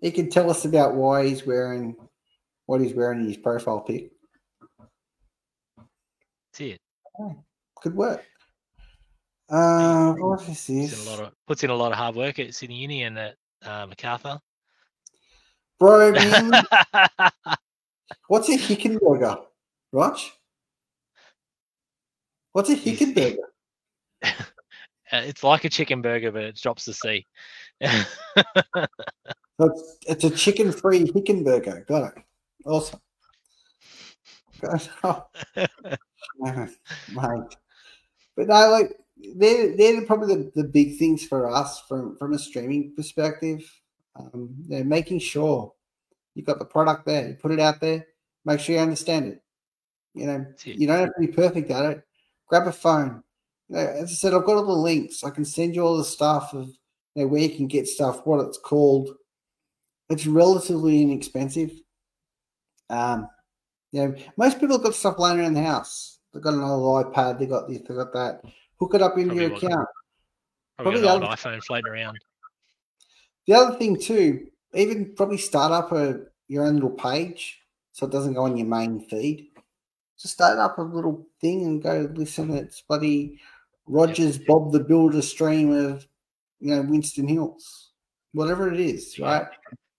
He 0.00 0.10
can 0.10 0.28
tell 0.28 0.50
us 0.50 0.64
about 0.64 0.94
why 0.94 1.26
he's 1.26 1.46
wearing 1.46 1.96
what 2.66 2.80
he's 2.80 2.94
wearing 2.94 3.20
in 3.20 3.28
his 3.28 3.36
profile 3.36 3.80
pic. 3.80 4.10
That's 5.78 6.60
it. 6.60 6.80
Could 7.76 7.96
work. 7.96 8.24
Uh, 9.48 10.12
what 10.14 10.40
is 10.40 10.46
Puts 10.46 10.66
this? 10.66 11.02
in 11.02 11.06
a 11.06 11.10
lot 11.10 11.20
of 11.26 11.32
puts 11.46 11.62
in 11.62 11.70
a 11.70 11.74
lot 11.74 11.92
of 11.92 11.98
hard 11.98 12.16
work 12.16 12.40
at 12.40 12.52
Sydney 12.52 12.78
Uni 12.78 13.04
and 13.04 13.16
at 13.16 13.36
uh, 13.64 13.86
Macarthur. 13.86 14.40
Bro, 15.78 16.12
what's 18.28 18.48
a 18.48 18.56
Hickenburger? 18.56 19.44
Roch? 19.92 20.32
What's 22.52 22.70
a 22.70 22.76
Hickenburger? 22.76 23.36
it's 25.12 25.44
like 25.44 25.64
a 25.64 25.70
chicken 25.70 26.02
burger, 26.02 26.32
but 26.32 26.44
it 26.44 26.56
drops 26.56 26.84
the 26.84 26.94
C. 26.94 27.26
It's, 29.58 29.96
it's 30.06 30.24
a 30.24 30.30
chicken 30.30 30.70
free 30.70 31.04
Hickenburger. 31.04 31.86
Got 31.86 32.16
it. 32.16 32.22
Awesome. 32.64 33.00
Got 34.60 34.88
it. 35.56 35.70
Oh, 36.44 36.68
mate. 37.08 37.56
But 38.36 38.48
no, 38.48 38.68
like 38.68 38.92
they're 39.36 39.76
they're 39.76 40.04
probably 40.04 40.34
the, 40.34 40.52
the 40.54 40.64
big 40.64 40.98
things 40.98 41.24
for 41.24 41.50
us 41.50 41.80
from 41.88 42.16
from 42.16 42.34
a 42.34 42.38
streaming 42.38 42.92
perspective. 42.94 43.62
Um, 44.16 44.54
they're 44.68 44.84
making 44.84 45.20
sure 45.20 45.72
you've 46.34 46.46
got 46.46 46.58
the 46.58 46.64
product 46.64 47.06
there, 47.06 47.28
you 47.28 47.34
put 47.34 47.52
it 47.52 47.60
out 47.60 47.80
there, 47.80 48.06
make 48.44 48.60
sure 48.60 48.74
you 48.74 48.80
understand 48.80 49.26
it. 49.26 49.42
You 50.14 50.26
know, 50.26 50.46
it. 50.64 50.66
you 50.66 50.86
don't 50.86 50.98
have 50.98 51.14
to 51.14 51.20
be 51.20 51.28
perfect 51.28 51.70
at 51.70 51.86
it. 51.86 52.02
Grab 52.46 52.66
a 52.66 52.72
phone. 52.72 53.22
As 53.72 54.10
I 54.10 54.14
said, 54.14 54.34
I've 54.34 54.44
got 54.44 54.56
all 54.56 54.66
the 54.66 54.72
links. 54.72 55.24
I 55.24 55.30
can 55.30 55.44
send 55.44 55.74
you 55.74 55.82
all 55.82 55.96
the 55.96 56.04
stuff 56.04 56.54
of 56.54 56.68
you 57.14 57.22
know, 57.22 57.28
where 57.28 57.40
you 57.40 57.50
can 57.56 57.66
get 57.66 57.88
stuff, 57.88 58.24
what 58.24 58.44
it's 58.46 58.58
called. 58.58 59.10
It's 60.08 60.26
relatively 60.26 61.02
inexpensive. 61.02 61.72
Um, 62.88 63.28
you 63.90 64.02
know, 64.02 64.14
most 64.36 64.60
people 64.60 64.76
have 64.76 64.84
got 64.84 64.94
stuff 64.94 65.18
laying 65.18 65.40
around 65.40 65.54
the 65.54 65.62
house. 65.62 66.18
They've 66.32 66.42
got 66.42 66.54
an 66.54 66.62
old 66.62 67.06
iPad, 67.06 67.38
they 67.38 67.46
got 67.46 67.68
this, 67.68 67.80
they 67.80 67.94
got 67.94 68.12
that. 68.12 68.42
Hook 68.78 68.94
it 68.94 69.02
up 69.02 69.16
into 69.16 69.28
Probably 69.28 69.44
your 69.44 69.56
account. 69.56 69.88
Probably 70.76 71.00
Probably 71.00 71.00
got 71.00 71.14
an 71.14 71.20
the 71.20 71.26
old 71.26 71.38
iPhone 71.38 71.64
floating 71.64 71.92
around. 71.92 72.18
The 73.46 73.54
other 73.54 73.76
thing 73.78 73.98
too, 73.98 74.48
even 74.74 75.14
probably 75.16 75.38
start 75.38 75.72
up 75.72 75.92
a 75.92 76.20
your 76.48 76.66
own 76.66 76.74
little 76.74 76.90
page 76.90 77.60
so 77.92 78.06
it 78.06 78.12
doesn't 78.12 78.34
go 78.34 78.44
on 78.44 78.56
your 78.56 78.66
main 78.66 79.00
feed. 79.00 79.48
Just 80.20 80.34
start 80.34 80.58
up 80.58 80.78
a 80.78 80.82
little 80.82 81.26
thing 81.40 81.64
and 81.64 81.82
go 81.82 82.10
listen. 82.14 82.50
It's 82.54 82.82
bloody 82.82 83.40
Rogers 83.86 84.38
Bob 84.38 84.72
the 84.72 84.80
Builder 84.80 85.22
stream 85.22 85.72
of 85.72 86.06
you 86.60 86.74
know 86.74 86.82
Winston 86.82 87.28
Hills, 87.28 87.90
whatever 88.32 88.72
it 88.72 88.80
is, 88.80 89.18
right? 89.18 89.46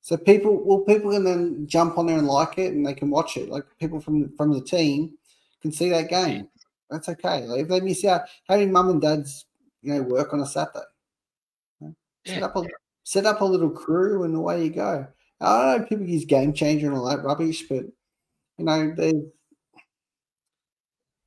So 0.02 0.16
people, 0.16 0.64
well, 0.64 0.80
people 0.80 1.12
can 1.12 1.26
then 1.26 1.68
jump 1.68 1.98
on 1.98 2.06
there 2.06 2.18
and 2.18 2.28
like 2.28 2.58
it, 2.58 2.74
and 2.74 2.88
they 2.88 2.94
can 2.94 3.10
watch 3.10 3.36
it. 3.36 3.50
Like 3.50 3.66
people 3.80 4.00
from 4.00 4.36
from 4.38 4.54
the 4.54 4.62
team 4.62 5.18
can 5.62 5.72
see 5.72 5.90
that 5.90 6.10
game. 6.10 6.48
That's 6.90 7.10
okay. 7.10 7.46
Like 7.46 7.62
if 7.62 7.68
they 7.68 7.82
miss 7.82 8.06
out, 8.06 8.22
having 8.48 8.72
mum 8.72 8.90
and 8.90 9.02
dad's 9.02 9.46
you 9.82 9.94
know 9.94 10.04
work 10.04 10.34
on 10.34 10.40
a 10.40 10.46
Saturday, 10.46 10.86
set 12.26 12.44
up 12.44 12.56
a 12.56 12.64
set 13.04 13.26
up 13.26 13.42
a 13.42 13.46
little 13.46 13.70
crew, 13.70 14.24
and 14.24 14.36
away 14.36 14.64
you 14.66 14.70
go. 14.70 15.08
I 15.42 15.74
don't 15.74 15.82
know 15.82 15.86
people 15.88 16.06
use 16.06 16.26
game 16.26 16.54
changer 16.54 16.88
and 16.88 16.98
all 16.98 17.10
that 17.10 17.24
rubbish, 17.24 17.68
but 17.68 17.84
you 18.58 18.66
know 18.66 18.94
there's 18.96 19.14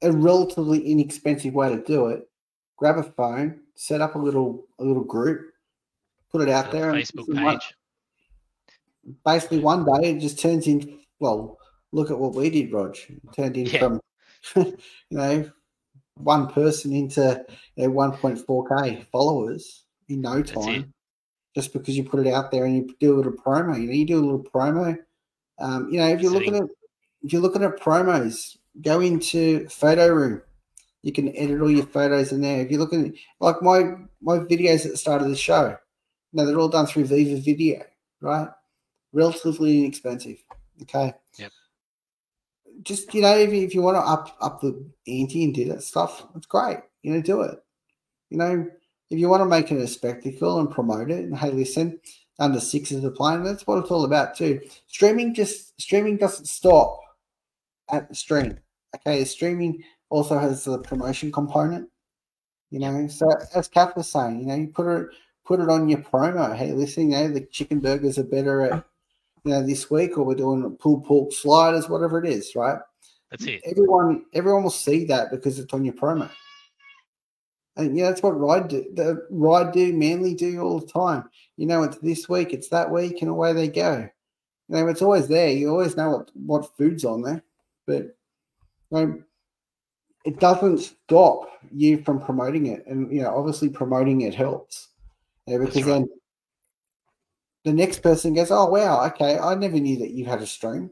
a 0.02 0.10
relatively 0.10 0.80
inexpensive 0.90 1.52
way 1.52 1.68
to 1.68 1.82
do 1.82 2.06
it. 2.06 2.29
Grab 2.80 2.96
a 2.98 3.02
phone, 3.04 3.60
set 3.76 4.00
up 4.00 4.14
a 4.16 4.18
little 4.18 4.66
a 4.80 4.84
little 4.84 5.04
group, 5.04 5.52
put 6.32 6.40
it 6.42 6.48
out 6.48 6.70
A 6.70 6.72
there, 6.72 6.92
Facebook 6.92 7.28
listen, 7.28 7.44
one- 7.44 7.58
page. 7.58 7.74
basically 9.24 9.58
one 9.60 9.84
day 9.84 10.10
it 10.12 10.18
just 10.20 10.40
turns 10.40 10.66
in. 10.66 10.98
Well, 11.20 11.58
look 11.92 12.10
at 12.10 12.18
what 12.18 12.34
we 12.34 12.48
did, 12.50 12.72
Rog. 12.72 12.96
It 13.08 13.20
turned 13.34 13.56
in 13.58 13.66
Yeah. 13.66 13.78
from 13.80 14.00
you 14.56 14.76
know 15.10 15.50
one 16.14 16.48
person 16.48 16.92
into 16.94 17.44
you 17.76 17.88
know, 17.88 17.94
1.4k 17.94 19.06
followers 19.12 19.84
in 20.08 20.20
no 20.22 20.42
time, 20.42 20.92
just 21.54 21.72
because 21.72 21.96
you 21.96 22.04
put 22.04 22.26
it 22.26 22.32
out 22.32 22.50
there 22.50 22.64
and 22.64 22.74
you 22.76 22.96
do 22.98 23.14
a 23.14 23.16
little 23.16 23.32
promo. 23.32 23.78
You 23.78 23.86
know, 23.88 23.92
you 23.92 24.06
do 24.06 24.18
a 24.18 24.24
little 24.24 24.42
promo. 24.42 24.96
Um, 25.58 25.90
you 25.90 25.98
know, 25.98 26.08
if 26.08 26.20
you're 26.22 26.32
looking 26.32 26.56
at 26.56 26.62
if 27.22 27.32
you're 27.32 27.42
looking 27.42 27.62
at 27.62 27.78
promos, 27.78 28.56
go 28.80 29.00
into 29.00 29.66
Photoroom. 29.66 30.40
You 31.02 31.12
can 31.12 31.34
edit 31.36 31.60
all 31.60 31.70
your 31.70 31.86
photos 31.86 32.32
in 32.32 32.42
there. 32.42 32.60
If 32.60 32.70
you 32.70 32.78
look 32.78 32.92
looking 32.92 33.12
at 33.12 33.14
like 33.40 33.62
my 33.62 33.94
my 34.20 34.38
videos 34.38 34.84
at 34.84 34.92
the 34.92 34.96
start 34.96 35.22
of 35.22 35.28
the 35.28 35.36
show, 35.36 35.76
now 36.32 36.44
they're 36.44 36.58
all 36.58 36.68
done 36.68 36.86
through 36.86 37.04
VivaVideo, 37.04 37.84
right? 38.20 38.48
Relatively 39.12 39.80
inexpensive. 39.80 40.42
Okay. 40.82 41.14
Yep. 41.38 41.52
Just 42.82 43.14
you 43.14 43.22
know, 43.22 43.36
if 43.36 43.52
you, 43.52 43.64
if 43.64 43.74
you 43.74 43.82
want 43.82 43.96
to 43.96 44.00
up 44.00 44.36
up 44.40 44.60
the 44.60 44.84
ante 45.06 45.44
and 45.44 45.54
do 45.54 45.66
that 45.66 45.82
stuff, 45.82 46.26
it's 46.36 46.46
great. 46.46 46.78
You 47.02 47.14
know, 47.14 47.22
do 47.22 47.42
it. 47.42 47.58
You 48.28 48.38
know, 48.38 48.66
if 49.10 49.18
you 49.18 49.28
want 49.28 49.40
to 49.40 49.46
make 49.46 49.72
it 49.72 49.80
a 49.80 49.86
spectacle 49.88 50.60
and 50.60 50.70
promote 50.70 51.10
it, 51.10 51.24
and 51.24 51.36
hey, 51.36 51.50
listen, 51.50 51.98
under 52.38 52.60
sixes 52.60 53.04
are 53.04 53.10
playing. 53.10 53.42
That's 53.42 53.66
what 53.66 53.78
it's 53.78 53.90
all 53.90 54.04
about 54.04 54.36
too. 54.36 54.60
Streaming 54.86 55.34
just 55.34 55.80
streaming 55.80 56.16
doesn't 56.16 56.46
stop 56.46 57.00
at 57.90 58.08
the 58.08 58.14
stream. 58.14 58.58
Okay, 58.96 59.24
streaming 59.24 59.82
also 60.10 60.38
has 60.38 60.64
the 60.64 60.78
promotion 60.78 61.32
component. 61.32 61.88
You 62.70 62.80
know, 62.80 63.08
so 63.08 63.28
as 63.54 63.68
Kath 63.68 63.96
was 63.96 64.08
saying, 64.08 64.40
you 64.40 64.46
know, 64.46 64.54
you 64.54 64.68
put 64.68 64.86
it 64.86 65.08
put 65.44 65.60
it 65.60 65.68
on 65.68 65.88
your 65.88 65.98
promo. 66.00 66.54
Hey, 66.54 66.72
listen, 66.72 67.10
you 67.10 67.16
know, 67.16 67.28
the 67.28 67.40
chicken 67.40 67.80
burgers 67.80 68.18
are 68.18 68.24
better 68.24 68.62
at 68.62 68.84
you 69.44 69.52
know 69.52 69.66
this 69.66 69.90
week, 69.90 70.18
or 70.18 70.24
we're 70.24 70.34
doing 70.34 70.76
pulled 70.76 71.04
pork 71.04 71.32
sliders, 71.32 71.88
whatever 71.88 72.22
it 72.22 72.30
is, 72.30 72.54
right? 72.54 72.78
That's 73.30 73.44
it. 73.46 73.62
Everyone 73.64 74.26
everyone 74.34 74.62
will 74.62 74.70
see 74.70 75.04
that 75.06 75.30
because 75.30 75.58
it's 75.58 75.72
on 75.72 75.84
your 75.84 75.94
promo. 75.94 76.30
And 77.76 77.96
yeah, 77.96 78.08
that's 78.08 78.22
what 78.22 78.38
Ryde 78.38 78.68
do. 78.68 78.84
The 78.94 79.26
Ryde 79.30 79.72
do, 79.72 79.92
Manly 79.92 80.34
do 80.34 80.60
all 80.60 80.80
the 80.80 80.86
time. 80.86 81.28
You 81.56 81.66
know, 81.66 81.82
it's 81.82 81.98
this 81.98 82.28
week, 82.28 82.52
it's 82.52 82.68
that 82.68 82.90
week, 82.90 83.22
and 83.22 83.30
away 83.30 83.52
they 83.52 83.68
go. 83.68 84.08
You 84.68 84.76
know, 84.76 84.88
it's 84.88 85.02
always 85.02 85.28
there. 85.28 85.50
You 85.50 85.70
always 85.70 85.96
know 85.96 86.10
what, 86.10 86.30
what 86.34 86.76
food's 86.76 87.04
on 87.04 87.22
there, 87.22 87.42
but 87.86 88.02
you 88.02 88.12
know, 88.92 89.22
it 90.24 90.40
doesn't 90.40 90.78
stop 90.78 91.48
you 91.72 92.02
from 92.02 92.20
promoting 92.20 92.66
it. 92.66 92.86
And 92.86 93.12
you 93.12 93.22
know, 93.22 93.36
obviously, 93.36 93.68
promoting 93.68 94.22
it 94.22 94.34
helps. 94.34 94.88
Yeah, 95.46 95.58
because 95.58 95.84
right. 95.84 95.86
then 95.86 96.08
the 97.64 97.72
next 97.72 98.02
person 98.02 98.34
goes, 98.34 98.50
"Oh 98.50 98.66
wow, 98.66 99.04
okay, 99.06 99.38
I 99.38 99.54
never 99.54 99.78
knew 99.78 99.98
that 99.98 100.10
you 100.10 100.24
had 100.24 100.42
a 100.42 100.46
stream." 100.46 100.90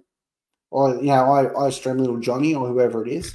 or 0.70 0.96
you 0.96 1.06
know, 1.06 1.32
I, 1.32 1.66
I 1.66 1.70
stream 1.70 1.98
little 1.98 2.18
Johnny 2.18 2.54
or 2.54 2.68
whoever 2.68 3.04
it 3.04 3.10
is. 3.10 3.34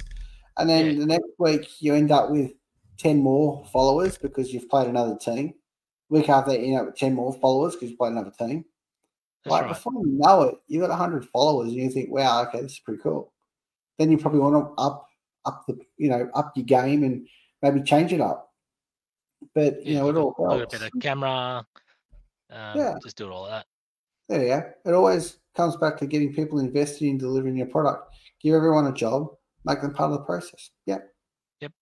And 0.56 0.68
then 0.68 0.92
Yeah. 0.92 0.98
the 1.00 1.06
next 1.06 1.30
week 1.38 1.82
you 1.82 1.94
end 1.94 2.12
up 2.12 2.30
with 2.30 2.52
ten 2.98 3.18
more 3.18 3.64
followers 3.72 4.16
because 4.18 4.52
you've 4.52 4.68
played 4.68 4.88
another 4.88 5.16
team. 5.16 5.54
Week 6.10 6.28
after 6.28 6.52
that, 6.52 6.60
you 6.60 6.66
end 6.68 6.80
up 6.80 6.86
with 6.86 6.96
ten 6.96 7.14
more 7.14 7.32
followers 7.32 7.74
because 7.74 7.90
you 7.90 7.96
played 7.96 8.12
another 8.12 8.32
team. 8.38 8.64
That's 9.44 9.52
like 9.52 9.62
right. 9.62 9.68
before 9.68 9.92
you 9.94 10.18
know 10.18 10.42
it, 10.42 10.54
you 10.68 10.80
got 10.80 10.96
hundred 10.96 11.26
followers 11.26 11.68
and 11.68 11.76
you 11.76 11.90
think, 11.90 12.10
wow, 12.10 12.42
okay, 12.44 12.62
this 12.62 12.72
is 12.72 12.78
pretty 12.78 13.02
cool. 13.02 13.32
Then 13.98 14.10
you 14.10 14.18
probably 14.18 14.40
want 14.40 14.54
to 14.54 14.82
up 14.82 15.08
up 15.46 15.64
the 15.66 15.78
you 15.96 16.08
know, 16.08 16.28
up 16.34 16.52
your 16.56 16.64
game 16.66 17.02
and 17.04 17.26
maybe 17.62 17.82
change 17.82 18.12
it 18.12 18.20
up. 18.20 18.52
But 19.54 19.84
you 19.84 19.94
Yeah, 19.94 20.00
know, 20.00 20.08
it 20.10 20.16
all 20.16 20.30
at- 20.30 20.38
look 20.38 20.58
helps. 20.60 20.74
at 20.74 20.80
a 20.80 20.84
better 20.84 20.98
camera. 21.00 21.66
Um, 22.50 22.76
Yeah. 22.78 22.94
Just 23.02 23.16
do 23.16 23.26
it 23.26 23.30
all 23.32 23.46
that. 23.46 23.66
There 24.28 24.42
you 24.42 24.48
go. 24.48 24.72
It 24.86 24.94
always 24.94 25.38
comes 25.54 25.76
back 25.76 25.96
to 25.98 26.06
getting 26.06 26.32
people 26.34 26.58
invested 26.58 27.06
in 27.06 27.18
delivering 27.18 27.56
your 27.56 27.66
product. 27.66 28.14
Give 28.40 28.54
everyone 28.54 28.86
a 28.86 28.92
job, 28.92 29.28
make 29.64 29.80
them 29.82 29.92
part 29.94 30.12
of 30.12 30.18
the 30.18 30.24
process. 30.24 30.70
Yeah. 30.86 30.98
Yep. 31.60 31.72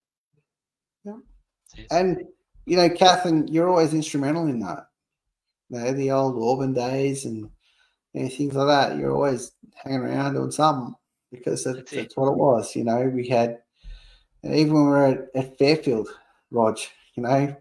it. 1.77 1.87
And 1.91 2.25
you 2.67 2.77
know, 2.77 2.89
Catherine, 2.91 3.49
you're 3.49 3.69
always 3.69 3.93
instrumental 3.95 4.47
in 4.47 4.61
that. 4.61 4.87
You 5.71 5.79
know, 5.79 5.93
the 5.93 6.11
old 6.13 6.41
Auburn 6.41 6.75
days 6.75 7.25
and, 7.25 7.51
and 8.15 8.33
things 8.33 8.55
like 8.55 8.67
that. 8.69 8.99
You're 8.99 9.13
always 9.13 9.53
hanging 9.75 10.01
around 10.01 10.35
doing 10.35 10.51
something 10.53 10.95
because 11.33 11.65
that's, 11.65 11.79
That's 11.79 11.91
that's 11.91 12.17
what 12.17 12.33
it 12.33 12.39
was. 12.39 12.77
You 12.77 12.85
know, 12.85 13.09
we 13.09 13.27
had 13.27 13.59
and 14.43 14.55
even 14.55 14.75
when 14.75 14.85
we 14.85 14.91
were 14.91 15.07
at, 15.07 15.29
at 15.35 15.59
Fairfield, 15.59 16.09
Rog, 16.51 16.79
you 17.15 17.23
know, 17.23 17.57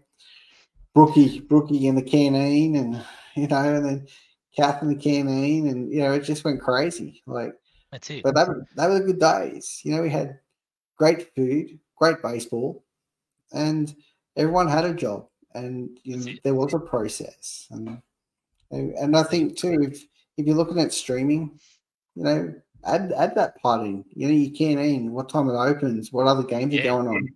Brookie, 0.94 1.40
Brookie 1.40 1.86
in 1.86 1.94
the 1.94 2.02
canteen 2.02 2.76
and 2.76 3.02
you 3.34 3.48
know, 3.48 3.74
and 3.76 3.84
then 3.84 4.06
Kath 4.54 4.82
in 4.82 4.88
the 4.88 4.96
canteen 4.96 5.68
and 5.68 5.92
you 5.92 6.00
know, 6.00 6.12
it 6.12 6.24
just 6.24 6.44
went 6.44 6.60
crazy. 6.60 7.22
Like 7.26 7.54
That's 7.90 8.10
it. 8.10 8.22
but 8.22 8.34
that 8.34 8.48
were, 8.48 8.66
that 8.76 8.88
were 8.88 8.98
the 8.98 9.06
good 9.06 9.20
days. 9.20 9.80
You 9.84 9.96
know, 9.96 10.02
we 10.02 10.10
had 10.10 10.38
great 10.96 11.34
food, 11.34 11.78
great 11.96 12.20
baseball, 12.22 12.84
and 13.52 13.94
everyone 14.36 14.68
had 14.68 14.84
a 14.84 14.94
job, 14.94 15.26
and 15.54 15.98
you 16.02 16.16
know, 16.16 16.32
there 16.44 16.54
was 16.54 16.74
a 16.74 16.78
process. 16.78 17.66
And 17.70 18.02
and 18.70 18.92
and 18.94 19.16
I 19.16 19.22
think 19.22 19.56
too, 19.56 19.78
if 19.82 20.04
if 20.36 20.46
you're 20.46 20.56
looking 20.56 20.80
at 20.80 20.92
streaming, 20.92 21.58
you 22.14 22.24
know, 22.24 22.54
add 22.84 23.12
add 23.16 23.34
that 23.34 23.56
part 23.60 23.86
in. 23.86 24.04
You 24.14 24.28
know, 24.28 24.34
you 24.34 24.50
can't 24.50 24.80
in 24.80 25.12
what 25.12 25.28
time 25.28 25.48
it 25.48 25.54
opens, 25.54 26.12
what 26.12 26.26
other 26.26 26.42
games 26.42 26.74
are 26.74 26.82
going 26.82 27.06
on. 27.08 27.28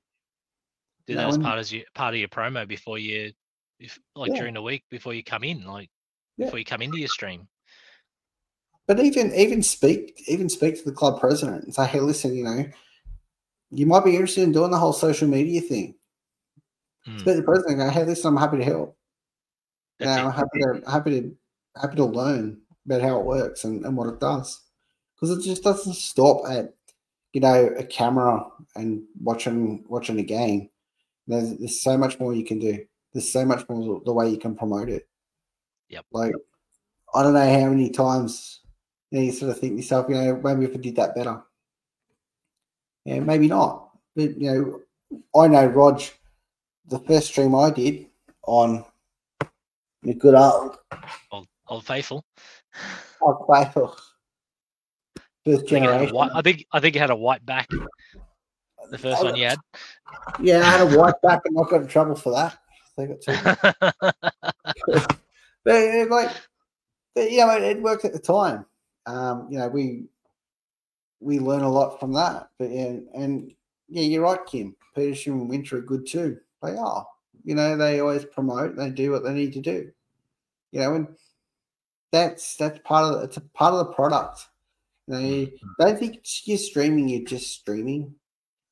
do 1.07 1.15
that 1.15 1.29
as 1.29 1.39
part 1.39 1.59
as 1.59 1.73
you 1.73 1.85
part 1.95 2.15
of 2.15 2.21
your 2.21 2.29
promo 2.29 2.67
before 2.67 2.99
you, 2.99 3.33
if 3.79 3.99
like 4.15 4.33
Yeah. 4.33 4.39
during 4.39 4.55
the 4.55 4.63
week 4.63 4.85
before 4.91 5.15
you 5.15 5.23
come 5.23 5.45
in, 5.45 5.65
like 5.65 5.91
Yeah. 6.37 6.47
before 6.47 6.59
you 6.59 6.65
come 6.65 6.83
into 6.83 6.99
your 6.99 7.09
stream. 7.09 7.49
But 8.87 9.01
even 9.01 9.33
even 9.35 9.63
speak 9.63 10.23
even 10.29 10.49
speak 10.49 10.77
to 10.79 10.85
the 10.85 10.93
club 10.93 11.21
president 11.21 11.65
and 11.65 11.75
say, 11.75 11.87
hey, 11.87 12.01
listen, 12.01 12.35
you 12.37 12.45
know, 12.45 12.65
you 13.71 13.87
might 13.87 14.05
be 14.05 14.13
interested 14.15 14.45
in 14.45 14.53
doing 14.53 14.71
the 14.71 14.79
whole 14.79 14.93
social 14.93 15.29
media 15.29 15.61
thing. 15.61 15.97
Mm, 17.07 17.21
Speak 17.21 17.35
to 17.35 17.41
the 17.41 17.43
president 17.43 17.81
and 17.81 17.91
go, 17.91 17.95
hey, 17.95 18.05
listen, 18.05 18.29
I'm 18.29 18.37
happy 18.37 18.59
to 18.59 18.65
help. 18.65 18.97
that's 19.99 20.09
yeah, 20.09 20.23
it. 20.23 20.27
I'm 20.27 20.33
happy 20.33 20.59
to 20.61 20.91
happy 20.91 21.11
to 21.21 21.37
happy 21.81 21.97
to 21.97 22.05
learn 22.05 22.61
about 22.87 23.03
how 23.03 23.19
it 23.21 23.27
works 23.27 23.65
and, 23.65 23.85
and 23.85 23.97
what 23.97 24.09
it 24.09 24.21
does. 24.21 24.63
Because 25.17 25.39
it 25.39 25.43
just 25.43 25.63
doesn't 25.63 25.95
stop 25.95 26.43
at 26.49 26.75
you 27.33 27.41
know 27.41 27.67
a 27.79 27.85
camera 27.85 28.47
and 28.77 29.03
watching 29.21 29.85
watching 29.89 30.19
a 30.19 30.23
game. 30.23 30.69
There's, 31.27 31.57
there's 31.59 31.83
so 31.83 31.99
much 31.99 32.21
more 32.21 32.35
you 32.35 32.45
can 32.45 32.59
do. 32.59 32.85
There's 33.13 33.33
so 33.33 33.45
much 33.45 33.69
more 33.69 34.01
the 34.05 34.13
way 34.13 34.29
you 34.29 34.39
can 34.39 34.55
promote 34.55 34.89
it. 34.89 35.09
Yep. 35.89 36.05
Like 36.13 36.35
I 37.15 37.23
don't 37.23 37.35
know 37.35 37.61
how 37.61 37.69
many 37.69 37.91
times 37.91 38.61
you, 39.11 39.19
know, 39.19 39.25
you 39.25 39.33
sort 39.33 39.51
of 39.51 39.59
think 39.59 39.73
to 39.73 39.77
yourself, 39.77 40.07
you 40.09 40.17
know, 40.17 40.41
maybe 40.43 40.65
if 40.65 40.75
I 40.75 40.81
did 40.81 40.97
that 40.97 41.15
better. 41.15 41.43
Yeah, 43.05 43.21
maybe 43.21 43.49
not. 43.49 43.91
But 44.15 44.39
you 44.41 44.53
know, 44.53 44.81
I 45.41 45.49
know 45.49 45.67
Rog, 45.67 46.03
the 46.89 46.99
first 47.01 47.29
stream 47.29 47.55
I 47.55 47.71
did 47.71 48.07
on 48.47 48.85
the 50.03 50.15
good 50.15 50.35
old 50.35 50.79
Old, 51.31 51.49
old 51.69 51.87
faithful. 51.87 52.25
old 53.21 53.47
Faithful. 53.53 53.97
First 55.47 55.67
I 55.67 55.69
think, 55.69 55.71
it 55.71 55.81
had 55.83 55.83
a 55.83 55.93
generation. 55.93 56.17
white, 56.17 56.31
I 56.35 56.43
think 56.43 56.67
I 56.73 56.81
think 56.81 56.97
it 56.97 56.99
had 56.99 57.11
a 57.11 57.17
white 57.17 57.47
back. 57.47 57.69
The 58.91 58.99
first 58.99 59.23
one 59.23 59.37
you 59.37 59.45
had. 59.47 59.59
Yeah, 60.41 60.59
I 60.59 60.65
had 60.65 60.93
a 60.93 60.99
white 60.99 61.15
back 61.23 61.43
and 61.45 61.57
I 61.57 61.63
got 61.71 61.83
in 61.83 61.87
trouble 61.87 62.17
for 62.17 62.33
that. 62.33 62.59
I 62.99 63.07
got 63.07 63.95
but 65.65 66.11
like, 66.11 66.31
but, 67.15 67.31
you 67.31 67.39
know, 67.39 67.51
it, 67.51 67.63
it 67.63 67.83
worked 67.83 68.05
at 68.05 68.13
the 68.13 68.19
time. 68.19 68.67
Um, 69.07 69.47
you 69.49 69.59
know, 69.59 69.69
we 69.69 70.07
we 71.21 71.39
learn 71.39 71.63
a 71.63 71.71
lot 71.71 72.01
from 72.01 72.13
that. 72.15 72.49
But 72.59 72.71
yeah, 72.71 72.97
and 73.15 73.53
yeah, 73.89 74.03
you're 74.03 74.23
right, 74.23 74.45
Kim. 74.47 74.75
Peterson 74.97 75.35
and 75.35 75.49
Winter 75.49 75.79
are 75.79 75.83
good 75.83 76.09
too. 76.09 76.39
They 76.61 76.77
are. 76.77 77.07
You 77.45 77.55
know, 77.55 77.77
they 77.77 78.01
always 78.01 78.25
promote. 78.25 78.75
They 78.75 78.91
do 78.91 79.13
what 79.13 79.23
they 79.23 79.33
need 79.33 79.53
to 79.53 79.61
do. 79.61 79.93
You 80.73 80.81
know, 80.81 80.95
and 80.95 81.09
that's 82.11 82.57
that's 82.57 82.81
part 82.81 83.15
of 83.15 83.23
it's 83.23 83.37
a 83.37 83.43
part 83.43 83.75
of 83.75 83.87
the 83.87 83.93
product. 83.93 84.41
Know, 85.09 85.47
don't 85.79 85.99
think 85.99 86.21
you're 86.45 86.59
streaming, 86.59 87.09
you're 87.09 87.25
just 87.25 87.53
streaming. 87.53 88.15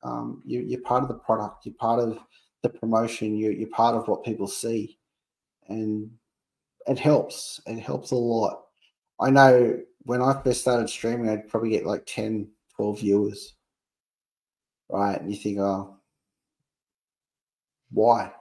Um, 0.03 0.41
you, 0.45 0.61
you're 0.61 0.81
part 0.81 1.03
of 1.03 1.09
the 1.09 1.15
product, 1.15 1.65
you're 1.65 1.75
part 1.75 1.99
of 1.99 2.19
the 2.61 2.69
promotion, 2.69 3.35
you're, 3.35 3.51
you're 3.51 3.69
part 3.69 3.95
of 3.95 4.07
what 4.07 4.23
people 4.23 4.47
see. 4.47 4.99
And 5.67 6.11
it 6.87 6.99
helps. 6.99 7.61
It 7.65 7.79
helps 7.79 8.11
a 8.11 8.15
lot. 8.15 8.65
I 9.19 9.29
know 9.29 9.79
when 10.03 10.21
I 10.21 10.39
first 10.43 10.61
started 10.61 10.89
streaming, 10.89 11.29
I'd 11.29 11.47
probably 11.47 11.69
get 11.69 11.85
like 11.85 12.05
10, 12.05 12.47
12 12.75 12.99
viewers. 12.99 13.55
Right. 14.89 15.19
And 15.19 15.31
you 15.31 15.37
think, 15.37 15.59
oh, 15.59 15.97
why? 17.91 18.31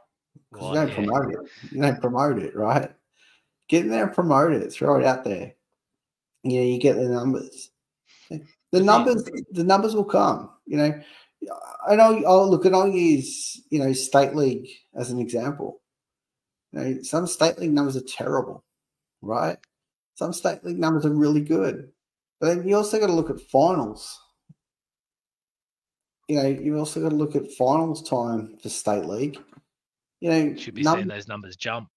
Because 0.52 0.68
you 0.68 0.74
don't 0.74 0.88
yeah. 0.88 0.94
promote 0.94 1.32
it. 1.32 1.50
You 1.70 1.80
don't 1.80 2.00
promote 2.00 2.38
it, 2.38 2.54
right? 2.54 2.90
Get 3.68 3.84
in 3.84 3.90
there 3.90 4.04
and 4.04 4.14
promote 4.14 4.52
it. 4.52 4.72
Throw 4.72 4.98
it 4.98 5.06
out 5.06 5.24
there. 5.24 5.54
You 6.42 6.60
know, 6.60 6.66
you 6.66 6.78
get 6.78 6.96
the 6.96 7.08
numbers. 7.08 7.70
The 8.74 8.82
numbers, 8.82 9.22
the 9.52 9.62
numbers 9.62 9.94
will 9.94 10.04
come. 10.04 10.50
You 10.66 10.78
know, 10.78 11.00
and 11.88 12.02
I 12.02 12.10
know. 12.10 12.24
Oh, 12.26 12.48
look, 12.48 12.64
and 12.64 12.74
I'll 12.74 12.88
use 12.88 13.62
you 13.70 13.78
know 13.78 13.92
state 13.92 14.34
league 14.34 14.68
as 14.96 15.12
an 15.12 15.20
example. 15.20 15.80
You 16.72 16.80
know, 16.80 17.02
some 17.02 17.28
state 17.28 17.56
league 17.58 17.72
numbers 17.72 17.96
are 17.96 18.02
terrible, 18.02 18.64
right? 19.22 19.58
Some 20.16 20.32
state 20.32 20.64
league 20.64 20.78
numbers 20.80 21.06
are 21.06 21.14
really 21.14 21.40
good, 21.40 21.92
but 22.40 22.48
then 22.48 22.66
you 22.66 22.74
also 22.74 22.98
got 22.98 23.06
to 23.06 23.12
look 23.12 23.30
at 23.30 23.40
finals. 23.40 24.20
You 26.26 26.42
know, 26.42 26.48
you 26.48 26.76
also 26.76 27.00
got 27.00 27.10
to 27.10 27.16
look 27.16 27.36
at 27.36 27.52
finals 27.52 28.02
time 28.02 28.56
for 28.60 28.70
state 28.70 29.04
league. 29.04 29.38
You 30.18 30.30
know, 30.30 30.56
should 30.56 30.74
be 30.74 30.82
num- 30.82 30.96
seeing 30.96 31.08
those 31.08 31.28
numbers 31.28 31.54
jump. 31.54 31.90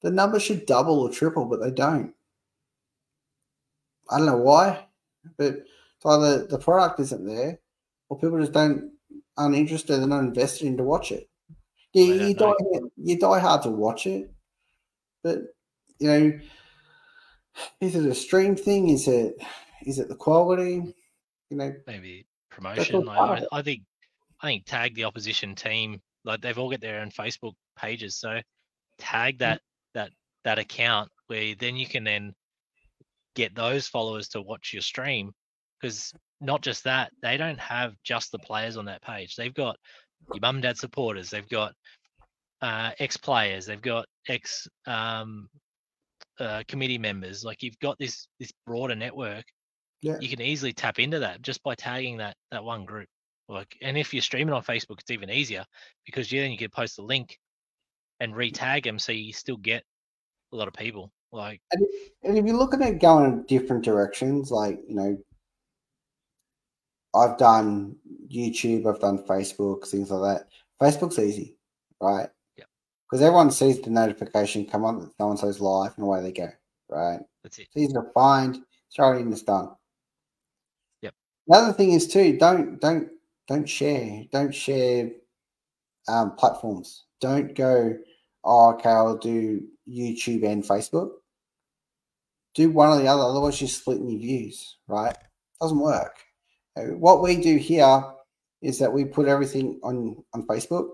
The 0.00 0.10
numbers 0.10 0.44
should 0.44 0.64
double 0.64 1.00
or 1.00 1.10
triple, 1.10 1.44
but 1.44 1.60
they 1.60 1.72
don't. 1.72 2.14
I 4.10 4.16
don't 4.16 4.26
know 4.26 4.38
why, 4.38 4.86
but 5.36 5.64
either 6.06 6.46
the 6.46 6.58
product 6.58 7.00
isn't 7.00 7.26
there, 7.26 7.58
or 8.08 8.18
people 8.18 8.40
just 8.40 8.52
don't 8.52 8.92
aren't 9.36 9.56
interested 9.56 9.98
and 9.98 10.10
not 10.10 10.20
invested 10.20 10.66
in 10.66 10.76
to 10.76 10.84
watch 10.84 11.12
it. 11.12 11.28
Yeah, 11.94 12.26
you 12.26 12.34
die, 12.34 12.52
you 12.96 13.18
die 13.18 13.38
hard 13.38 13.62
to 13.62 13.70
watch 13.70 14.06
it, 14.06 14.32
but 15.22 15.38
you 15.98 16.08
know, 16.08 16.38
is 17.80 17.94
it 17.94 18.06
a 18.06 18.14
stream 18.14 18.56
thing? 18.56 18.88
Is 18.88 19.08
it 19.08 19.34
is 19.82 19.98
it 19.98 20.08
the 20.08 20.16
quality? 20.16 20.94
You 21.50 21.56
know, 21.56 21.74
maybe 21.86 22.26
promotion. 22.50 23.08
I, 23.08 23.44
I 23.52 23.62
think 23.62 23.82
I 24.40 24.48
think 24.48 24.64
tag 24.64 24.94
the 24.94 25.04
opposition 25.04 25.54
team. 25.54 26.00
Like 26.24 26.40
they've 26.40 26.58
all 26.58 26.70
got 26.70 26.80
their 26.80 27.00
own 27.00 27.10
Facebook 27.10 27.54
pages, 27.76 28.16
so 28.16 28.40
tag 28.98 29.38
that 29.38 29.60
that 29.94 30.10
that 30.44 30.58
account 30.58 31.10
where 31.26 31.54
then 31.54 31.76
you 31.76 31.86
can 31.86 32.04
then 32.04 32.32
get 33.34 33.54
those 33.54 33.86
followers 33.86 34.28
to 34.28 34.42
watch 34.42 34.72
your 34.72 34.82
stream 34.82 35.32
because 35.82 36.12
not 36.40 36.62
just 36.62 36.84
that 36.84 37.12
they 37.22 37.36
don't 37.36 37.58
have 37.58 37.94
just 38.04 38.32
the 38.32 38.38
players 38.38 38.76
on 38.76 38.84
that 38.86 39.02
page. 39.02 39.36
They've 39.36 39.52
got 39.52 39.76
your 40.32 40.40
mum 40.40 40.56
and 40.56 40.62
dad 40.62 40.78
supporters 40.78 41.30
they've 41.30 41.48
got 41.48 41.72
uh, 42.60 42.92
ex 43.00 43.16
players 43.16 43.66
they've 43.66 43.82
got 43.82 44.06
ex 44.28 44.68
um, 44.86 45.48
uh, 46.38 46.62
committee 46.68 46.98
members 46.98 47.44
like 47.44 47.62
you've 47.62 47.78
got 47.80 47.98
this 47.98 48.28
this 48.38 48.52
broader 48.66 48.94
network. 48.94 49.44
Yeah. 50.00 50.18
you 50.20 50.28
can 50.28 50.40
easily 50.40 50.72
tap 50.72 50.98
into 50.98 51.20
that 51.20 51.42
just 51.42 51.62
by 51.62 51.76
tagging 51.76 52.16
that 52.18 52.36
that 52.50 52.64
one 52.64 52.84
group. 52.84 53.08
Like 53.48 53.76
and 53.82 53.98
if 53.98 54.14
you're 54.14 54.22
streaming 54.22 54.54
on 54.54 54.62
facebook 54.62 55.00
it's 55.00 55.10
even 55.10 55.30
easier 55.30 55.64
because 56.06 56.32
yeah, 56.32 56.42
then 56.42 56.52
you 56.52 56.58
can 56.58 56.70
post 56.70 56.96
the 56.96 57.02
link 57.02 57.36
and 58.20 58.34
re-tag 58.34 58.84
them 58.84 58.98
so 58.98 59.12
you 59.12 59.32
still 59.32 59.56
get 59.56 59.82
a 60.52 60.56
lot 60.56 60.68
of 60.68 60.74
people 60.74 61.10
like 61.32 61.60
and 61.72 61.82
if, 61.82 62.10
and 62.22 62.38
if 62.38 62.46
you're 62.46 62.56
looking 62.56 62.82
at 62.82 63.00
going 63.00 63.24
in 63.24 63.42
different 63.44 63.84
directions 63.84 64.50
like 64.50 64.78
you 64.86 64.94
know 64.94 65.18
I've 67.14 67.36
done 67.38 67.96
YouTube, 68.28 68.86
I've 68.86 69.00
done 69.00 69.24
Facebook, 69.24 69.86
things 69.86 70.10
like 70.10 70.38
that. 70.38 70.48
Facebook's 70.80 71.18
easy, 71.18 71.56
right? 72.00 72.28
Yeah. 72.56 72.64
Because 73.08 73.22
everyone 73.22 73.50
sees 73.50 73.80
the 73.80 73.90
notification 73.90 74.66
come 74.66 74.84
on 74.84 75.00
that 75.00 75.12
so 75.18 75.30
and 75.30 75.38
so's 75.38 75.60
live 75.60 75.92
and 75.96 76.04
away 76.04 76.22
they 76.22 76.32
go, 76.32 76.48
right? 76.88 77.20
That's 77.42 77.58
it. 77.58 77.68
It's 77.74 77.76
easy 77.76 77.92
to 77.92 78.04
find, 78.14 78.58
throw 78.94 79.12
it 79.12 79.20
in, 79.20 79.32
it's 79.32 79.42
done. 79.42 79.70
Yep. 81.02 81.14
The 81.46 81.54
other 81.54 81.72
thing 81.72 81.92
is 81.92 82.08
too, 82.08 82.38
don't 82.38 82.80
don't 82.80 83.08
don't 83.48 83.68
share, 83.68 84.24
don't 84.32 84.54
share 84.54 85.10
um, 86.08 86.32
platforms. 86.36 87.04
Don't 87.20 87.54
go, 87.54 87.96
oh, 88.44 88.74
okay, 88.74 88.88
I'll 88.88 89.16
do 89.16 89.62
YouTube 89.88 90.44
and 90.44 90.64
Facebook. 90.64 91.10
Do 92.54 92.70
one 92.70 92.90
or 92.90 93.00
the 93.00 93.08
other, 93.08 93.22
otherwise 93.22 93.60
you're 93.60 93.68
splitting 93.68 94.10
your 94.10 94.20
views, 94.20 94.76
right? 94.88 95.16
Doesn't 95.60 95.78
work. 95.78 96.16
What 96.76 97.22
we 97.22 97.36
do 97.36 97.56
here 97.56 98.02
is 98.62 98.78
that 98.78 98.92
we 98.92 99.04
put 99.04 99.28
everything 99.28 99.78
on 99.82 100.22
on 100.32 100.46
Facebook, 100.46 100.88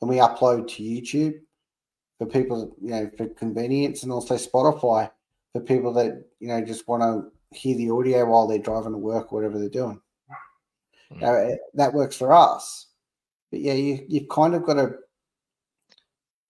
and 0.00 0.08
we 0.08 0.16
upload 0.16 0.68
to 0.68 0.82
YouTube 0.82 1.34
for 2.18 2.26
people, 2.26 2.74
you 2.80 2.90
know, 2.90 3.10
for 3.16 3.28
convenience, 3.28 4.02
and 4.02 4.12
also 4.12 4.36
Spotify 4.36 5.10
for 5.52 5.60
people 5.60 5.92
that 5.94 6.24
you 6.38 6.48
know 6.48 6.64
just 6.64 6.88
want 6.88 7.02
to 7.02 7.56
hear 7.56 7.76
the 7.76 7.90
audio 7.90 8.24
while 8.24 8.46
they're 8.46 8.58
driving 8.58 8.92
to 8.92 8.98
work 8.98 9.32
or 9.32 9.40
whatever 9.40 9.58
they're 9.58 9.68
doing. 9.68 10.00
Mm. 11.12 11.20
Now, 11.20 11.56
that 11.74 11.92
works 11.92 12.16
for 12.16 12.32
us, 12.32 12.86
but 13.50 13.60
yeah, 13.60 13.74
you 13.74 14.04
you've 14.08 14.28
kind 14.28 14.54
of 14.54 14.64
got 14.64 14.74
to 14.74 14.94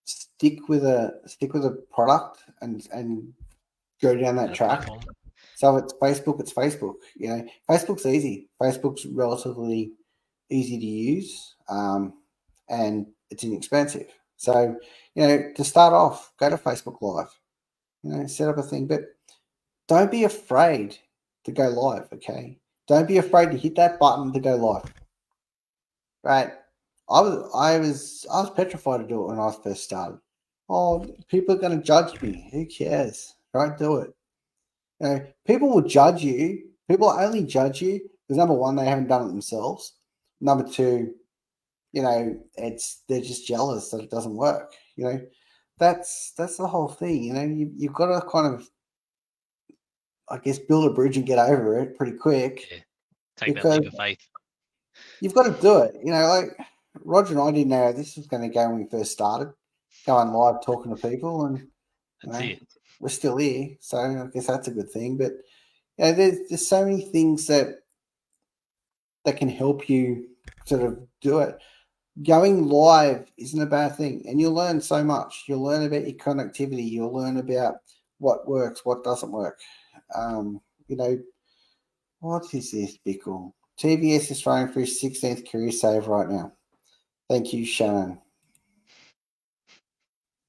stick 0.04 0.68
with 0.68 0.84
a 0.84 1.20
stick 1.26 1.54
with 1.54 1.64
a 1.64 1.82
product 1.92 2.44
and 2.60 2.86
and 2.92 3.32
go 4.00 4.14
down 4.16 4.36
that 4.36 4.54
track. 4.54 4.86
Platform. 4.86 5.16
So 5.60 5.76
it's 5.76 5.92
Facebook, 5.92 6.40
it's 6.40 6.54
Facebook. 6.54 6.94
You 7.16 7.28
know, 7.28 7.46
Facebook's 7.68 8.06
easy. 8.06 8.48
Facebook's 8.58 9.04
relatively 9.04 9.92
easy 10.48 10.78
to 10.78 10.86
use, 10.86 11.54
um, 11.68 12.14
and 12.70 13.06
it's 13.28 13.44
inexpensive. 13.44 14.06
So, 14.38 14.74
you 15.14 15.26
know, 15.26 15.52
to 15.54 15.62
start 15.62 15.92
off, 15.92 16.32
go 16.38 16.48
to 16.48 16.56
Facebook 16.56 17.02
Live. 17.02 17.28
You 18.02 18.10
know, 18.10 18.26
set 18.26 18.48
up 18.48 18.56
a 18.56 18.62
thing, 18.62 18.86
but 18.86 19.02
don't 19.86 20.10
be 20.10 20.24
afraid 20.24 20.96
to 21.44 21.52
go 21.52 21.68
live. 21.68 22.08
Okay, 22.10 22.58
don't 22.88 23.06
be 23.06 23.18
afraid 23.18 23.50
to 23.50 23.58
hit 23.58 23.76
that 23.76 23.98
button 23.98 24.32
to 24.32 24.40
go 24.40 24.56
live. 24.56 24.90
Right? 26.24 26.52
I 27.10 27.20
was, 27.20 27.50
I 27.54 27.78
was, 27.78 28.26
I 28.32 28.40
was 28.40 28.50
petrified 28.52 29.00
to 29.02 29.06
do 29.06 29.24
it 29.24 29.26
when 29.26 29.38
I 29.38 29.54
first 29.62 29.84
started. 29.84 30.20
Oh, 30.70 31.06
people 31.28 31.54
are 31.54 31.58
going 31.58 31.78
to 31.78 31.84
judge 31.84 32.18
me. 32.22 32.48
Who 32.50 32.64
cares? 32.64 33.34
Don't 33.52 33.76
do 33.76 33.98
it. 33.98 34.14
You 35.00 35.06
know, 35.06 35.26
people 35.46 35.70
will 35.70 35.82
judge 35.82 36.22
you. 36.22 36.62
People 36.88 37.08
only 37.08 37.44
judge 37.44 37.82
you 37.82 38.00
because 38.26 38.36
number 38.36 38.54
one, 38.54 38.76
they 38.76 38.84
haven't 38.84 39.08
done 39.08 39.24
it 39.24 39.28
themselves. 39.28 39.94
Number 40.40 40.68
two, 40.68 41.14
you 41.92 42.02
know, 42.02 42.38
it's 42.56 43.02
they're 43.08 43.20
just 43.20 43.46
jealous 43.46 43.90
that 43.90 44.02
it 44.02 44.10
doesn't 44.10 44.36
work. 44.36 44.72
You 44.96 45.04
know, 45.04 45.20
that's 45.78 46.32
that's 46.36 46.56
the 46.56 46.66
whole 46.66 46.88
thing. 46.88 47.24
You 47.24 47.32
know, 47.32 47.42
you, 47.42 47.72
you've 47.76 47.94
got 47.94 48.06
to 48.06 48.26
kind 48.28 48.54
of, 48.54 48.68
I 50.28 50.38
guess, 50.38 50.58
build 50.58 50.90
a 50.90 50.94
bridge 50.94 51.16
and 51.16 51.26
get 51.26 51.38
over 51.38 51.78
it 51.80 51.96
pretty 51.96 52.16
quick. 52.16 52.66
Yeah. 52.70 52.78
Take 53.36 53.62
that 53.62 53.64
leap 53.64 53.92
of 53.92 53.94
faith. 53.94 54.18
You've 55.20 55.34
got 55.34 55.44
to 55.44 55.62
do 55.62 55.78
it. 55.78 55.96
You 56.04 56.12
know, 56.12 56.26
like 56.26 56.56
Roger 57.04 57.32
and 57.32 57.40
I 57.40 57.50
didn't 57.52 57.70
know 57.70 57.92
this 57.92 58.16
was 58.16 58.26
going 58.26 58.42
to 58.42 58.54
go 58.54 58.68
when 58.68 58.78
we 58.78 58.90
first 58.90 59.12
started, 59.12 59.52
going 60.06 60.28
live, 60.28 60.62
talking 60.62 60.94
to 60.94 61.08
people, 61.08 61.46
and 61.46 61.66
you 62.22 62.30
know, 62.30 62.38
we're 63.00 63.08
still 63.08 63.38
here, 63.38 63.70
so 63.80 63.98
I 63.98 64.26
guess 64.32 64.46
that's 64.46 64.68
a 64.68 64.72
good 64.72 64.90
thing. 64.90 65.16
But 65.16 65.32
you 65.98 66.04
know, 66.04 66.12
there's 66.12 66.38
there's 66.48 66.68
so 66.68 66.84
many 66.84 67.00
things 67.00 67.46
that 67.46 67.80
that 69.24 69.38
can 69.38 69.48
help 69.48 69.88
you 69.88 70.28
sort 70.66 70.82
of 70.82 71.00
do 71.20 71.40
it. 71.40 71.58
Going 72.22 72.68
live 72.68 73.26
isn't 73.38 73.60
a 73.60 73.66
bad 73.66 73.96
thing, 73.96 74.24
and 74.28 74.40
you'll 74.40 74.52
learn 74.52 74.80
so 74.80 75.02
much. 75.02 75.44
You'll 75.48 75.62
learn 75.62 75.84
about 75.84 76.06
your 76.06 76.16
connectivity. 76.18 76.88
You'll 76.88 77.14
learn 77.14 77.38
about 77.38 77.76
what 78.18 78.46
works, 78.46 78.84
what 78.84 79.02
doesn't 79.02 79.32
work. 79.32 79.58
Um, 80.14 80.60
you 80.88 80.96
know, 80.96 81.18
what 82.20 82.52
is 82.52 82.72
this, 82.72 82.98
Bickle? 83.06 83.52
TVS 83.78 84.30
is 84.30 84.42
throwing 84.42 84.68
for 84.68 84.80
his 84.80 85.02
16th 85.02 85.50
career 85.50 85.72
save 85.72 86.06
right 86.06 86.28
now. 86.28 86.52
Thank 87.30 87.54
you, 87.54 87.64
Shannon. 87.64 88.18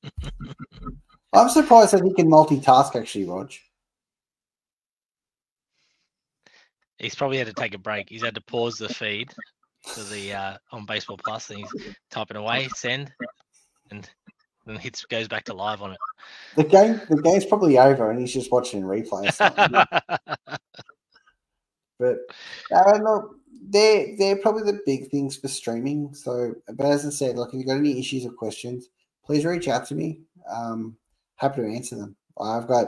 I'm 1.34 1.50
surprised 1.50 1.94
that 1.94 2.04
he 2.04 2.14
can 2.14 2.28
multitask, 2.28 2.96
actually, 2.96 3.26
Rog. 3.26 3.52
He's 6.98 7.16
probably 7.16 7.38
had 7.38 7.48
to 7.48 7.54
take 7.54 7.74
a 7.74 7.80
break. 7.80 8.10
He's 8.10 8.24
had 8.24 8.36
to 8.36 8.42
pause 8.42 8.78
the 8.78 8.90
feed 8.90 9.34
for 9.84 10.02
the 10.04 10.34
uh, 10.34 10.58
on 10.72 10.86
Baseball 10.86 11.18
Plus, 11.18 11.50
and 11.50 11.60
he's 11.60 11.96
typing 12.12 12.38
away, 12.38 12.68
send, 12.76 13.12
and 13.90 14.08
then 14.66 14.76
hits 14.76 15.04
goes 15.06 15.28
back 15.28 15.46
to 15.46 15.54
live 15.54 15.82
on 15.82 15.94
it. 15.94 15.98
The 16.56 16.64
game, 16.64 17.02
the 17.10 17.22
game's 17.22 17.46
probably 17.46 17.80
over, 17.80 18.12
and 18.12 18.20
he's 18.20 18.34
just 18.34 18.52
watching 18.52 18.84
replay. 18.84 19.36
but 22.00 22.18
uh, 22.72 22.98
no, 23.00 23.36
they're 23.70 24.16
they're 24.18 24.36
probably 24.36 24.64
the 24.64 24.82
big 24.86 25.10
things 25.10 25.38
for 25.38 25.48
streaming. 25.48 26.14
So, 26.14 26.54
but 26.68 26.86
as 26.86 27.06
I 27.06 27.10
said, 27.10 27.38
like 27.38 27.50
if 27.50 27.56
you've 27.56 27.68
got 27.68 27.78
any 27.78 28.00
issues 28.00 28.26
or 28.26 28.32
questions, 28.32 28.90
please 29.26 29.46
reach 29.46 29.68
out 29.68 29.88
to 29.88 29.96
me. 29.96 30.22
Um, 30.52 30.98
happy 31.42 31.62
to 31.62 31.68
answer 31.68 31.96
them. 31.96 32.16
I've 32.40 32.68
got, 32.68 32.88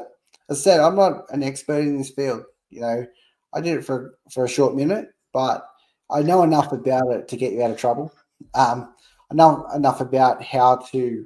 as 0.49 0.59
I 0.59 0.61
said, 0.61 0.79
I'm 0.79 0.95
not 0.95 1.25
an 1.31 1.43
expert 1.43 1.79
in 1.81 1.97
this 1.97 2.11
field. 2.11 2.43
You 2.69 2.81
know, 2.81 3.05
I 3.53 3.61
did 3.61 3.77
it 3.79 3.85
for 3.85 4.17
for 4.31 4.45
a 4.45 4.49
short 4.49 4.75
minute, 4.75 5.09
but 5.33 5.67
I 6.09 6.21
know 6.21 6.43
enough 6.43 6.71
about 6.71 7.11
it 7.11 7.27
to 7.29 7.37
get 7.37 7.53
you 7.53 7.63
out 7.63 7.71
of 7.71 7.77
trouble. 7.77 8.13
Um, 8.53 8.93
I 9.31 9.35
know 9.35 9.65
enough 9.73 9.99
about 10.01 10.43
how 10.43 10.77
to 10.91 11.25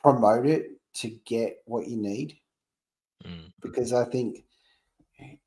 promote 0.00 0.46
it 0.46 0.72
to 0.94 1.08
get 1.24 1.62
what 1.64 1.88
you 1.88 1.96
need 1.96 2.36
Mm. 3.24 3.52
because 3.60 3.92
I 3.92 4.04
think 4.06 4.44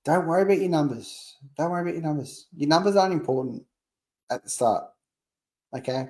don't 0.06 0.28
worry 0.28 0.44
about 0.44 0.60
your 0.60 0.70
numbers. 0.70 1.38
Don't 1.58 1.72
worry 1.72 1.82
about 1.82 1.96
your 1.96 2.04
numbers. 2.04 2.46
Your 2.56 2.70
numbers 2.70 2.96
aren't 2.96 3.14
important 3.14 3.66
at 4.30 4.44
the 4.44 4.50
start. 4.50 4.86
Okay. 5.76 6.10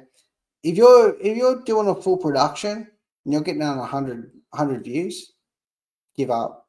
If 0.64 0.76
you're 0.76 1.16
if 1.22 1.38
you're 1.38 1.62
doing 1.64 1.88
a 1.88 1.95
full 1.95 2.18
production 2.18 2.88
and 3.24 3.34
you're 3.34 3.41
getting 3.41 3.62
on 3.64 3.78
100, 3.78 4.32
100 4.54 4.84
views, 4.84 5.34
give 6.16 6.30
up. 6.30 6.68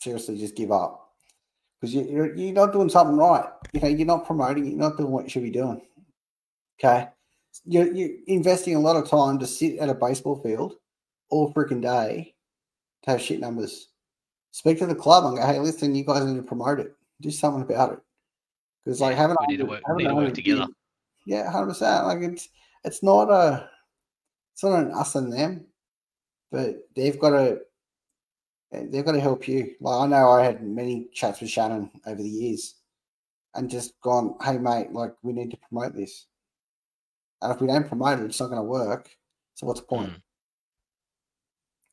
Seriously, 0.00 0.38
just 0.38 0.56
give 0.56 0.70
up 0.70 1.10
because 1.80 1.94
you, 1.94 2.04
you're 2.08 2.34
you're 2.36 2.52
not 2.52 2.72
doing 2.72 2.88
something 2.88 3.16
right. 3.16 3.44
You 3.72 3.80
know, 3.80 3.88
you're 3.88 4.06
not 4.06 4.26
promoting. 4.26 4.66
You're 4.66 4.78
not 4.78 4.96
doing 4.96 5.10
what 5.10 5.24
you 5.24 5.30
should 5.30 5.42
be 5.42 5.50
doing. 5.50 5.80
Okay, 6.78 7.08
you're, 7.64 7.92
you're 7.92 8.10
investing 8.28 8.76
a 8.76 8.80
lot 8.80 8.96
of 8.96 9.08
time 9.08 9.38
to 9.40 9.46
sit 9.46 9.78
at 9.78 9.88
a 9.88 9.94
baseball 9.94 10.40
field 10.40 10.74
all 11.30 11.52
freaking 11.52 11.82
day 11.82 12.34
to 13.02 13.10
have 13.10 13.20
shit 13.20 13.40
numbers. 13.40 13.88
Speak 14.52 14.78
to 14.78 14.86
the 14.86 14.94
club 14.94 15.24
and 15.24 15.36
go, 15.36 15.46
hey, 15.46 15.58
listen, 15.58 15.94
you 15.94 16.04
guys 16.04 16.24
need 16.24 16.36
to 16.36 16.42
promote 16.42 16.80
it. 16.80 16.94
Do 17.20 17.30
something 17.30 17.62
about 17.62 17.92
it. 17.92 17.98
Because 18.84 19.00
like 19.00 19.16
having 19.16 19.36
we 19.40 19.56
need 19.56 19.58
to 19.58 19.64
100 19.64 19.86
work- 19.88 19.98
need 19.98 20.08
to 20.08 20.14
work 20.14 20.34
together. 20.34 20.66
Yeah, 21.26 21.50
hundred 21.50 21.66
percent. 21.68 22.06
Like 22.06 22.20
it's 22.22 22.48
it's 22.84 23.02
not 23.02 23.30
a 23.30 23.68
it's 24.54 24.64
not 24.64 24.82
an 24.82 24.92
us 24.92 25.14
and 25.14 25.32
them, 25.32 25.66
but 26.50 26.88
they've 26.94 27.18
got 27.18 27.30
to 27.30 27.60
they've 28.72 29.04
got 29.04 29.12
to 29.12 29.20
help 29.20 29.48
you. 29.48 29.74
Like 29.80 30.00
I 30.00 30.06
know 30.06 30.30
I 30.30 30.44
had 30.44 30.62
many 30.62 31.08
chats 31.12 31.40
with 31.40 31.50
Shannon 31.50 31.90
over 32.06 32.22
the 32.22 32.28
years, 32.28 32.74
and 33.54 33.70
just 33.70 34.00
gone, 34.00 34.34
hey 34.42 34.58
mate, 34.58 34.92
like 34.92 35.12
we 35.22 35.32
need 35.32 35.50
to 35.50 35.56
promote 35.68 35.94
this, 35.94 36.26
and 37.42 37.52
if 37.52 37.60
we 37.60 37.66
don't 37.66 37.88
promote 37.88 38.20
it, 38.20 38.24
it's 38.24 38.40
not 38.40 38.50
going 38.50 38.58
to 38.58 38.62
work. 38.62 39.08
So 39.54 39.66
what's 39.66 39.80
the 39.80 39.86
point? 39.86 40.10
Mm. 40.10 40.22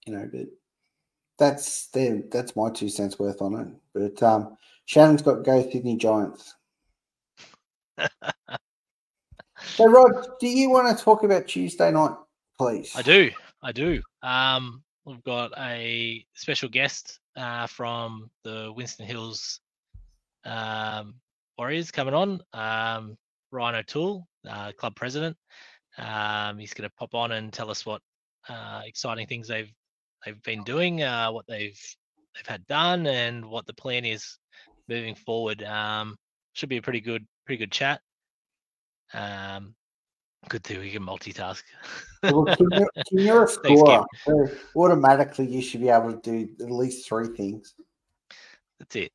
You 0.05 0.13
know, 0.13 0.29
but 0.31 0.47
that's 1.39 1.87
there. 1.87 2.21
That's 2.31 2.55
my 2.55 2.69
two 2.69 2.89
cents 2.89 3.17
worth 3.17 3.41
on 3.41 3.55
it. 3.55 3.67
But 3.93 4.23
um, 4.23 4.57
Shannon's 4.85 5.21
got 5.21 5.43
go 5.43 5.67
Sydney 5.69 5.97
Giants. 5.97 6.55
So 9.57 9.87
Rod, 9.87 10.27
do 10.39 10.47
you 10.47 10.69
want 10.69 10.95
to 10.95 11.03
talk 11.03 11.23
about 11.23 11.47
Tuesday 11.47 11.91
night, 11.91 12.15
please? 12.57 12.93
I 12.95 13.01
do. 13.01 13.31
I 13.61 13.71
do. 13.71 14.01
Um, 14.25 14.81
we've 15.05 15.23
got 15.23 15.51
a 15.55 16.25
special 16.33 16.67
guest 16.67 17.19
uh, 17.37 17.67
from 17.67 18.31
the 18.43 18.73
Winston 18.75 19.05
Hills 19.05 19.59
um, 20.45 21.15
Warriors 21.59 21.91
coming 21.91 22.15
on. 22.15 22.41
Um, 22.51 23.17
Ryan 23.51 23.75
O'Toole, 23.75 24.27
uh, 24.49 24.71
club 24.71 24.95
president. 24.95 25.37
Um, 25.99 26.57
he's 26.57 26.73
going 26.73 26.89
to 26.89 26.95
pop 26.97 27.13
on 27.13 27.33
and 27.33 27.53
tell 27.53 27.69
us 27.69 27.85
what 27.85 28.01
uh, 28.49 28.81
exciting 28.85 29.27
things 29.27 29.47
they've 29.47 29.71
they've 30.25 30.41
been 30.41 30.63
doing, 30.63 31.03
uh, 31.03 31.29
what 31.31 31.45
they've 31.47 31.79
they've 32.35 32.47
had 32.47 32.65
done, 32.65 33.05
and 33.05 33.45
what 33.45 33.67
the 33.67 33.73
plan 33.73 34.05
is 34.05 34.39
moving 34.89 35.13
forward. 35.13 35.61
Um, 35.61 36.17
should 36.53 36.69
be 36.69 36.77
a 36.77 36.81
pretty 36.81 37.01
good 37.01 37.25
pretty 37.45 37.59
good 37.59 37.71
chat. 37.71 38.01
Um, 39.13 39.75
good 40.49 40.63
thing 40.63 40.79
we 40.79 40.91
can 40.91 41.03
multitask. 41.03 41.63
Well, 42.23 42.45
can 42.45 42.67
you, 42.71 42.89
can 43.07 43.19
you're 43.19 43.43
a 43.43 43.47
scorer, 43.47 44.05
so 44.25 44.49
automatically 44.75 45.47
you 45.47 45.61
should 45.61 45.81
be 45.81 45.89
able 45.89 46.13
to 46.13 46.19
do 46.21 46.49
at 46.63 46.71
least 46.71 47.07
three 47.07 47.27
things. 47.27 47.75
That's 48.79 48.95
it. 48.95 49.11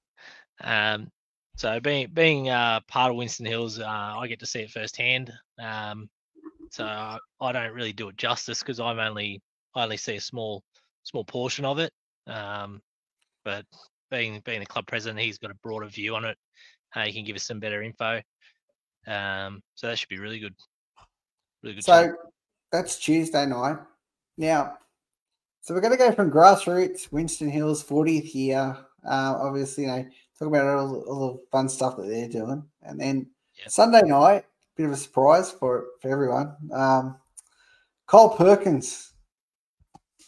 Um, 0.63 1.11
so 1.57 1.81
being 1.81 2.09
being 2.13 2.49
uh, 2.49 2.81
part 2.89 3.11
of 3.11 3.17
Winston 3.17 3.47
Hills, 3.47 3.79
uh, 3.79 3.85
I 3.87 4.27
get 4.29 4.41
to 4.41 4.47
see 4.47 4.61
it 4.61 4.71
firsthand. 4.71 5.33
Um, 5.61 6.09
so 6.71 6.85
I, 6.85 7.19
I 7.41 7.53
don't 7.53 7.75
really 7.75 7.93
do 7.93 8.09
it 8.09 8.17
justice 8.17 8.61
because 8.61 8.81
I'm 8.81 8.99
only 8.99 9.43
I 9.75 9.85
only 9.85 9.97
see 9.97 10.17
a 10.17 10.21
small 10.21 10.63
small 11.03 11.25
portion 11.25 11.65
of 11.65 11.79
it. 11.79 11.93
Um, 12.27 12.81
but 13.45 13.65
being 14.11 14.41
being 14.45 14.61
the 14.61 14.67
club 14.67 14.87
president, 14.87 15.21
he's 15.21 15.39
got 15.39 15.51
a 15.51 15.59
broader 15.63 15.87
view 15.87 16.15
on 16.15 16.25
it. 16.25 16.39
Uh, 16.95 17.03
he 17.03 17.13
can 17.13 17.25
give 17.25 17.37
us 17.37 17.45
some 17.45 17.61
better 17.61 17.83
info. 17.83 18.21
Um, 19.07 19.63
so 19.75 19.87
that 19.87 19.99
should 19.99 20.09
be 20.09 20.19
really 20.19 20.39
good. 20.39 20.55
Really. 21.63 21.81
So 21.81 22.15
that's 22.73 22.99
Tuesday 22.99 23.47
night. 23.47 23.79
Now, 24.37 24.79
so 25.61 25.75
we're 25.75 25.81
going 25.81 25.93
to 25.93 25.99
go 25.99 26.13
from 26.13 26.31
grassroots, 26.31 27.13
Winston 27.13 27.51
Hills, 27.51 27.85
40th 27.85 28.35
year. 28.35 28.77
Uh, 29.05 29.37
obviously, 29.41 29.85
you 29.85 29.91
know, 29.91 30.07
talk 30.39 30.49
about 30.49 30.67
all, 30.67 30.89
the- 30.93 31.01
all 31.07 31.33
the 31.33 31.43
fun 31.51 31.69
stuff 31.69 31.97
that 31.97 32.07
they're 32.09 32.29
doing. 32.29 32.65
And 32.83 32.99
then. 32.99 33.27
Sunday 33.69 34.01
night, 34.03 34.47
bit 34.77 34.87
of 34.87 34.93
a 34.93 34.97
surprise 34.97 35.51
for, 35.51 35.89
for 36.01 36.11
everyone. 36.11 36.57
Um, 36.73 37.17
Kyle 38.07 38.31
Perkins 38.31 39.13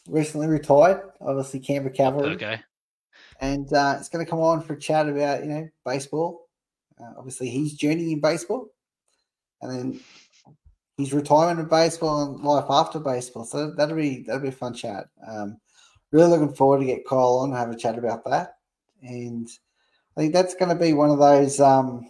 recently 0.08 0.48
retired, 0.48 1.00
obviously, 1.20 1.60
Canberra 1.60 1.94
Cavalry. 1.94 2.32
okay. 2.34 2.60
and 3.40 3.72
uh, 3.72 3.96
it's 3.98 4.08
going 4.08 4.24
to 4.24 4.30
come 4.30 4.40
on 4.40 4.60
for 4.60 4.74
a 4.74 4.78
chat 4.78 5.08
about 5.08 5.42
you 5.42 5.48
know 5.48 5.68
baseball. 5.84 6.48
Uh, 7.00 7.12
obviously, 7.16 7.48
his 7.48 7.72
journey 7.74 8.12
in 8.12 8.20
baseball, 8.20 8.68
and 9.62 9.72
then 9.72 10.00
his 10.98 11.12
retirement 11.12 11.60
in 11.60 11.68
baseball 11.68 12.22
and 12.22 12.44
life 12.44 12.66
after 12.68 12.98
baseball. 12.98 13.44
So 13.44 13.72
that'll 13.72 13.96
be 13.96 14.24
that'll 14.26 14.42
be 14.42 14.48
a 14.48 14.52
fun 14.52 14.74
chat. 14.74 15.06
Um, 15.26 15.58
really 16.10 16.28
looking 16.28 16.54
forward 16.54 16.80
to 16.80 16.86
get 16.86 17.06
Kyle 17.06 17.38
on 17.38 17.50
and 17.50 17.58
have 17.58 17.70
a 17.70 17.76
chat 17.76 17.98
about 17.98 18.24
that. 18.24 18.56
And 19.02 19.48
I 20.16 20.20
think 20.20 20.32
that's 20.32 20.54
going 20.54 20.68
to 20.68 20.74
be 20.74 20.92
one 20.92 21.10
of 21.10 21.18
those 21.18 21.60
um, 21.60 22.08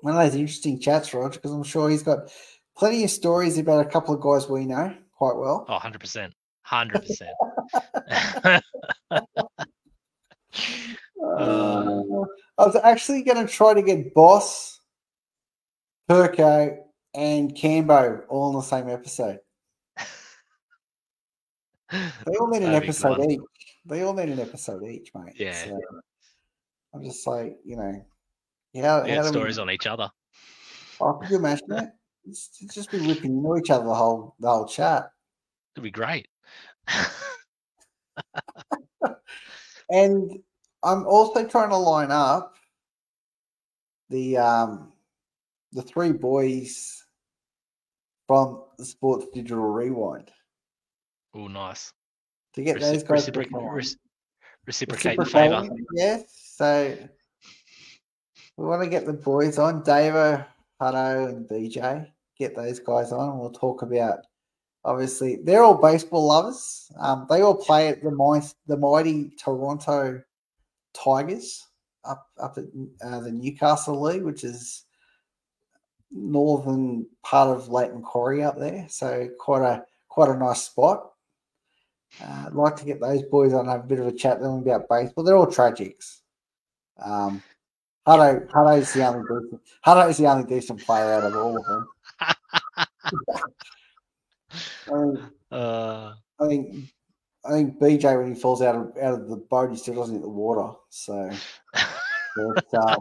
one 0.00 0.16
of 0.16 0.22
those 0.22 0.34
interesting 0.38 0.80
chats, 0.80 1.12
Roger, 1.12 1.38
because 1.38 1.52
I'm 1.52 1.62
sure 1.64 1.90
he's 1.90 2.02
got 2.02 2.32
plenty 2.76 3.04
of 3.04 3.10
stories 3.10 3.58
about 3.58 3.84
a 3.84 3.88
couple 3.88 4.14
of 4.14 4.20
guys 4.20 4.48
we 4.48 4.64
know 4.66 4.94
quite 5.16 5.36
well. 5.36 5.66
Oh, 5.68 5.74
100 5.74 6.00
percent. 6.00 6.34
Hundred 6.62 7.02
percent. 7.02 7.30
Uh, 11.22 12.02
I 12.58 12.66
was 12.66 12.76
actually 12.82 13.22
going 13.22 13.46
to 13.46 13.50
try 13.50 13.74
to 13.74 13.82
get 13.82 14.12
Boss, 14.12 14.80
Perko, 16.10 16.76
and 17.14 17.54
Cambo 17.54 18.22
all 18.28 18.50
in 18.50 18.56
the 18.56 18.62
same 18.62 18.88
episode. 18.88 19.38
They 22.24 22.36
all 22.40 22.48
need 22.48 22.62
an 22.62 22.72
episode 22.72 23.18
fun. 23.18 23.30
each. 23.30 23.40
They 23.84 24.00
all 24.02 24.14
need 24.14 24.30
an 24.30 24.40
episode 24.40 24.82
each, 24.84 25.10
mate. 25.14 25.34
Yeah. 25.36 25.52
So 25.52 25.78
I'm 26.94 27.04
just 27.04 27.26
like, 27.26 27.58
you 27.66 27.76
know, 27.76 28.02
how, 28.82 29.02
We 29.02 29.10
how 29.10 29.24
stories 29.24 29.58
we, 29.58 29.62
on 29.62 29.70
each 29.70 29.86
other. 29.86 30.10
Oh, 31.02 31.12
could 31.14 31.28
you 31.28 31.36
imagine 31.36 31.68
that? 31.68 31.96
It's, 32.24 32.50
it's 32.60 32.74
just 32.74 32.90
be 32.92 32.98
ripping 32.98 33.36
into 33.36 33.56
each 33.56 33.70
other 33.70 33.84
the 33.84 33.94
whole 33.94 34.36
the 34.38 34.48
whole 34.48 34.64
chat. 34.64 35.10
It'd 35.74 35.82
be 35.82 35.90
great. 35.90 36.28
And 39.92 40.38
I'm 40.82 41.06
also 41.06 41.46
trying 41.46 41.68
to 41.68 41.76
line 41.76 42.10
up 42.10 42.54
the 44.08 44.38
um 44.38 44.92
the 45.72 45.82
three 45.82 46.12
boys 46.12 47.01
from 48.32 48.62
Sports 48.80 49.26
Digital 49.34 49.58
Rewind 49.58 50.30
oh, 51.34 51.48
nice. 51.48 51.92
to 52.54 52.62
get 52.62 52.80
those 52.80 53.02
guys 53.02 53.28
recipro- 53.28 53.52
on. 53.52 53.82
reciprocate 54.66 55.18
the 55.18 55.26
favor. 55.26 55.68
Yes. 55.94 56.54
So 56.56 56.96
we 58.56 58.64
want 58.64 58.82
to 58.84 58.88
get 58.88 59.04
the 59.04 59.12
boys 59.12 59.58
on, 59.58 59.82
Davo, 59.82 60.46
Hutto, 60.80 61.28
and 61.28 61.46
BJ. 61.46 62.08
Get 62.38 62.56
those 62.56 62.78
guys 62.78 63.12
on, 63.12 63.28
and 63.28 63.38
we'll 63.38 63.50
talk 63.50 63.82
about. 63.82 64.20
Obviously, 64.82 65.36
they're 65.44 65.62
all 65.62 65.74
baseball 65.74 66.28
lovers. 66.28 66.90
Um, 66.98 67.26
they 67.28 67.42
all 67.42 67.54
play 67.54 67.88
at 67.88 68.02
the 68.02 68.12
mighty, 68.12 68.46
the 68.66 68.78
mighty 68.78 69.36
Toronto 69.38 70.22
Tigers 70.94 71.68
up 72.06 72.26
up 72.40 72.56
at 72.56 72.64
uh, 73.06 73.20
the 73.20 73.30
Newcastle 73.30 74.00
League, 74.00 74.22
which 74.22 74.42
is 74.42 74.86
northern 76.12 77.06
part 77.22 77.48
of 77.48 77.68
Lake 77.68 77.94
Macquarie 77.94 78.42
up 78.44 78.58
there. 78.58 78.86
So 78.88 79.28
quite 79.38 79.62
a 79.62 79.84
quite 80.08 80.30
a 80.30 80.36
nice 80.36 80.62
spot. 80.62 81.10
Uh, 82.22 82.44
I'd 82.46 82.54
like 82.54 82.76
to 82.76 82.84
get 82.84 83.00
those 83.00 83.22
boys 83.22 83.52
on 83.54 83.60
and 83.60 83.70
have 83.70 83.84
a 83.84 83.88
bit 83.88 83.98
of 83.98 84.06
a 84.06 84.12
chat 84.12 84.38
with 84.38 84.48
them 84.48 84.58
about 84.58 84.88
baseball. 84.88 85.24
They're 85.24 85.36
all 85.36 85.46
tragics. 85.46 86.18
Um, 87.02 87.42
Hutto, 88.06 88.46
Hutto's 88.50 88.92
the 88.92 89.06
only 89.06 89.22
decent, 89.22 89.62
Hutto's 89.86 90.18
the 90.18 90.26
only 90.26 90.44
decent 90.44 90.84
player 90.84 91.14
out 91.14 91.24
of 91.24 91.36
all 91.36 91.56
of 91.56 91.64
them. 91.64 91.88
I, 94.88 94.94
mean, 94.94 95.30
Uh, 95.50 96.14
I 96.40 96.46
think 96.48 96.76
I 97.44 97.50
think 97.52 97.78
BJ 97.78 98.18
when 98.18 98.34
he 98.34 98.40
falls 98.40 98.62
out 98.62 98.74
of 98.74 98.96
out 99.00 99.14
of 99.14 99.28
the 99.28 99.36
boat, 99.36 99.70
he 99.70 99.76
still 99.76 99.94
doesn't 99.94 100.14
hit 100.14 100.22
the 100.22 100.28
water. 100.28 100.74
So, 100.90 101.30
but, 102.36 102.74
uh, 102.74 102.96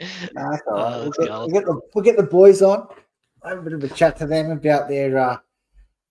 Oh, 0.00 1.02
we'll, 1.02 1.10
get, 1.10 1.28
we'll 1.28 1.48
get 1.48 1.64
the 1.64 1.80
we'll 1.94 2.04
get 2.04 2.16
the 2.16 2.22
boys 2.22 2.62
on. 2.62 2.88
Have 3.44 3.58
a 3.58 3.62
bit 3.62 3.72
of 3.72 3.84
a 3.84 3.88
chat 3.88 4.16
to 4.18 4.26
them 4.26 4.50
about 4.50 4.88
their 4.88 5.18
uh, 5.18 5.38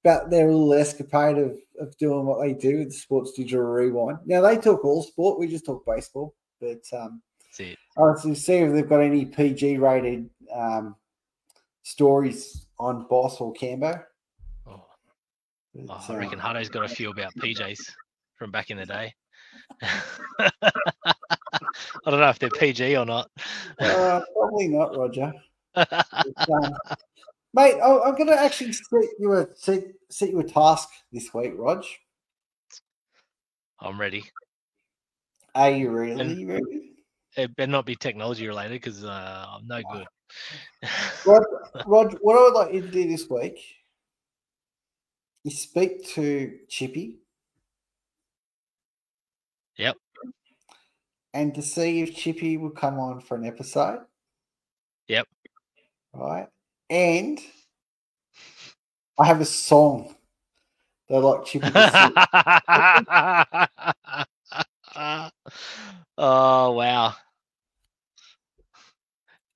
about 0.04 0.30
their 0.30 0.48
little 0.48 0.74
escapade 0.74 1.38
of, 1.38 1.58
of 1.80 1.98
doing 1.98 2.26
what 2.26 2.42
they 2.42 2.54
do 2.54 2.80
with 2.80 2.90
the 2.90 2.94
Sports 2.94 3.34
Digital 3.34 3.66
Rewind. 3.66 4.20
Now 4.26 4.42
they 4.42 4.58
talk 4.58 4.84
all 4.84 5.04
sport, 5.04 5.40
we 5.40 5.48
just 5.48 5.66
talk 5.66 5.86
baseball. 5.86 6.36
But 6.60 6.82
um, 6.94 7.22
That's 7.44 7.60
it. 7.60 7.78
I 7.98 8.02
want 8.02 8.22
to 8.22 8.36
see 8.36 8.56
if 8.56 8.74
they've 8.74 8.88
got 8.88 9.02
any 9.02 9.26
PG 9.26 9.78
rated 9.78 10.30
um, 10.54 10.96
stories 11.84 12.68
on 12.80 13.08
Boss 13.08 13.40
or 13.42 13.54
Cambo. 13.54 14.04
Oh, 14.66 14.86
oh, 15.90 16.06
I 16.10 16.14
uh, 16.14 16.18
reckon 16.18 16.40
Hutto's 16.40 16.70
got 16.70 16.86
a 16.86 16.90
few 16.90 17.12
about 17.12 17.34
PJs 17.36 17.80
from 18.36 18.52
back 18.52 18.70
in 18.70 18.78
the 18.78 18.86
day. 18.86 19.14
I 22.06 22.11
don't 22.11 22.19
know 22.19 22.30
if 22.30 22.39
they're 22.39 22.49
PG 22.49 22.98
or 22.98 23.06
not. 23.06 23.30
uh, 23.80 24.22
probably 24.34 24.68
not, 24.69 24.98
Roger. 24.98 25.34
But, 25.76 26.49
um, 26.49 26.73
mate, 27.53 27.76
I, 27.76 27.99
I'm 27.99 28.15
going 28.15 28.27
to 28.27 28.39
actually 28.39 28.73
set 28.73 29.03
you 29.19 29.34
a 29.34 29.48
set, 29.56 29.84
set 30.10 30.30
you 30.30 30.39
a 30.39 30.44
task 30.44 30.89
this 31.11 31.34
week, 31.34 31.53
Rog. 31.56 31.84
I'm 33.80 33.99
ready. 33.99 34.23
Are 35.53 35.69
you 35.69 35.91
really 35.91 36.19
And- 36.19 36.48
ready? 36.49 36.84
It 37.35 37.56
better 37.56 37.72
not 37.72 37.85
be 37.85 37.95
technology 37.95 38.48
related 38.48 38.81
because 38.81 39.03
uh, 39.06 39.45
I'm 39.48 39.68
no 39.68 39.80
good. 39.94 40.07
Rod, 41.23 41.44
Rod, 41.85 42.18
what 42.22 42.35
I 42.35 42.41
would 42.41 42.53
like 42.53 42.73
you 42.73 42.81
to 42.81 42.88
do 42.88 43.07
this 43.07 43.30
week 43.30 43.60
is 45.45 45.61
speak 45.61 46.07
to 46.15 46.57
Chippy. 46.68 47.19
Yep. 49.77 49.98
And 51.34 51.54
to 51.56 51.62
see 51.62 52.02
if 52.02 52.16
Chippy 52.16 52.58
will 52.58 52.72
come 52.72 52.99
on 52.99 53.22
for 53.22 53.36
an 53.36 53.45
episode. 53.45 53.99
Yep. 55.08 55.28
Right. 56.14 56.48
And 56.90 57.40
I 59.20 59.26
have 59.26 59.41
a 59.41 59.45
song 59.45 60.16
that 61.10 61.18
I'd 61.18 61.24
like 61.24 61.45
Chippy 61.45 61.70
to 61.72 61.78
oh 66.18 66.72
wow! 66.72 67.14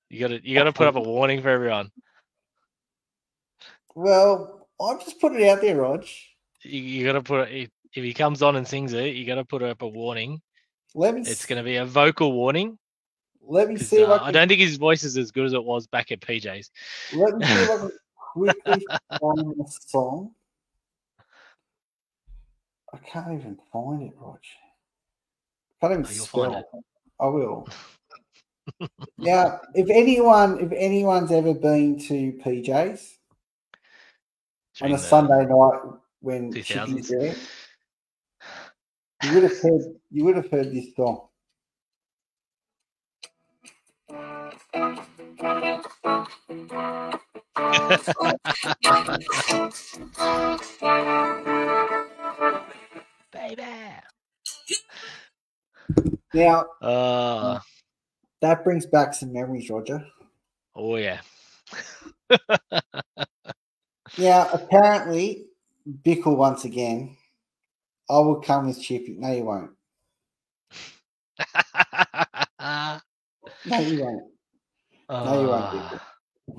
You 0.08 0.20
got 0.20 0.28
to 0.28 0.46
you 0.46 0.54
got 0.54 0.64
to 0.64 0.72
put 0.72 0.86
up 0.86 0.96
a 0.96 1.00
warning 1.00 1.42
for 1.42 1.48
everyone. 1.48 1.90
Well, 3.94 4.68
I'll 4.80 4.98
just 4.98 5.20
put 5.20 5.32
it 5.32 5.48
out 5.48 5.60
there, 5.60 5.76
Rog. 5.76 6.04
You, 6.62 6.80
you 6.80 7.04
got 7.06 7.12
to 7.12 7.22
put 7.22 7.50
if, 7.50 7.70
if 7.94 8.04
he 8.04 8.14
comes 8.14 8.42
on 8.42 8.56
and 8.56 8.66
sings 8.66 8.92
it, 8.92 9.14
you 9.14 9.26
got 9.26 9.36
to 9.36 9.44
put 9.44 9.62
up 9.62 9.82
a 9.82 9.88
warning. 9.88 10.40
Let 10.94 11.14
me 11.14 11.22
It's 11.22 11.46
going 11.46 11.56
to 11.58 11.62
be 11.62 11.76
a 11.76 11.84
vocal 11.86 12.32
warning. 12.32 12.78
let 13.46 13.68
me 13.68 13.76
see 13.76 14.04
uh, 14.04 14.12
I 14.12 14.14
I 14.16 14.18
can 14.26 14.32
don't 14.34 14.48
think 14.48 14.60
his 14.60 14.76
voice 14.76 15.04
is 15.04 15.16
as 15.16 15.30
good 15.30 15.46
as 15.46 15.52
it 15.52 15.64
was 15.64 15.86
back 15.86 16.12
at 16.12 16.20
PJ's. 16.20 16.70
let 17.14 17.36
me 17.36 17.46
see 17.46 17.52
if 17.52 17.70
I 17.70 17.76
can 17.78 17.92
quickly 18.32 18.86
find 19.20 19.54
the 19.58 19.72
song. 19.86 20.32
I 22.94 22.98
can't 22.98 23.32
even 23.40 23.58
find 23.72 24.02
it, 24.02 24.12
Rog. 24.20 24.38
Can't 25.80 25.92
even 25.94 26.04
Oh, 26.06 26.10
you'll 26.10 26.24
spell 26.26 26.52
find 26.52 26.56
it. 26.56 26.66
I 27.18 27.26
will. 27.26 27.66
now, 29.18 29.60
if 29.74 29.88
anyone, 29.90 30.60
if 30.60 30.72
anyone's 30.72 31.32
ever 31.32 31.54
been 31.54 31.98
to 32.00 32.32
PJ's 32.44 33.18
on 34.82 34.92
a 34.92 34.98
Sunday 34.98 35.46
night 35.46 35.80
when 36.20 36.52
2000s. 36.52 36.64
Chippy's 36.64 37.08
there, 37.08 37.34
you 39.24 39.34
would 39.34 39.42
have 39.44 39.58
heard 39.60 39.82
you 40.10 40.24
would 40.24 40.36
have 40.36 40.50
heard 40.50 40.72
this 40.72 40.94
song. 40.96 41.28
baby. 53.32 53.62
Now 56.34 56.64
Uh, 56.80 57.60
that 58.40 58.64
brings 58.64 58.86
back 58.86 59.14
some 59.14 59.32
memories, 59.32 59.70
Roger. 59.70 60.04
oh 60.74 60.96
yeah. 60.96 61.20
Now, 64.18 64.48
apparently, 64.52 65.46
Bickle 66.04 66.36
once 66.36 66.64
again. 66.64 67.16
I 68.10 68.18
will 68.18 68.40
come 68.40 68.66
with 68.66 68.80
Chippy. 68.80 69.16
No, 69.18 69.32
you 69.32 69.44
won't. 69.44 69.70
No, 73.64 73.78
you 73.78 73.98
won't. 73.98 74.22
No, 75.08 75.40
you 75.40 75.48
won't, 75.48 75.74
Uh, 75.74 75.98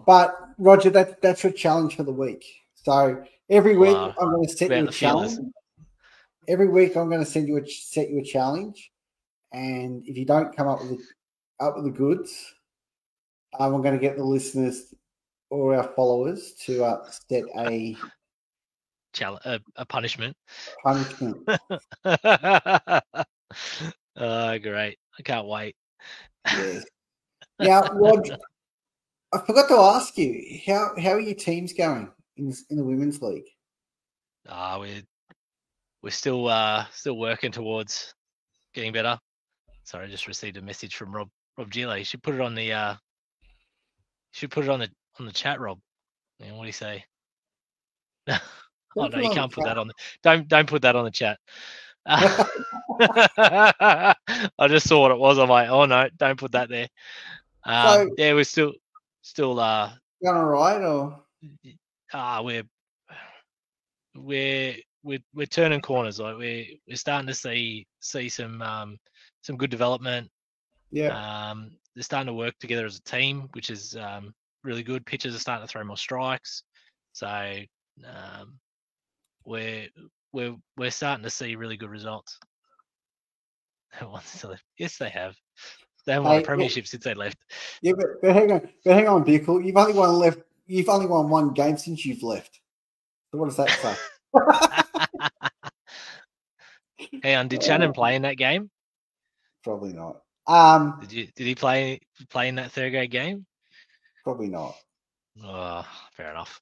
But 0.05 0.35
Roger, 0.57 0.89
that 0.91 1.21
that's 1.21 1.43
your 1.43 1.53
challenge 1.53 1.95
for 1.95 2.03
the 2.03 2.11
week. 2.11 2.43
So 2.75 3.23
every 3.49 3.77
week 3.77 3.95
Wow. 3.95 4.13
I'm 4.19 4.29
going 4.31 4.47
to 4.47 4.57
set 4.57 4.69
you 4.71 4.87
a 4.87 4.91
feelers. 4.91 5.35
challenge. 5.35 5.53
Every 6.47 6.67
week 6.67 6.95
I'm 6.97 7.09
going 7.09 7.23
to 7.23 7.29
send 7.29 7.47
you 7.47 7.57
a 7.57 7.65
set 7.67 8.09
you 8.09 8.19
a 8.19 8.23
challenge, 8.23 8.91
and 9.53 10.03
if 10.05 10.17
you 10.17 10.25
don't 10.25 10.55
come 10.55 10.67
up 10.67 10.81
with 10.81 10.99
the, 10.99 11.65
up 11.65 11.75
with 11.75 11.85
the 11.85 11.91
goods, 11.91 12.53
um, 13.59 13.73
I'm 13.75 13.81
going 13.81 13.93
to 13.93 13.99
get 13.99 14.17
the 14.17 14.23
listeners 14.25 14.93
or 15.49 15.75
our 15.75 15.87
followers 15.95 16.53
to 16.65 16.83
uh, 16.83 17.05
set 17.29 17.43
a 17.57 17.95
chal- 19.13 19.39
a, 19.45 19.59
a 19.75 19.85
punishment. 19.85 20.35
punishment. 20.83 21.37
oh, 24.17 24.59
great! 24.59 24.97
I 25.17 25.21
can't 25.23 25.47
wait. 25.47 25.75
Yes. 26.45 26.85
Now, 27.59 27.83
Rod, 27.93 28.29
I 29.31 29.37
forgot 29.45 29.67
to 29.69 29.75
ask 29.75 30.17
you 30.17 30.59
how 30.65 30.91
how 30.99 31.11
are 31.11 31.19
your 31.19 31.35
teams 31.35 31.71
going 31.71 32.09
in 32.35 32.53
in 32.69 32.77
the 32.77 32.83
women's 32.83 33.21
league? 33.21 33.47
Ah, 34.49 34.79
we're 34.79 35.03
we're 36.01 36.09
still 36.09 36.47
uh 36.47 36.85
still 36.91 37.17
working 37.17 37.51
towards 37.51 38.13
getting 38.73 38.91
better. 38.91 39.19
Sorry, 39.83 40.05
I 40.05 40.09
just 40.09 40.27
received 40.27 40.57
a 40.57 40.61
message 40.61 40.95
from 40.95 41.15
Rob 41.15 41.29
Rob 41.57 41.71
Gila. 41.71 41.97
You 41.97 42.05
should 42.05 42.23
put 42.23 42.35
it 42.35 42.41
on 42.41 42.55
the 42.55 42.73
uh 42.73 42.95
should 44.31 44.51
put 44.51 44.65
it 44.65 44.69
on 44.69 44.79
the 44.79 44.89
on 45.19 45.25
the 45.25 45.31
chat, 45.31 45.59
Rob. 45.59 45.79
And 46.39 46.57
what 46.57 46.63
do 46.63 46.67
you 46.67 46.73
say? 46.73 47.05
oh 48.97 49.07
no, 49.07 49.19
you 49.19 49.29
can't 49.29 49.51
put 49.51 49.65
that 49.65 49.77
on 49.77 49.87
the 49.87 49.93
don't 50.21 50.47
don't 50.47 50.67
put 50.67 50.81
that 50.83 50.95
on 50.95 51.05
the 51.05 51.11
chat. 51.11 51.39
I 52.99 54.15
just 54.67 54.87
saw 54.87 55.01
what 55.01 55.11
it 55.11 55.17
was. 55.17 55.37
I'm 55.39 55.49
like, 55.49 55.69
oh 55.69 55.85
no, 55.85 56.07
don't 56.17 56.39
put 56.39 56.51
that 56.53 56.69
there. 56.69 56.87
Um, 57.65 58.09
So- 58.09 58.15
yeah, 58.17 58.33
we're 58.33 58.43
still 58.43 58.73
still 59.21 59.59
uh 59.59 59.91
Going 60.23 60.37
all 60.37 60.45
right, 60.45 60.81
or 60.81 61.19
ah 62.13 62.41
we're 62.41 62.63
we're 64.15 64.75
we're 65.03 65.19
we're 65.33 65.45
turning 65.45 65.81
corners 65.81 66.19
like 66.19 66.37
we're 66.37 66.65
we're 66.87 66.95
starting 66.95 67.27
to 67.27 67.33
see 67.33 67.85
see 67.99 68.29
some 68.29 68.61
um 68.61 68.97
some 69.41 69.57
good 69.57 69.69
development 69.69 70.29
yeah, 70.91 71.49
um 71.49 71.71
they're 71.95 72.03
starting 72.03 72.27
to 72.27 72.33
work 72.33 72.53
together 72.59 72.85
as 72.85 72.97
a 72.97 73.03
team 73.03 73.49
which 73.53 73.69
is 73.69 73.95
um 73.97 74.33
really 74.63 74.83
good 74.83 75.05
pitchers 75.05 75.35
are 75.35 75.39
starting 75.39 75.67
to 75.67 75.71
throw 75.71 75.83
more 75.83 75.97
strikes 75.97 76.63
so 77.11 77.27
um 78.07 78.53
we're 79.45 79.87
we're 80.31 80.55
we're 80.77 80.91
starting 80.91 81.23
to 81.23 81.29
see 81.29 81.55
really 81.55 81.77
good 81.77 81.89
results 81.89 82.39
Once 84.01 84.41
they 84.41 84.49
left- 84.49 84.65
yes 84.77 84.97
they 84.97 85.09
have 85.09 85.35
they 86.05 86.13
haven't 86.13 86.27
won 86.27 86.39
a 86.39 86.43
premiership 86.43 86.87
since 86.87 87.03
they 87.03 87.13
left 87.13 87.37
yeah. 87.81 87.93
But, 87.95 88.21
but 88.21 88.35
hang 88.35 88.51
on, 88.51 88.67
but 88.83 88.93
hang 88.93 89.07
on, 89.07 89.23
Bickle. 89.23 89.63
You've 89.63 89.77
only 89.77 89.93
won 89.93 90.13
left. 90.15 90.39
You've 90.67 90.89
only 90.89 91.05
won 91.05 91.29
one 91.29 91.53
game 91.53 91.77
since 91.77 92.05
you've 92.05 92.23
left. 92.23 92.59
So 93.31 93.37
what 93.37 93.45
does 93.45 93.55
that 93.57 93.69
say? 93.69 93.95
hey 97.21 97.35
on 97.35 97.47
did 97.47 97.63
shannon 97.63 97.93
play 97.93 98.15
in 98.15 98.23
that 98.23 98.37
game 98.37 98.69
probably 99.63 99.93
not. 99.93 100.17
Um, 100.45 100.97
did 101.01 101.13
you 101.13 101.27
did 101.35 101.47
he 101.47 101.55
play 101.55 102.01
play 102.29 102.49
in 102.49 102.55
that 102.55 102.71
third 102.71 102.91
grade 102.91 103.11
game 103.11 103.45
probably 104.23 104.47
not. 104.47 104.75
Oh, 105.43 105.85
fair 106.15 106.31
enough. 106.31 106.61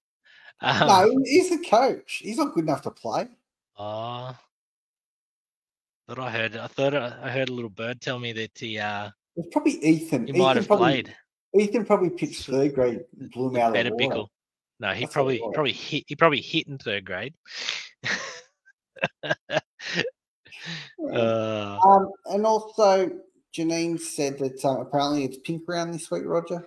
Um, 0.62 0.88
No, 0.88 1.22
he's 1.26 1.50
the 1.50 1.58
coach. 1.68 2.22
He's 2.24 2.38
not 2.38 2.54
good 2.54 2.64
enough 2.66 2.84
to 2.84 2.92
play. 2.92 3.28
oh, 3.78 4.36
thought 6.08 6.20
I 6.20 6.30
heard. 6.30 6.56
I 6.58 6.68
thought 6.68 6.94
I 6.96 7.30
heard 7.32 7.50
a 7.50 7.54
little 7.54 7.70
bird 7.70 8.00
tell 8.02 8.20
me 8.20 8.32
that 8.34 8.52
he 8.58 8.78
uh 8.78 9.10
It's 9.36 9.48
probably 9.52 9.74
Ethan. 9.84 10.26
he 10.26 10.30
Ethan 10.32 10.42
might 10.42 10.58
have 10.58 10.68
probably, 10.68 11.04
played. 11.04 11.16
Ethan 11.60 11.86
probably 11.86 12.10
pitched 12.12 12.46
third 12.46 12.74
grade, 12.76 13.02
blew 13.34 13.50
him 13.50 13.58
out 13.58 13.76
of 13.76 13.84
the 13.86 13.92
water. 13.92 14.16
Bickle. 14.16 14.28
No, 14.80 14.94
he 14.94 15.02
That's 15.02 15.14
probably 15.14 15.40
was. 15.42 15.52
probably 15.54 15.74
hit. 15.74 16.04
He 16.08 16.16
probably 16.16 16.42
hit 16.42 16.68
in 16.68 16.78
third 16.78 17.06
grade. 17.06 17.34
uh, 19.24 19.60
Um, 21.84 22.12
and 22.28 22.46
also, 22.46 23.12
Janine 23.56 24.00
said 24.00 24.38
that 24.40 24.64
um, 24.66 24.82
apparently 24.82 25.24
it's 25.26 25.38
pink 25.40 25.64
round 25.68 25.94
this 25.94 26.10
week, 26.12 26.24
Roger. 26.26 26.66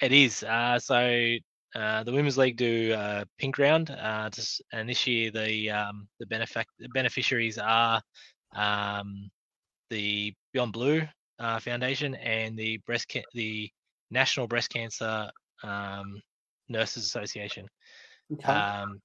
It 0.00 0.12
is. 0.12 0.42
Uh, 0.42 0.78
so 0.78 1.36
uh, 1.74 2.02
the 2.04 2.12
women's 2.12 2.36
league 2.38 2.56
do 2.56 2.92
uh, 2.92 3.24
pink 3.38 3.58
round, 3.58 3.90
uh, 3.90 4.28
to, 4.30 4.62
and 4.72 4.88
this 4.88 5.06
year 5.06 5.30
the 5.30 5.70
um, 5.70 6.08
the 6.18 6.26
benefac- 6.26 6.64
beneficiaries 6.92 7.58
are 7.58 8.00
um, 8.54 9.30
the 9.90 10.34
Beyond 10.52 10.72
Blue 10.72 11.02
uh, 11.38 11.58
Foundation 11.60 12.14
and 12.16 12.58
the 12.58 12.78
breast 12.86 13.08
ca- 13.10 13.24
the 13.34 13.70
National 14.10 14.46
Breast 14.46 14.70
Cancer 14.70 15.30
um, 15.62 16.20
Nurses 16.68 17.04
Association. 17.04 17.68
Okay. 18.32 18.52
Um, 18.52 19.00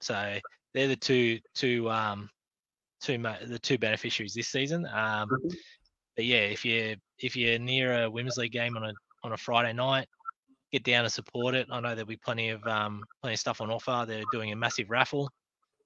So 0.00 0.38
they're 0.74 0.88
the 0.88 0.96
two 0.96 1.40
two 1.54 1.90
um 1.90 2.30
two 3.00 3.18
ma- 3.18 3.38
the 3.44 3.58
two 3.58 3.78
beneficiaries 3.78 4.34
this 4.34 4.48
season. 4.48 4.86
Um, 4.86 5.28
Mhm. 5.30 5.54
but 6.16 6.24
yeah, 6.24 6.46
if 6.50 6.64
you 6.64 6.96
if 7.18 7.36
you're 7.36 7.58
near 7.58 8.04
a 8.04 8.10
women's 8.10 8.36
league 8.36 8.52
game 8.52 8.76
on 8.76 8.84
a 8.84 8.92
on 9.24 9.32
a 9.32 9.36
Friday 9.36 9.72
night, 9.72 10.08
get 10.72 10.84
down 10.84 11.04
and 11.04 11.12
support 11.12 11.54
it. 11.54 11.66
I 11.70 11.80
know 11.80 11.90
there'll 11.94 12.06
be 12.06 12.16
plenty 12.16 12.50
of 12.50 12.64
um 12.66 13.02
plenty 13.22 13.34
of 13.34 13.40
stuff 13.40 13.60
on 13.60 13.70
offer. 13.70 14.04
They're 14.06 14.22
doing 14.32 14.52
a 14.52 14.56
massive 14.56 14.90
raffle. 14.90 15.30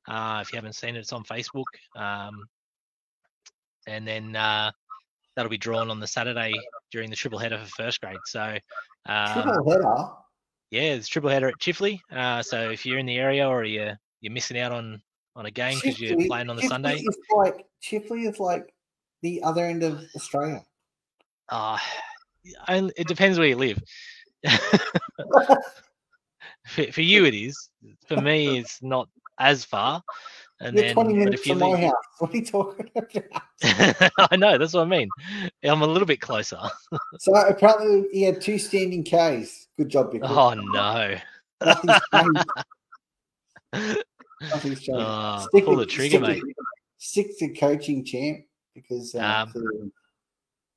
Uh, 0.09 0.40
if 0.42 0.52
you 0.52 0.56
haven't 0.56 0.74
seen 0.74 0.96
it, 0.96 1.00
it's 1.00 1.12
on 1.12 1.22
Facebook. 1.24 1.64
Um, 1.96 2.44
and 3.86 4.06
then 4.06 4.34
uh, 4.34 4.70
that'll 5.36 5.50
be 5.50 5.59
drawn 5.59 5.90
on 5.90 6.00
the 6.00 6.06
Saturday 6.06 6.52
during 6.90 7.10
the 7.10 7.16
triple 7.16 7.38
header 7.38 7.59
for 7.59 7.84
first 7.84 8.00
grade. 8.00 8.16
So 8.26 8.56
um, 9.06 9.42
Triple 9.42 9.70
header. 9.70 10.06
yeah, 10.70 10.94
it's 10.94 11.09
triple 11.09 11.30
header 11.30 11.48
at 11.48 11.59
Chifley. 11.60 12.00
Uh, 12.10 12.42
so 12.42 12.70
if 12.70 12.84
you're 12.84 12.98
in 12.98 13.06
the 13.06 13.16
area 13.18 13.48
or 13.48 13.64
you're 13.64 13.96
you're 14.20 14.32
missing 14.32 14.59
out 14.59 14.72
on 14.72 15.00
on 15.34 15.46
a 15.46 15.50
game 15.50 15.78
because 15.82 16.00
you're 16.00 16.16
playing 16.26 16.50
on 16.50 16.56
the 16.56 16.62
Chifley 16.62 16.68
Sunday, 16.68 16.96
Is 16.96 17.18
like 17.36 17.64
Chifley 17.82 18.28
is 18.28 18.38
like 18.40 18.72
the 19.22 19.42
other 19.42 19.64
end 19.64 19.82
of 19.82 20.02
Australia. 20.16 20.62
uh, 21.48 21.78
only, 22.68 22.92
it 22.96 23.06
depends 23.06 23.38
where 23.38 23.48
you 23.48 23.56
live. 23.56 23.78
For, 26.66 26.93
for 26.93 27.01
you, 27.01 27.24
it 27.24 27.35
is. 27.35 27.69
For 28.06 28.20
me, 28.20 28.59
it's 28.59 28.82
not 28.82 29.09
as 29.39 29.64
far. 29.64 30.02
And 30.60 30.77
You're 30.77 30.86
then, 30.86 30.94
20 30.94 31.14
minutes 31.14 31.40
if 31.40 31.47
you 31.48 31.55
from 31.59 31.70
my 31.73 31.81
house. 31.81 31.93
What 32.19 32.32
are 32.32 32.36
you 32.36 32.44
talking 32.44 32.89
about? 32.94 33.43
I 34.31 34.36
know 34.36 34.59
that's 34.59 34.74
what 34.74 34.82
I 34.82 34.85
mean. 34.85 35.09
I'm 35.64 35.82
a 35.82 35.86
little 35.86 36.06
bit 36.06 36.20
closer. 36.20 36.59
So 37.19 37.35
apparently 37.35 38.06
he 38.12 38.23
had 38.23 38.40
two 38.40 38.59
standing 38.59 39.02
Ks. 39.05 39.66
Good 39.77 39.89
job, 39.89 40.12
Bickle. 40.12 40.28
Oh 40.28 40.55
no! 40.55 41.16
Nothing's 41.64 42.01
changed. 42.14 44.05
Nothing's 44.40 44.81
changed. 44.82 44.90
Oh, 45.02 45.47
Stick 45.48 45.64
pull 45.64 45.77
with- 45.77 45.89
the 45.89 45.93
trigger, 45.93 46.19
stick 46.19 46.20
mate. 46.23 46.43
with- 46.44 46.55
Stick 46.98 47.36
to 47.40 47.48
coaching 47.55 48.05
champ 48.05 48.44
because 48.74 49.14
uh, 49.16 49.19
Um, 49.47 49.51
clearly- 49.52 49.90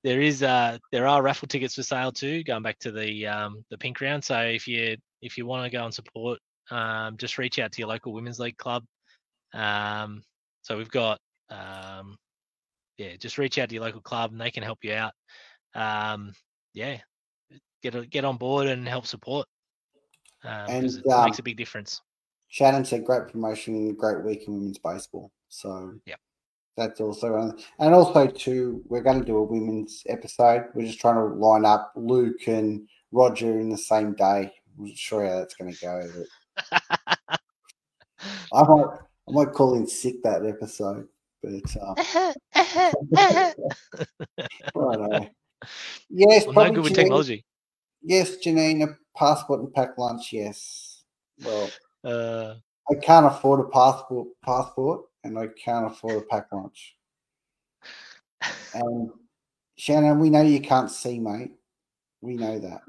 there 0.06 0.22
is 0.22 0.44
uh 0.44 0.78
there 0.92 1.08
are 1.08 1.24
raffle 1.24 1.48
tickets 1.48 1.74
for 1.74 1.82
sale 1.82 2.12
too 2.12 2.44
going 2.44 2.62
back 2.62 2.78
to 2.78 2.92
the 2.92 3.26
um 3.26 3.66
the 3.72 3.78
pink 3.78 4.00
round 4.00 4.24
so 4.24 4.40
if 4.40 4.68
you 4.68 4.96
if 5.24 5.36
you 5.36 5.48
want 5.48 5.66
to 5.66 5.76
go 5.76 5.84
and 5.84 5.94
support 5.94 6.38
um 6.70 7.18
just 7.18 7.40
reach 7.40 7.58
out 7.58 7.72
to 7.72 7.80
your 7.80 7.90
local 7.90 8.14
women's 8.14 8.40
league 8.40 8.58
club 8.58 8.84
um 9.56 10.22
so 10.62 10.78
we've 10.78 10.92
got 10.92 11.20
um 11.50 12.16
yeah 12.98 13.16
just 13.20 13.40
reach 13.40 13.58
out 13.58 13.68
to 13.68 13.76
your 13.76 13.84
local 13.84 14.00
club 14.00 14.32
and 14.32 14.40
they 14.40 14.52
can 14.52 14.62
help 14.62 14.78
you 14.84 14.94
out 14.94 15.12
um 15.74 16.32
yeah 16.76 16.98
get 17.82 17.96
a, 17.96 18.06
get 18.06 18.26
on 18.26 18.38
board 18.38 18.68
and 18.68 18.88
help 18.88 19.08
support 19.08 19.48
um, 20.44 20.52
And, 20.68 20.86
it 20.86 21.06
makes 21.06 21.40
um, 21.40 21.40
a 21.40 21.44
big 21.44 21.58
difference 21.58 22.00
Shannon 22.48 22.86
said 22.86 23.04
great 23.04 23.28
promotion, 23.28 23.96
great 23.96 24.24
week 24.24 24.48
in 24.48 24.54
women's 24.54 24.78
baseball. 24.78 25.32
So 25.50 25.96
Yep. 26.06 26.20
That's 26.78 27.00
also 27.00 27.36
on. 27.36 27.58
And 27.80 27.94
also 27.94 28.28
too, 28.28 28.84
we're 28.88 29.02
going 29.02 29.20
to 29.20 29.26
do 29.26 29.38
a 29.38 29.44
women's 29.44 30.04
episode. 30.08 30.66
We're 30.74 30.86
just 30.86 31.00
trying 31.00 31.16
to 31.16 31.36
line 31.36 31.66
up 31.66 31.92
Luke 31.96 32.48
and 32.48 32.88
Roger 33.12 33.60
in 33.60 33.70
the 33.70 33.78
same 33.78 34.14
day. 34.14 34.52
I'm 34.78 34.86
not 34.86 34.98
sure 34.98 35.26
how 35.26 35.40
that's 35.40 35.56
going 35.56 35.74
to 35.74 35.80
go. 35.80 36.02
But 36.70 37.40
I 38.54 38.64
might, 38.64 38.88
I 39.30 39.32
might 39.32 39.54
call 39.54 39.76
in 39.76 39.88
sick 39.88 40.22
that 40.24 40.46
episode. 40.46 41.08
But 41.42 41.76
uh, 41.82 41.96
righto. 44.76 45.30
Yes, 46.10 46.46
well, 46.46 46.48
no 46.48 46.54
probably 46.54 46.72
good 46.76 46.84
with 46.84 46.94
Janine- 46.94 46.96
technology 46.96 47.46
Yes, 48.08 48.36
Janine, 48.38 48.84
a 48.84 48.98
passport 49.18 49.62
and 49.62 49.74
pack 49.74 49.98
lunch. 49.98 50.32
Yes. 50.32 51.04
Well, 51.44 51.70
uh 52.04 52.56
I 52.90 52.96
can't 53.02 53.26
afford 53.26 53.62
a 53.62 53.70
passport, 53.70 54.28
passport, 54.44 55.06
and 55.26 55.38
I 55.38 55.48
can't 55.48 55.88
afford 55.88 56.24
a 56.24 56.26
pack 56.28 56.48
lunch. 56.52 56.96
And 58.74 59.10
Shannon, 59.76 60.20
we 60.20 60.30
know 60.30 60.42
you 60.42 60.62
can't 60.62 60.92
see, 60.92 61.20
mate. 61.20 61.52
We 62.22 62.36
know 62.36 62.60
that. 62.60 62.82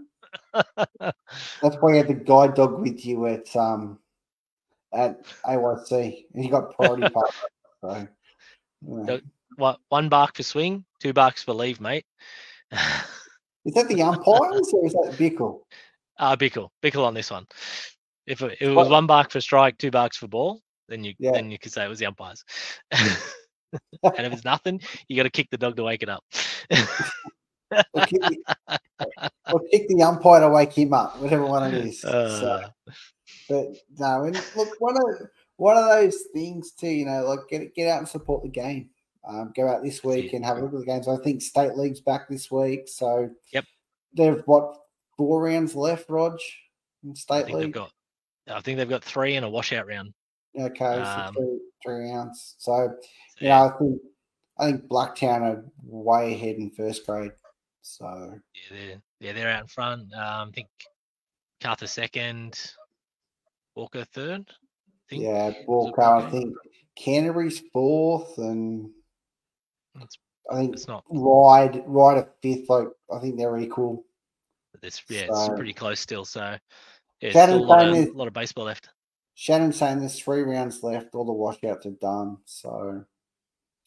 That's 1.63 1.77
why 1.81 1.93
you 1.93 1.97
had 1.97 2.09
the 2.09 2.15
guide 2.15 2.55
dog 2.55 2.81
with 2.81 3.05
you 3.05 3.27
at 3.27 3.55
um 3.57 3.99
at 4.93 5.25
AYC, 5.45 6.27
and 6.35 6.45
you 6.45 6.51
got 6.51 6.75
priority 6.75 7.09
pass. 7.15 7.45
So. 7.81 8.09
Yep. 8.83 9.23
what 9.57 9.81
one 9.89 10.09
bark 10.09 10.37
for 10.37 10.43
swing 10.43 10.85
two 11.01 11.13
barks 11.13 11.43
for 11.43 11.55
leave 11.55 11.81
mate 11.81 12.05
is 13.65 13.75
that 13.75 13.89
the 13.89 14.03
umpires 14.03 14.71
or 14.73 14.87
is 14.87 14.93
that 14.93 15.17
Bickle? 15.19 15.61
Ah, 16.19 16.37
Bickle, 16.37 16.71
Bickle 16.83 17.05
on 17.05 17.15
this 17.15 17.31
one. 17.31 17.47
If 18.27 18.43
it, 18.43 18.59
it 18.61 18.69
was 18.69 18.89
one 18.89 19.07
bark 19.07 19.31
for 19.31 19.41
strike, 19.41 19.79
two 19.79 19.91
barks 19.91 20.17
for 20.17 20.29
ball, 20.29 20.61
then 20.89 21.05
you 21.05 21.15
Yeah. 21.19 21.33
then 21.33 21.51
you 21.51 21.59
could 21.59 21.73
say 21.73 21.85
it 21.85 21.89
was 21.89 21.99
the 21.99 22.07
umpires. 22.07 22.45
and 22.93 23.03
if 24.03 24.33
it's 24.33 24.45
nothing, 24.45 24.81
you 25.09 25.17
got 25.17 25.25
to 25.25 25.31
kick 25.31 25.49
the 25.51 25.59
dog 25.59 25.77
to 25.77 25.83
wake 25.85 26.03
it 26.03 26.09
up. 26.09 26.25
Or 27.93 28.07
kick, 28.07 28.21
the, 28.21 28.39
or 29.53 29.61
kick 29.73 29.89
the 29.89 30.03
umpire 30.03 30.41
to 30.41 30.49
wake 30.49 30.73
him 30.73 30.93
up, 30.93 31.19
whatever 31.21 31.45
one 31.47 31.75
it 31.75 31.85
is. 31.87 32.01
so, 32.01 32.09
Uh, 32.09 32.69
but 33.49 33.67
no, 33.99 34.23
and 34.25 34.41
look, 34.57 34.69
one 34.79 34.97
of 34.97 35.29
one 35.57 35.77
of 35.77 35.85
those 35.89 36.17
things 36.33 36.71
too, 36.73 36.89
you 36.89 37.05
know, 37.07 37.25
like 37.25 37.41
get 37.51 37.75
get 37.75 37.89
out 37.91 37.99
and 37.99 38.09
support 38.09 38.43
the 38.45 38.49
game. 38.49 38.91
Um, 39.29 39.53
go 39.57 39.67
out 39.69 39.83
this 39.83 40.05
week 40.05 40.33
and 40.35 40.45
have 40.45 40.59
a 40.59 40.61
look 40.61 40.75
at 40.75 40.79
the 40.79 40.87
games. 40.87 41.09
I 41.09 41.17
think 41.17 41.43
state 41.43 41.75
league's 41.75 42.01
back 42.01 42.29
this 42.29 42.51
week, 42.51 42.87
so 42.87 43.29
Yep. 43.53 43.65
They've 44.13 44.43
what 44.47 44.77
four 45.17 45.43
rounds 45.43 45.75
left, 45.75 46.09
Rog, 46.09 46.39
in 47.03 47.11
I 47.11 47.15
state 47.15 47.47
think 47.47 47.57
they've 47.59 47.65
league. 47.67 47.75
got, 47.75 47.91
I 48.49 48.61
think 48.61 48.79
they've 48.79 48.89
got 48.89 49.03
three 49.03 49.35
and 49.35 49.45
a 49.45 49.51
washout 49.51 49.89
round. 49.89 50.15
Okay, 50.59 51.03
so 51.05 51.25
um, 51.27 51.35
three, 51.35 51.59
three 51.85 52.11
rounds. 52.11 52.55
So 52.59 52.95
So, 53.39 53.47
know, 53.47 53.53
I 53.53 53.79
think 53.79 54.01
I 54.59 54.71
think 54.71 54.89
Blacktown 54.89 55.43
are 55.43 55.65
way 55.85 56.35
ahead 56.35 56.57
in 56.57 56.71
first 56.71 57.07
grade. 57.07 57.33
So 57.83 58.35
yeah, 58.55 58.77
they're, 58.77 59.03
yeah, 59.21 59.33
they're 59.33 59.51
out 59.51 59.63
in 59.63 59.69
front. 59.69 60.13
Um, 60.15 60.49
I 60.49 60.51
think 60.55 60.69
Carter 61.61 61.87
second, 61.87 62.59
Walker 63.75 64.05
third. 64.05 64.47
I 64.49 65.11
think. 65.11 65.23
yeah, 65.23 65.53
Walker. 65.67 66.03
I 66.03 66.31
think 66.31 66.55
Canterbury's 66.97 67.63
fourth, 67.73 68.39
and 68.39 68.91
It's, 70.01 70.19
I 70.51 70.57
think 70.57 70.75
it's 70.75 70.89
not. 70.89 71.05
Ryde 71.11 71.83
Ryde 71.87 72.19
a 72.19 72.29
fifth. 72.43 72.69
Like 72.69 72.89
I 73.13 73.19
think 73.19 73.37
they're 73.37 73.59
equal. 73.59 74.05
It's 74.83 75.03
yeah, 75.09 75.27
it's 75.29 75.49
pretty 75.55 75.73
close 75.73 76.01
still. 76.01 76.25
So 76.25 76.57
yeah, 77.21 77.31
still 77.31 77.57
a 77.57 77.65
lot, 77.65 77.87
of, 77.87 77.95
is- 77.95 78.15
lot 78.15 78.29
of 78.29 78.35
baseball 78.35 78.65
left. 78.65 78.89
Shannon's 79.39 79.77
saying 79.77 80.01
there's 80.01 80.19
three 80.19 80.41
rounds 80.41 80.83
left. 80.83 81.15
All 81.15 81.27
the 81.27 81.33
washouts 81.33 81.85
are 81.85 81.91
done. 81.91 82.39
So, 82.47 83.05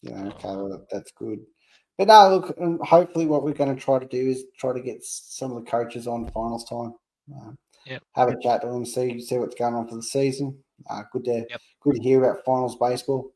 you 0.01 0.11
know, 0.11 0.27
okay, 0.27 0.47
well, 0.47 0.85
that's 0.91 1.11
good. 1.11 1.39
But 1.97 2.07
no, 2.07 2.29
look, 2.29 2.55
um, 2.61 2.79
hopefully 2.83 3.25
what 3.25 3.43
we're 3.43 3.53
going 3.53 3.75
to 3.75 3.81
try 3.81 3.97
to 3.97 4.07
do 4.07 4.29
is 4.29 4.43
try 4.57 4.73
to 4.73 4.79
get 4.79 5.03
some 5.03 5.51
of 5.51 5.65
the 5.65 5.69
coaches 5.69 6.07
on 6.07 6.29
finals 6.31 6.65
time. 6.69 6.93
Uh, 7.35 7.51
Yep. 7.85 8.03
Have 8.13 8.29
a 8.29 8.39
chat 8.43 8.61
to 8.61 8.67
them, 8.67 8.85
see 8.85 9.19
see 9.19 9.37
what's 9.39 9.55
going 9.55 9.73
on 9.73 9.87
for 9.87 9.95
the 9.95 10.03
season. 10.03 10.55
Uh, 10.87 11.01
good 11.11 11.23
to 11.25 11.45
Yep. 11.49 11.61
good 11.81 11.95
to 11.95 12.01
hear 12.03 12.23
about 12.23 12.45
finals 12.45 12.75
baseball. 12.75 13.31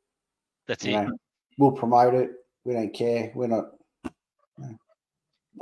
That's 0.67 0.85
You 0.85 0.91
it. 0.91 1.05
know, 1.05 1.17
we'll 1.57 1.71
promote 1.71 2.13
it. 2.13 2.29
We 2.63 2.73
don't 2.73 2.93
care. 2.93 3.31
We're 3.33 3.47
not. 3.47 3.71
you 4.03 4.65
know, 4.65 4.77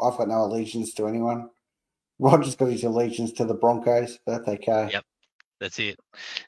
I've 0.04 0.18
got 0.18 0.28
no 0.28 0.44
allegiance 0.44 0.94
to 0.96 1.08
anyone. 1.08 1.50
Roger's 2.20 2.56
got 2.58 2.70
his 2.72 2.84
allegiance 2.84 3.32
to 3.34 3.46
the 3.46 3.54
Broncos, 3.54 4.20
but 4.26 4.40
that's 4.46 4.60
okay. 4.62 4.90
Yep. 4.92 5.06
That's 5.62 5.78
it. 5.80 5.98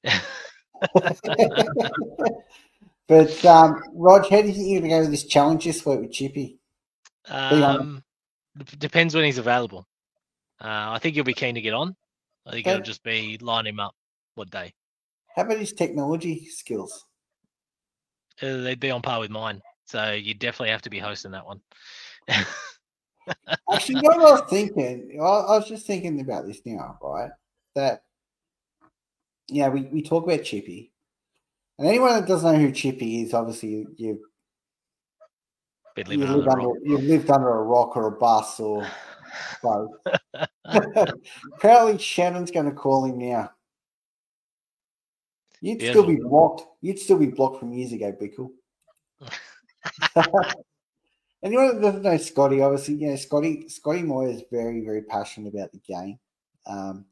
but 3.07 3.45
um, 3.45 3.81
Rog, 3.94 4.27
how 4.27 4.41
do 4.41 4.48
you 4.48 4.53
think 4.53 4.68
you're 4.68 4.81
going 4.81 4.90
to 4.90 4.90
go 4.90 4.99
with 5.02 5.11
this 5.11 5.26
challenge 5.26 5.65
this 5.65 5.85
week 5.85 6.02
with 6.02 6.11
Chippy? 6.11 6.57
um, 7.30 8.03
depends 8.80 9.14
when 9.14 9.23
he's 9.23 9.38
available. 9.38 9.85
Uh, 10.60 10.91
I 10.91 10.99
think 10.99 11.14
he'll 11.14 11.23
be 11.23 11.34
keen 11.34 11.53
to 11.56 11.61
get 11.61 11.76
on. 11.76 11.95
I 12.48 12.52
think 12.52 12.65
it'll 12.65 12.81
just 12.81 13.03
be 13.03 13.38
line 13.40 13.68
him 13.68 13.80
up. 13.80 13.94
What 14.34 14.49
day? 14.49 14.73
How 15.35 15.44
about 15.44 15.60
his 15.60 15.73
technology 15.73 16.48
skills? 16.48 17.06
Uh, 18.41 18.57
they'd 18.57 18.80
be 18.80 18.90
on 18.90 19.03
par 19.03 19.19
with 19.19 19.30
mine. 19.30 19.61
So 19.85 20.11
you 20.14 20.34
definitely 20.34 20.72
have 20.72 20.81
to 20.81 20.90
be 20.90 20.98
hosting 20.98 21.31
that 21.31 21.45
one. 21.45 21.61
Actually, 23.72 23.95
you 23.95 24.02
know 24.02 24.18
what 24.18 24.19
I 24.19 24.31
was 24.31 24.49
thinking? 24.49 25.19
I, 25.22 25.23
I 25.23 25.57
was 25.57 25.68
just 25.68 25.85
thinking 25.85 26.19
about 26.19 26.48
this 26.48 26.61
now, 26.65 26.98
right? 27.02 27.30
That, 27.76 28.02
yeah, 29.49 29.70
we, 29.70 29.82
we 29.84 30.02
talk 30.02 30.26
about 30.26 30.44
Chippy. 30.44 30.91
And 31.78 31.88
anyone 31.88 32.14
that 32.14 32.28
doesn't 32.28 32.52
know 32.52 32.60
who 32.60 32.72
Chippy 32.72 33.24
is, 33.24 33.34
obviously 33.34 33.88
you, 33.98 34.22
Been 35.95 36.11
you, 36.11 36.18
living 36.20 36.36
live 36.36 36.48
under 36.48 36.49
a 36.49 36.53
under, 36.53 36.68
rock. 36.68 36.78
you've 36.84 37.03
lived 37.03 37.30
under 37.30 37.49
a 37.49 37.64
rock 37.64 37.98
or 37.98 38.07
a 38.07 38.11
bus 38.11 38.60
or 38.60 38.88
both. 39.64 39.91
Apparently, 41.56 41.98
Shannon's 41.98 42.52
going 42.52 42.65
to 42.65 42.72
call 42.72 43.06
him 43.06 43.20
now. 43.20 43.52
You'd 45.61 45.82
still 45.82 46.06
be 46.06 46.18
blocked. 46.18 46.64
You'd 46.82 46.99
still 46.99 47.18
be 47.18 47.28
blocked 47.28 47.60
from 47.60 47.72
years 47.72 47.94
ago, 47.94 48.11
Bickle. 48.11 48.52
Anyone 51.44 51.76
that 51.76 51.82
doesn't 51.82 52.02
know 52.02 52.18
Scotty, 52.18 52.61
obviously, 52.61 52.95
you 52.95 53.10
know, 53.10 53.15
Scotty 53.15 53.70
Scotty 53.70 54.03
Moore 54.03 54.28
is 54.28 54.44
very, 54.52 54.84
very 54.84 55.03
passionate 55.03 55.53
about 55.53 55.72
the 55.72 55.80
game. 55.80 56.20
Um, 56.65 57.06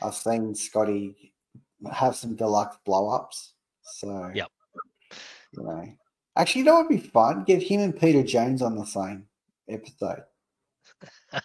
I've 0.00 0.14
seen 0.14 0.54
Scotty 0.54 1.31
have 1.90 2.14
some 2.16 2.36
deluxe 2.36 2.76
blow 2.84 3.08
ups. 3.10 3.54
So 3.82 4.30
Yep. 4.34 4.48
you 5.56 5.62
know, 5.64 5.84
actually, 6.36 6.60
you 6.60 6.64
know 6.66 6.74
what 6.74 6.88
would 6.90 7.00
be 7.00 7.08
fun? 7.08 7.44
Get 7.44 7.62
him 7.62 7.80
and 7.80 7.98
Peter 7.98 8.22
Jones 8.22 8.62
on 8.62 8.76
the 8.76 8.84
same 8.84 9.26
episode. 9.68 10.22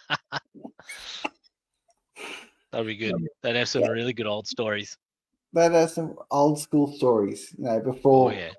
That'd 2.70 2.86
be 2.86 2.96
good. 2.96 3.14
Um, 3.14 3.26
They'd 3.42 3.56
have 3.56 3.68
some 3.68 3.84
really 3.84 4.12
good 4.12 4.26
old 4.26 4.46
stories. 4.46 4.96
That 5.54 5.72
are 5.74 5.88
some 5.88 6.16
old 6.30 6.58
school 6.60 6.94
stories, 6.96 7.54
you 7.56 7.64
know, 7.64 7.76
Oh 7.78 7.80
before 7.92 8.32
yeah. 8.34 8.50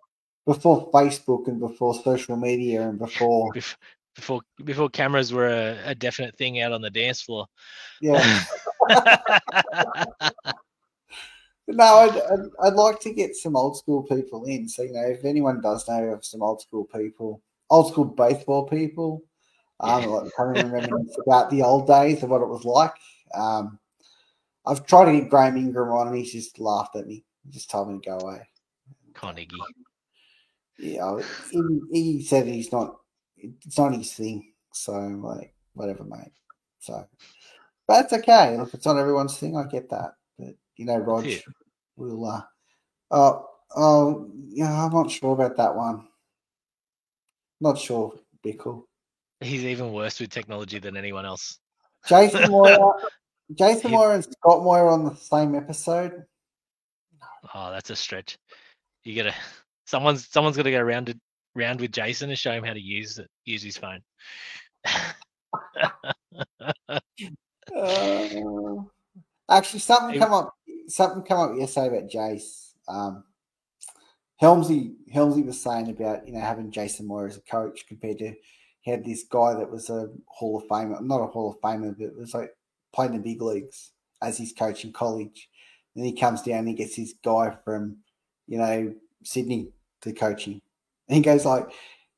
before 0.47 0.89
Facebook 0.91 1.47
and 1.47 1.60
before 1.60 1.93
social 1.93 2.35
media 2.35 2.89
and 2.89 2.97
before 2.97 3.51
Before 4.15 4.41
before 4.65 4.89
cameras 4.89 5.31
were 5.31 5.47
a, 5.47 5.77
a 5.85 5.95
definite 5.95 6.35
thing 6.35 6.60
out 6.61 6.73
on 6.73 6.81
the 6.81 6.89
dance 6.89 7.22
floor. 7.22 7.45
yeah. 8.01 8.43
No, 11.72 11.84
I'd, 11.84 12.16
I'd, 12.16 12.50
I'd 12.64 12.74
like 12.74 13.00
to 13.02 13.14
get 13.14 13.36
some 13.36 13.56
old 13.56 13.78
school 13.78 14.02
people 14.04 14.44
in. 14.46 14.68
So, 14.68 14.82
you 14.82 14.91
know, 14.91 15.06
if 15.06 15.24
anyone 15.24 15.62
does 15.62 15.88
know 15.88 16.04
of 16.06 16.26
some 16.26 16.41
old 16.41 16.62
school 16.62 16.86
people, 16.86 17.44
old 17.70 17.91
school 17.91 18.06
baseball 18.06 18.68
people, 18.68 19.24
um, 19.80 20.06
like 20.08 20.32
kind 20.36 20.58
of 20.58 20.72
reminisce 20.72 21.18
about 21.26 21.50
the 21.52 21.62
old 21.62 21.88
days 21.88 22.24
of 22.24 22.30
what 22.30 22.41
it 22.41 22.48
was 22.48 22.66
like. 22.66 22.94
Um, 23.36 23.78
I've 24.66 24.86
tried 24.86 25.06
to 25.06 25.20
get 25.20 25.30
Graham 25.30 25.58
Ingram 25.58 25.91
on, 25.91 26.08
and 26.08 26.18
he's 26.18 26.34
just 26.34 26.60
laughed 26.60 26.96
at 26.96 27.08
me. 27.08 27.24
He 27.46 27.52
just 27.52 27.70
told 27.70 27.90
me 27.90 28.00
to 28.00 28.10
go 28.10 28.18
away. 28.18 28.48
Carnegie. 29.14 29.56
Yeah, 30.78 31.20
he, 31.52 31.82
he 31.91 32.24
said 32.24 32.48
he's 32.48 32.72
not. 32.72 32.98
It's 33.38 33.78
not 33.78 33.94
his 33.94 34.12
thing. 34.14 34.54
So, 34.74 34.94
like, 34.94 35.54
whatever, 35.74 36.04
mate. 36.04 36.34
So, 36.80 37.06
but 37.88 38.06
it's 38.06 38.14
okay. 38.14 38.58
Look, 38.58 38.74
it's 38.74 38.86
not 38.86 38.98
everyone's 38.98 39.38
thing. 39.38 39.56
I 39.56 39.66
get 39.66 39.90
that. 39.90 40.16
But 40.38 40.56
you 40.76 40.86
know, 40.86 40.98
Rog, 40.98 41.26
Yeah. 41.26 41.40
Uh, 42.01 42.41
oh, 43.11 43.45
oh, 43.76 44.31
yeah. 44.49 44.85
I'm 44.85 44.91
not 44.93 45.11
sure 45.11 45.34
about 45.34 45.57
that 45.57 45.76
one. 45.76 46.07
Not 47.61 47.77
sure, 47.77 48.13
Bickle. 48.45 48.84
He's 49.41 49.63
even 49.63 49.91
worse 49.93 50.19
with 50.19 50.30
technology 50.30 50.80
than 50.80 50.97
anyone 50.97 51.26
else. 51.26 51.59
Jason 52.07 52.49
Moyer, 52.51 52.77
Jason 53.53 53.91
Moyer 53.91 54.13
and 54.13 54.23
Scott 54.23 54.63
Moyer 54.63 54.89
on 54.89 55.05
the 55.05 55.15
same 55.15 55.55
episode. 55.55 56.23
Oh, 57.53 57.71
that's 57.71 57.89
a 57.89 57.95
stretch. 57.95 58.38
You 59.03 59.15
gotta 59.15 59.35
someone's 59.85 60.27
someone's 60.30 60.57
gotta 60.57 60.71
go 60.71 60.81
round 60.81 61.07
to, 61.07 61.19
round 61.55 61.81
with 61.81 61.91
Jason 61.91 62.30
and 62.30 62.38
show 62.38 62.51
him 62.51 62.63
how 62.63 62.73
to 62.73 62.81
use 62.81 63.17
it, 63.17 63.27
use 63.45 63.63
his 63.63 63.77
phone. 63.77 64.01
Uh, 67.76 68.81
actually, 69.49 69.80
something 69.80 70.13
Hey. 70.13 70.19
come 70.19 70.34
up. 70.34 70.55
Something 70.90 71.24
come 71.24 71.40
up 71.40 71.57
yesterday 71.57 71.98
about 71.98 72.10
Jace. 72.10 72.72
Um, 72.88 73.24
Helmsy 74.41 74.95
Helmsy 75.14 75.45
was 75.45 75.61
saying 75.61 75.90
about 75.90 76.28
you 76.28 76.34
know 76.34 76.40
having 76.40 76.72
Jason 76.72 77.07
Moore 77.07 77.28
as 77.28 77.38
a 77.38 77.41
coach 77.41 77.86
compared 77.88 78.20
to 78.20 78.34
he 78.82 78.91
had 78.91 79.06
this 79.06 79.24
guy 79.24 79.53
that 79.53 79.70
was 79.70 79.90
a 79.90 80.10
Hall 80.28 80.57
of 80.57 80.68
Famer, 80.68 81.02
not 81.02 81.22
a 81.22 81.28
Hall 81.28 81.52
of 81.52 81.61
Famer, 81.61 81.95
but 81.98 82.06
it 82.06 82.16
was 82.16 82.34
like 82.34 82.52
playing 82.94 83.11
the 83.11 83.20
big 83.20 83.41
leagues 83.41 83.91
as 84.22 84.38
his 84.38 84.53
coach 84.53 84.86
in 84.86 84.94
college. 84.94 85.49
Then 85.95 86.06
he 86.06 86.14
comes 86.14 86.41
down 86.41 86.60
and 86.60 86.70
he 86.70 86.74
gets 86.74 86.95
this 86.95 87.14
guy 87.24 87.56
from 87.64 87.98
you 88.48 88.57
know 88.57 88.94
Sydney 89.24 89.72
to 90.02 90.14
coaching, 90.14 90.61
and 91.07 91.18
he 91.18 91.22
goes 91.22 91.45
like 91.45 91.70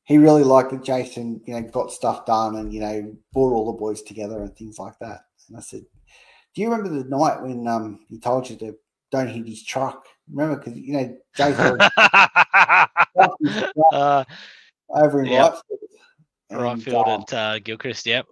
he 0.04 0.18
really 0.18 0.44
liked 0.44 0.72
that 0.72 0.84
Jason, 0.84 1.42
you 1.46 1.54
know, 1.54 1.62
got 1.62 1.92
stuff 1.92 2.26
done 2.26 2.56
and, 2.56 2.74
you 2.74 2.82
know, 2.82 3.16
brought 3.32 3.54
all 3.54 3.72
the 3.72 3.78
boys 3.78 4.02
together 4.02 4.42
and 4.42 4.56
things 4.56 4.80
like 4.80 4.98
that. 5.00 5.22
And 5.48 5.58
I 5.58 5.62
said, 5.62 5.84
Do 6.56 6.62
you 6.62 6.70
remember 6.70 6.90
the 6.90 7.10
night 7.10 7.42
when 7.42 7.68
um 7.68 8.00
he 8.10 8.20
told 8.20 8.50
you 8.50 8.56
to 8.58 8.76
don't 9.12 9.28
hit 9.28 9.48
his 9.48 9.64
truck? 9.64 10.06
Remember, 10.32 10.58
because, 10.58 10.78
you 10.80 10.94
know, 10.94 11.18
was 11.38 11.90
uh, 13.94 14.24
over 14.90 15.24
in 15.24 15.30
Yep. 15.30 15.44
right 15.44 15.54
field. 15.68 15.80
right 16.62 16.72
And, 16.74 16.84
field 16.84 17.08
um, 17.08 17.22
at 17.22 17.34
uh, 17.34 17.60
Gilchrist, 17.60 18.06
yep. 18.06 18.26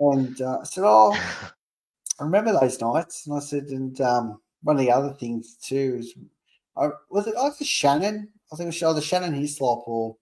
and 0.00 0.40
uh, 0.40 0.58
I 0.60 0.64
said, 0.64 0.84
Oh, 0.86 1.14
I 2.20 2.24
remember 2.24 2.52
those 2.52 2.80
nights. 2.80 3.26
And 3.26 3.36
I 3.36 3.40
said, 3.40 3.64
And 3.64 4.00
um, 4.00 4.40
one 4.62 4.76
of 4.76 4.80
the 4.80 4.90
other 4.90 5.12
things 5.14 5.56
too 5.62 5.96
is, 5.98 6.14
I, 6.76 6.88
was 7.10 7.26
it 7.26 7.34
either 7.36 7.64
Shannon? 7.64 8.28
I 8.52 8.56
think 8.56 8.66
it 8.66 8.68
was 8.68 8.82
either 8.82 9.00
Shannon 9.00 9.34
Hislop 9.34 9.84
or 9.86 10.16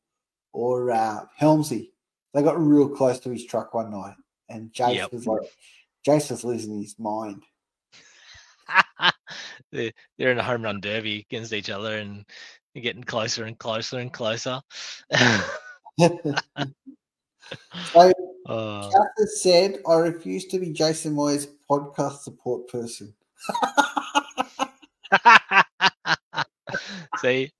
or 0.53 0.91
uh, 0.93 1.25
Helmsy. 1.41 1.91
They 2.33 2.43
got 2.43 2.59
real 2.59 2.89
close 2.89 3.19
to 3.21 3.31
his 3.31 3.45
truck 3.45 3.75
one 3.75 3.91
night, 3.91 4.15
and 4.49 4.73
Jace 4.73 4.97
Yep. 4.97 5.13
was 5.13 5.27
like, 5.27 5.41
Was 6.07 6.45
losing 6.45 6.81
his 6.83 6.97
mind. 6.99 7.43
they're, 9.73 9.93
they're 10.19 10.33
in 10.33 10.39
a 10.39 10.43
home 10.43 10.63
run 10.63 10.81
derby 10.81 11.27
against 11.31 11.53
each 11.53 11.71
other 11.71 11.99
and 11.99 12.25
they're 12.75 12.83
getting 12.83 13.05
closer 13.05 13.45
and 13.45 13.59
closer 13.59 13.99
and 13.99 14.13
closer. 14.13 14.61
So 17.93 18.13
oh, 18.47 18.91
Kath 18.93 19.07
has 19.19 19.43
said, 19.43 19.79
I 19.89 19.95
refuse 19.95 20.47
to 20.47 20.59
be 20.59 20.71
Jason 20.71 21.15
Moyes' 21.15 21.47
podcast 21.71 22.21
support 22.21 22.69
person. 22.69 23.15
See, 27.19 27.53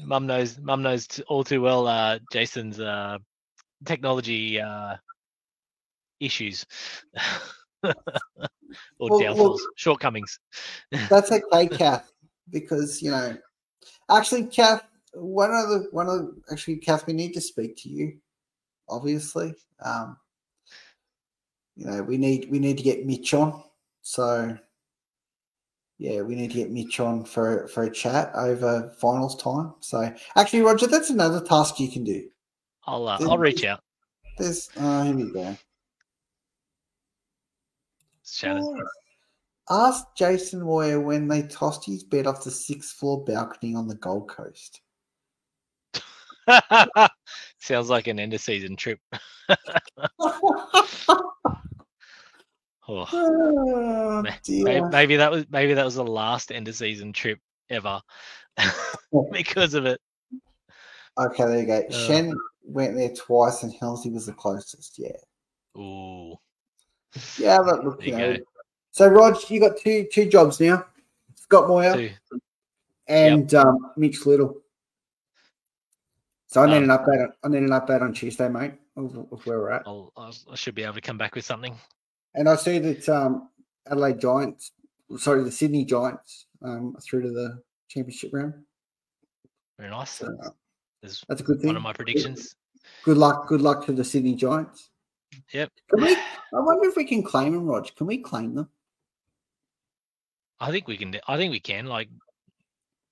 mum 0.00 0.26
knows. 0.26 0.58
Mum 0.58 0.82
knows 0.82 1.06
all 1.28 1.44
too 1.44 1.60
well. 1.60 1.86
Uh, 1.86 2.18
Jason's 2.32 2.80
uh, 2.80 3.18
technology 3.84 4.60
uh, 4.60 4.96
issues 6.22 6.64
or 7.82 7.94
Well, 8.98 9.20
downfalls, 9.20 9.66
shortcomings. 9.76 10.38
That's 11.08 11.30
okay, 11.32 11.68
Kath, 11.68 12.12
because 12.50 13.02
you 13.02 13.10
know, 13.10 13.36
actually, 14.10 14.46
Kath, 14.46 14.82
one 15.14 15.50
of 15.50 15.68
the 15.68 15.88
one 15.90 16.08
of 16.08 16.14
the, 16.18 16.42
actually, 16.50 16.76
Kath, 16.76 17.06
we 17.06 17.12
need 17.12 17.32
to 17.34 17.40
speak 17.40 17.76
to 17.78 17.88
you. 17.88 18.18
Obviously, 18.88 19.54
um, 19.84 20.16
you 21.76 21.86
know, 21.86 22.02
we 22.02 22.16
need 22.16 22.48
we 22.50 22.58
need 22.58 22.76
to 22.76 22.82
get 22.82 23.06
Mitch 23.06 23.34
on. 23.34 23.62
So, 24.02 24.56
yeah, 25.98 26.22
we 26.22 26.34
need 26.34 26.50
to 26.50 26.56
get 26.56 26.70
Mitch 26.70 27.00
on 27.00 27.24
for 27.24 27.68
for 27.68 27.84
a 27.84 27.90
chat 27.90 28.32
over 28.34 28.92
finals 28.98 29.40
time. 29.40 29.74
So, 29.80 30.12
actually, 30.36 30.62
Roger, 30.62 30.86
that's 30.86 31.10
another 31.10 31.40
task 31.40 31.80
you 31.80 31.90
can 31.90 32.04
do. 32.04 32.28
I'll 32.86 33.06
uh, 33.06 33.18
I'll 33.20 33.38
reach 33.38 33.64
out, 33.64 33.80
There's, 34.38 34.68
uh, 34.76 35.04
here 35.04 35.14
we 35.14 35.32
go. 35.32 35.56
Shannon. 38.32 38.82
Ask 39.70 40.04
Jason 40.16 40.62
Moyer 40.62 41.00
when 41.00 41.28
they 41.28 41.42
tossed 41.42 41.84
his 41.86 42.02
bed 42.02 42.26
off 42.26 42.42
the 42.44 42.50
sixth 42.50 42.96
floor 42.96 43.24
balcony 43.24 43.74
on 43.74 43.86
the 43.86 43.94
Gold 43.94 44.28
Coast. 44.28 44.80
Sounds 47.60 47.88
like 47.88 48.08
an 48.08 48.18
end 48.18 48.34
of 48.34 48.40
season 48.40 48.76
trip. 48.76 48.98
Oh, 52.88 53.06
Oh, 53.12 54.22
may- 54.22 54.38
dear. 54.42 54.88
maybe 54.88 55.14
that 55.16 55.30
was 55.30 55.46
maybe 55.50 55.72
that 55.74 55.84
was 55.84 55.94
the 55.94 56.04
last 56.04 56.50
end 56.50 56.66
of 56.66 56.74
season 56.74 57.12
trip 57.12 57.38
ever 57.70 58.00
because 59.32 59.74
of 59.74 59.86
it. 59.86 60.00
Okay, 61.16 61.44
there 61.44 61.58
you 61.60 61.66
go. 61.66 61.82
Uh. 61.88 61.92
Shen 61.92 62.34
went 62.64 62.96
there 62.96 63.14
twice, 63.14 63.62
and 63.62 63.72
Helmsy 63.72 64.12
was 64.12 64.26
the 64.26 64.32
closest. 64.32 64.98
Yeah, 64.98 65.80
Ooh, 65.80 66.34
yeah. 67.38 67.58
But 67.64 67.84
look, 67.84 68.04
you 68.04 68.12
you 68.12 68.18
know. 68.18 68.36
go. 68.36 68.42
So, 68.90 69.06
Rog, 69.08 69.36
you 69.48 69.60
got 69.60 69.78
two 69.78 70.06
two 70.12 70.26
jobs 70.26 70.60
now. 70.60 70.84
Scott 71.34 71.68
Moyer 71.68 71.94
two. 71.94 72.10
and 73.08 73.52
um, 73.54 73.92
Mitch 73.96 74.24
Little. 74.26 74.56
So 76.46 76.62
I 76.62 76.66
need 76.66 76.84
Um, 76.84 76.90
an 76.90 76.98
update. 76.98 77.22
On, 77.22 77.32
I 77.44 77.48
need 77.48 77.62
an 77.62 77.70
update 77.70 78.02
on 78.02 78.12
Tuesday, 78.12 78.48
mate, 78.48 78.74
of, 78.96 79.16
of 79.32 79.46
where 79.46 79.58
we're 79.58 79.70
at. 79.70 79.82
I'll, 79.86 80.12
I'll 80.16 80.32
should 80.54 80.74
be 80.74 80.82
able 80.82 80.94
to 80.94 81.00
come 81.00 81.16
back 81.16 81.34
with 81.34 81.44
something. 81.46 81.74
And 82.34 82.48
I 82.48 82.56
see 82.56 82.78
that 82.78 83.08
um, 83.08 83.48
Adelaide 83.90 84.20
Giants, 84.20 84.72
sorry, 85.18 85.42
the 85.44 85.50
Sydney 85.50 85.84
Giants, 85.86 86.46
um, 86.62 86.94
through 87.02 87.22
to 87.22 87.30
the 87.30 87.62
championship 87.88 88.30
round. 88.34 88.54
Very 89.78 89.90
nice. 89.90 90.10
So 90.10 90.28
that's 91.02 91.40
a 91.40 91.44
good 91.44 91.60
thing. 91.60 91.68
one 91.68 91.76
of 91.76 91.82
my 91.82 91.92
predictions. 91.94 92.54
Good 93.04 93.16
luck. 93.16 93.48
Good 93.48 93.62
luck 93.62 93.86
to 93.86 93.92
the 93.92 94.04
Sydney 94.04 94.34
Giants. 94.34 94.90
Yep. 95.52 95.70
Can 95.90 96.04
we? 96.04 96.14
I 96.14 96.60
wonder 96.60 96.88
if 96.88 96.96
we 96.96 97.04
can 97.04 97.22
claim 97.22 97.52
them, 97.54 97.66
Rog. 97.66 97.88
Can 97.96 98.06
we 98.06 98.18
claim 98.18 98.54
them? 98.54 98.68
I 100.60 100.70
think 100.70 100.86
we 100.86 100.96
can. 100.96 101.16
I 101.26 101.36
think 101.36 101.50
we 101.50 101.60
can. 101.60 101.86
Like 101.86 102.08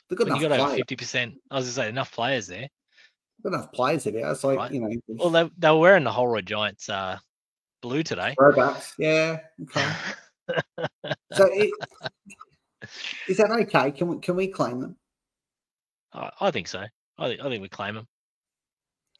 They've 0.08 0.18
got 0.18 0.28
when 0.28 0.36
you 0.40 0.48
got 0.48 0.60
over 0.60 0.76
fifty 0.76 0.96
percent. 0.96 1.34
I 1.50 1.56
was 1.56 1.64
gonna 1.66 1.72
say 1.86 1.88
enough 1.88 2.12
players 2.12 2.46
there. 2.46 2.68
Got 3.42 3.54
enough 3.54 3.72
players 3.72 4.04
there. 4.04 4.30
It's 4.30 4.44
like 4.44 4.58
Right. 4.58 4.72
you 4.72 4.80
know, 4.80 4.90
Well, 5.08 5.30
they 5.30 5.50
they 5.58 5.70
were 5.70 5.78
wearing 5.78 6.04
the 6.04 6.12
Holroyd 6.12 6.46
Giants 6.46 6.88
uh, 6.88 7.18
blue 7.82 8.02
today. 8.02 8.34
throwbacks. 8.38 8.92
Yeah. 8.98 9.38
Okay. 9.62 9.92
So 11.32 11.48
it, 11.52 11.70
is 13.28 13.36
that 13.36 13.52
okay? 13.52 13.92
Can 13.92 14.08
we 14.08 14.18
can 14.18 14.34
we 14.34 14.48
claim 14.48 14.80
them? 14.80 14.96
I, 16.12 16.28
I 16.40 16.50
think 16.50 16.66
so. 16.66 16.84
I 17.18 17.28
think 17.28 17.40
I 17.40 17.48
think 17.48 17.62
we 17.62 17.68
claim 17.68 17.94
them. 17.94 18.08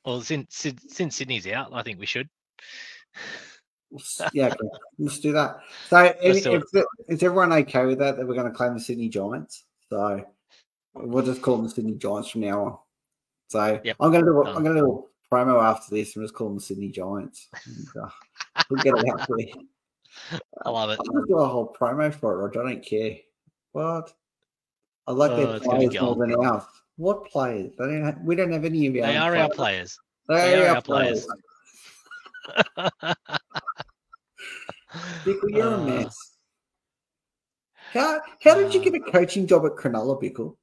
Well, 0.05 0.21
since 0.23 0.67
since 0.89 1.15
Sydney's 1.15 1.47
out, 1.47 1.71
I 1.73 1.85
think 1.85 2.01
we 2.01 2.07
should. 2.07 2.29
Yeah, 4.33 4.47
okay. 4.49 4.57
let's 4.99 5.19
do 5.19 5.33
that. 5.33 5.59
So, 5.89 6.13
do 6.23 6.63
it. 6.73 6.87
is 7.09 7.23
everyone 7.23 7.53
okay 7.53 7.87
with 7.87 7.99
that? 7.99 8.17
That 8.17 8.27
we're 8.27 8.35
going 8.35 8.47
to 8.51 8.57
claim 8.57 8.75
the 8.75 8.81
Sydney 8.81 9.09
Giants? 9.09 9.65
So, 9.89 10.25
we'll 10.95 11.25
just 11.25 11.43
call 11.43 11.57
them 11.57 11.65
the 11.65 11.71
Sydney 11.71 11.95
Giants 11.95 12.29
from 12.31 12.43
now 12.43 12.65
on. 12.65 12.79
So, 13.49 13.81
Yep. 13.83 13.97
I'm 13.99 14.13
going 14.13 14.25
to 14.25 14.31
do. 14.31 14.45
I'm 14.47 14.63
going 14.63 14.77
to 14.77 14.81
do 14.83 15.09
a 15.31 15.35
promo 15.35 15.63
after 15.63 15.95
this 15.95 16.15
and 16.15 16.25
just 16.25 16.35
call 16.35 16.49
them 16.49 16.57
the 16.59 16.63
Sydney 16.63 16.89
Giants. 16.91 17.49
And, 17.67 17.87
uh, 18.05 18.11
we'll 18.71 18.83
get 18.83 18.95
it 18.97 19.09
out 19.09 19.27
there. 19.29 20.41
I 20.65 20.71
love 20.71 20.91
it. 20.91 20.99
I'm 21.01 21.07
going 21.13 21.27
to 21.27 21.29
do 21.29 21.39
a 21.39 21.49
whole 21.49 21.75
promo 21.79 22.15
for 22.15 22.35
it, 22.35 22.45
Roger. 22.45 22.65
I 22.65 22.73
don't 22.75 22.85
care. 22.85 23.17
What? 23.73 24.13
I 25.07 25.13
like 25.13 25.33
Oh, 25.33 25.37
their 25.37 25.57
it's 25.57 25.67
gonna 25.67 25.79
be 25.81 25.89
players 25.89 26.03
more 26.03 26.15
than 26.27 26.35
ours. 26.45 26.63
What 26.97 27.25
players? 27.25 27.73
They 27.79 27.87
don't 27.87 28.05
have, 28.05 28.19
we 28.23 28.37
don't 28.37 28.53
have 28.53 28.65
any 28.65 28.87
of 28.87 28.95
our 28.95 29.01
They 29.11 29.17
are 29.17 29.37
our 29.37 29.49
players. 29.51 29.57
players. 29.57 29.99
They, 30.29 30.35
They 30.51 30.55
are 30.61 30.63
are 30.65 30.69
our 30.69 30.75
our 30.77 30.83
players. 30.83 31.27
Bickle, 35.25 35.49
you're 35.51 35.67
a 35.75 35.77
Uh, 35.79 35.85
mess. 35.85 36.17
How 37.93 38.21
how 38.43 38.55
did 38.55 38.73
you 38.75 38.81
uh, 38.81 38.85
get 38.85 38.95
a 38.95 39.01
coaching 39.11 39.47
job 39.47 39.65
at 39.67 39.73
Cronulla, 39.73 40.21
Bickle? 40.21 40.57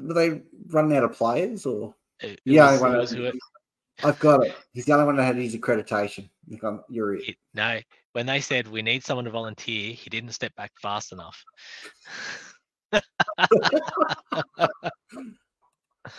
Were 0.00 0.14
they 0.14 0.42
running 0.68 0.96
out 0.96 1.04
of 1.04 1.12
players 1.12 1.66
or 1.66 1.94
It- 2.20 2.32
it 2.32 2.40
Yeah, 2.44 2.78
was- 2.80 3.12
it 3.12 3.34
I've 4.04 4.18
got 4.18 4.44
it. 4.46 4.56
He's 4.72 4.86
the 4.86 4.94
only 4.94 5.04
one 5.06 5.16
that 5.16 5.24
had 5.24 5.36
his 5.36 5.54
accreditation. 5.54 6.28
You're 6.88 7.14
it. 7.14 7.28
it- 7.28 7.36
no, 7.54 7.80
when 8.12 8.26
they 8.26 8.40
said 8.40 8.66
we 8.66 8.82
need 8.82 9.04
someone 9.04 9.24
to 9.26 9.30
volunteer, 9.30 9.92
he 9.92 10.10
didn't 10.10 10.32
step 10.32 10.54
back 10.56 10.72
fast 10.80 11.12
enough. 11.12 11.44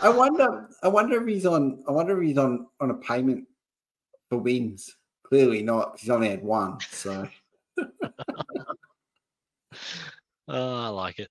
I 0.01 0.09
wonder 0.09 0.69
I 0.81 0.87
wonder 0.87 1.21
if 1.21 1.27
he's 1.27 1.45
on 1.45 1.83
I 1.87 1.91
wonder 1.91 2.17
if 2.21 2.27
he's 2.27 2.37
on 2.37 2.67
on 2.79 2.91
a 2.91 2.95
payment 2.95 3.45
for 4.33 4.39
wins. 4.39 4.95
Clearly 5.23 5.61
not, 5.61 5.99
he's 5.99 6.09
only 6.09 6.29
had 6.29 6.43
one. 6.43 6.79
So 6.89 7.27
Oh, 10.47 10.75
I 10.85 10.87
like 10.87 11.19
it. 11.19 11.29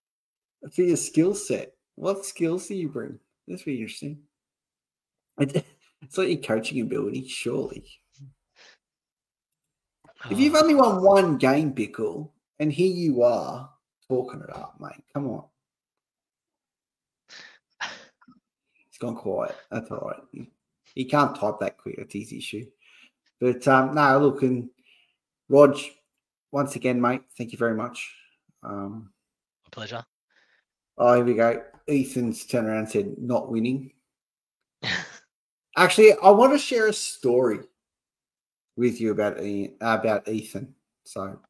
for 0.73 0.83
your 0.83 0.97
skill 0.97 1.35
set, 1.35 1.73
what 1.97 2.24
skills 2.24 2.69
do 2.69 2.74
you 2.74 2.89
bring? 2.89 3.19
That's 3.47 3.66
really 3.66 3.81
interesting. 3.81 4.19
It- 5.41 5.66
It's 6.05 6.19
like 6.19 6.31
your 6.31 6.39
coaching 6.39 6.81
ability, 6.81 7.29
surely. 7.29 7.85
If 10.29 10.37
you've 10.41 10.57
only 10.57 10.74
won 10.74 10.97
ah. 10.97 11.01
one 11.01 11.37
game, 11.37 11.73
Bickle, 11.73 12.31
and 12.59 12.73
here 12.73 12.93
you 12.93 13.23
are 13.23 13.70
talking 14.09 14.41
it 14.41 14.51
up, 14.51 14.74
mate. 14.81 15.05
Come 15.15 15.29
on. 15.29 15.45
It's 18.89 18.99
gone 18.99 19.15
quiet. 19.15 19.55
That's 19.70 19.93
all 19.93 20.01
right. 20.09 20.49
He 20.97 21.05
can't 21.05 21.37
type 21.37 21.61
that 21.61 21.79
quick. 21.79 21.99
That's 21.99 22.12
his 22.15 22.33
issue. 22.33 22.66
But 23.43 23.66
um, 23.66 23.97
no, 23.97 24.20
look, 24.20 24.43
and 24.43 24.70
Rog, 25.48 25.77
once 26.52 26.77
again, 26.77 27.01
mate, 27.01 27.23
thank 27.36 27.51
you 27.51 27.59
very 27.59 27.74
much. 27.74 28.14
Um, 28.62 29.10
a 29.66 29.70
pleasure. 29.70 30.05
oh, 30.97 31.16
here 31.16 31.24
we 31.24 31.35
go. 31.35 31.60
Ethan's 31.89 32.47
turned 32.47 32.69
around 32.69 32.78
and 32.78 32.89
said, 32.89 33.16
not 33.19 33.51
winning. 33.51 33.94
Actually, 35.77 36.12
I 36.23 36.31
want 36.31 36.52
to 36.52 36.59
share 36.59 36.86
a 36.86 36.93
story 36.93 37.59
with 38.77 39.01
you 39.01 39.10
about 39.10 39.43
Ian, 39.43 39.74
about 39.81 40.28
Ethan. 40.28 40.73
So, 41.02 41.40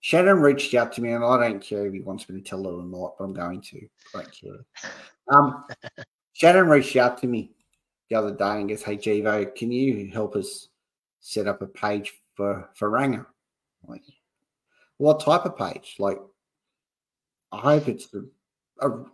Shannon 0.00 0.40
reached 0.40 0.72
out 0.72 0.94
to 0.94 1.02
me, 1.02 1.12
and 1.12 1.22
I 1.22 1.46
don't 1.46 1.60
care 1.60 1.86
if 1.88 1.92
he 1.92 2.00
wants 2.00 2.26
me 2.30 2.40
to 2.40 2.48
tell 2.48 2.66
it 2.66 2.72
or 2.72 2.84
not, 2.84 3.18
but 3.18 3.24
I'm 3.24 3.34
going 3.34 3.60
to. 3.60 3.86
I 4.14 4.22
don't 4.22 4.32
care. 4.32 4.92
Um, 5.30 5.66
Shannon 6.32 6.68
reached 6.68 6.96
out 6.96 7.18
to 7.18 7.26
me 7.26 7.50
the 8.08 8.16
other 8.16 8.34
day 8.34 8.60
and 8.60 8.68
goes, 8.70 8.82
"Hey, 8.82 8.96
Jivo, 8.96 9.54
can 9.54 9.70
you 9.70 10.10
help 10.10 10.34
us 10.34 10.67
set 11.28 11.46
up 11.46 11.60
a 11.60 11.66
page 11.66 12.14
for 12.34 12.70
for 12.74 12.88
Ranger? 12.88 13.26
Like, 13.86 14.02
what 14.96 15.20
type 15.20 15.44
of 15.44 15.58
page? 15.58 15.96
Like, 15.98 16.18
I 17.52 17.58
hope 17.58 17.88
it's 17.88 18.08
a, 18.14 18.86
a 18.86 19.04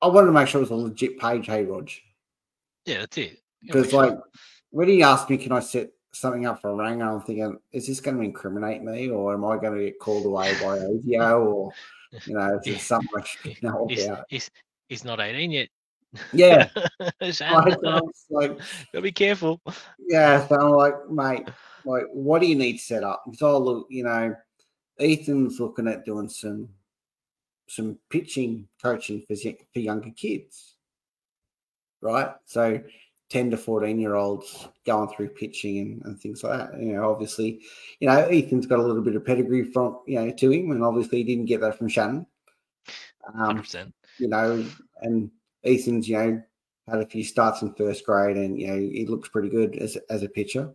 I 0.00 0.06
wanted 0.06 0.28
to 0.28 0.32
make 0.32 0.48
sure 0.48 0.60
it 0.60 0.68
was 0.68 0.70
a 0.70 0.74
legit 0.74 1.18
page. 1.18 1.46
Hey, 1.46 1.64
Rog, 1.64 1.90
yeah, 2.86 3.00
that's 3.00 3.18
it. 3.18 3.38
Because 3.62 3.92
like 3.92 4.10
should. 4.10 4.20
when 4.70 4.88
he 4.88 5.02
asked 5.02 5.28
me, 5.28 5.36
can 5.36 5.52
I 5.52 5.60
set 5.60 5.90
something 6.12 6.46
up 6.46 6.62
for 6.62 6.74
Ranger? 6.74 7.04
I'm 7.04 7.20
thinking, 7.20 7.58
is 7.70 7.86
this 7.86 8.00
going 8.00 8.16
to 8.16 8.22
incriminate 8.22 8.82
me, 8.82 9.10
or 9.10 9.34
am 9.34 9.44
I 9.44 9.58
going 9.58 9.78
to 9.78 9.84
get 9.84 10.00
called 10.00 10.24
away 10.24 10.54
by 10.54 10.78
AVO, 10.78 11.44
or 11.44 11.72
you 12.24 12.34
know, 12.34 12.56
is 12.56 12.64
there 12.64 12.78
something 12.78 13.08
I 13.14 13.24
should 13.24 13.62
know 13.62 13.86
he's, 13.88 14.08
he's, 14.28 14.50
he's 14.88 15.04
not 15.04 15.20
18 15.20 15.50
yet. 15.50 15.68
Yeah, 16.32 16.68
like, 17.20 17.40
like, 18.30 18.58
gotta 18.92 19.02
be 19.02 19.12
careful. 19.12 19.60
yeah. 20.08 20.46
So 20.46 20.56
I'm 20.56 20.70
like, 20.72 21.10
mate, 21.10 21.48
like, 21.84 22.04
what 22.12 22.40
do 22.40 22.46
you 22.46 22.56
need 22.56 22.78
set 22.78 23.04
up? 23.04 23.22
Because 23.24 23.42
I 23.42 23.50
look, 23.52 23.86
you 23.90 24.04
know, 24.04 24.34
Ethan's 24.98 25.58
looking 25.60 25.88
at 25.88 26.04
doing 26.04 26.28
some 26.28 26.68
some 27.68 27.98
pitching 28.10 28.68
coaching 28.82 29.22
for 29.26 29.34
for 29.72 29.78
younger 29.78 30.10
kids, 30.10 30.74
right? 32.00 32.30
So. 32.46 32.82
10 33.30 33.50
to 33.50 33.56
14 33.56 33.98
year 33.98 34.14
olds 34.14 34.68
going 34.84 35.08
through 35.08 35.28
pitching 35.28 35.78
and, 35.78 36.02
and 36.04 36.20
things 36.20 36.44
like 36.44 36.70
that. 36.70 36.78
You 36.78 36.92
know, 36.92 37.10
obviously, 37.10 37.62
you 37.98 38.06
know, 38.06 38.18
Ethan's 38.26 38.66
got 38.66 38.78
a 38.78 38.82
little 38.82 39.00
bit 39.00 39.16
of 39.16 39.24
pedigree 39.24 39.64
from, 39.64 40.00
you 40.06 40.20
know, 40.20 40.30
to 40.30 40.50
him, 40.50 40.70
and 40.70 40.84
obviously 40.84 41.18
he 41.18 41.24
didn't 41.24 41.46
get 41.46 41.62
that 41.62 41.78
from 41.78 41.88
Shannon. 41.88 42.26
Um, 43.34 43.58
100%. 43.58 43.90
you 44.18 44.28
know, 44.28 44.62
and 45.00 45.30
Ethan's, 45.64 46.08
you 46.08 46.16
know, 46.16 46.42
had 46.88 47.00
a 47.00 47.06
few 47.06 47.24
starts 47.24 47.62
in 47.62 47.74
first 47.74 48.04
grade 48.04 48.36
and, 48.36 48.58
you 48.60 48.66
know, 48.66 48.76
he 48.76 49.06
looks 49.06 49.28
pretty 49.28 49.48
good 49.48 49.76
as, 49.76 49.96
as 50.10 50.22
a 50.22 50.28
pitcher. 50.28 50.74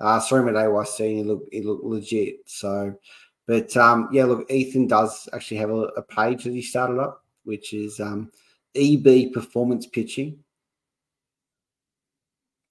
Uh, 0.00 0.20
saw 0.20 0.36
him 0.36 0.48
at 0.48 0.54
AYC 0.54 1.00
and 1.00 1.18
he 1.18 1.22
looked, 1.24 1.48
he 1.52 1.62
looked 1.62 1.84
legit. 1.84 2.36
So, 2.46 2.94
but 3.46 3.76
um, 3.76 4.08
yeah, 4.12 4.24
look, 4.24 4.50
Ethan 4.50 4.86
does 4.86 5.28
actually 5.32 5.58
have 5.58 5.70
a, 5.70 5.84
a 5.96 6.02
page 6.02 6.44
that 6.44 6.52
he 6.52 6.62
started 6.62 6.98
up, 6.98 7.24
which 7.44 7.72
is 7.72 8.00
um, 8.00 8.30
EB 8.74 9.32
Performance 9.32 9.86
Pitching 9.86 10.38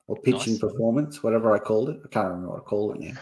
or 0.07 0.17
Pitching 0.17 0.53
Nice. 0.53 0.59
Performance, 0.59 1.23
whatever 1.23 1.53
I 1.53 1.59
called 1.59 1.89
it. 1.89 1.99
I 2.03 2.07
can't 2.09 2.27
remember 2.27 2.49
what 2.49 2.59
I 2.59 2.63
called 2.63 2.95
it 2.95 3.01
now. 3.01 3.21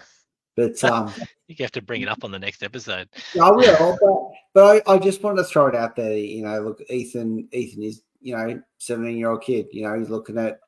But 0.56 0.84
um, 0.92 1.12
You 1.48 1.56
have 1.60 1.72
to 1.72 1.82
bring 1.82 2.02
it 2.02 2.08
up 2.08 2.24
on 2.24 2.32
the 2.32 2.40
next 2.40 2.64
episode. 2.64 3.10
I 3.42 3.52
will, 3.52 3.98
but, 4.02 4.40
but 4.54 4.84
I, 4.88 4.94
I 4.94 4.98
just 4.98 5.22
wanted 5.22 5.38
to 5.38 5.44
throw 5.44 5.68
it 5.68 5.76
out 5.76 5.96
there. 5.96 6.18
You 6.18 6.44
know, 6.44 6.62
look, 6.62 6.82
Ethan, 6.90 7.48
Ethan 7.52 7.84
is, 7.84 8.02
you 8.22 8.36
know, 8.36 8.62
17 8.78 9.18
year 9.18 9.30
old 9.30 9.42
kid. 9.42 9.68
You 9.72 9.84
know, 9.84 9.98
he's 9.98 10.10
looking 10.10 10.38
at, 10.38 10.60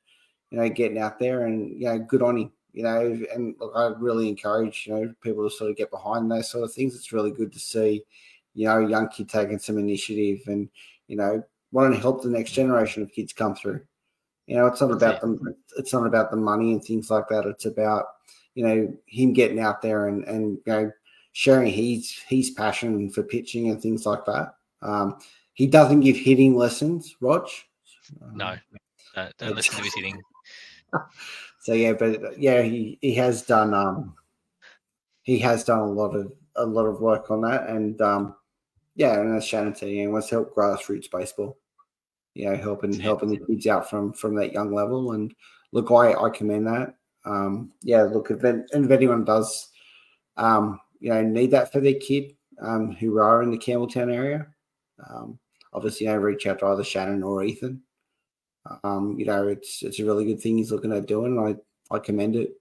you 0.50 0.60
know, 0.60 0.70
getting 0.70 1.00
out 1.00 1.20
there 1.20 1.46
and, 1.46 1.80
you 1.80 1.88
know, 1.88 2.00
good 2.00 2.22
on 2.22 2.38
him. 2.38 2.52
You 2.74 2.84
know, 2.84 3.20
and 3.34 3.56
look, 3.60 3.74
I 3.76 3.92
really 4.00 4.30
encourage, 4.30 4.86
you 4.88 4.94
know, 4.94 5.14
people 5.22 5.48
to 5.48 5.54
sort 5.54 5.72
of 5.72 5.78
get 5.78 5.92
behind 5.92 6.32
those 6.32 6.50
sort 6.50 6.64
of 6.64 6.74
things. 6.74 6.96
It's 6.96 7.12
really 7.12 7.32
good 7.32 7.52
to 7.52 7.60
see, 7.60 8.04
you 8.54 8.68
know, 8.68 8.86
a 8.86 8.90
young 8.90 9.10
kid 9.10 9.28
taking 9.28 9.60
some 9.60 9.78
initiative 9.78 10.40
and, 10.48 10.70
you 11.08 11.18
know, 11.18 11.44
wanting 11.74 11.94
to 11.94 12.00
help 12.00 12.24
the 12.24 12.30
next 12.30 12.52
generation 12.52 13.04
of 13.04 13.12
kids 13.12 13.34
come 13.34 13.56
through. 13.56 13.82
You 14.48 14.56
know, 14.56 14.68
it's 14.68 14.82
not 14.82 14.92
about 14.92 15.22
them. 15.22 15.56
It's 15.78 15.94
not 15.94 16.06
about 16.06 16.32
the 16.32 16.38
money 16.38 16.72
and 16.72 16.84
things 16.84 17.12
like 17.12 17.28
that. 17.30 17.46
It's 17.46 17.66
about, 17.66 18.06
you 18.56 18.66
know, 18.66 18.98
him 19.06 19.34
getting 19.34 19.60
out 19.60 19.82
there 19.82 20.08
and, 20.08 20.24
and, 20.26 20.58
you 20.66 20.74
know, 20.74 20.92
sharing 21.34 21.72
his 21.72 22.18
his 22.28 22.52
passion 22.52 23.10
for 23.10 23.24
pitching 23.24 23.70
and 23.70 23.82
things 23.82 24.06
like 24.06 24.26
that. 24.26 24.56
Um, 24.82 25.20
he 25.62 25.68
doesn't 25.68 26.00
give 26.00 26.18
hitting 26.18 26.56
lessons, 26.56 27.16
Rog. 27.22 27.48
No, 28.34 28.56
don't, 29.14 29.38
don't 29.38 29.56
listen 29.56 29.76
to 29.76 29.84
his 29.84 29.94
hitting. 29.94 30.20
So 31.60 31.74
yeah, 31.74 31.94
but 31.94 32.40
yeah, 32.40 32.64
he, 32.64 32.98
he 33.02 33.14
has 33.14 33.44
done 33.44 33.76
um 33.76 34.16
he 35.22 35.38
has 35.38 35.64
done 35.64 35.78
a 35.78 35.86
lot 35.86 36.16
of 36.16 36.34
a 36.56 36.66
lot 36.66 36.88
of 36.88 37.00
work 37.00 37.30
on 37.30 37.42
that, 37.42 37.70
and 37.70 38.02
um 38.02 38.36
yeah, 38.96 39.20
and 39.20 39.38
as 39.38 39.46
Shannon 39.46 39.76
said, 39.76 39.90
he 39.90 40.08
wants 40.08 40.30
to 40.30 40.36
help 40.36 40.56
grassroots 40.56 41.12
baseball. 41.12 41.60
You 42.34 42.50
know, 42.50 42.56
helping 42.56 42.94
Yeah. 42.94 43.04
helping 43.04 43.30
the 43.30 43.46
kids 43.46 43.68
out 43.68 43.88
from 43.88 44.12
from 44.14 44.34
that 44.38 44.54
young 44.54 44.74
level, 44.74 45.12
and 45.12 45.32
look, 45.72 45.92
I 45.92 46.16
I 46.16 46.32
commend 46.32 46.66
that. 46.66 46.96
Um, 47.26 47.72
yeah, 47.84 48.02
look, 48.02 48.32
if, 48.32 48.44
and 48.44 48.66
if 48.74 48.90
anyone 48.90 49.24
does, 49.24 49.70
um, 50.38 50.80
you 51.00 51.12
know, 51.12 51.22
need 51.22 51.52
that 51.52 51.72
for 51.72 51.80
their 51.80 52.00
kid, 52.00 52.36
um, 52.60 52.94
who 52.94 53.20
are 53.20 53.44
in 53.44 53.52
the 53.52 53.58
Campbelltown 53.60 54.12
area, 54.12 54.48
um, 55.08 55.38
obviously, 55.74 56.08
know, 56.08 56.18
reach 56.18 56.48
out 56.48 56.60
to 56.60 56.68
either 56.68 56.84
Shannon 56.84 57.24
or 57.24 57.44
Ethan. 57.44 57.82
Um, 58.84 59.16
you 59.18 59.26
know, 59.26 59.48
it's 59.48 59.82
it's 59.82 60.00
a 60.00 60.06
really 60.06 60.26
good 60.26 60.40
thing 60.40 60.58
he's 60.58 60.72
looking 60.72 60.94
at 60.94 61.08
doing. 61.08 61.40
I 61.40 61.96
I 61.96 62.00
commend 62.00 62.36
it. 62.36 62.52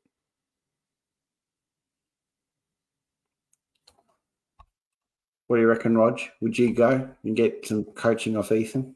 What 5.47 5.57
do 5.57 5.63
you 5.63 5.69
reckon, 5.69 5.97
Rog? 5.99 6.21
Would 6.41 6.57
you 6.57 6.73
go 6.73 7.09
and 7.25 7.37
get 7.37 7.67
some 7.67 7.85
coaching 7.85 8.37
off 8.37 8.53
Ethan? 8.53 8.95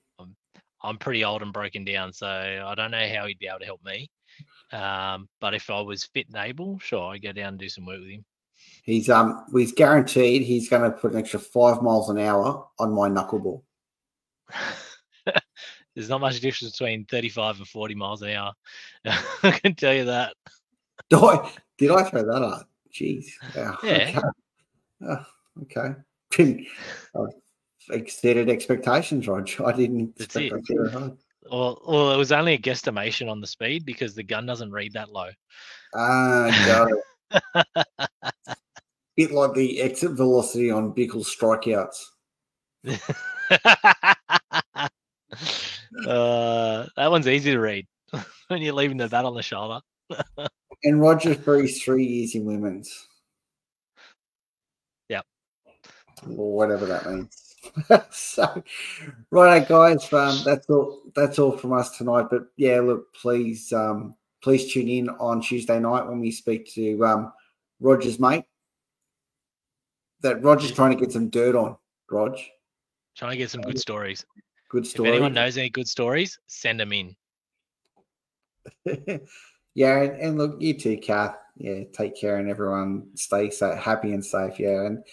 I'm 0.82 0.98
pretty 0.98 1.24
old 1.24 1.42
and 1.42 1.52
broken 1.52 1.84
down, 1.84 2.12
so 2.12 2.28
I 2.28 2.74
don't 2.74 2.90
know 2.90 3.08
how 3.08 3.26
he'd 3.26 3.38
be 3.38 3.48
able 3.48 3.58
to 3.58 3.64
help 3.64 3.84
me. 3.84 4.08
Um, 4.70 5.28
but 5.40 5.54
if 5.54 5.70
I 5.70 5.80
was 5.80 6.04
fit 6.04 6.26
and 6.28 6.36
able, 6.36 6.78
sure, 6.78 7.12
I'd 7.12 7.22
go 7.22 7.32
down 7.32 7.48
and 7.48 7.58
do 7.58 7.68
some 7.68 7.86
work 7.86 8.00
with 8.00 8.08
him. 8.08 8.24
He's 8.84 9.08
um 9.08 9.44
he's 9.54 9.72
guaranteed 9.72 10.42
he's 10.42 10.68
going 10.68 10.82
to 10.82 10.96
put 10.96 11.12
an 11.12 11.18
extra 11.18 11.40
five 11.40 11.82
miles 11.82 12.10
an 12.10 12.18
hour 12.18 12.66
on 12.78 12.92
my 12.92 13.08
knuckleball. 13.08 13.62
There's 15.94 16.08
not 16.08 16.20
much 16.20 16.40
difference 16.40 16.72
between 16.72 17.04
35 17.04 17.58
and 17.58 17.68
40 17.68 17.94
miles 17.94 18.22
an 18.22 18.30
hour. 18.30 18.52
I 19.42 19.52
can 19.52 19.74
tell 19.74 19.94
you 19.94 20.04
that. 20.06 20.34
Did 21.08 21.18
I, 21.18 21.50
did 21.78 21.90
I 21.90 22.02
throw 22.02 22.24
that 22.24 22.42
out? 22.42 22.66
Jeez. 22.92 23.26
Yeah. 23.54 23.76
Yeah. 25.00 25.22
Okay. 25.62 25.90
Oh, 25.94 25.96
okay. 26.32 26.66
I've 27.16 27.28
exceeded 27.90 28.48
expectations, 28.48 29.28
Rog. 29.28 29.50
I 29.64 29.72
didn't 29.72 30.16
That's 30.16 30.36
expect 30.36 30.70
it. 30.70 30.92
that. 30.92 31.16
Well, 31.50 31.82
well, 31.86 32.12
it 32.12 32.16
was 32.16 32.32
only 32.32 32.54
a 32.54 32.58
guesstimation 32.58 33.30
on 33.30 33.40
the 33.40 33.46
speed 33.46 33.84
because 33.84 34.14
the 34.14 34.22
gun 34.22 34.46
doesn't 34.46 34.72
read 34.72 34.94
that 34.94 35.10
low. 35.10 35.28
Ah, 35.94 36.48
got 36.66 36.90
it. 36.90 38.56
Bit 39.16 39.32
like 39.32 39.52
the 39.54 39.80
exit 39.80 40.12
velocity 40.12 40.70
on 40.70 40.92
Bickle's 40.94 41.34
strikeouts. 41.36 42.00
Uh, 46.06 46.86
that 46.96 47.10
one's 47.10 47.28
easy 47.28 47.52
to 47.52 47.58
read 47.58 47.86
when 48.48 48.62
you're 48.62 48.74
leaving 48.74 48.96
the 48.96 49.08
bat 49.08 49.24
on 49.24 49.34
the 49.34 49.42
shoulder. 49.42 49.80
And 50.86 51.00
Rogers 51.00 51.38
Free's 51.38 51.82
three 51.82 52.04
years 52.04 52.34
in 52.34 52.44
women's. 52.44 53.08
Yep. 55.08 55.24
Or 56.36 56.52
whatever 56.52 56.84
that 56.84 57.10
means. 57.10 57.54
so 58.10 58.62
right 59.30 59.66
guys, 59.66 60.12
um, 60.12 60.38
that's 60.44 60.68
all 60.68 61.00
that's 61.14 61.38
all 61.38 61.56
from 61.56 61.72
us 61.72 61.96
tonight. 61.96 62.26
But 62.30 62.48
yeah, 62.56 62.80
look, 62.80 63.14
please 63.14 63.72
um 63.72 64.14
please 64.42 64.70
tune 64.72 64.88
in 64.88 65.08
on 65.08 65.40
Tuesday 65.40 65.80
night 65.80 66.06
when 66.06 66.20
we 66.20 66.30
speak 66.30 66.70
to 66.74 67.04
um 67.06 67.32
Roger's 67.80 68.20
mate. 68.20 68.44
That 70.20 70.42
Roger's 70.42 70.72
trying 70.72 70.90
to 70.90 71.00
get 71.00 71.12
some 71.12 71.30
dirt 71.30 71.56
on, 71.56 71.76
Rog. 72.10 72.36
Trying 73.16 73.32
to 73.32 73.38
get 73.38 73.50
some 73.50 73.62
good 73.62 73.78
stories. 73.78 74.26
Good 74.74 74.86
If 74.86 74.98
anyone 74.98 75.34
knows 75.34 75.56
any 75.56 75.70
good 75.70 75.86
stories, 75.86 76.36
send 76.48 76.80
them 76.80 76.92
in. 76.92 77.14
yeah, 79.76 80.00
and, 80.00 80.20
and 80.20 80.36
look, 80.36 80.60
you 80.60 80.76
too, 80.76 80.96
Kath. 80.96 81.36
Yeah, 81.56 81.84
take 81.92 82.16
care 82.16 82.38
and 82.38 82.50
everyone 82.50 83.06
stay 83.14 83.50
sa 83.50 83.76
happy 83.76 84.12
and 84.12 84.26
safe. 84.26 84.58
Yeah, 84.58 84.86
and 84.86 85.04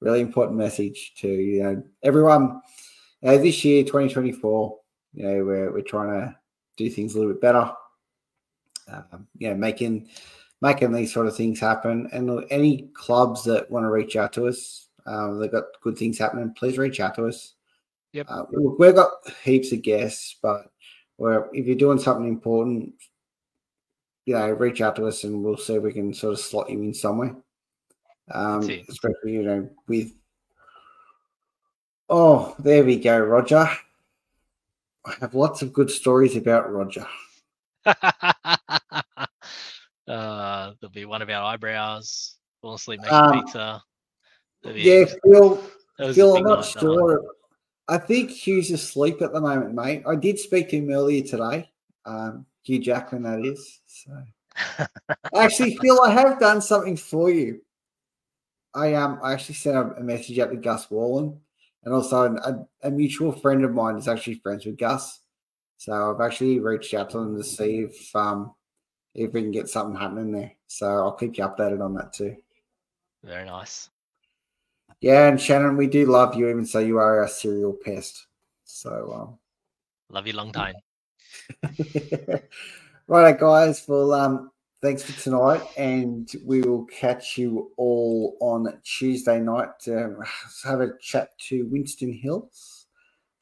really 0.00 0.20
important 0.20 0.58
message 0.58 1.12
to 1.18 1.28
you 1.28 1.62
know 1.62 1.82
everyone. 2.02 2.60
You 3.22 3.28
know, 3.30 3.38
this 3.38 3.64
year, 3.64 3.84
2024, 3.84 4.76
you 5.14 5.22
know, 5.22 5.44
we're 5.44 5.72
we're 5.72 5.82
trying 5.82 6.08
to 6.08 6.36
do 6.76 6.90
things 6.90 7.14
a 7.14 7.18
little 7.18 7.32
bit 7.32 7.40
better. 7.40 7.70
Um, 8.88 9.28
you 9.38 9.50
know, 9.50 9.54
making 9.54 10.08
making 10.60 10.90
these 10.90 11.12
sort 11.12 11.28
of 11.28 11.36
things 11.36 11.60
happen. 11.60 12.08
And 12.12 12.26
look, 12.26 12.48
any 12.50 12.90
clubs 12.92 13.44
that 13.44 13.70
want 13.70 13.84
to 13.84 13.90
reach 13.90 14.16
out 14.16 14.32
to 14.32 14.48
us, 14.48 14.88
um, 15.06 15.38
they've 15.38 15.52
got 15.52 15.66
good 15.80 15.96
things 15.96 16.18
happening. 16.18 16.52
Please 16.58 16.76
reach 16.76 16.98
out 16.98 17.14
to 17.14 17.26
us. 17.26 17.52
Yep. 18.12 18.26
Uh, 18.28 18.44
look, 18.52 18.78
we've 18.78 18.94
got 18.94 19.10
heaps 19.42 19.72
of 19.72 19.82
guests, 19.82 20.36
but 20.42 20.66
if 21.18 21.66
you're 21.66 21.76
doing 21.76 21.98
something 21.98 22.28
important, 22.28 22.94
you 24.24 24.34
know, 24.34 24.50
reach 24.50 24.80
out 24.80 24.96
to 24.96 25.06
us 25.06 25.24
and 25.24 25.42
we'll 25.42 25.56
see 25.56 25.74
if 25.74 25.82
we 25.82 25.92
can 25.92 26.12
sort 26.12 26.32
of 26.32 26.40
slot 26.40 26.70
you 26.70 26.80
in 26.82 26.94
somewhere. 26.94 27.36
Um, 28.32 28.68
especially, 28.88 29.32
you 29.32 29.42
know, 29.42 29.70
with 29.86 30.12
oh, 32.08 32.54
there 32.58 32.84
we 32.84 32.96
go, 32.98 33.18
Roger. 33.18 33.68
I 35.04 35.14
have 35.20 35.34
lots 35.34 35.62
of 35.62 35.72
good 35.72 35.90
stories 35.90 36.34
about 36.34 36.72
Roger. 36.72 37.06
uh, 37.86 37.94
there'll 40.06 40.92
be 40.92 41.04
one 41.04 41.22
of 41.22 41.30
our 41.30 41.44
eyebrows. 41.44 42.34
Fall 42.60 42.74
asleep 42.74 43.00
making 43.00 43.14
Um, 43.16 43.44
pizza. 43.44 43.82
Yeah, 44.64 45.04
Phil, 45.24 45.62
Phil, 46.12 46.36
I'm 46.36 46.42
not 46.42 46.64
sure. 46.64 47.22
I 47.88 47.98
think 47.98 48.30
Hugh's 48.30 48.70
asleep 48.70 49.22
at 49.22 49.32
the 49.32 49.40
moment, 49.40 49.74
mate. 49.74 50.02
I 50.06 50.16
did 50.16 50.38
speak 50.38 50.70
to 50.70 50.76
him 50.78 50.90
earlier 50.90 51.22
today. 51.22 51.70
Um, 52.04 52.46
Hugh 52.62 52.80
Jackman, 52.80 53.22
that 53.22 53.44
is. 53.44 53.80
So 53.86 54.10
actually, 55.36 55.76
Phil, 55.76 56.02
I 56.02 56.10
have 56.10 56.40
done 56.40 56.60
something 56.60 56.96
for 56.96 57.30
you. 57.30 57.60
I 58.74 58.94
um, 58.94 59.20
I 59.22 59.32
actually 59.32 59.54
sent 59.54 59.76
a, 59.76 60.02
message 60.02 60.38
out 60.38 60.50
to 60.50 60.56
Gus 60.56 60.90
Wallen, 60.90 61.40
and 61.84 61.94
also 61.94 62.34
a, 62.34 62.66
a 62.82 62.90
mutual 62.90 63.32
friend 63.32 63.64
of 63.64 63.72
mine 63.72 63.96
is 63.96 64.08
actually 64.08 64.34
friends 64.34 64.66
with 64.66 64.78
Gus. 64.78 65.20
So 65.78 66.14
I've 66.14 66.20
actually 66.20 66.58
reached 66.58 66.92
out 66.94 67.10
to 67.10 67.18
them 67.18 67.36
to 67.36 67.44
see 67.44 67.80
if 67.80 68.14
um, 68.16 68.54
if 69.14 69.32
we 69.32 69.42
can 69.42 69.50
get 69.50 69.68
something 69.68 69.98
happening 69.98 70.32
there. 70.32 70.52
So 70.66 70.86
I'll 70.86 71.12
keep 71.12 71.38
you 71.38 71.44
updated 71.44 71.82
on 71.82 71.94
that 71.94 72.12
too. 72.12 72.36
Very 73.22 73.44
nice. 73.44 73.90
Yeah, 75.00 75.28
and 75.28 75.40
Shannon, 75.40 75.76
we 75.76 75.86
do 75.86 76.06
love 76.06 76.34
you, 76.34 76.48
even 76.48 76.64
so 76.64 76.78
you 76.78 76.98
are 76.98 77.20
our 77.20 77.28
serial 77.28 77.76
pest. 77.84 78.26
So, 78.64 79.38
Love 80.10 80.26
you 80.26 80.32
long 80.32 80.52
time. 80.52 80.74
um, 81.62 82.40
right, 83.06 83.38
guys. 83.38 83.84
Well, 83.86 84.12
um, 84.12 84.50
thanks 84.82 85.02
for 85.02 85.20
tonight, 85.20 85.62
and 85.76 86.30
we 86.44 86.62
will 86.62 86.84
catch 86.86 87.36
you 87.36 87.72
all 87.76 88.36
on 88.40 88.80
Tuesday 88.84 89.40
night 89.40 89.78
to 89.80 90.16
have 90.64 90.80
a 90.80 90.96
chat 91.00 91.30
to 91.48 91.66
Winston 91.66 92.12
Hills 92.12 92.86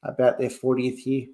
about 0.03 0.39
their 0.39 0.51
40th 0.51 1.07
year. 1.07 1.27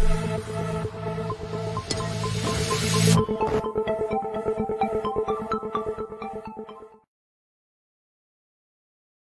Thank 0.00 0.22
you. 0.22 0.27